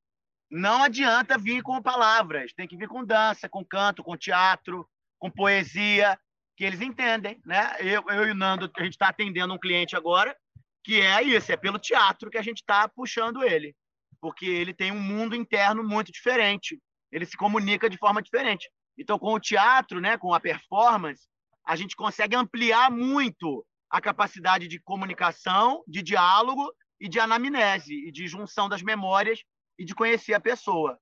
não 0.50 0.82
adianta 0.82 1.38
vir 1.38 1.62
com 1.62 1.80
palavras, 1.80 2.52
tem 2.54 2.66
que 2.66 2.76
vir 2.76 2.88
com 2.88 3.04
dança, 3.04 3.48
com 3.48 3.64
canto, 3.64 4.02
com 4.02 4.16
teatro, 4.16 4.88
com 5.18 5.30
poesia, 5.30 6.18
que 6.56 6.64
eles 6.64 6.80
entendem, 6.80 7.40
né? 7.44 7.76
Eu, 7.80 8.02
eu 8.08 8.26
e 8.26 8.30
o 8.32 8.34
Nando, 8.34 8.70
a 8.76 8.82
gente 8.82 8.94
está 8.94 9.08
atendendo 9.08 9.54
um 9.54 9.58
cliente 9.58 9.94
agora, 9.94 10.36
que 10.82 11.00
é 11.00 11.22
isso, 11.22 11.52
é 11.52 11.56
pelo 11.56 11.78
teatro 11.78 12.30
que 12.30 12.38
a 12.38 12.42
gente 12.42 12.58
está 12.58 12.88
puxando 12.88 13.44
ele, 13.44 13.76
porque 14.20 14.46
ele 14.46 14.72
tem 14.72 14.90
um 14.90 15.00
mundo 15.00 15.36
interno 15.36 15.84
muito 15.84 16.10
diferente, 16.10 16.80
ele 17.12 17.26
se 17.26 17.36
comunica 17.36 17.88
de 17.88 17.98
forma 17.98 18.22
diferente. 18.22 18.68
Então, 18.96 19.18
com 19.18 19.34
o 19.34 19.40
teatro, 19.40 20.00
né, 20.00 20.18
com 20.18 20.34
a 20.34 20.40
performance, 20.40 21.28
a 21.68 21.76
gente 21.76 21.94
consegue 21.94 22.34
ampliar 22.34 22.90
muito 22.90 23.62
a 23.90 24.00
capacidade 24.00 24.66
de 24.66 24.80
comunicação, 24.80 25.84
de 25.86 26.02
diálogo 26.02 26.72
e 26.98 27.10
de 27.10 27.20
anamnese, 27.20 27.92
e 27.92 28.10
de 28.10 28.26
junção 28.26 28.70
das 28.70 28.80
memórias 28.80 29.40
e 29.78 29.84
de 29.84 29.94
conhecer 29.94 30.32
a 30.32 30.40
pessoa. 30.40 30.98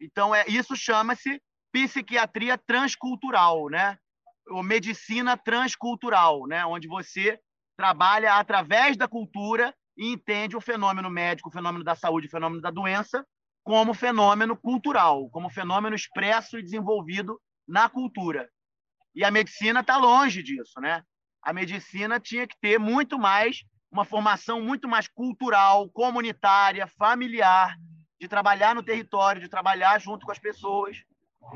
Então, 0.00 0.34
é, 0.34 0.46
isso 0.48 0.74
chama-se 0.74 1.38
psiquiatria 1.70 2.56
transcultural, 2.56 3.68
né? 3.68 3.98
ou 4.48 4.62
medicina 4.62 5.36
transcultural, 5.36 6.46
né? 6.46 6.64
onde 6.64 6.88
você 6.88 7.38
trabalha 7.76 8.36
através 8.36 8.96
da 8.96 9.06
cultura 9.06 9.74
e 9.98 10.12
entende 10.12 10.56
o 10.56 10.62
fenômeno 10.62 11.10
médico, 11.10 11.50
o 11.50 11.52
fenômeno 11.52 11.84
da 11.84 11.94
saúde, 11.94 12.26
o 12.26 12.30
fenômeno 12.30 12.62
da 12.62 12.70
doença, 12.70 13.22
como 13.62 13.92
fenômeno 13.92 14.56
cultural, 14.56 15.28
como 15.28 15.50
fenômeno 15.50 15.94
expresso 15.94 16.58
e 16.58 16.62
desenvolvido 16.62 17.38
na 17.68 17.90
cultura. 17.90 18.48
E 19.16 19.24
a 19.24 19.30
medicina 19.30 19.80
está 19.80 19.96
longe 19.96 20.42
disso, 20.42 20.78
né? 20.78 21.02
A 21.42 21.50
medicina 21.50 22.20
tinha 22.20 22.46
que 22.46 22.54
ter 22.60 22.78
muito 22.78 23.18
mais 23.18 23.64
uma 23.90 24.04
formação 24.04 24.60
muito 24.60 24.86
mais 24.86 25.08
cultural, 25.08 25.88
comunitária, 25.88 26.86
familiar, 26.86 27.74
de 28.20 28.28
trabalhar 28.28 28.74
no 28.74 28.82
território, 28.82 29.40
de 29.40 29.48
trabalhar 29.48 29.98
junto 29.98 30.26
com 30.26 30.32
as 30.32 30.38
pessoas, 30.38 30.98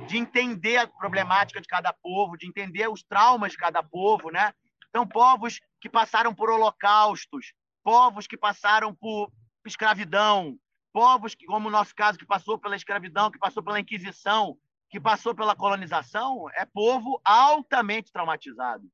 de 0.06 0.16
entender 0.16 0.78
a 0.78 0.86
problemática 0.86 1.60
de 1.60 1.68
cada 1.68 1.92
povo, 1.92 2.38
de 2.38 2.46
entender 2.46 2.88
os 2.88 3.02
traumas 3.02 3.52
de 3.52 3.58
cada 3.58 3.82
povo, 3.82 4.30
né? 4.30 4.54
Então, 4.88 5.06
povos 5.06 5.60
que 5.82 5.88
passaram 5.90 6.34
por 6.34 6.48
holocaustos, 6.48 7.52
povos 7.82 8.26
que 8.26 8.38
passaram 8.38 8.94
por 8.94 9.30
escravidão, 9.66 10.56
povos 10.94 11.34
que, 11.34 11.44
como 11.44 11.68
o 11.68 11.70
nosso 11.70 11.94
caso, 11.94 12.18
que 12.18 12.24
passou 12.26 12.58
pela 12.58 12.76
escravidão, 12.76 13.30
que 13.30 13.38
passou 13.38 13.62
pela 13.62 13.78
Inquisição, 13.78 14.56
que 14.90 15.00
passou 15.00 15.34
pela 15.34 15.54
colonização, 15.54 16.50
é 16.52 16.66
povo 16.66 17.20
altamente 17.24 18.12
traumatizado. 18.12 18.90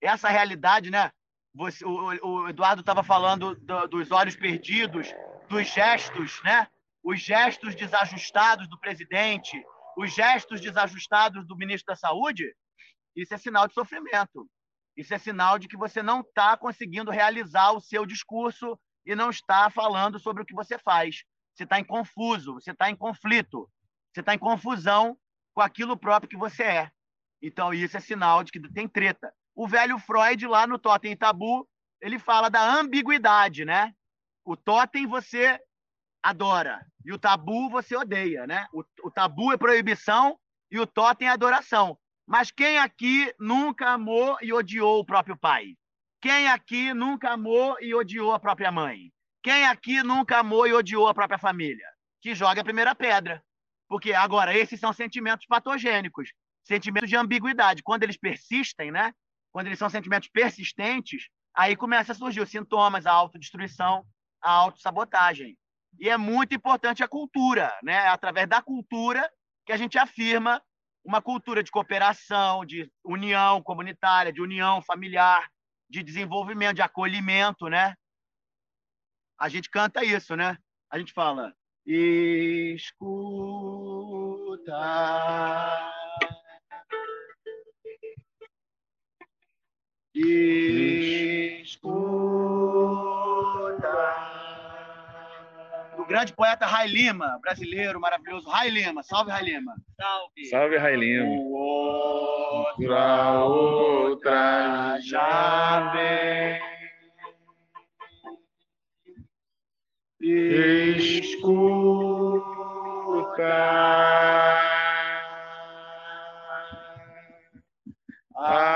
Essa 0.00 0.28
realidade, 0.30 0.90
né? 0.90 1.12
Você, 1.54 1.84
o, 1.84 2.26
o 2.26 2.48
Eduardo 2.48 2.80
estava 2.80 3.02
falando 3.02 3.54
do, 3.56 3.86
dos 3.86 4.10
olhos 4.10 4.34
perdidos, 4.34 5.14
dos 5.48 5.68
gestos, 5.68 6.42
né? 6.42 6.66
Os 7.02 7.20
gestos 7.20 7.74
desajustados 7.74 8.66
do 8.68 8.80
presidente, 8.80 9.62
os 9.96 10.12
gestos 10.14 10.60
desajustados 10.60 11.46
do 11.46 11.56
ministro 11.56 11.92
da 11.92 11.96
Saúde, 11.96 12.50
isso 13.14 13.34
é 13.34 13.38
sinal 13.38 13.68
de 13.68 13.74
sofrimento. 13.74 14.48
Isso 14.96 15.12
é 15.12 15.18
sinal 15.18 15.58
de 15.58 15.68
que 15.68 15.76
você 15.76 16.02
não 16.02 16.20
está 16.20 16.56
conseguindo 16.56 17.10
realizar 17.10 17.72
o 17.72 17.80
seu 17.80 18.06
discurso 18.06 18.78
e 19.04 19.14
não 19.14 19.28
está 19.28 19.68
falando 19.68 20.18
sobre 20.18 20.42
o 20.42 20.46
que 20.46 20.54
você 20.54 20.78
faz. 20.78 21.24
Você 21.54 21.64
está 21.64 21.78
em 21.78 21.84
confuso, 21.84 22.54
você 22.54 22.70
está 22.70 22.88
em 22.90 22.96
conflito, 22.96 23.68
você 24.12 24.20
está 24.20 24.34
em 24.34 24.38
confusão 24.38 25.18
com 25.54 25.62
aquilo 25.62 25.96
próprio 25.96 26.28
que 26.28 26.36
você 26.36 26.62
é. 26.64 26.90
Então, 27.40 27.72
isso 27.72 27.96
é 27.96 28.00
sinal 28.00 28.42
de 28.42 28.52
que 28.52 28.60
tem 28.72 28.88
treta. 28.88 29.32
O 29.54 29.68
velho 29.68 29.98
Freud, 29.98 30.46
lá 30.46 30.66
no 30.66 30.78
Totem 30.78 31.12
e 31.12 31.16
Tabu, 31.16 31.66
ele 32.04 32.18
fala 32.18 32.50
da 32.50 32.62
ambiguidade, 32.62 33.64
né? 33.64 33.94
O 34.44 34.56
totem 34.56 35.06
você 35.06 35.58
adora 36.22 36.84
e 37.02 37.12
o 37.12 37.18
tabu 37.18 37.70
você 37.70 37.96
odeia, 37.96 38.46
né? 38.46 38.66
O, 38.74 38.84
o 39.04 39.10
tabu 39.10 39.52
é 39.52 39.56
proibição 39.56 40.38
e 40.70 40.78
o 40.78 40.86
totem 40.86 41.28
é 41.28 41.30
adoração. 41.30 41.98
Mas 42.26 42.50
quem 42.50 42.78
aqui 42.78 43.32
nunca 43.38 43.90
amou 43.90 44.36
e 44.42 44.52
odiou 44.52 45.00
o 45.00 45.04
próprio 45.04 45.36
pai? 45.36 45.76
Quem 46.20 46.48
aqui 46.48 46.92
nunca 46.92 47.32
amou 47.32 47.76
e 47.80 47.94
odiou 47.94 48.32
a 48.32 48.40
própria 48.40 48.70
mãe? 48.70 49.10
Quem 49.42 49.66
aqui 49.66 50.02
nunca 50.02 50.38
amou 50.38 50.66
e 50.66 50.74
odiou 50.74 51.08
a 51.08 51.14
própria 51.14 51.38
família? 51.38 51.86
Que 52.20 52.34
joga 52.34 52.60
a 52.60 52.64
primeira 52.64 52.94
pedra. 52.94 53.42
Porque 53.94 54.12
agora 54.12 54.52
esses 54.52 54.80
são 54.80 54.92
sentimentos 54.92 55.46
patogênicos, 55.46 56.32
sentimentos 56.64 57.08
de 57.08 57.14
ambiguidade. 57.14 57.80
Quando 57.80 58.02
eles 58.02 58.16
persistem, 58.16 58.90
né? 58.90 59.14
Quando 59.52 59.68
eles 59.68 59.78
são 59.78 59.88
sentimentos 59.88 60.28
persistentes, 60.28 61.28
aí 61.54 61.76
começa 61.76 62.10
a 62.10 62.14
surgir 62.16 62.40
os 62.40 62.50
sintomas, 62.50 63.06
a 63.06 63.12
autodestruição, 63.12 64.04
a 64.42 64.50
autossabotagem. 64.50 65.56
E 65.96 66.08
é 66.10 66.16
muito 66.16 66.56
importante 66.56 67.04
a 67.04 67.08
cultura, 67.08 67.72
né? 67.84 67.92
É 67.92 68.08
através 68.08 68.48
da 68.48 68.60
cultura 68.60 69.30
que 69.64 69.72
a 69.72 69.76
gente 69.76 69.96
afirma 69.96 70.60
uma 71.04 71.22
cultura 71.22 71.62
de 71.62 71.70
cooperação, 71.70 72.66
de 72.66 72.90
união 73.04 73.62
comunitária, 73.62 74.32
de 74.32 74.42
união 74.42 74.82
familiar, 74.82 75.48
de 75.88 76.02
desenvolvimento, 76.02 76.74
de 76.74 76.82
acolhimento, 76.82 77.68
né? 77.68 77.94
A 79.38 79.48
gente 79.48 79.70
canta 79.70 80.04
isso, 80.04 80.34
né? 80.34 80.58
A 80.90 80.98
gente 80.98 81.12
fala: 81.12 81.54
escuta. 81.86 83.14
Escuta 90.14 91.94
o 96.04 96.06
grande 96.06 96.34
poeta 96.34 96.66
Rai 96.66 96.86
Lima, 96.86 97.38
brasileiro 97.40 97.98
maravilhoso. 97.98 98.48
Rai 98.50 98.68
Lima, 98.68 99.02
salve 99.02 99.30
Rai 99.30 99.42
Lima. 99.42 99.74
Salve. 99.96 100.44
Salve 100.50 100.76
Rai 100.76 100.96
Lima. 100.96 101.26
Outra, 102.36 103.42
outra 103.44 104.98
já 105.00 105.90
vem. 105.92 106.73
Escuta. 110.26 111.44
Também 118.34 118.73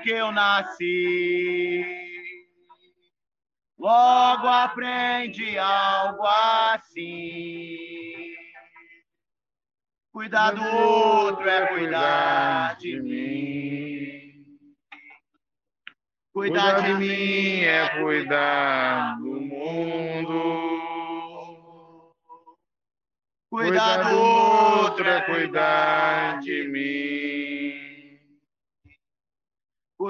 que 0.00 0.10
eu 0.10 0.32
nasci, 0.32 1.84
logo 3.78 4.46
aprendi 4.46 5.58
algo 5.58 6.26
assim. 6.26 7.98
Cuidar 10.12 10.50
do 10.50 10.64
outro 10.64 11.48
é 11.48 11.66
cuidar 11.68 12.76
de 12.76 13.00
mim. 13.00 14.58
Cuidar 16.32 16.80
de 16.82 16.94
mim 16.94 17.60
é 17.62 17.88
cuidar 18.00 19.16
do 19.18 19.40
mundo. 19.40 20.68
Cuidar 23.50 24.10
do 24.10 24.18
outro 24.18 25.08
é 25.08 25.20
cuidar 25.22 26.40
de 26.40 26.57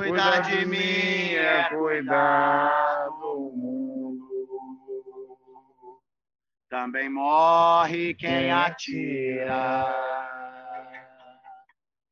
Cuidar 0.09 0.41
de 0.41 0.67
mim 0.67 1.35
é 1.35 1.69
cuidar 1.69 3.09
do 3.21 3.53
mundo. 3.55 4.29
Também 6.71 7.09
morre 7.09 8.15
quem 8.15 8.51
atira. 8.51 9.95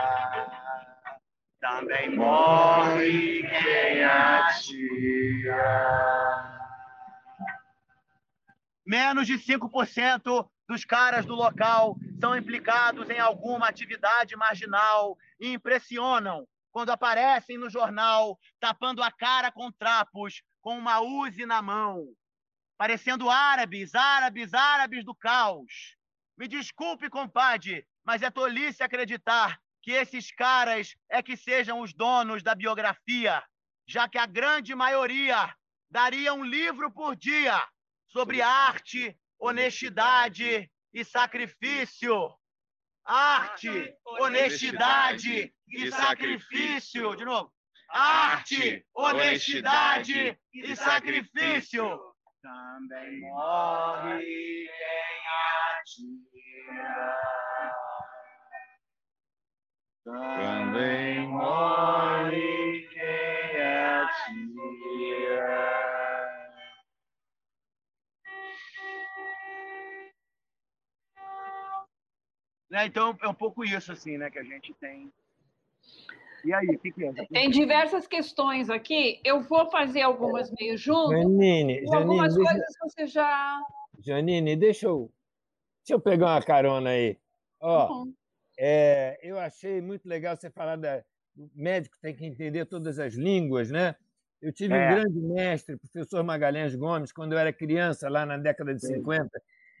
também 1.63 2.13
morre 2.13 3.41
quem 3.41 4.03
atira. 4.03 5.63
Menos 8.85 9.25
de 9.25 9.35
5% 9.35 10.45
dos 10.67 10.83
caras 10.83 11.25
do 11.25 11.33
local 11.33 11.95
são 12.23 12.37
implicados 12.37 13.09
em 13.09 13.19
alguma 13.19 13.67
atividade 13.67 14.33
marginal 14.37 15.17
e 15.41 15.49
impressionam 15.49 16.47
quando 16.71 16.89
aparecem 16.89 17.57
no 17.57 17.69
jornal 17.69 18.39
tapando 18.61 19.03
a 19.03 19.11
cara 19.11 19.51
com 19.51 19.69
trapos, 19.69 20.41
com 20.61 20.77
uma 20.77 21.01
Uzi 21.01 21.45
na 21.45 21.61
mão, 21.61 22.07
parecendo 22.77 23.29
árabes, 23.29 23.93
árabes, 23.93 24.53
árabes 24.53 25.03
do 25.03 25.13
caos. 25.13 25.97
Me 26.37 26.47
desculpe, 26.47 27.09
compadre, 27.09 27.85
mas 28.05 28.21
é 28.21 28.31
tolice 28.31 28.81
acreditar 28.81 29.59
que 29.81 29.91
esses 29.91 30.31
caras 30.31 30.95
é 31.09 31.21
que 31.21 31.35
sejam 31.35 31.81
os 31.81 31.93
donos 31.93 32.41
da 32.41 32.55
biografia, 32.55 33.43
já 33.85 34.07
que 34.07 34.17
a 34.17 34.25
grande 34.25 34.73
maioria 34.73 35.53
daria 35.91 36.33
um 36.33 36.45
livro 36.45 36.89
por 36.89 37.17
dia 37.17 37.61
sobre 38.07 38.41
arte, 38.41 39.13
honestidade 39.37 40.71
e 40.93 41.03
sacrifício. 41.03 42.33
Arte, 43.05 43.93
honestidade 44.19 45.53
e 45.67 45.91
sacrifício. 45.91 47.15
De 47.15 47.25
novo. 47.25 47.51
Arte, 47.89 48.85
honestidade 48.95 50.39
e 50.53 50.75
sacrifício. 50.75 51.99
Também 52.41 53.21
morre 53.21 54.19
quem 54.67 55.23
atira. 55.79 57.17
Também 60.03 61.27
morre 61.27 62.52
Né? 72.73 72.87
Então, 72.87 73.15
é 73.21 73.27
um 73.27 73.35
pouco 73.35 73.63
isso, 73.63 73.91
assim, 73.91 74.17
né, 74.17 74.31
que 74.31 74.39
a 74.39 74.43
gente 74.43 74.73
tem. 74.81 75.13
E 76.43 76.51
aí, 76.51 76.65
o 76.69 76.79
que, 76.79 76.91
que 76.91 77.05
é? 77.05 77.13
Tem 77.27 77.47
diversas 77.51 78.07
questões 78.07 78.67
aqui. 78.67 79.21
Eu 79.23 79.41
vou 79.41 79.69
fazer 79.69 80.01
algumas 80.01 80.51
meio 80.59 80.75
junto. 80.75 81.11
Janine, 81.11 81.85
algumas 81.93 82.33
Janine, 82.33 82.49
coisas 82.49 82.65
deixa... 82.65 82.79
você 82.81 83.05
já. 83.07 83.61
Janine, 83.99 84.55
deixa 84.55 84.87
eu, 84.87 85.11
deixa 85.85 85.93
eu 85.93 85.99
pegar 86.01 86.31
uma 86.31 86.41
carona 86.41 86.89
aí. 86.89 87.15
Ó, 87.61 87.93
uhum. 87.93 88.13
é, 88.57 89.19
eu 89.21 89.37
achei 89.37 89.79
muito 89.79 90.09
legal 90.09 90.35
você 90.35 90.49
falar 90.49 90.75
da. 90.75 91.03
O 91.37 91.47
médico 91.55 91.95
tem 92.01 92.15
que 92.15 92.25
entender 92.25 92.65
todas 92.65 92.97
as 92.97 93.13
línguas, 93.13 93.69
né? 93.69 93.95
Eu 94.41 94.51
tive 94.51 94.73
é. 94.73 94.77
um 94.77 94.95
grande 94.95 95.19
mestre, 95.19 95.77
professor 95.77 96.23
Magalhães 96.23 96.75
Gomes, 96.75 97.11
quando 97.11 97.33
eu 97.33 97.37
era 97.37 97.53
criança, 97.53 98.09
lá 98.09 98.25
na 98.25 98.37
década 98.37 98.73
de 98.73 98.83
50. 98.83 99.29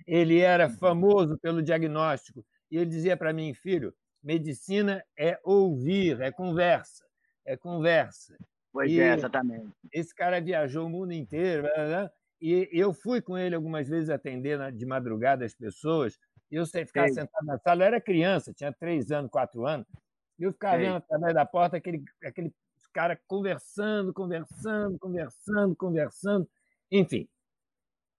Ele 0.05 0.39
era 0.39 0.69
famoso 0.69 1.39
pelo 1.39 1.61
diagnóstico 1.61 2.45
e 2.73 2.77
ele 2.77 2.89
dizia 2.89 3.15
para 3.15 3.31
mim, 3.31 3.53
filho, 3.53 3.93
medicina 4.23 5.05
é 5.15 5.39
ouvir, 5.43 6.19
é 6.19 6.31
conversa, 6.31 7.05
é 7.45 7.55
conversa. 7.55 8.35
Pois 8.71 8.91
e 8.91 8.99
é, 8.99 9.13
exatamente. 9.13 9.71
Esse 9.91 10.15
cara 10.15 10.41
viajou 10.41 10.87
o 10.87 10.89
mundo 10.89 11.13
inteiro, 11.13 11.67
e 12.41 12.67
eu 12.71 12.91
fui 12.91 13.21
com 13.21 13.37
ele 13.37 13.53
algumas 13.53 13.87
vezes 13.87 14.09
atender 14.09 14.71
de 14.71 14.87
madrugada 14.87 15.45
as 15.45 15.53
pessoas, 15.53 16.17
eu 16.49 16.65
sei 16.65 16.83
ficar 16.83 17.07
sentado 17.09 17.45
na 17.45 17.59
sala, 17.59 17.83
eu 17.83 17.87
era 17.87 18.01
criança, 18.01 18.51
tinha 18.51 18.73
três 18.73 19.11
anos, 19.11 19.29
quatro 19.29 19.67
anos, 19.67 19.85
e 20.39 20.43
eu 20.43 20.51
ficava 20.51 20.77
Sei. 20.77 20.85
vendo 20.85 20.95
através 20.95 21.33
da 21.35 21.45
porta 21.45 21.77
aquele, 21.77 22.03
aquele 22.23 22.51
cara 22.91 23.19
conversando, 23.27 24.11
conversando, 24.11 24.97
conversando, 24.97 25.75
conversando, 25.75 26.49
enfim. 26.91 27.29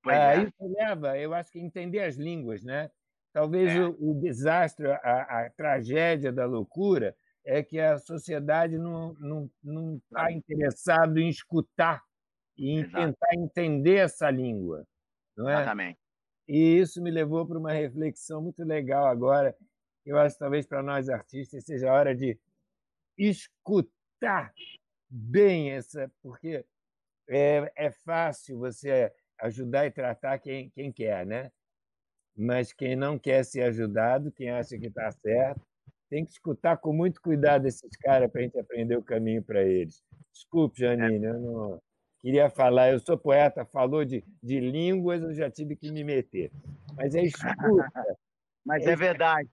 Pois 0.00 0.16
é. 0.16 0.44
Isso 0.44 0.74
leva, 0.78 1.18
eu 1.18 1.34
acho 1.34 1.50
que 1.50 1.58
entender 1.58 2.00
as 2.00 2.14
línguas, 2.14 2.62
né? 2.62 2.88
Talvez 3.34 3.74
é. 3.74 3.80
o, 3.80 3.96
o, 3.98 4.14
desastre, 4.14 4.86
a, 4.86 5.46
a, 5.46 5.50
tragédia 5.50 6.32
da 6.32 6.46
loucura 6.46 7.16
é 7.44 7.64
que 7.64 7.80
a 7.80 7.98
sociedade 7.98 8.78
não 8.78 9.12
está 9.12 9.26
não, 9.26 9.50
não 9.60 10.02
tá 10.08 10.30
interessada 10.30 11.20
em 11.20 11.28
escutar 11.28 12.00
e 12.56 12.70
em 12.70 12.78
Exato. 12.82 12.94
tentar 12.94 13.34
entender 13.34 13.96
essa 13.96 14.30
língua. 14.30 14.86
Não 15.36 15.50
é? 15.50 15.54
Exatamente. 15.54 15.98
E 16.46 16.78
isso 16.78 17.02
me 17.02 17.10
levou 17.10 17.44
para 17.44 17.58
uma 17.58 17.72
reflexão 17.72 18.40
muito 18.40 18.62
legal 18.62 19.04
agora. 19.06 19.56
Eu 20.06 20.16
acho 20.16 20.36
que 20.36 20.38
talvez 20.38 20.64
para 20.64 20.80
nós 20.80 21.08
artistas 21.08 21.64
seja 21.64 21.90
a 21.90 21.94
hora 21.94 22.14
de 22.14 22.38
escutar 23.18 24.54
bem 25.10 25.72
essa, 25.72 26.08
porque 26.22 26.64
é, 27.28 27.72
é 27.74 27.90
fácil 27.90 28.58
você 28.58 29.12
ajudar 29.40 29.86
e 29.86 29.90
tratar 29.90 30.38
quem, 30.38 30.70
quem 30.70 30.92
quer, 30.92 31.26
né? 31.26 31.50
Mas 32.36 32.72
quem 32.72 32.96
não 32.96 33.18
quer 33.18 33.44
ser 33.44 33.62
ajudado, 33.62 34.32
quem 34.32 34.50
acha 34.50 34.78
que 34.78 34.86
está 34.86 35.10
certo, 35.10 35.60
tem 36.10 36.24
que 36.24 36.32
escutar 36.32 36.76
com 36.76 36.92
muito 36.92 37.20
cuidado 37.20 37.66
esses 37.66 37.96
caras 37.96 38.30
para 38.30 38.40
a 38.40 38.44
gente 38.44 38.58
aprender 38.58 38.96
o 38.96 39.02
caminho 39.02 39.42
para 39.42 39.62
eles. 39.62 40.02
Desculpe, 40.32 40.80
Janine, 40.80 41.24
eu 41.24 41.40
não 41.40 41.82
queria 42.20 42.50
falar, 42.50 42.90
eu 42.90 43.00
sou 43.00 43.16
poeta, 43.16 43.64
falou 43.64 44.04
de, 44.04 44.24
de 44.42 44.60
línguas, 44.60 45.22
eu 45.22 45.34
já 45.34 45.50
tive 45.50 45.76
que 45.76 45.90
me 45.90 46.04
meter. 46.04 46.50
Mas 46.96 47.14
é 47.14 47.22
escuta. 47.22 47.48
Mas 48.64 48.86
é, 48.86 48.92
é 48.92 48.96
verdade. 48.96 49.48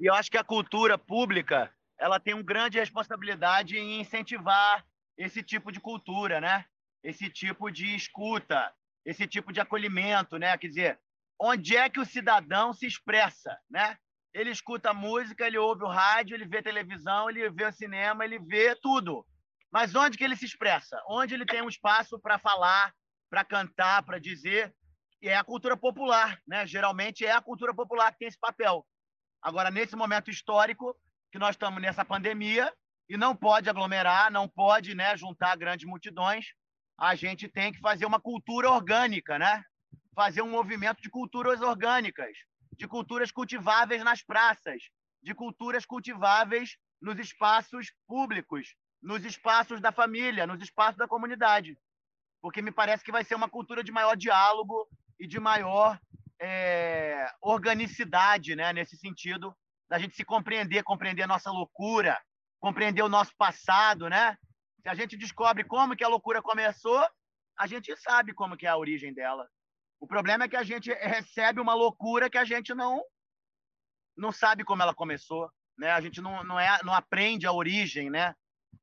E 0.00 0.06
eu 0.06 0.14
acho 0.14 0.30
que 0.30 0.36
a 0.36 0.42
cultura 0.42 0.98
pública 0.98 1.70
ela 1.98 2.18
tem 2.18 2.34
uma 2.34 2.42
grande 2.42 2.78
responsabilidade 2.78 3.78
em 3.78 4.00
incentivar 4.00 4.84
esse 5.16 5.42
tipo 5.42 5.70
de 5.70 5.78
cultura, 5.78 6.40
né? 6.40 6.64
Esse 7.04 7.30
tipo 7.30 7.70
de 7.70 7.94
escuta, 7.94 8.72
esse 9.04 9.26
tipo 9.26 9.52
de 9.52 9.60
acolhimento, 9.60 10.36
né? 10.38 10.58
Quer 10.58 10.68
dizer, 10.68 10.98
onde 11.44 11.76
é 11.76 11.90
que 11.90 11.98
o 11.98 12.06
cidadão 12.06 12.72
se 12.72 12.86
expressa, 12.86 13.58
né? 13.68 13.96
Ele 14.32 14.50
escuta 14.50 14.94
música, 14.94 15.44
ele 15.44 15.58
ouve 15.58 15.82
o 15.82 15.88
rádio, 15.88 16.36
ele 16.36 16.46
vê 16.46 16.62
televisão, 16.62 17.28
ele 17.28 17.50
vê 17.50 17.66
o 17.66 17.72
cinema, 17.72 18.24
ele 18.24 18.38
vê 18.38 18.76
tudo. 18.76 19.26
Mas 19.70 19.92
onde 19.96 20.16
que 20.16 20.22
ele 20.22 20.36
se 20.36 20.44
expressa? 20.44 21.02
Onde 21.08 21.34
ele 21.34 21.44
tem 21.44 21.60
um 21.60 21.68
espaço 21.68 22.16
para 22.20 22.38
falar, 22.38 22.94
para 23.28 23.44
cantar, 23.44 24.04
para 24.04 24.20
dizer? 24.20 24.72
E 25.20 25.28
é 25.28 25.36
a 25.36 25.42
cultura 25.42 25.76
popular, 25.76 26.40
né? 26.46 26.64
Geralmente 26.64 27.26
é 27.26 27.32
a 27.32 27.42
cultura 27.42 27.74
popular 27.74 28.12
que 28.12 28.18
tem 28.18 28.28
esse 28.28 28.38
papel. 28.38 28.86
Agora, 29.42 29.68
nesse 29.68 29.96
momento 29.96 30.30
histórico 30.30 30.96
que 31.32 31.40
nós 31.40 31.56
estamos 31.56 31.82
nessa 31.82 32.04
pandemia 32.04 32.72
e 33.08 33.16
não 33.16 33.34
pode 33.34 33.68
aglomerar, 33.68 34.30
não 34.30 34.48
pode, 34.48 34.94
né, 34.94 35.16
juntar 35.16 35.56
grandes 35.56 35.88
multidões, 35.88 36.46
a 36.96 37.16
gente 37.16 37.48
tem 37.48 37.72
que 37.72 37.80
fazer 37.80 38.06
uma 38.06 38.20
cultura 38.20 38.70
orgânica, 38.70 39.38
né? 39.40 39.64
Fazer 40.14 40.42
um 40.42 40.50
movimento 40.50 41.00
de 41.00 41.10
culturas 41.10 41.60
orgânicas, 41.60 42.36
de 42.76 42.86
culturas 42.86 43.30
cultiváveis 43.30 44.02
nas 44.02 44.22
praças, 44.22 44.82
de 45.22 45.34
culturas 45.34 45.84
cultiváveis 45.84 46.76
nos 47.00 47.18
espaços 47.18 47.92
públicos, 48.06 48.74
nos 49.02 49.24
espaços 49.24 49.80
da 49.80 49.92
família, 49.92 50.46
nos 50.46 50.62
espaços 50.62 50.96
da 50.96 51.08
comunidade. 51.08 51.76
Porque 52.40 52.62
me 52.62 52.72
parece 52.72 53.04
que 53.04 53.12
vai 53.12 53.24
ser 53.24 53.34
uma 53.34 53.48
cultura 53.48 53.82
de 53.82 53.92
maior 53.92 54.16
diálogo 54.16 54.88
e 55.18 55.26
de 55.26 55.38
maior 55.38 55.98
é, 56.40 57.26
organicidade, 57.40 58.56
né? 58.56 58.72
nesse 58.72 58.96
sentido, 58.96 59.56
da 59.88 59.98
gente 59.98 60.16
se 60.16 60.24
compreender, 60.24 60.82
compreender 60.82 61.22
a 61.22 61.28
nossa 61.28 61.50
loucura, 61.50 62.20
compreender 62.58 63.02
o 63.02 63.08
nosso 63.08 63.32
passado, 63.36 64.08
né? 64.08 64.36
Se 64.80 64.88
a 64.88 64.94
gente 64.94 65.16
descobre 65.16 65.64
como 65.64 65.96
que 65.96 66.02
a 66.02 66.08
loucura 66.08 66.40
começou, 66.40 67.04
a 67.58 67.66
gente 67.66 67.94
sabe 67.96 68.32
como 68.32 68.56
que 68.56 68.66
é 68.66 68.70
a 68.70 68.76
origem 68.76 69.12
dela. 69.12 69.48
O 70.02 70.06
problema 70.08 70.44
é 70.44 70.48
que 70.48 70.56
a 70.56 70.64
gente 70.64 70.92
recebe 70.92 71.60
uma 71.60 71.74
loucura 71.74 72.28
que 72.28 72.36
a 72.36 72.44
gente 72.44 72.74
não 72.74 73.00
não 74.16 74.32
sabe 74.32 74.64
como 74.64 74.82
ela 74.82 74.92
começou, 74.92 75.48
né? 75.78 75.92
A 75.92 76.00
gente 76.00 76.20
não, 76.20 76.42
não, 76.42 76.58
é, 76.58 76.76
não 76.82 76.92
aprende 76.92 77.46
a 77.46 77.52
origem, 77.52 78.10
né? 78.10 78.34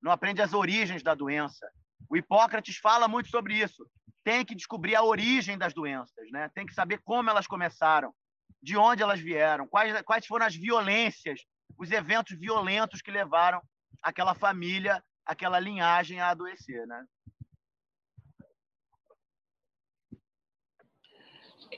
Não 0.01 0.13
aprende 0.13 0.41
as 0.41 0.53
origens 0.53 1.03
da 1.03 1.13
doença. 1.13 1.69
O 2.09 2.15
Hipócrates 2.15 2.77
fala 2.77 3.05
muito 3.05 3.27
sobre 3.27 3.53
isso. 3.53 3.85
Tem 4.23 4.45
que 4.45 4.55
descobrir 4.55 4.95
a 4.95 5.03
origem 5.03 5.57
das 5.57 5.73
doenças, 5.73 6.31
né? 6.31 6.49
Tem 6.55 6.65
que 6.65 6.73
saber 6.73 7.01
como 7.03 7.29
elas 7.29 7.45
começaram, 7.45 8.15
de 8.63 8.77
onde 8.77 9.03
elas 9.03 9.19
vieram, 9.19 9.67
quais, 9.67 10.01
quais 10.03 10.25
foram 10.25 10.45
as 10.45 10.55
violências, 10.55 11.41
os 11.77 11.91
eventos 11.91 12.39
violentos 12.39 13.01
que 13.01 13.11
levaram 13.11 13.61
aquela 14.01 14.33
família, 14.33 15.03
aquela 15.25 15.59
linhagem 15.59 16.21
a 16.21 16.29
adoecer, 16.29 16.87
né? 16.87 17.05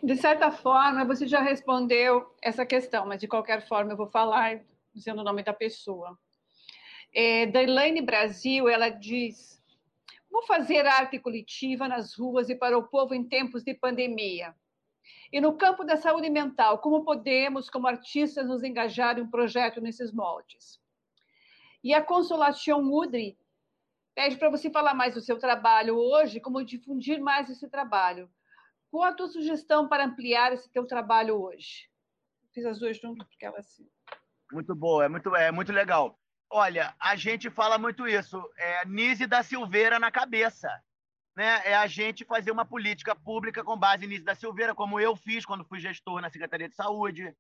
De 0.04 0.16
certa 0.16 0.52
forma, 0.52 1.06
você 1.06 1.28
já 1.28 1.42
respondeu 1.42 2.36
essa 2.42 2.66
questão, 2.66 3.06
mas 3.06 3.20
de 3.20 3.28
qualquer 3.28 3.68
forma 3.68 3.92
eu 3.92 3.98
vou 3.98 4.08
falar 4.08 4.60
dizendo 4.94 5.22
o 5.22 5.24
nome 5.24 5.44
da 5.44 5.54
pessoa. 5.54 6.18
É, 7.14 7.46
da 7.46 7.62
Elaine 7.62 8.02
Brasil, 8.02 8.68
ela 8.68 8.90
diz: 8.90 9.62
Vou 10.30 10.42
fazer 10.44 10.88
arte 10.88 11.20
coletiva 11.20 11.88
nas 11.88 12.16
ruas 12.16 12.50
e 12.50 12.56
para 12.56 12.78
o 12.78 12.88
povo 12.88 13.14
em 13.14 13.24
tempos 13.24 13.64
de 13.64 13.76
pandemia. 13.76 14.56
E 15.32 15.40
no 15.40 15.56
campo 15.56 15.84
da 15.84 15.98
saúde 15.98 16.30
mental, 16.30 16.80
como 16.80 17.06
podemos, 17.06 17.70
como 17.70 17.88
artistas, 17.88 18.48
nos 18.48 18.64
engajar 18.64 19.20
em 19.20 19.22
um 19.22 19.30
projeto 19.30 19.80
nesses 19.80 20.12
moldes? 20.12 20.80
E 21.84 21.94
a 21.94 22.02
Consolação 22.02 22.82
Udri 22.92 23.38
pede 24.16 24.36
para 24.38 24.50
você 24.50 24.70
falar 24.70 24.94
mais 24.94 25.14
do 25.14 25.22
seu 25.22 25.38
trabalho 25.38 25.96
hoje, 25.96 26.40
como 26.40 26.66
difundir 26.66 27.20
mais 27.20 27.50
esse 27.50 27.70
trabalho 27.70 28.30
Qual 28.92 29.06
a 29.06 29.14
tua 29.14 29.30
sugestão 29.30 29.88
para 29.88 30.04
ampliar 30.04 30.52
esse 30.52 30.70
teu 30.70 30.86
trabalho 30.86 31.42
hoje? 31.42 31.90
Fiz 32.54 32.66
as 32.66 32.78
duas 32.78 33.00
juntas 33.00 33.26
porque 33.26 33.46
elas 33.46 33.66
assim. 33.66 33.88
Muito 34.52 34.76
boa, 34.76 35.06
é 35.06 35.08
muito, 35.08 35.34
é 35.34 35.50
muito 35.50 35.72
legal. 35.72 36.20
Olha, 36.50 36.94
a 37.00 37.16
gente 37.16 37.50
fala 37.50 37.78
muito 37.78 38.06
isso, 38.06 38.38
é 38.58 38.86
Nise 38.86 39.26
da 39.26 39.42
Silveira 39.42 39.98
na 39.98 40.12
cabeça. 40.12 40.68
Né? 41.38 41.62
É 41.64 41.74
a 41.74 41.88
gente 41.88 42.26
fazer 42.26 42.52
uma 42.52 42.66
política 42.66 43.16
pública 43.16 43.64
com 43.64 43.78
base 43.78 44.04
em 44.04 44.10
Nise 44.10 44.26
da 44.26 44.36
Silveira, 44.36 44.76
como 44.76 45.00
eu 45.00 45.16
fiz 45.16 45.46
quando 45.46 45.64
fui 45.64 45.80
gestor 45.80 46.20
na 46.20 46.30
Secretaria 46.30 46.68
de 46.68 46.76
Saúde. 46.76 47.34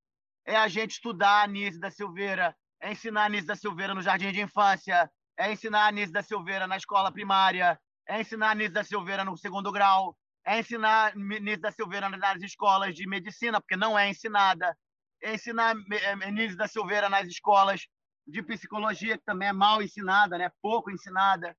É 0.45 0.55
a 0.55 0.69
gente 0.69 0.91
estudar 0.91 1.43
a 1.43 1.47
Nise 1.47 1.81
da 1.81 1.91
Silveira, 1.91 2.55
é 2.79 2.93
ensinar 2.93 3.25
a 3.25 3.29
Nise 3.29 3.45
da 3.45 3.57
Silveira 3.57 3.93
no 3.93 4.01
jardim 4.01 4.31
de 4.31 4.39
infância, 4.39 5.11
é 5.37 5.51
ensinar 5.51 5.87
a 5.87 5.91
Nise 5.91 6.13
da 6.13 6.23
Silveira 6.23 6.65
na 6.65 6.77
escola 6.77 7.11
primária, 7.11 7.77
é 8.07 8.21
ensinar 8.21 8.51
a 8.51 8.55
Nise 8.55 8.71
da 8.71 8.85
Silveira 8.85 9.25
no 9.25 9.35
segundo 9.35 9.69
grau, 9.69 10.15
é 10.45 10.59
ensinar 10.59 11.15
Nise 11.15 11.61
da 11.61 11.71
Silveira 11.71 12.09
nas 12.09 12.41
escolas 12.41 12.95
de 12.95 13.07
medicina, 13.07 13.61
porque 13.61 13.75
não 13.75 13.97
é 13.97 14.09
ensinada, 14.09 14.75
é 15.21 15.35
ensinar 15.35 15.75
é, 15.91 16.31
Nise 16.31 16.55
da 16.55 16.67
Silveira 16.67 17.09
nas 17.09 17.27
escolas 17.27 17.87
de 18.27 18.41
psicologia, 18.43 19.17
que 19.17 19.25
também 19.25 19.49
é 19.49 19.53
mal 19.53 19.81
ensinada, 19.81 20.37
né? 20.37 20.51
pouco 20.61 20.89
ensinada, 20.89 21.55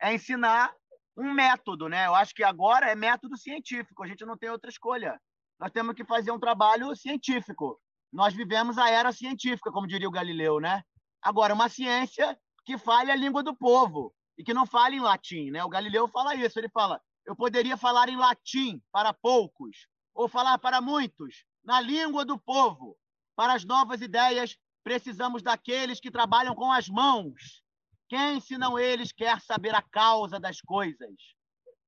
é 0.00 0.14
ensinar 0.14 0.72
um 1.16 1.32
método. 1.32 1.88
Né? 1.88 2.06
Eu 2.06 2.14
acho 2.14 2.34
que 2.34 2.44
agora 2.44 2.90
é 2.90 2.94
método 2.94 3.36
científico, 3.36 4.02
a 4.02 4.06
gente 4.06 4.24
não 4.24 4.36
tem 4.36 4.50
outra 4.50 4.70
escolha. 4.70 5.20
Nós 5.58 5.70
temos 5.70 5.94
que 5.94 6.04
fazer 6.04 6.30
um 6.30 6.40
trabalho 6.40 6.94
científico. 6.96 7.78
Nós 8.12 8.34
vivemos 8.34 8.78
a 8.78 8.90
era 8.90 9.12
científica, 9.12 9.70
como 9.70 9.86
diria 9.86 10.08
o 10.08 10.12
Galileu. 10.12 10.58
Né? 10.58 10.82
Agora, 11.22 11.54
uma 11.54 11.68
ciência 11.68 12.36
que 12.64 12.76
fale 12.78 13.10
a 13.10 13.16
língua 13.16 13.42
do 13.42 13.56
povo 13.56 14.14
e 14.36 14.44
que 14.44 14.54
não 14.54 14.66
fale 14.66 14.96
em 14.96 15.00
latim. 15.00 15.50
Né? 15.50 15.62
O 15.64 15.68
Galileu 15.68 16.08
fala 16.08 16.34
isso, 16.34 16.58
ele 16.58 16.68
fala, 16.68 17.00
eu 17.26 17.36
poderia 17.36 17.76
falar 17.76 18.08
em 18.08 18.16
latim 18.16 18.80
para 18.90 19.12
poucos, 19.12 19.86
ou 20.14 20.28
falar 20.28 20.58
para 20.58 20.80
muitos, 20.80 21.44
na 21.64 21.80
língua 21.80 22.24
do 22.24 22.38
povo, 22.38 22.96
para 23.36 23.54
as 23.54 23.64
novas 23.64 24.00
ideias 24.00 24.58
precisamos 24.82 25.42
daqueles 25.42 26.00
que 26.00 26.10
trabalham 26.10 26.54
com 26.54 26.70
as 26.70 26.88
mãos. 26.88 27.62
Quem, 28.08 28.40
senão 28.40 28.78
eles, 28.78 29.12
quer 29.12 29.40
saber 29.40 29.74
a 29.74 29.80
causa 29.80 30.38
das 30.38 30.60
coisas? 30.60 31.14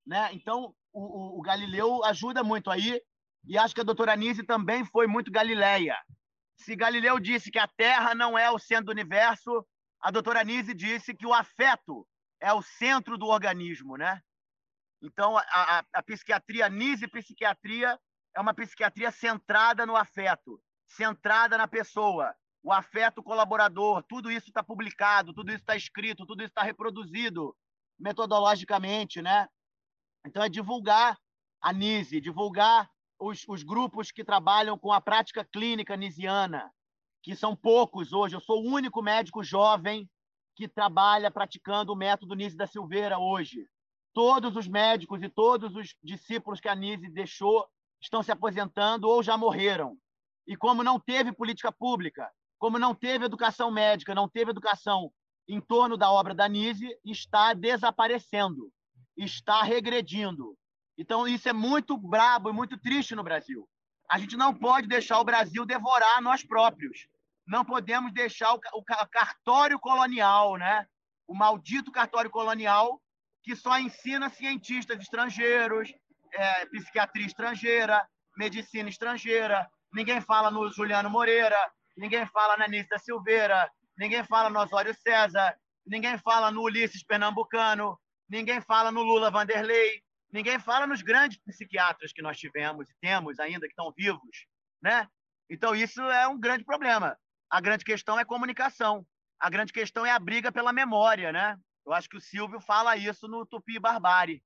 Né? 0.05 0.33
Então, 0.33 0.73
o, 0.93 1.01
o, 1.01 1.39
o 1.39 1.41
Galileu 1.41 2.03
ajuda 2.05 2.43
muito 2.43 2.71
aí, 2.71 3.01
e 3.47 3.57
acho 3.57 3.75
que 3.75 3.81
a 3.81 3.85
doutora 3.85 4.13
Anise 4.13 4.43
também 4.43 4.85
foi 4.85 5.07
muito 5.07 5.31
galileia. 5.31 5.97
Se 6.57 6.75
Galileu 6.75 7.19
disse 7.19 7.51
que 7.51 7.59
a 7.59 7.67
Terra 7.67 8.15
não 8.15 8.37
é 8.37 8.49
o 8.49 8.57
centro 8.57 8.85
do 8.85 8.91
universo, 8.91 9.65
a 10.01 10.09
doutora 10.09 10.39
Anise 10.39 10.73
disse 10.73 11.13
que 11.13 11.27
o 11.27 11.33
afeto 11.33 12.07
é 12.39 12.53
o 12.53 12.61
centro 12.61 13.17
do 13.17 13.27
organismo, 13.27 13.97
né? 13.97 14.21
Então, 15.05 15.37
a, 15.37 15.43
a, 15.51 15.83
a 15.93 16.03
psiquiatria, 16.03 16.67
Nise 16.67 17.07
Psiquiatria, 17.07 17.99
é 18.35 18.41
uma 18.41 18.53
psiquiatria 18.53 19.11
centrada 19.11 19.85
no 19.85 19.95
afeto, 19.95 20.59
centrada 20.87 21.57
na 21.57 21.67
pessoa, 21.67 22.35
o 22.63 22.73
afeto 22.73 23.21
colaborador, 23.21 24.03
tudo 24.03 24.31
isso 24.31 24.47
está 24.47 24.63
publicado, 24.63 25.33
tudo 25.33 25.49
isso 25.49 25.59
está 25.59 25.75
escrito, 25.75 26.25
tudo 26.25 26.41
isso 26.41 26.49
está 26.49 26.63
reproduzido 26.63 27.55
metodologicamente, 27.99 29.21
né? 29.21 29.47
Então 30.25 30.43
é 30.43 30.49
divulgar 30.49 31.17
a 31.61 31.71
NISE, 31.71 32.19
divulgar 32.19 32.89
os, 33.19 33.45
os 33.47 33.61
grupos 33.61 34.11
que 34.11 34.23
trabalham 34.23 34.77
com 34.77 34.91
a 34.91 34.99
prática 34.99 35.45
clínica 35.45 35.95
nisiana, 35.95 36.71
que 37.21 37.35
são 37.35 37.55
poucos 37.55 38.11
hoje. 38.11 38.35
Eu 38.35 38.41
sou 38.41 38.63
o 38.63 38.67
único 38.67 39.01
médico 39.01 39.43
jovem 39.43 40.09
que 40.55 40.67
trabalha 40.67 41.29
praticando 41.29 41.93
o 41.93 41.95
método 41.95 42.33
Nise 42.33 42.57
da 42.57 42.65
Silveira 42.65 43.19
hoje. 43.19 43.69
Todos 44.15 44.55
os 44.55 44.67
médicos 44.67 45.21
e 45.21 45.29
todos 45.29 45.75
os 45.75 45.93
discípulos 46.01 46.61
que 46.61 46.69
a 46.69 46.73
Nise 46.73 47.09
deixou 47.09 47.67
estão 48.01 48.23
se 48.23 48.31
aposentando 48.31 49.07
ou 49.07 49.21
já 49.21 49.37
morreram. 49.37 49.97
E 50.47 50.55
como 50.55 50.83
não 50.83 50.99
teve 50.99 51.33
política 51.33 51.71
pública, 51.71 52.31
como 52.57 52.79
não 52.79 52.95
teve 52.95 53.25
educação 53.25 53.69
médica, 53.69 54.15
não 54.15 54.29
teve 54.29 54.51
educação 54.51 55.11
em 55.49 55.59
torno 55.59 55.97
da 55.97 56.09
obra 56.09 56.33
da 56.33 56.47
Nise, 56.47 56.97
está 57.03 57.53
desaparecendo, 57.53 58.71
está 59.17 59.61
regredindo. 59.61 60.57
Então, 60.97 61.27
isso 61.27 61.49
é 61.49 61.53
muito 61.53 61.97
brabo 61.97 62.49
e 62.49 62.53
muito 62.53 62.77
triste 62.77 63.15
no 63.15 63.23
Brasil. 63.23 63.67
A 64.09 64.17
gente 64.17 64.37
não 64.37 64.53
pode 64.53 64.87
deixar 64.87 65.19
o 65.19 65.25
Brasil 65.25 65.65
devorar 65.65 66.21
nós 66.21 66.41
próprios. 66.41 67.07
Não 67.45 67.65
podemos 67.65 68.13
deixar 68.13 68.53
o, 68.53 68.83
cartório 69.11 69.77
colonial, 69.77 70.55
né? 70.55 70.87
o 71.27 71.35
maldito 71.35 71.91
cartório 71.91 72.29
colonial, 72.29 73.01
que 73.45 73.55
só 73.55 73.77
ensina 73.77 74.27
cientistas 74.27 74.99
estrangeiros, 74.99 75.93
é, 76.33 76.65
psiquiatria 76.65 77.27
estrangeira, 77.27 78.03
medicina 78.35 78.89
estrangeira. 78.89 79.69
Ninguém 79.93 80.19
fala 80.19 80.49
no 80.49 80.67
Juliano 80.71 81.11
Moreira, 81.11 81.55
ninguém 81.95 82.25
fala 82.25 82.57
na 82.57 82.65
Anísia 82.65 82.97
Silveira, 82.97 83.71
ninguém 83.95 84.23
fala 84.23 84.49
no 84.49 84.59
Osório 84.59 84.95
César, 84.95 85.55
ninguém 85.85 86.17
fala 86.17 86.49
no 86.49 86.63
Ulisses 86.63 87.03
Pernambucano, 87.03 87.97
ninguém 88.27 88.59
fala 88.61 88.91
no 88.91 89.03
Lula 89.03 89.29
Vanderlei, 89.29 90.01
ninguém 90.33 90.59
fala 90.59 90.87
nos 90.87 91.03
grandes 91.03 91.37
psiquiatras 91.37 92.11
que 92.11 92.23
nós 92.23 92.39
tivemos 92.39 92.89
e 92.89 92.95
temos 92.99 93.39
ainda 93.39 93.67
que 93.67 93.73
estão 93.73 93.93
vivos, 93.95 94.47
né? 94.81 95.07
Então 95.47 95.75
isso 95.75 96.01
é 96.01 96.27
um 96.27 96.39
grande 96.39 96.65
problema. 96.65 97.15
A 97.47 97.61
grande 97.61 97.85
questão 97.85 98.19
é 98.19 98.25
comunicação. 98.25 99.05
A 99.39 99.51
grande 99.51 99.71
questão 99.71 100.03
é 100.03 100.09
a 100.09 100.17
briga 100.17 100.51
pela 100.51 100.73
memória, 100.73 101.31
né? 101.31 101.55
Eu 101.85 101.93
acho 101.93 102.09
que 102.09 102.17
o 102.17 102.21
Silvio 102.21 102.59
fala 102.59 102.97
isso 102.97 103.27
no 103.27 103.45
Tupi 103.45 103.79
Barbárie, 103.79 104.43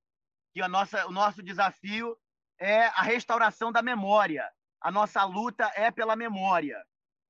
que 0.54 0.62
a 0.62 0.68
nossa, 0.68 1.08
o 1.08 1.12
nosso 1.12 1.42
desafio 1.42 2.18
é 2.60 2.86
a 2.88 3.02
restauração 3.02 3.72
da 3.72 3.82
memória. 3.82 4.50
A 4.82 4.92
nossa 4.92 5.24
luta 5.24 5.72
é 5.76 5.90
pela 5.92 6.16
memória 6.16 6.78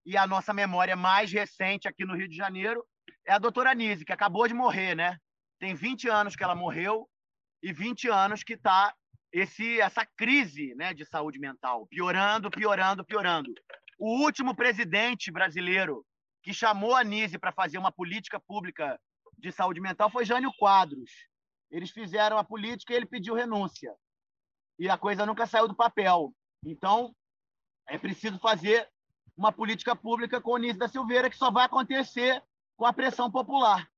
e 0.06 0.18
a 0.18 0.26
nossa 0.26 0.54
memória 0.54 0.96
mais 0.96 1.32
recente 1.32 1.88
aqui 1.88 2.06
no 2.06 2.16
Rio 2.16 2.28
de 2.28 2.36
Janeiro 2.36 2.84
é 3.26 3.34
a 3.34 3.40
doutora 3.40 3.74
Nise, 3.74 4.06
que 4.06 4.14
acabou 4.14 4.48
de 4.48 4.54
morrer, 4.54 4.96
né? 4.96 5.18
Tem 5.60 5.76
20 5.76 6.10
anos 6.10 6.36
que 6.36 6.44
ela 6.44 6.56
morreu 6.56 7.08
e 7.62 7.72
20 7.72 8.10
anos 8.10 8.44
que 8.44 8.54
está 8.54 8.94
esse 9.32 9.80
essa 9.80 10.06
crise 10.18 10.74
né, 10.76 10.94
de 10.94 11.06
saúde 11.06 11.38
mental, 11.38 11.86
piorando, 11.88 12.50
piorando, 12.50 13.06
piorando. 13.06 13.54
O 14.00 14.24
último 14.24 14.56
presidente 14.56 15.32
brasileiro 15.32 16.04
que 16.42 16.54
chamou 16.54 16.96
a 16.96 17.04
Nise 17.04 17.38
para 17.38 17.52
fazer 17.52 17.78
uma 17.78 17.92
política 17.92 18.40
pública 18.40 19.00
de 19.40 19.52
saúde 19.52 19.80
mental 19.80 20.10
foi 20.10 20.26
Jânio 20.26 20.52
Quadros. 20.58 21.10
Eles 21.72 21.92
fizeram 21.92 22.38
a 22.38 22.44
política 22.44 22.94
e 22.94 22.96
ele 22.96 23.06
pediu 23.06 23.36
renúncia. 23.36 23.96
E 24.78 24.90
a 24.90 24.98
coisa 24.98 25.26
nunca 25.26 25.46
saiu 25.46 25.68
do 25.68 25.76
papel. 25.76 26.34
Então, 26.66 27.16
é 27.88 27.98
preciso 27.98 28.40
fazer 28.40 28.90
uma 29.38 29.52
política 29.52 29.96
pública 29.96 30.42
com 30.42 30.52
o 30.52 30.58
Nício 30.58 30.80
da 30.80 30.88
Silveira 30.88 31.30
que 31.30 31.38
só 31.38 31.50
vai 31.50 31.66
acontecer 31.66 32.44
com 32.76 32.86
a 32.86 32.94
pressão 32.94 33.32
popular. 33.32 33.90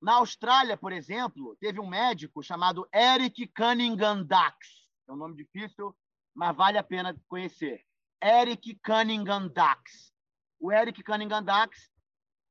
Na 0.00 0.14
Austrália, 0.14 0.76
por 0.76 0.92
exemplo, 0.92 1.56
teve 1.60 1.80
um 1.80 1.88
médico 1.88 2.42
chamado 2.42 2.88
Eric 2.94 3.48
Cunningham 3.48 4.24
Dax. 4.24 4.56
É 5.08 5.12
um 5.12 5.16
nome 5.16 5.36
difícil, 5.36 5.96
mas 6.34 6.56
vale 6.56 6.78
a 6.78 6.84
pena 6.84 7.16
conhecer. 7.28 7.84
Eric 8.22 8.78
Cunningham 8.84 9.48
Dax. 9.48 10.12
O 10.60 10.72
Eric 10.72 11.02
Cunningham 11.02 11.42
Dax 11.42 11.90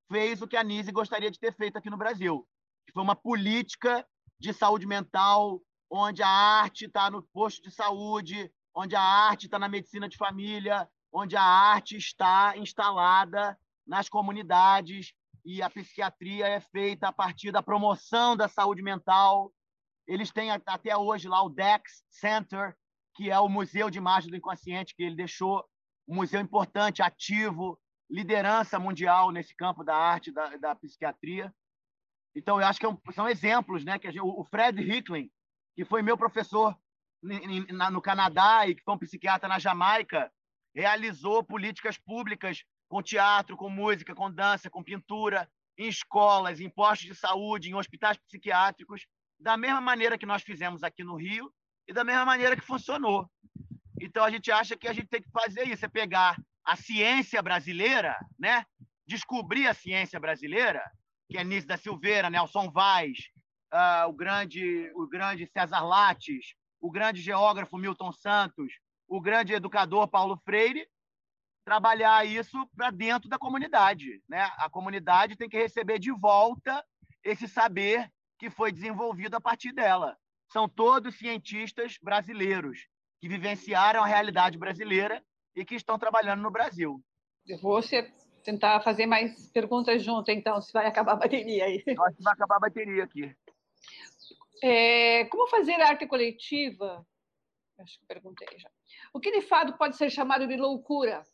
fez 0.09 0.41
o 0.41 0.47
que 0.47 0.57
a 0.57 0.63
Nise 0.63 0.91
gostaria 0.91 1.31
de 1.31 1.39
ter 1.39 1.53
feito 1.55 1.77
aqui 1.77 1.89
no 1.89 1.97
Brasil, 1.97 2.47
que 2.85 2.93
foi 2.93 3.03
uma 3.03 3.15
política 3.15 4.05
de 4.39 4.53
saúde 4.53 4.85
mental, 4.85 5.61
onde 5.89 6.21
a 6.21 6.29
arte 6.29 6.85
está 6.85 7.09
no 7.09 7.23
posto 7.33 7.61
de 7.61 7.71
saúde, 7.71 8.51
onde 8.75 8.95
a 8.95 9.01
arte 9.01 9.45
está 9.45 9.57
na 9.57 9.69
medicina 9.69 10.07
de 10.07 10.17
família, 10.17 10.89
onde 11.11 11.35
a 11.35 11.41
arte 11.41 11.97
está 11.97 12.57
instalada 12.57 13.57
nas 13.85 14.09
comunidades 14.09 15.13
e 15.45 15.61
a 15.61 15.69
psiquiatria 15.69 16.47
é 16.47 16.59
feita 16.59 17.07
a 17.07 17.13
partir 17.13 17.51
da 17.51 17.63
promoção 17.63 18.35
da 18.35 18.47
saúde 18.47 18.81
mental. 18.81 19.51
Eles 20.05 20.31
têm 20.31 20.51
até 20.51 20.95
hoje 20.95 21.27
lá 21.27 21.41
o 21.41 21.49
Dex 21.49 22.03
Center, 22.09 22.75
que 23.15 23.31
é 23.31 23.39
o 23.39 23.49
Museu 23.49 23.89
de 23.89 23.97
Imagem 23.97 24.29
do 24.29 24.35
Inconsciente 24.35 24.93
que 24.95 25.03
ele 25.03 25.15
deixou, 25.15 25.63
um 26.07 26.15
museu 26.15 26.39
importante, 26.39 27.01
ativo, 27.01 27.79
liderança 28.09 28.79
mundial 28.79 29.31
nesse 29.31 29.55
campo 29.55 29.83
da 29.83 29.95
arte 29.95 30.31
da, 30.31 30.55
da 30.57 30.75
psiquiatria. 30.75 31.53
Então, 32.35 32.59
eu 32.61 32.67
acho 32.67 32.79
que 32.79 32.85
é 32.85 32.89
um, 32.89 32.97
são 33.13 33.27
exemplos, 33.27 33.83
né? 33.83 33.97
Que 33.99 34.11
gente, 34.11 34.21
o 34.21 34.43
Fred 34.43 34.81
Hicklin, 34.81 35.29
que 35.75 35.83
foi 35.83 36.01
meu 36.01 36.17
professor 36.17 36.77
no 37.21 38.01
Canadá 38.01 38.67
e 38.67 38.75
que 38.75 38.83
foi 38.83 38.93
um 38.93 38.99
psiquiatra 38.99 39.49
na 39.49 39.59
Jamaica, 39.59 40.31
realizou 40.73 41.43
políticas 41.43 41.97
públicas 41.97 42.63
com 42.87 43.01
teatro, 43.01 43.57
com 43.57 43.69
música, 43.69 44.15
com 44.15 44.31
dança, 44.31 44.69
com 44.69 44.83
pintura, 44.83 45.49
em 45.77 45.87
escolas, 45.87 46.59
em 46.59 46.69
postos 46.69 47.07
de 47.07 47.15
saúde, 47.15 47.69
em 47.69 47.75
hospitais 47.75 48.17
psiquiátricos, 48.17 49.05
da 49.39 49.57
mesma 49.57 49.81
maneira 49.81 50.17
que 50.17 50.25
nós 50.25 50.41
fizemos 50.43 50.83
aqui 50.83 51.03
no 51.03 51.15
Rio 51.15 51.51
e 51.87 51.93
da 51.93 52.03
mesma 52.03 52.25
maneira 52.25 52.55
que 52.55 52.65
funcionou. 52.65 53.29
Então 53.99 54.23
a 54.23 54.29
gente 54.29 54.51
acha 54.51 54.77
que 54.77 54.87
a 54.87 54.93
gente 54.93 55.07
tem 55.07 55.21
que 55.21 55.29
fazer 55.31 55.67
isso, 55.67 55.85
é 55.85 55.89
pegar 55.89 56.37
a 56.67 56.75
ciência 56.75 57.41
brasileira, 57.41 58.13
né? 58.37 58.65
Descobrir 59.07 59.67
a 59.67 59.73
ciência 59.73 60.19
brasileira, 60.19 60.83
que 61.29 61.37
é 61.37 61.43
Nício 61.43 61.67
da 61.67 61.77
Silveira, 61.77 62.29
Nelson 62.29 62.69
Vaz, 62.69 63.17
uh, 63.73 64.09
o 64.09 64.13
grande 64.13 64.91
o 64.93 65.07
grande 65.07 65.47
César 65.47 65.79
Lattes, 65.79 66.55
o 66.81 66.91
grande 66.91 67.21
geógrafo 67.21 67.77
Milton 67.77 68.11
Santos, 68.11 68.73
o 69.07 69.21
grande 69.21 69.53
educador 69.53 70.09
Paulo 70.09 70.37
Freire, 70.43 70.85
trabalhar 71.63 72.27
isso 72.27 72.67
para 72.75 72.91
dentro 72.91 73.29
da 73.29 73.39
comunidade. 73.39 74.21
Né? 74.27 74.41
A 74.57 74.69
comunidade 74.69 75.37
tem 75.37 75.47
que 75.47 75.57
receber 75.57 75.99
de 75.99 76.11
volta 76.11 76.83
esse 77.23 77.47
saber 77.47 78.11
que 78.37 78.49
foi 78.49 78.73
desenvolvido 78.73 79.35
a 79.35 79.41
partir 79.41 79.71
dela. 79.71 80.17
São 80.49 80.67
todos 80.67 81.17
cientistas 81.17 81.97
brasileiros 82.01 82.87
que 83.21 83.29
vivenciaram 83.29 84.03
a 84.03 84.07
realidade 84.07 84.57
brasileira 84.57 85.23
e 85.57 85.65
que 85.65 85.73
estão 85.73 85.97
trabalhando 85.97 86.43
no 86.43 86.51
Brasil. 86.51 87.03
Eu 87.47 87.57
vou 87.57 87.81
tentar 88.43 88.79
fazer 88.81 89.07
mais 89.07 89.49
perguntas 89.49 90.03
junto, 90.03 90.29
então, 90.29 90.61
se 90.61 90.71
vai 90.71 90.85
acabar 90.85 91.13
a 91.13 91.15
bateria 91.15 91.65
aí. 91.65 91.83
Acho 91.87 92.15
que 92.15 92.23
vai 92.23 92.33
acabar 92.33 92.57
a 92.57 92.59
bateria 92.59 93.03
aqui. 93.03 93.35
É, 94.61 95.25
como 95.25 95.47
fazer 95.47 95.73
arte 95.81 96.05
coletiva? 96.05 97.03
Acho 97.79 97.99
que 97.99 98.05
perguntei 98.05 98.47
já. 98.59 98.69
O 99.11 99.19
que 99.19 99.31
de 99.31 99.41
fato 99.41 99.75
pode 99.77 99.97
ser 99.97 100.11
chamado 100.11 100.47
de 100.47 100.55
loucura? 100.55 101.25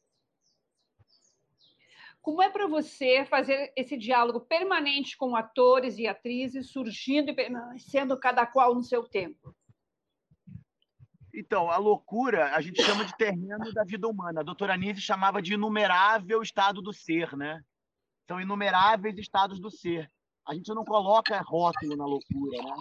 Como 2.22 2.42
é 2.42 2.50
para 2.50 2.68
você 2.68 3.26
fazer 3.26 3.74
esse 3.76 3.98
diálogo 3.98 4.40
permanente 4.40 5.18
com 5.18 5.36
atores 5.36 5.98
e 5.98 6.08
atrizes, 6.08 6.72
surgindo 6.72 7.32
e 7.32 7.36
permanecendo 7.36 8.18
cada 8.18 8.46
qual 8.46 8.74
no 8.74 8.84
seu 8.84 9.04
tempo? 9.04 9.54
Então, 11.34 11.70
a 11.72 11.78
loucura 11.78 12.56
a 12.56 12.62
gente 12.62 12.82
chama 12.84 13.04
de 13.04 13.18
terreno 13.18 13.74
da 13.74 13.84
vida 13.84 14.08
humana. 14.08 14.42
A 14.42 14.44
doutora 14.44 14.78
Nise 14.78 15.02
chamava 15.02 15.42
de 15.42 15.56
inumerável 15.56 16.42
estado 16.44 16.82
do 16.82 16.94
ser, 16.94 17.36
né? 17.36 17.60
São 18.28 18.40
inumeráveis 18.40 19.18
estados 19.18 19.60
do 19.60 19.72
ser. 19.72 20.10
A 20.48 20.54
gente 20.54 20.72
não 20.74 20.86
coloca 20.86 21.42
rótulo 21.42 21.96
na 21.96 22.06
loucura, 22.06 22.62
né? 22.62 22.76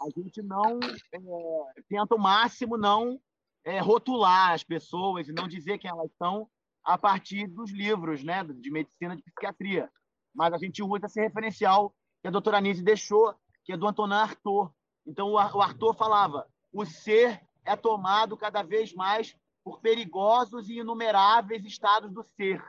A 0.00 0.20
gente 0.20 0.40
não 0.42 0.78
é, 1.12 1.82
tenta 1.88 2.14
o 2.14 2.18
máximo 2.18 2.78
não 2.78 3.20
é, 3.64 3.80
rotular 3.80 4.52
as 4.52 4.62
pessoas 4.62 5.28
e 5.28 5.32
não 5.32 5.48
dizer 5.48 5.78
quem 5.78 5.90
elas 5.90 6.10
são 6.16 6.48
a 6.84 6.96
partir 6.96 7.46
dos 7.46 7.70
livros 7.70 8.22
né, 8.22 8.42
de 8.44 8.70
medicina 8.70 9.16
de 9.16 9.22
psiquiatria. 9.22 9.90
Mas 10.34 10.54
a 10.54 10.58
gente 10.58 10.82
usa 10.82 11.06
esse 11.06 11.20
referencial 11.20 11.94
que 12.22 12.28
a 12.28 12.30
doutora 12.30 12.60
Nise 12.60 12.82
deixou, 12.82 13.34
que 13.64 13.72
é 13.72 13.76
do 13.76 13.86
Antonin 13.86 14.14
Artaud. 14.14 14.72
Então, 15.06 15.32
o 15.32 15.38
Artaud 15.38 15.98
falava: 15.98 16.46
o 16.72 16.84
ser 16.84 17.40
é 17.64 17.76
tomado 17.76 18.36
cada 18.36 18.62
vez 18.62 18.94
mais 18.94 19.36
por 19.62 19.80
perigosos 19.80 20.68
e 20.68 20.78
inumeráveis 20.78 21.64
estados 21.64 22.12
do 22.12 22.22
ser. 22.22 22.62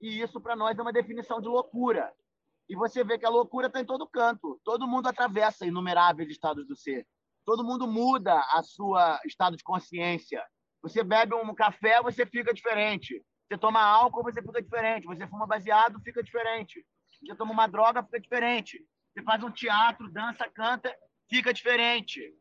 E 0.00 0.20
isso, 0.20 0.40
para 0.40 0.54
nós, 0.54 0.78
é 0.78 0.82
uma 0.82 0.92
definição 0.92 1.40
de 1.40 1.48
loucura. 1.48 2.12
E 2.68 2.74
você 2.74 3.02
vê 3.04 3.18
que 3.18 3.26
a 3.26 3.30
loucura 3.30 3.68
está 3.68 3.80
em 3.80 3.84
todo 3.84 4.06
canto. 4.06 4.60
Todo 4.64 4.86
mundo 4.86 5.08
atravessa 5.08 5.66
inumeráveis 5.66 6.28
estados 6.28 6.66
do 6.66 6.76
ser. 6.76 7.06
Todo 7.44 7.64
mundo 7.64 7.86
muda 7.86 8.40
a 8.52 8.62
sua 8.62 9.20
estado 9.24 9.56
de 9.56 9.62
consciência. 9.62 10.44
Você 10.82 11.02
bebe 11.02 11.34
um 11.34 11.54
café, 11.54 12.02
você 12.02 12.26
fica 12.26 12.52
diferente. 12.52 13.24
Você 13.48 13.56
toma 13.56 13.80
álcool, 13.80 14.24
você 14.24 14.42
fica 14.42 14.60
diferente. 14.60 15.06
Você 15.06 15.26
fuma 15.28 15.46
baseado, 15.46 16.00
fica 16.00 16.22
diferente. 16.22 16.84
Você 17.24 17.34
toma 17.36 17.52
uma 17.52 17.66
droga, 17.66 18.02
fica 18.02 18.20
diferente. 18.20 18.84
Você 19.14 19.22
faz 19.22 19.42
um 19.42 19.50
teatro, 19.50 20.10
dança, 20.12 20.48
canta, 20.50 20.94
fica 21.28 21.54
diferente. 21.54 22.34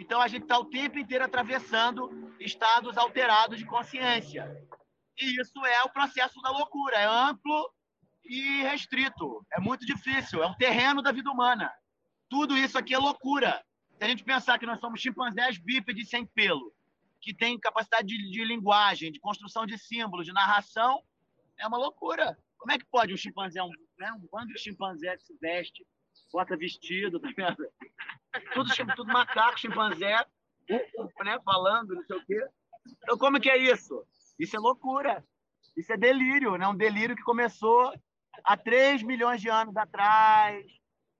Então 0.00 0.18
a 0.18 0.28
gente 0.28 0.44
está 0.44 0.58
o 0.58 0.64
tempo 0.64 0.98
inteiro 0.98 1.22
atravessando 1.26 2.34
estados 2.40 2.96
alterados 2.96 3.58
de 3.58 3.66
consciência. 3.66 4.50
E 5.20 5.38
isso 5.38 5.64
é 5.66 5.82
o 5.82 5.90
processo 5.90 6.40
da 6.40 6.50
loucura. 6.50 6.96
É 6.96 7.04
amplo 7.04 7.70
e 8.24 8.62
restrito. 8.62 9.46
É 9.52 9.60
muito 9.60 9.84
difícil. 9.84 10.42
É 10.42 10.46
um 10.46 10.54
terreno 10.54 11.02
da 11.02 11.12
vida 11.12 11.30
humana. 11.30 11.70
Tudo 12.30 12.56
isso 12.56 12.78
aqui 12.78 12.94
é 12.94 12.98
loucura. 12.98 13.62
Se 13.98 14.04
a 14.04 14.08
gente 14.08 14.24
pensar 14.24 14.58
que 14.58 14.64
nós 14.64 14.80
somos 14.80 15.02
chimpanzés 15.02 15.58
bípedes 15.58 16.08
sem 16.08 16.24
pelo, 16.24 16.72
que 17.20 17.34
tem 17.34 17.60
capacidade 17.60 18.08
de, 18.08 18.30
de, 18.30 18.42
linguagem, 18.42 19.12
de 19.12 19.20
construção 19.20 19.66
de 19.66 19.76
símbolos, 19.76 20.24
de 20.24 20.32
narração, 20.32 21.02
é 21.58 21.66
uma 21.66 21.76
loucura. 21.76 22.38
Como 22.56 22.72
é 22.72 22.78
que 22.78 22.86
pode 22.86 23.12
um 23.12 23.18
chimpanzé, 23.18 23.62
um, 23.62 23.68
né, 23.98 24.10
um 24.12 24.26
bando 24.32 24.54
de 24.54 24.58
chimpanzé 24.58 25.14
que 25.18 25.24
se 25.24 25.36
veste, 25.38 25.86
bota 26.32 26.56
vestido, 26.56 27.20
tá? 27.20 27.28
Tudo, 28.54 28.70
tudo 28.94 29.12
macaco, 29.12 29.58
chimpanzé, 29.58 30.24
né, 30.68 31.40
falando, 31.44 31.96
não 31.96 32.04
sei 32.04 32.16
o 32.16 32.24
quê. 32.24 32.48
Então, 33.02 33.18
como 33.18 33.40
que 33.40 33.50
é 33.50 33.56
isso? 33.56 34.06
Isso 34.38 34.54
é 34.54 34.58
loucura. 34.60 35.24
Isso 35.76 35.92
é 35.92 35.96
delírio, 35.96 36.56
né? 36.56 36.68
Um 36.68 36.76
delírio 36.76 37.16
que 37.16 37.24
começou 37.24 37.92
há 38.44 38.56
3 38.56 39.02
milhões 39.02 39.40
de 39.40 39.48
anos 39.48 39.76
atrás, 39.76 40.64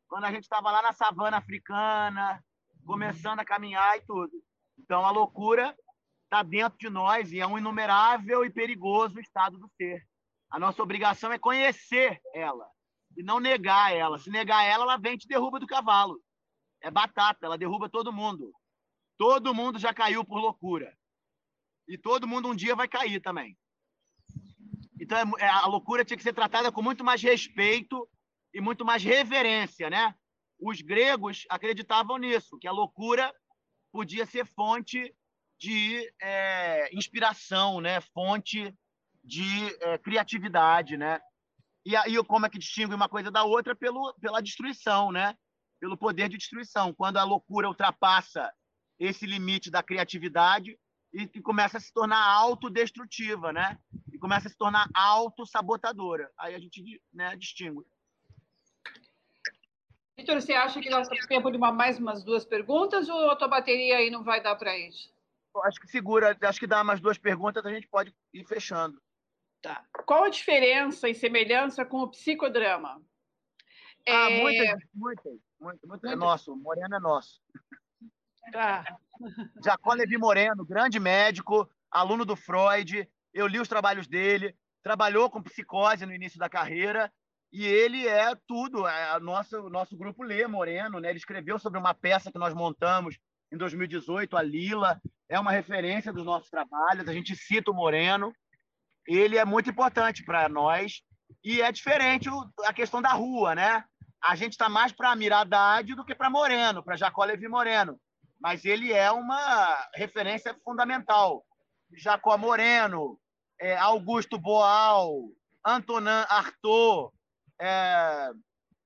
quando 0.06 0.24
a 0.24 0.30
gente 0.30 0.44
estava 0.44 0.70
lá 0.70 0.82
na 0.82 0.92
savana 0.92 1.38
africana, 1.38 2.40
começando 2.86 3.40
a 3.40 3.44
caminhar 3.44 3.98
e 3.98 4.02
tudo. 4.02 4.32
Então, 4.78 5.04
a 5.04 5.10
loucura 5.10 5.76
está 6.24 6.44
dentro 6.44 6.78
de 6.78 6.88
nós 6.88 7.32
e 7.32 7.40
é 7.40 7.46
um 7.46 7.58
inumerável 7.58 8.44
e 8.44 8.50
perigoso 8.50 9.18
estado 9.18 9.58
do 9.58 9.68
ser. 9.76 10.06
A 10.48 10.60
nossa 10.60 10.80
obrigação 10.80 11.32
é 11.32 11.38
conhecer 11.38 12.20
ela 12.32 12.68
e 13.20 13.22
não 13.22 13.38
negar 13.38 13.94
ela. 13.94 14.18
Se 14.18 14.30
negar 14.30 14.64
ela, 14.64 14.84
ela 14.84 14.96
vem 14.96 15.14
e 15.14 15.18
te 15.18 15.28
derruba 15.28 15.60
do 15.60 15.66
cavalo. 15.66 16.18
É 16.80 16.90
batata, 16.90 17.44
ela 17.44 17.58
derruba 17.58 17.88
todo 17.88 18.12
mundo. 18.12 18.50
Todo 19.18 19.54
mundo 19.54 19.78
já 19.78 19.92
caiu 19.92 20.24
por 20.24 20.38
loucura. 20.40 20.96
E 21.86 21.98
todo 21.98 22.26
mundo 22.26 22.48
um 22.48 22.56
dia 22.56 22.74
vai 22.74 22.88
cair 22.88 23.20
também. 23.20 23.58
Então, 24.98 25.18
é, 25.38 25.44
é, 25.44 25.48
a 25.48 25.66
loucura 25.66 26.02
tinha 26.02 26.16
que 26.16 26.22
ser 26.22 26.32
tratada 26.32 26.72
com 26.72 26.80
muito 26.80 27.04
mais 27.04 27.22
respeito 27.22 28.08
e 28.54 28.60
muito 28.60 28.86
mais 28.86 29.04
reverência, 29.04 29.90
né? 29.90 30.14
Os 30.58 30.80
gregos 30.80 31.44
acreditavam 31.50 32.16
nisso, 32.16 32.58
que 32.58 32.66
a 32.66 32.72
loucura 32.72 33.34
podia 33.92 34.24
ser 34.24 34.46
fonte 34.46 35.14
de 35.58 36.10
é, 36.22 36.88
inspiração, 36.96 37.82
né? 37.82 38.00
fonte 38.00 38.74
de 39.22 39.76
é, 39.82 39.98
criatividade. 39.98 40.96
Né? 40.96 41.20
E 41.84 41.96
aí, 41.96 42.22
como 42.24 42.46
é 42.46 42.50
que 42.50 42.58
distingue 42.58 42.94
uma 42.94 43.08
coisa 43.08 43.30
da 43.30 43.44
outra? 43.44 43.74
Pelo, 43.74 44.14
pela 44.20 44.40
destruição, 44.40 45.10
né? 45.10 45.34
pelo 45.80 45.96
poder 45.96 46.28
de 46.28 46.36
destruição. 46.36 46.92
Quando 46.92 47.16
a 47.16 47.24
loucura 47.24 47.66
ultrapassa 47.66 48.52
esse 48.98 49.24
limite 49.24 49.70
da 49.70 49.82
criatividade 49.82 50.78
e, 51.12 51.22
e 51.22 51.40
começa 51.40 51.78
a 51.78 51.80
se 51.80 51.92
tornar 51.92 52.22
autodestrutiva, 52.22 53.52
né? 53.52 53.78
e 54.12 54.18
começa 54.18 54.46
a 54.46 54.50
se 54.50 54.58
tornar 54.58 54.88
autossabotadora. 54.94 56.30
Aí 56.38 56.54
a 56.54 56.58
gente 56.58 57.02
né, 57.12 57.34
distingue. 57.36 57.82
Vitor, 60.18 60.38
você 60.38 60.52
acha 60.52 60.80
que 60.80 60.90
nós 60.90 61.08
temos 61.08 61.26
tempo 61.26 61.50
de 61.50 61.56
uma, 61.56 61.72
mais 61.72 61.98
umas 61.98 62.22
duas 62.22 62.44
perguntas 62.44 63.08
ou 63.08 63.30
a 63.30 63.36
tua 63.36 63.48
bateria 63.48 63.96
aí 63.96 64.10
não 64.10 64.22
vai 64.22 64.42
dar 64.42 64.54
para 64.56 64.76
isso? 64.78 65.10
acho 65.64 65.80
que 65.80 65.88
segura, 65.88 66.36
acho 66.42 66.60
que 66.60 66.66
dá 66.66 66.84
mais 66.84 67.00
duas 67.00 67.18
perguntas, 67.18 67.64
a 67.64 67.72
gente 67.72 67.88
pode 67.88 68.14
ir 68.32 68.44
fechando. 68.44 69.00
Tá. 69.62 69.84
Qual 70.06 70.24
a 70.24 70.30
diferença 70.30 71.08
e 71.08 71.14
semelhança 71.14 71.84
com 71.84 71.98
o 71.98 72.08
psicodrama? 72.08 73.00
Ah, 74.08 74.30
é... 74.30 74.40
muitas, 74.42 74.80
muitas, 74.94 75.38
muitas, 75.60 75.88
muitas. 75.88 76.12
É 76.12 76.16
nosso, 76.16 76.56
Moreno 76.56 76.96
é 76.96 77.00
nosso. 77.00 77.40
Tá. 78.52 78.84
Jacó 79.64 79.92
Levi 79.92 80.16
Moreno, 80.16 80.64
grande 80.64 80.98
médico, 80.98 81.70
aluno 81.90 82.24
do 82.24 82.34
Freud. 82.34 83.06
Eu 83.34 83.46
li 83.46 83.60
os 83.60 83.68
trabalhos 83.68 84.08
dele, 84.08 84.56
trabalhou 84.82 85.30
com 85.30 85.42
psicose 85.42 86.06
no 86.06 86.14
início 86.14 86.38
da 86.38 86.48
carreira 86.48 87.12
e 87.52 87.66
ele 87.66 88.08
é 88.08 88.34
tudo. 88.46 88.86
É, 88.86 89.10
a 89.10 89.20
nossa, 89.20 89.60
o 89.60 89.68
nosso 89.68 89.96
grupo 89.96 90.22
lê 90.22 90.46
Moreno, 90.46 90.98
né? 90.98 91.10
Ele 91.10 91.18
escreveu 91.18 91.58
sobre 91.58 91.78
uma 91.78 91.92
peça 91.92 92.32
que 92.32 92.38
nós 92.38 92.54
montamos 92.54 93.18
em 93.52 93.56
2018, 93.56 94.36
a 94.36 94.42
Lila, 94.42 95.00
é 95.28 95.38
uma 95.38 95.50
referência 95.50 96.12
dos 96.12 96.24
nossos 96.24 96.48
trabalhos, 96.48 97.08
a 97.08 97.12
gente 97.12 97.34
cita 97.34 97.70
o 97.70 97.74
Moreno, 97.74 98.32
ele 99.06 99.36
é 99.36 99.44
muito 99.44 99.70
importante 99.70 100.24
para 100.24 100.48
nós, 100.48 101.02
e 101.44 101.62
é 101.62 101.70
diferente 101.72 102.28
a 102.64 102.72
questão 102.72 103.00
da 103.00 103.12
rua, 103.12 103.54
né? 103.54 103.84
A 104.22 104.36
gente 104.36 104.52
está 104.52 104.68
mais 104.68 104.92
para 104.92 105.16
Miradade 105.16 105.94
do 105.94 106.04
que 106.04 106.14
para 106.14 106.28
Moreno, 106.28 106.82
para 106.82 106.96
Jacó 106.96 107.24
Levi 107.24 107.48
Moreno, 107.48 107.98
mas 108.40 108.64
ele 108.64 108.92
é 108.92 109.10
uma 109.10 109.88
referência 109.94 110.54
fundamental. 110.62 111.44
Jacó 111.96 112.36
Moreno, 112.36 113.18
é, 113.60 113.76
Augusto 113.76 114.38
Boal, 114.38 115.30
Antonin 115.64 116.08
Artaud, 116.28 117.12
é, 117.60 118.30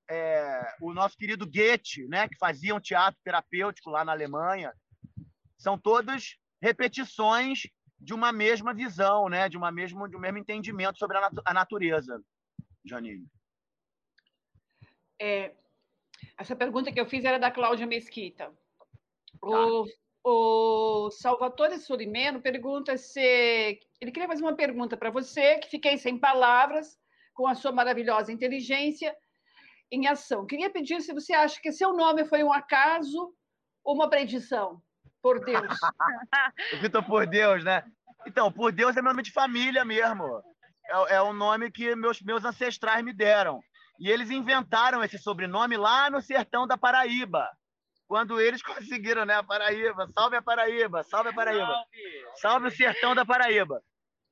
é, 0.09 0.75
o 0.81 0.93
nosso 0.93 1.17
querido 1.17 1.45
Goethe, 1.45 2.07
né, 2.07 2.27
que 2.27 2.37
fazia 2.37 2.75
um 2.75 2.79
teatro 2.79 3.19
terapêutico 3.23 3.89
lá 3.89 4.05
na 4.05 4.11
Alemanha, 4.11 4.73
são 5.57 5.77
todas 5.77 6.35
repetições 6.61 7.61
de 8.05 8.13
uma 8.13 8.31
mesma 8.31 8.71
visão, 8.71 9.27
né, 9.27 9.49
de 9.49 9.57
uma 9.57 9.71
mesmo 9.71 10.07
de 10.07 10.15
um 10.15 10.19
mesmo 10.19 10.37
entendimento 10.37 10.99
sobre 10.99 11.17
a, 11.17 11.21
nat 11.21 11.33
a 11.43 11.53
natureza, 11.53 12.23
Janine. 12.85 13.25
É, 15.19 15.55
essa 16.37 16.55
pergunta 16.55 16.91
que 16.91 16.99
eu 16.99 17.07
fiz 17.07 17.25
era 17.25 17.39
da 17.39 17.49
Cláudia 17.49 17.87
Mesquita. 17.87 18.45
Tá. 19.41 19.47
O, 19.47 19.85
o 20.23 21.09
Salvatore 21.09 21.79
Solimeno 21.79 22.39
pergunta 22.39 22.95
se 22.95 23.19
ele 23.99 24.11
queria 24.11 24.27
fazer 24.27 24.43
uma 24.43 24.55
pergunta 24.55 24.95
para 24.95 25.09
você 25.09 25.57
que 25.57 25.69
fiquei 25.69 25.97
sem 25.97 26.15
palavras 26.19 26.99
com 27.33 27.47
a 27.47 27.55
sua 27.55 27.71
maravilhosa 27.71 28.31
inteligência 28.31 29.15
em 29.91 30.05
ação. 30.05 30.45
Queria 30.45 30.69
pedir 30.69 31.01
se 31.01 31.11
você 31.11 31.33
acha 31.33 31.59
que 31.59 31.71
seu 31.71 31.91
nome 31.91 32.23
foi 32.25 32.43
um 32.43 32.53
acaso 32.53 33.33
ou 33.83 33.95
uma 33.95 34.09
predição. 34.09 34.79
Por 35.25 35.43
Deus. 35.43 35.65
o 36.73 36.77
Vitor 36.77 37.03
por 37.03 37.25
Deus, 37.25 37.63
né? 37.63 37.83
Então, 38.27 38.51
por 38.51 38.71
Deus 38.71 38.95
é 38.95 39.01
meu 39.01 39.09
nome 39.09 39.23
de 39.23 39.31
família 39.31 39.83
mesmo. 39.83 40.23
É, 40.87 41.15
é 41.15 41.21
o 41.23 41.33
nome 41.33 41.71
que 41.71 41.95
meus, 41.95 42.21
meus 42.21 42.45
ancestrais 42.45 43.03
me 43.03 43.11
deram. 43.11 43.59
E 43.99 44.07
eles 44.07 44.29
inventaram 44.29 45.03
esse 45.03 45.17
sobrenome 45.17 45.77
lá 45.77 46.11
no 46.11 46.21
sertão 46.21 46.67
da 46.67 46.77
Paraíba. 46.77 47.49
Quando 48.07 48.39
eles 48.39 48.61
conseguiram, 48.61 49.25
né? 49.25 49.33
A 49.33 49.43
Paraíba, 49.43 50.07
salve 50.13 50.35
a 50.35 50.43
Paraíba, 50.43 51.03
salve 51.03 51.29
a 51.29 51.33
Paraíba. 51.33 51.73
Salve, 51.73 52.39
salve 52.39 52.67
o 52.67 52.71
sertão 52.71 53.15
da 53.15 53.25
Paraíba. 53.25 53.81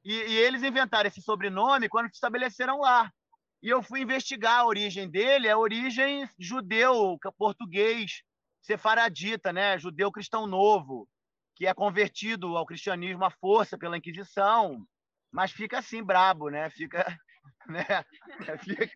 E, 0.05 0.13
e, 0.13 0.37
eles 0.37 0.61
inventaram 0.61 1.07
esse 1.07 1.23
sobrenome 1.23 1.89
quando 1.89 2.05
se 2.09 2.17
estabeleceram 2.17 2.79
lá. 2.81 3.11
E 3.63 3.69
eu 3.69 3.81
fui 3.81 4.01
investigar 4.01 4.59
a 4.59 4.67
origem 4.67 5.09
dele, 5.09 5.49
a 5.49 5.57
origem 5.57 6.29
judeu, 6.37 7.17
português, 7.35 8.21
sefaradita, 8.63 9.53
né? 9.53 9.77
Judeu 9.77 10.11
cristão 10.11 10.47
novo, 10.47 11.07
que 11.55 11.67
é 11.67 11.73
convertido 11.73 12.57
ao 12.57 12.65
cristianismo 12.65 13.23
à 13.23 13.29
força 13.29 13.77
pela 13.77 13.97
Inquisição, 13.97 14.87
mas 15.31 15.51
fica 15.51 15.79
assim 15.79 16.01
brabo, 16.01 16.49
né? 16.49 16.69
Fica, 16.69 17.05
né? 17.67 17.85
Fica, 18.59 18.89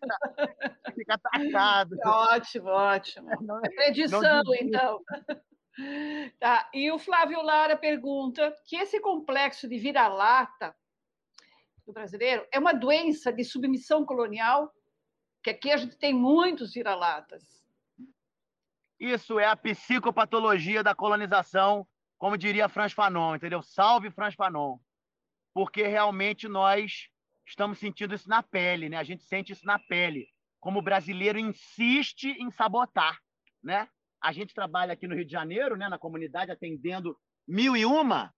fica 0.94 1.14
atacado. 1.14 1.96
Ótimo, 2.04 2.68
ótimo. 2.68 3.28
Predição, 3.76 4.42
então. 4.60 5.00
Tá. 6.40 6.68
E 6.74 6.90
o 6.90 6.98
Flávio 6.98 7.40
Lara 7.42 7.76
pergunta 7.76 8.56
que 8.64 8.76
esse 8.76 9.00
complexo 9.00 9.68
de 9.68 9.78
vira-lata 9.78 10.74
do 11.86 11.92
brasileiro 11.92 12.46
é 12.52 12.58
uma 12.58 12.72
doença 12.72 13.32
de 13.32 13.44
submissão 13.44 14.04
colonial, 14.04 14.72
que 15.42 15.50
aqui 15.50 15.70
a 15.70 15.76
gente 15.76 15.96
tem 15.96 16.12
muitos 16.12 16.72
vira-latas. 16.72 17.57
Isso 18.98 19.38
é 19.38 19.46
a 19.46 19.56
psicopatologia 19.56 20.82
da 20.82 20.94
colonização, 20.94 21.86
como 22.18 22.36
diria 22.36 22.68
Franz 22.68 22.92
Fanon, 22.92 23.36
entendeu? 23.36 23.62
Salve 23.62 24.10
Franz 24.10 24.34
Fanon. 24.34 24.78
Porque 25.54 25.86
realmente 25.86 26.48
nós 26.48 27.08
estamos 27.46 27.78
sentindo 27.78 28.14
isso 28.14 28.28
na 28.28 28.42
pele, 28.42 28.88
né? 28.88 28.96
A 28.96 29.04
gente 29.04 29.22
sente 29.24 29.52
isso 29.52 29.64
na 29.64 29.78
pele. 29.78 30.28
Como 30.60 30.80
o 30.80 30.82
brasileiro 30.82 31.38
insiste 31.38 32.24
em 32.24 32.50
sabotar, 32.50 33.18
né? 33.62 33.88
A 34.20 34.32
gente 34.32 34.52
trabalha 34.52 34.92
aqui 34.92 35.06
no 35.06 35.14
Rio 35.14 35.24
de 35.24 35.30
Janeiro, 35.30 35.76
né, 35.76 35.88
na 35.88 35.98
comunidade, 35.98 36.50
atendendo 36.50 37.16
mil 37.46 37.76
e 37.76 37.86
uma. 37.86 38.34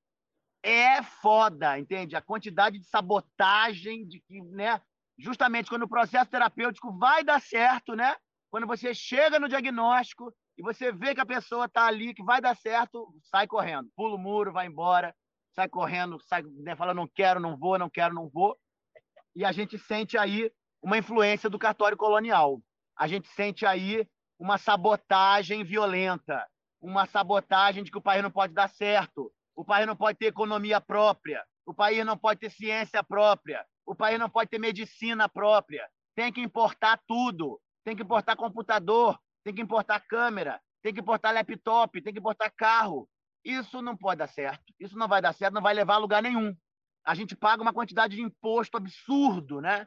É 0.62 1.02
foda, 1.02 1.78
entende? 1.78 2.14
A 2.14 2.20
quantidade 2.20 2.78
de 2.78 2.84
sabotagem, 2.84 4.06
de 4.06 4.20
que, 4.20 4.42
né? 4.42 4.80
Justamente 5.18 5.70
quando 5.70 5.84
o 5.84 5.88
processo 5.88 6.30
terapêutico 6.30 6.96
vai 6.98 7.24
dar 7.24 7.40
certo, 7.40 7.94
né? 7.94 8.14
Quando 8.50 8.66
você 8.66 8.92
chega 8.92 9.38
no 9.38 9.48
diagnóstico, 9.48 10.34
e 10.60 10.62
você 10.62 10.92
vê 10.92 11.14
que 11.14 11.22
a 11.22 11.26
pessoa 11.26 11.64
está 11.64 11.86
ali, 11.86 12.12
que 12.12 12.22
vai 12.22 12.38
dar 12.38 12.54
certo, 12.54 13.08
sai 13.30 13.46
correndo, 13.46 13.88
pula 13.96 14.16
o 14.16 14.18
muro, 14.18 14.52
vai 14.52 14.66
embora, 14.66 15.16
sai 15.54 15.66
correndo, 15.66 16.20
sai 16.20 16.42
né, 16.42 16.76
fala 16.76 16.92
não 16.92 17.08
quero, 17.08 17.40
não 17.40 17.56
vou, 17.56 17.78
não 17.78 17.88
quero, 17.88 18.12
não 18.12 18.28
vou. 18.28 18.54
E 19.34 19.42
a 19.42 19.52
gente 19.52 19.78
sente 19.78 20.18
aí 20.18 20.52
uma 20.82 20.98
influência 20.98 21.48
do 21.48 21.58
cartório 21.58 21.96
colonial. 21.96 22.60
A 22.94 23.06
gente 23.06 23.26
sente 23.28 23.64
aí 23.64 24.06
uma 24.38 24.58
sabotagem 24.58 25.64
violenta, 25.64 26.46
uma 26.78 27.06
sabotagem 27.06 27.82
de 27.82 27.90
que 27.90 27.96
o 27.96 28.02
país 28.02 28.22
não 28.22 28.30
pode 28.30 28.52
dar 28.52 28.68
certo, 28.68 29.32
o 29.56 29.64
país 29.64 29.86
não 29.86 29.96
pode 29.96 30.18
ter 30.18 30.26
economia 30.26 30.78
própria, 30.78 31.42
o 31.64 31.72
país 31.72 32.04
não 32.04 32.18
pode 32.18 32.38
ter 32.38 32.50
ciência 32.50 33.02
própria, 33.02 33.64
o 33.86 33.94
país 33.94 34.18
não 34.18 34.28
pode 34.28 34.50
ter 34.50 34.58
medicina 34.58 35.26
própria. 35.26 35.88
Tem 36.14 36.30
que 36.30 36.42
importar 36.42 37.00
tudo, 37.08 37.58
tem 37.82 37.96
que 37.96 38.02
importar 38.02 38.36
computador, 38.36 39.18
tem 39.44 39.54
que 39.54 39.62
importar 39.62 40.00
câmera, 40.00 40.60
tem 40.82 40.92
que 40.92 41.00
importar 41.00 41.32
laptop, 41.32 42.00
tem 42.02 42.12
que 42.12 42.18
importar 42.18 42.50
carro. 42.50 43.08
Isso 43.44 43.80
não 43.80 43.96
pode 43.96 44.18
dar 44.18 44.28
certo. 44.28 44.74
Isso 44.78 44.96
não 44.96 45.08
vai 45.08 45.22
dar 45.22 45.32
certo, 45.32 45.54
não 45.54 45.62
vai 45.62 45.74
levar 45.74 45.94
a 45.94 45.98
lugar 45.98 46.22
nenhum. 46.22 46.54
A 47.04 47.14
gente 47.14 47.34
paga 47.34 47.62
uma 47.62 47.72
quantidade 47.72 48.16
de 48.16 48.22
imposto 48.22 48.76
absurdo, 48.76 49.60
né? 49.60 49.86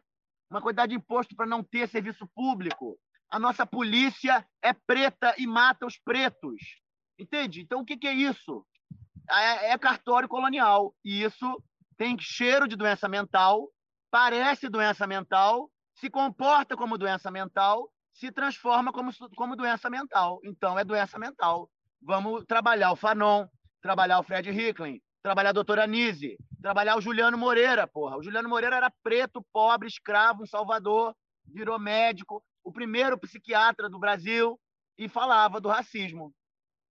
Uma 0.49 0.61
quantidade 0.61 0.91
de 0.91 0.97
imposto 0.97 1.35
para 1.35 1.45
não 1.45 1.63
ter 1.63 1.88
serviço 1.88 2.27
público. 2.35 2.97
A 3.30 3.39
nossa 3.39 3.65
polícia 3.65 4.45
é 4.61 4.73
preta 4.73 5.35
e 5.38 5.45
mata 5.45 5.85
os 5.85 5.97
pretos. 5.97 6.81
Entende? 7.17 7.61
Então, 7.61 7.81
o 7.81 7.85
que, 7.85 7.97
que 7.97 8.07
é 8.07 8.13
isso? 8.13 8.65
É, 9.30 9.71
é 9.71 9.77
cartório 9.77 10.27
colonial. 10.27 10.95
E 11.05 11.23
isso 11.23 11.63
tem 11.97 12.17
cheiro 12.19 12.67
de 12.67 12.75
doença 12.75 13.07
mental, 13.07 13.69
parece 14.11 14.67
doença 14.67 15.05
mental, 15.07 15.71
se 15.95 16.09
comporta 16.09 16.75
como 16.75 16.97
doença 16.97 17.30
mental 17.31 17.89
se 18.14 18.31
transforma 18.31 18.91
como, 18.91 19.11
como 19.35 19.56
doença 19.56 19.90
mental. 19.90 20.40
Então, 20.44 20.77
é 20.77 20.84
doença 20.84 21.18
mental. 21.18 21.69
Vamos 22.02 22.45
trabalhar 22.45 22.91
o 22.91 22.95
Fanon, 22.95 23.48
trabalhar 23.81 24.19
o 24.19 24.23
Fred 24.23 24.49
Hicklin, 24.49 25.02
trabalhar 25.22 25.49
a 25.49 25.53
doutora 25.53 25.88
Nise, 25.88 26.38
trabalhar 26.61 26.98
o 26.98 27.02
Juliano 27.02 27.38
Moreira, 27.38 27.88
porra. 27.88 28.18
O 28.18 28.23
Juliano 28.23 28.49
Moreira 28.49 28.76
era 28.76 28.94
preto, 29.02 29.45
pobre, 29.52 29.88
escravo 29.88 30.44
em 30.44 30.48
Salvador, 30.48 31.15
virou 31.45 31.80
médico, 31.80 32.44
o 32.64 32.72
primeiro 32.72 33.18
psiquiatra 33.18 33.90
do 33.90 33.99
Brasil 33.99 34.60
e 34.98 35.10
falava 35.10 35.60
do 35.60 35.69
racismo. 35.69 36.34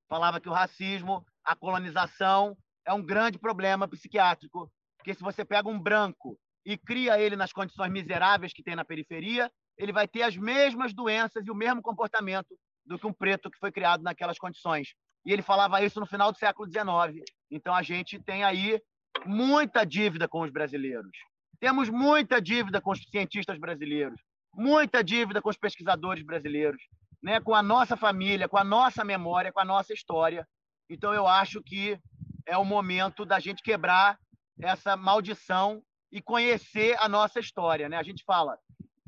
Falava 0.08 0.40
que 0.40 0.48
o 0.48 0.52
racismo, 0.52 1.24
a 1.44 1.54
colonização, 1.56 2.56
é 2.86 2.92
um 2.92 3.02
grande 3.02 3.38
problema 3.38 3.88
psiquiátrico, 3.88 4.70
porque 4.98 5.14
se 5.14 5.22
você 5.22 5.44
pega 5.44 5.68
um 5.68 5.80
branco 5.80 6.38
e 6.64 6.76
cria 6.76 7.18
ele 7.18 7.36
nas 7.36 7.52
condições 7.52 7.90
miseráveis 7.90 8.52
que 8.52 8.62
tem 8.62 8.76
na 8.76 8.84
periferia, 8.84 9.50
ele 9.78 9.92
vai 9.92 10.06
ter 10.06 10.22
as 10.22 10.36
mesmas 10.36 10.92
doenças 10.92 11.46
e 11.46 11.50
o 11.50 11.54
mesmo 11.54 11.82
comportamento 11.82 12.56
do 12.84 12.98
que 12.98 13.06
um 13.06 13.12
preto 13.12 13.50
que 13.50 13.58
foi 13.58 13.72
criado 13.72 14.02
naquelas 14.02 14.38
condições. 14.38 14.94
E 15.24 15.32
ele 15.32 15.42
falava 15.42 15.82
isso 15.82 16.00
no 16.00 16.06
final 16.06 16.32
do 16.32 16.38
século 16.38 16.68
XIX. 16.68 17.24
Então 17.50 17.74
a 17.74 17.82
gente 17.82 18.18
tem 18.18 18.44
aí 18.44 18.80
muita 19.24 19.84
dívida 19.84 20.28
com 20.28 20.40
os 20.40 20.50
brasileiros. 20.50 21.12
Temos 21.60 21.88
muita 21.88 22.40
dívida 22.40 22.80
com 22.80 22.90
os 22.90 23.00
cientistas 23.08 23.58
brasileiros, 23.58 24.20
muita 24.52 25.02
dívida 25.02 25.40
com 25.40 25.48
os 25.48 25.56
pesquisadores 25.56 26.24
brasileiros, 26.24 26.82
né? 27.22 27.40
com 27.40 27.54
a 27.54 27.62
nossa 27.62 27.96
família, 27.96 28.48
com 28.48 28.58
a 28.58 28.64
nossa 28.64 29.04
memória, 29.04 29.52
com 29.52 29.60
a 29.60 29.64
nossa 29.64 29.92
história. 29.92 30.46
Então 30.90 31.14
eu 31.14 31.26
acho 31.26 31.62
que 31.62 31.98
é 32.46 32.56
o 32.56 32.64
momento 32.64 33.24
da 33.24 33.38
gente 33.38 33.62
quebrar 33.62 34.18
essa 34.60 34.96
maldição 34.96 35.80
e 36.10 36.20
conhecer 36.20 36.96
a 36.98 37.08
nossa 37.08 37.38
história. 37.38 37.88
Né? 37.88 37.96
A 37.96 38.02
gente 38.02 38.24
fala, 38.24 38.58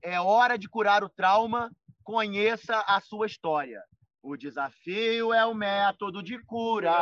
é 0.04 0.20
hora 0.20 0.58
de 0.58 0.68
curar 0.68 1.02
o 1.02 1.08
trauma, 1.08 1.70
conheça 2.04 2.78
a 2.86 3.00
sua 3.00 3.26
história. 3.26 3.82
O 4.22 4.36
desafio 4.36 5.32
é 5.32 5.44
o 5.46 5.54
método 5.54 6.22
de 6.22 6.38
cura. 6.44 6.92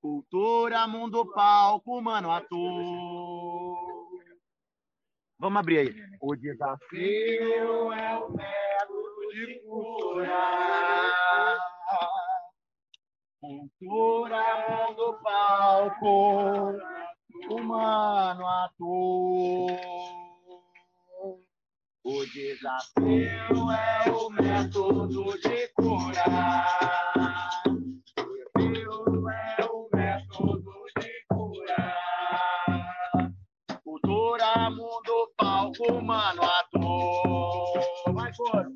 Cultura, 0.00 0.86
mundo, 0.86 1.30
palco, 1.32 2.00
mano, 2.00 2.30
ator. 2.30 3.76
Vamos 5.38 5.60
abrir 5.60 5.78
aí. 5.78 5.94
O 6.20 6.34
desafio 6.34 7.92
é 7.92 8.16
o 8.16 8.30
método 8.30 9.28
de 9.30 9.60
cura. 9.66 11.58
Cultura, 13.38 14.88
mundo, 14.88 15.20
palco, 15.22 16.72
humano, 17.50 18.46
ator. 18.46 20.07
O 22.10 22.24
desafio 22.24 23.70
é 23.70 24.10
o 24.10 24.30
método 24.30 25.38
de 25.42 25.68
curar. 25.74 27.62
O 27.68 28.58
desafio 28.58 29.28
é 29.28 29.64
o 29.66 29.90
método 29.92 30.72
de 30.98 31.12
curar. 31.28 31.98
Cultura, 33.84 34.70
mundo, 34.70 35.34
palco, 35.36 35.92
humano, 35.92 36.40
ator. 36.44 38.14
Vai, 38.14 38.32
coro. 38.34 38.67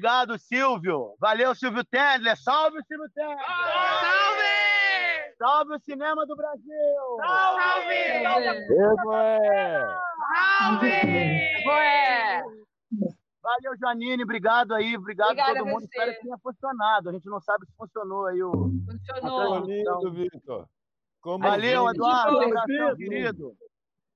Obrigado, 0.00 0.38
Silvio. 0.38 1.14
Valeu, 1.20 1.54
Silvio 1.54 1.84
Tendler. 1.84 2.36
Salve, 2.38 2.80
Silvio 2.88 3.08
Tendler! 3.14 3.38
Salve! 4.00 5.36
Salve 5.38 5.74
o 5.74 5.80
cinema 5.80 6.26
do 6.26 6.34
Brasil! 6.34 7.16
Salve! 7.18 7.94
Eboé! 8.70 9.86
Salve! 10.58 11.64
Boé! 11.64 12.42
Valeu, 13.42 13.76
Janine. 13.78 14.22
Obrigado 14.22 14.74
aí. 14.74 14.96
Obrigado 14.96 15.28
a 15.28 15.32
Obrigada 15.32 15.58
todo 15.58 15.68
a 15.68 15.70
mundo. 15.70 15.80
você. 15.80 15.86
Espero 15.86 16.12
que 16.14 16.20
tenha 16.22 16.38
funcionado. 16.38 17.08
A 17.08 17.12
gente 17.12 17.26
não 17.26 17.40
sabe 17.40 17.66
se 17.66 17.72
funcionou 17.76 18.26
aí 18.26 18.42
o. 18.42 18.50
Funcionou. 18.52 19.54
Ficou 19.54 19.66
lindo, 19.66 20.12
Vitor. 20.12 20.66
Como 21.20 21.44
Valeu. 21.44 21.88
Eduardo. 21.90 22.36
Um 22.38 22.42
abração, 22.42 22.96
querido. 22.96 23.52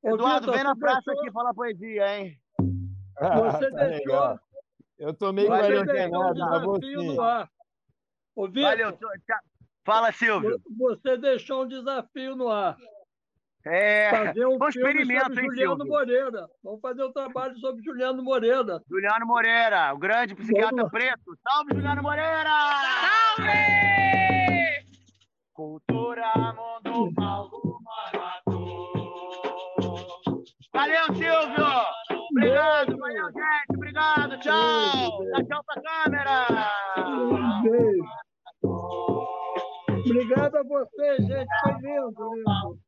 Eduardo, 0.05 0.53
vem 0.53 0.65
na 0.65 0.77
praça 0.77 1.13
aqui 1.13 1.31
falar 1.33 1.53
poesia, 1.55 2.19
hein? 2.19 2.39
Você 3.19 3.71
tá 3.71 3.85
deixou- 3.87 4.13
legal. 4.13 4.39
Eu 4.99 5.13
tô 5.15 5.33
meio 5.33 5.49
Valeu, 5.49 5.81
Você 5.81 5.93
deixou 5.93 6.07
um 6.07 6.33
quarentenado, 6.33 6.39
mas 6.39 6.63
vou 6.63 6.79
desafio 6.79 7.01
sim. 7.01 7.15
no 7.15 7.21
ar. 7.23 7.51
Ô, 8.37 8.47
Vitor, 8.49 8.71
Valeu. 8.71 8.93
tchau. 8.93 9.39
Fala, 9.85 10.13
Silvio. 10.13 10.61
você 10.79 11.17
deixou 11.19 11.65
um 11.65 11.69
desafio 11.69 12.35
no 12.37 12.49
ar. 12.49 12.77
É. 13.67 14.11
Fazer 14.11 14.47
um 14.47 14.59
um 14.61 14.69
experimento, 14.69 15.25
sobre 15.27 15.41
hein, 15.41 15.49
Juliano 15.51 15.77
Silvio? 15.77 15.93
Moreira. 15.93 16.49
Vamos 16.63 16.81
fazer 16.81 17.03
um 17.05 17.13
trabalho 17.13 17.57
sobre 17.59 17.83
Juliano 17.83 18.23
Moreira. 18.23 18.83
Juliano 18.89 19.27
Moreira, 19.27 19.93
o 19.95 19.99
grande 19.99 20.35
psiquiatra 20.35 20.77
Vamos 20.77 20.91
preto. 20.91 21.39
Salve, 21.49 21.75
Juliano 21.75 22.03
Moreira! 22.03 22.51
Salve! 23.37 23.53
Cultura, 25.55 26.33
mundo, 26.37 27.15
palco, 27.15 27.81
mano, 27.83 28.25
ator. 28.27 28.85
Valeu, 30.75 31.07
Silvio! 31.15 31.67
Obrigado, 32.31 32.99
valeu, 32.99 33.27
gente. 33.33 33.64
Tchau. 34.45 35.25
Dá 35.33 35.41
tchau 35.43 35.65
pra 35.65 35.81
câmera. 35.81 36.47
Beijo. 37.63 38.05
Obrigado 40.05 40.57
a 40.57 40.63
você, 40.65 41.17
gente. 41.23 41.49
Foi 41.63 41.73
lindo, 41.81 42.35
lindo. 42.35 42.79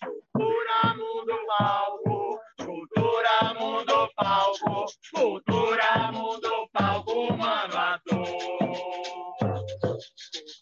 Cultura, 0.00 0.94
mundo, 0.94 1.34
palco. 1.48 2.38
Cultura, 2.64 3.54
mundo, 3.58 4.08
palco. 4.14 4.86
Cultura, 5.12 6.12
mundo, 6.12 6.68
palco, 6.72 7.32
mano, 7.36 7.76
ator. 7.76 8.24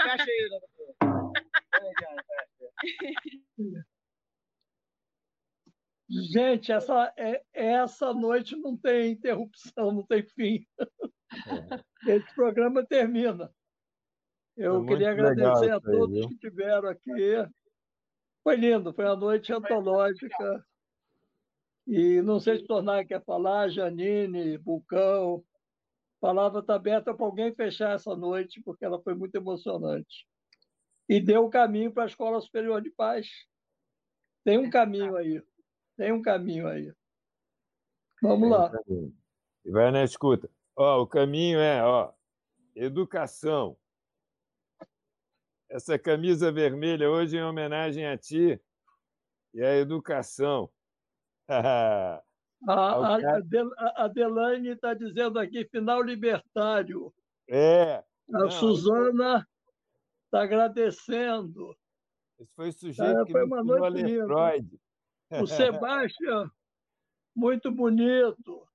fecha 0.10 0.32
aí, 0.32 0.50
doutor. 0.50 0.96
Gente, 6.08 6.72
essa, 6.72 7.12
é- 7.18 7.44
essa 7.52 8.14
noite 8.14 8.56
não 8.56 8.78
tem 8.78 9.12
interrupção, 9.12 9.92
não 9.92 10.06
tem 10.06 10.24
fim. 10.24 10.66
Esse 12.08 12.36
programa 12.36 12.86
termina. 12.86 13.52
Eu 14.56 14.80
Foi 14.80 14.88
queria 14.88 15.12
agradecer 15.12 15.72
a 15.72 15.76
aí, 15.76 15.82
todos 15.82 16.16
viu? 16.16 16.28
que 16.28 16.34
estiveram 16.36 16.90
aqui. 16.90 17.12
Foi 18.44 18.56
lindo, 18.56 18.94
foi 18.94 19.06
uma 19.06 19.16
noite 19.16 19.52
antológica. 19.52 20.66
E 21.88 22.22
não 22.22 22.40
sei 22.40 22.58
se 22.60 22.66
Tornar 22.68 23.06
quer 23.06 23.24
falar, 23.24 23.70
Janine, 23.70 24.58
Bulcão. 24.58 25.44
A 26.26 26.30
palavra 26.30 26.60
está 26.60 26.74
aberta 26.74 27.14
para 27.14 27.24
alguém 27.24 27.54
fechar 27.54 27.94
essa 27.94 28.16
noite, 28.16 28.60
porque 28.60 28.84
ela 28.84 29.00
foi 29.00 29.14
muito 29.14 29.36
emocionante. 29.36 30.28
E 31.08 31.20
deu 31.20 31.46
o 31.46 31.52
caminho 31.52 31.94
para 31.94 32.02
a 32.02 32.08
Escola 32.08 32.42
Superior 32.42 32.82
de 32.82 32.90
Paz. 32.90 33.28
Tem 34.44 34.58
um 34.58 34.68
caminho 34.68 35.16
aí. 35.16 35.40
Tem 35.96 36.12
um 36.12 36.24
caminho 36.24 36.68
aí. 36.68 36.92
Vamos 38.24 38.50
lá. 38.50 38.72
E 39.64 39.70
vai 39.70 39.92
na 39.92 40.04
escuta. 40.04 40.50
Ó, 40.76 41.04
o 41.04 41.08
caminho 41.08 41.60
é, 41.60 41.84
ó, 41.84 42.12
educação. 42.76 43.78
Essa 45.70 46.00
camisa 46.00 46.52
vermelha 46.52 47.08
hoje 47.08 47.38
é 47.38 47.42
em 47.42 47.44
homenagem 47.44 48.08
a 48.08 48.18
ti 48.18 48.60
e 49.54 49.62
à 49.62 49.76
educação. 49.76 50.72
A, 52.68 52.74
a, 52.74 53.16
a 53.36 53.40
Del- 53.42 53.74
a 53.78 54.06
Adelaine 54.06 54.70
está 54.70 54.94
dizendo 54.94 55.38
aqui, 55.40 55.66
final 55.66 56.02
libertário. 56.02 57.14
é, 57.50 57.96
A 57.98 58.04
Não, 58.40 58.50
Suzana 58.52 59.48
está 60.26 60.44
agradecendo. 60.44 61.76
esse 62.40 62.52
foi 62.56 62.70
o 62.70 62.74
sujeito 62.74 63.20
Ah, 63.20 63.26
que 63.26 63.32
foi 63.32 63.44
uma 63.44 63.60
a 63.60 63.64
noite. 63.64 64.02
Freud. 64.26 64.80
O 65.42 65.48
Sebastião, 65.48 66.50
muito 67.36 67.72
bonito. 67.72 68.68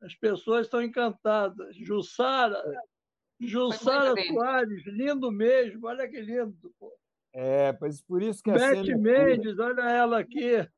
As 0.00 0.14
pessoas 0.14 0.66
estão 0.66 0.80
encantadas. 0.82 1.74
Jussara, 1.76 2.62
Jussara. 3.40 4.14
Soares, 4.26 4.84
lindo 4.86 5.30
mesmo. 5.32 5.86
Olha 5.88 6.08
que 6.08 6.20
lindo. 6.20 6.72
pô. 6.78 6.92
É, 7.32 7.72
pois 7.72 8.00
por 8.02 8.22
isso 8.22 8.42
que 8.42 8.50
a 8.50 8.54
Beth 8.54 8.60
cena 8.76 8.80
é 8.92 8.96
pura. 8.96 8.98
Mendes, 8.98 9.58
olha 9.58 9.82
ela 9.82 10.18
aqui. 10.20 10.68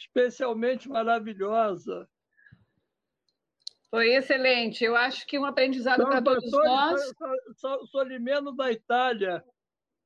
Especialmente 0.00 0.88
maravilhosa. 0.88 2.08
Foi 3.90 4.14
excelente. 4.14 4.82
Eu 4.82 4.96
acho 4.96 5.26
que 5.26 5.38
um 5.38 5.44
aprendizado 5.44 6.02
para 6.04 6.22
todos 6.22 6.50
nós. 6.50 7.00
Solimeno 7.90 8.54
da 8.56 8.72
Itália. 8.72 9.44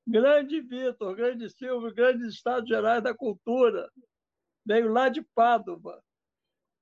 Grande 0.07 0.61
Vitor, 0.61 1.15
grande 1.15 1.49
Silvio, 1.49 1.95
grandes 1.95 2.35
Estados 2.35 2.69
Gerais 2.69 3.03
da 3.03 3.15
Cultura. 3.15 3.89
Veio 4.67 4.93
lá 4.93 5.09
de 5.09 5.23
Pádua. 5.35 6.03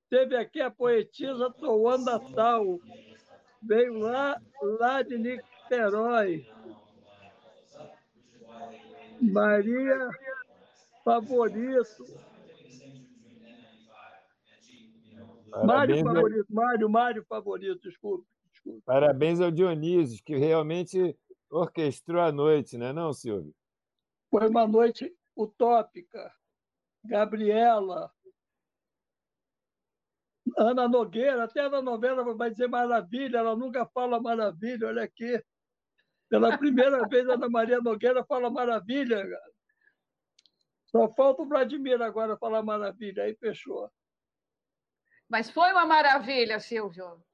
Teve 0.09 0.37
aqui 0.37 0.61
a 0.61 0.71
poetisa 0.71 1.51
Toanda 1.51 2.19
Tal. 2.35 2.81
Veio 3.63 3.99
lá, 3.99 4.41
lá 4.63 5.03
de 5.03 5.19
Niterói. 5.19 6.47
Maria 9.21 10.09
Favorito. 11.05 12.32
Mário 15.53 15.67
Parabéns, 15.67 16.07
ao- 16.07 16.15
Favorito, 16.15 16.47
Mário, 16.51 16.89
Mário 16.91 17.25
Favorito, 17.29 17.81
desculpe. 17.89 18.27
desculpe. 18.51 18.83
parabéns 18.85 19.41
ao 19.41 19.51
Dionísio, 19.51 20.23
que 20.25 20.37
realmente 20.37 21.19
orquestrou 21.51 22.21
a 22.23 22.33
noite, 22.33 22.79
não 22.79 22.87
é 22.87 22.93
não, 22.93 23.13
Silvio? 23.13 23.55
Foi 24.31 24.49
uma 24.49 24.67
noite 24.67 25.15
utópica. 25.37 26.33
Gabriela, 27.05 28.11
Ana 30.59 30.89
Nogueira, 30.89 31.45
até 31.45 31.69
na 31.69 31.81
novela 31.83 32.23
vai 32.35 32.51
dizer 32.51 32.69
maravilha, 32.69 33.39
ela 33.39 33.55
nunca 33.57 33.87
fala 33.87 34.21
maravilha, 34.21 34.89
olha 34.89 35.03
aqui. 35.03 35.43
Pela 36.29 36.57
primeira 36.57 37.03
vez, 37.09 37.29
Ana 37.29 37.49
Maria 37.49 37.81
Nogueira 37.81 38.25
fala 38.25 38.51
maravilha. 38.51 39.23
cara. 39.23 39.53
Só 40.87 41.09
falta 41.15 41.43
o 41.43 41.47
Vladimir 41.49 42.01
agora 42.03 42.37
falar 42.37 42.63
maravilha, 42.63 43.25
aí 43.25 43.35
fechou. 43.37 43.91
Mas 45.33 45.49
foi 45.49 45.73
uma 45.73 45.87
maravilha, 45.87 46.61
Silvio. 46.61 47.25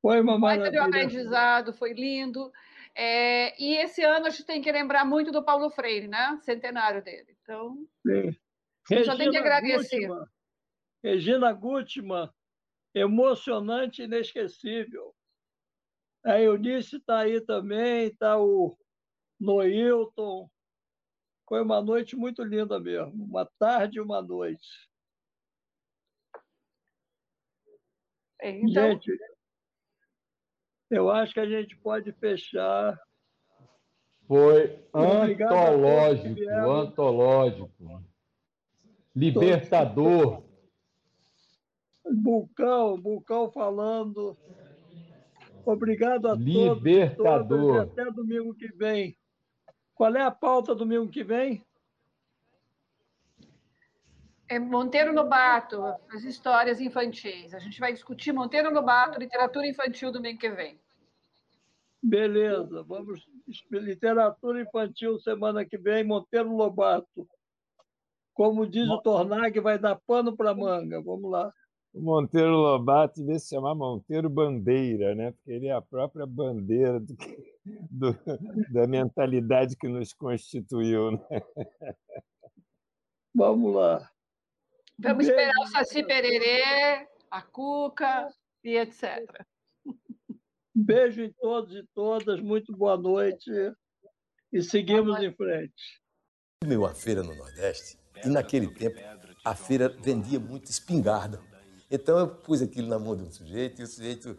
Foi 0.00 0.18
uma 0.22 0.40
Baita 0.40 0.70
de 0.70 0.78
um 0.78 0.80
maravilha. 0.80 1.04
aprendizado, 1.04 1.74
foi 1.74 1.92
lindo. 1.92 2.50
É, 2.94 3.54
e 3.62 3.74
esse 3.76 4.02
ano 4.02 4.24
a 4.24 4.30
gente 4.30 4.46
tem 4.46 4.62
que 4.62 4.72
lembrar 4.72 5.04
muito 5.04 5.30
do 5.30 5.44
Paulo 5.44 5.68
Freire, 5.68 6.08
né? 6.08 6.38
Centenário 6.40 7.04
dele. 7.04 7.36
Então, 7.42 7.86
Sim. 8.06 8.34
eu 8.90 9.04
só 9.04 9.14
tenho 9.14 9.30
que 9.30 9.36
agradecer. 9.36 10.06
Gutmann. 10.06 10.26
Regina 11.04 11.52
Gutmann, 11.52 12.30
emocionante 12.94 14.00
e 14.00 14.04
inesquecível. 14.06 15.14
A 16.24 16.40
Eunice 16.40 16.96
está 16.96 17.18
aí 17.18 17.42
também, 17.42 18.06
está 18.06 18.40
o 18.40 18.74
Noilton. 19.38 20.48
Foi 21.46 21.60
uma 21.60 21.82
noite 21.82 22.16
muito 22.16 22.42
linda 22.42 22.80
mesmo, 22.80 23.22
uma 23.22 23.44
tarde 23.58 23.98
e 23.98 24.00
uma 24.00 24.22
noite. 24.22 24.87
Então, 28.42 28.90
Gente, 28.92 29.18
eu 30.90 31.10
acho 31.10 31.34
que 31.34 31.40
a 31.40 31.46
gente 31.46 31.76
pode 31.76 32.12
fechar. 32.12 32.98
Foi 34.26 34.84
Obrigado 34.92 35.50
todos 35.50 35.80
antológico, 35.80 36.50
antológico. 36.50 38.04
Libertador. 39.14 40.44
Bulcão, 42.04 43.00
Bulcão 43.00 43.50
falando. 43.50 44.36
Obrigado 45.64 46.28
a 46.28 46.30
todos. 46.30 46.44
Libertador. 46.44 47.86
todas, 47.86 47.88
E 47.88 48.00
até 48.00 48.10
domingo 48.10 48.54
que 48.54 48.68
vem. 48.68 49.18
Qual 49.94 50.14
é 50.14 50.22
a 50.22 50.30
pauta 50.30 50.74
domingo 50.74 51.08
que 51.08 51.24
vem? 51.24 51.66
É 54.48 54.58
Monteiro 54.58 55.12
Lobato, 55.12 55.82
as 56.10 56.24
histórias 56.24 56.80
infantis. 56.80 57.52
A 57.52 57.58
gente 57.58 57.78
vai 57.78 57.92
discutir 57.92 58.32
Monteiro 58.32 58.72
Lobato, 58.72 59.18
literatura 59.18 59.66
infantil, 59.66 60.10
domingo 60.10 60.38
que 60.38 60.50
vem. 60.50 60.78
Beleza, 62.02 62.82
vamos. 62.84 63.26
Literatura 63.70 64.62
infantil 64.62 65.18
semana 65.18 65.64
que 65.64 65.76
vem, 65.76 66.04
Monteiro 66.04 66.54
Lobato. 66.54 67.28
Como 68.32 68.66
diz 68.66 68.88
o 68.88 68.98
Tornag, 68.98 69.58
vai 69.60 69.78
dar 69.78 69.96
pano 70.06 70.36
para 70.36 70.54
manga. 70.54 71.02
Vamos 71.02 71.30
lá. 71.30 71.52
O 71.92 72.00
Monteiro 72.00 72.56
Lobato 72.56 73.20
devia 73.20 73.38
se 73.38 73.48
chamar 73.48 73.74
Monteiro 73.74 74.30
Bandeira, 74.30 75.14
né? 75.14 75.32
porque 75.32 75.50
ele 75.50 75.66
é 75.66 75.72
a 75.72 75.82
própria 75.82 76.26
bandeira 76.26 77.00
do, 77.00 77.16
do, 77.90 78.12
da 78.70 78.86
mentalidade 78.86 79.76
que 79.76 79.88
nos 79.88 80.12
constituiu. 80.12 81.12
Né? 81.12 81.42
Vamos 83.34 83.74
lá. 83.74 84.08
Vamos 85.00 85.26
Beijo. 85.26 85.30
esperar 85.30 85.64
o 85.64 85.66
Saci 85.68 86.02
Pererê, 86.02 87.06
a 87.30 87.40
Cuca 87.40 88.28
e 88.64 88.76
etc. 88.76 89.46
Beijo 90.74 91.22
em 91.22 91.32
todos 91.34 91.76
e 91.76 91.84
todas, 91.94 92.40
muito 92.40 92.76
boa 92.76 92.96
noite 92.96 93.48
e 94.52 94.60
seguimos 94.60 95.20
em 95.22 95.32
frente. 95.32 96.00
Tive 96.64 96.76
uma 96.76 96.92
feira 96.94 97.22
no 97.22 97.32
Nordeste 97.32 97.96
e 98.24 98.28
naquele 98.28 98.74
tempo 98.74 98.98
a 99.44 99.54
feira 99.54 99.88
vendia 99.88 100.40
muito 100.40 100.68
espingarda. 100.68 101.40
Então 101.88 102.18
eu 102.18 102.28
pus 102.28 102.60
aquilo 102.60 102.88
na 102.88 102.98
mão 102.98 103.16
de 103.16 103.22
um 103.22 103.30
sujeito 103.30 103.80
e 103.80 103.84
o 103.84 103.86
sujeito 103.86 104.36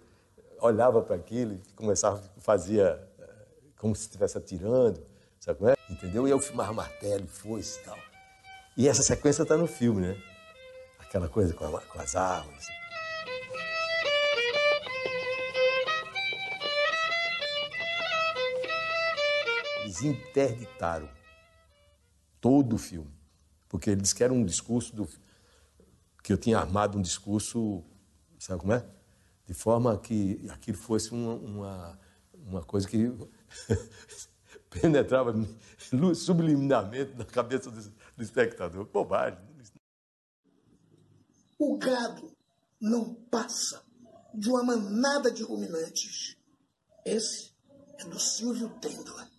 olhava 0.59 1.01
para 1.01 1.15
aquilo 1.15 1.53
e 1.53 1.73
começava, 1.73 2.21
fazia 2.37 3.01
eh, 3.17 3.45
como 3.77 3.95
se 3.95 4.01
estivesse 4.01 4.37
atirando, 4.37 5.01
sabe 5.39 5.57
como 5.57 5.71
é? 5.71 5.75
Entendeu? 5.89 6.27
E 6.27 6.31
eu 6.31 6.39
filmava 6.39 6.73
martelo, 6.73 7.25
foice 7.27 7.79
e 7.79 7.83
tal. 7.85 7.97
E 8.75 8.87
essa 8.89 9.01
sequência 9.01 9.43
está 9.43 9.55
no 9.55 9.67
filme, 9.67 10.01
né? 10.01 10.28
Aquela 11.09 11.27
coisa 11.27 11.53
com, 11.53 11.65
a- 11.75 11.81
com 11.81 11.99
as 11.99 12.15
árvores. 12.15 12.67
Eles 19.81 20.01
interditaram 20.03 21.09
todo 22.39 22.75
o 22.75 22.77
filme, 22.77 23.11
porque 23.67 23.89
eles 23.89 24.13
que 24.13 24.23
um 24.33 24.45
discurso 24.45 24.95
do 24.95 25.07
que 26.23 26.31
eu 26.33 26.37
tinha 26.37 26.57
armado 26.59 26.97
um 26.97 27.01
discurso, 27.01 27.83
sabe 28.37 28.59
como 28.61 28.73
é? 28.73 28.85
De 29.47 29.53
forma 29.53 29.97
que 29.97 30.45
aquilo 30.49 30.77
fosse 30.77 31.11
uma, 31.11 31.33
uma, 31.33 31.99
uma 32.33 32.61
coisa 32.63 32.87
que 32.87 33.11
penetrava 34.69 35.33
subliminarmente 36.15 37.13
na 37.15 37.25
cabeça 37.25 37.71
do, 37.71 37.81
do 37.81 38.23
espectador. 38.23 38.85
Bobagem. 38.85 39.39
O 41.61 41.77
gado 41.77 42.33
não 42.79 43.13
passa 43.13 43.83
de 44.33 44.49
uma 44.49 44.63
manada 44.63 45.29
de 45.29 45.43
ruminantes. 45.43 46.37
Esse 47.03 47.51
é 47.97 48.05
do 48.05 48.17
Silvio 48.17 48.69
Têndola. 48.79 49.29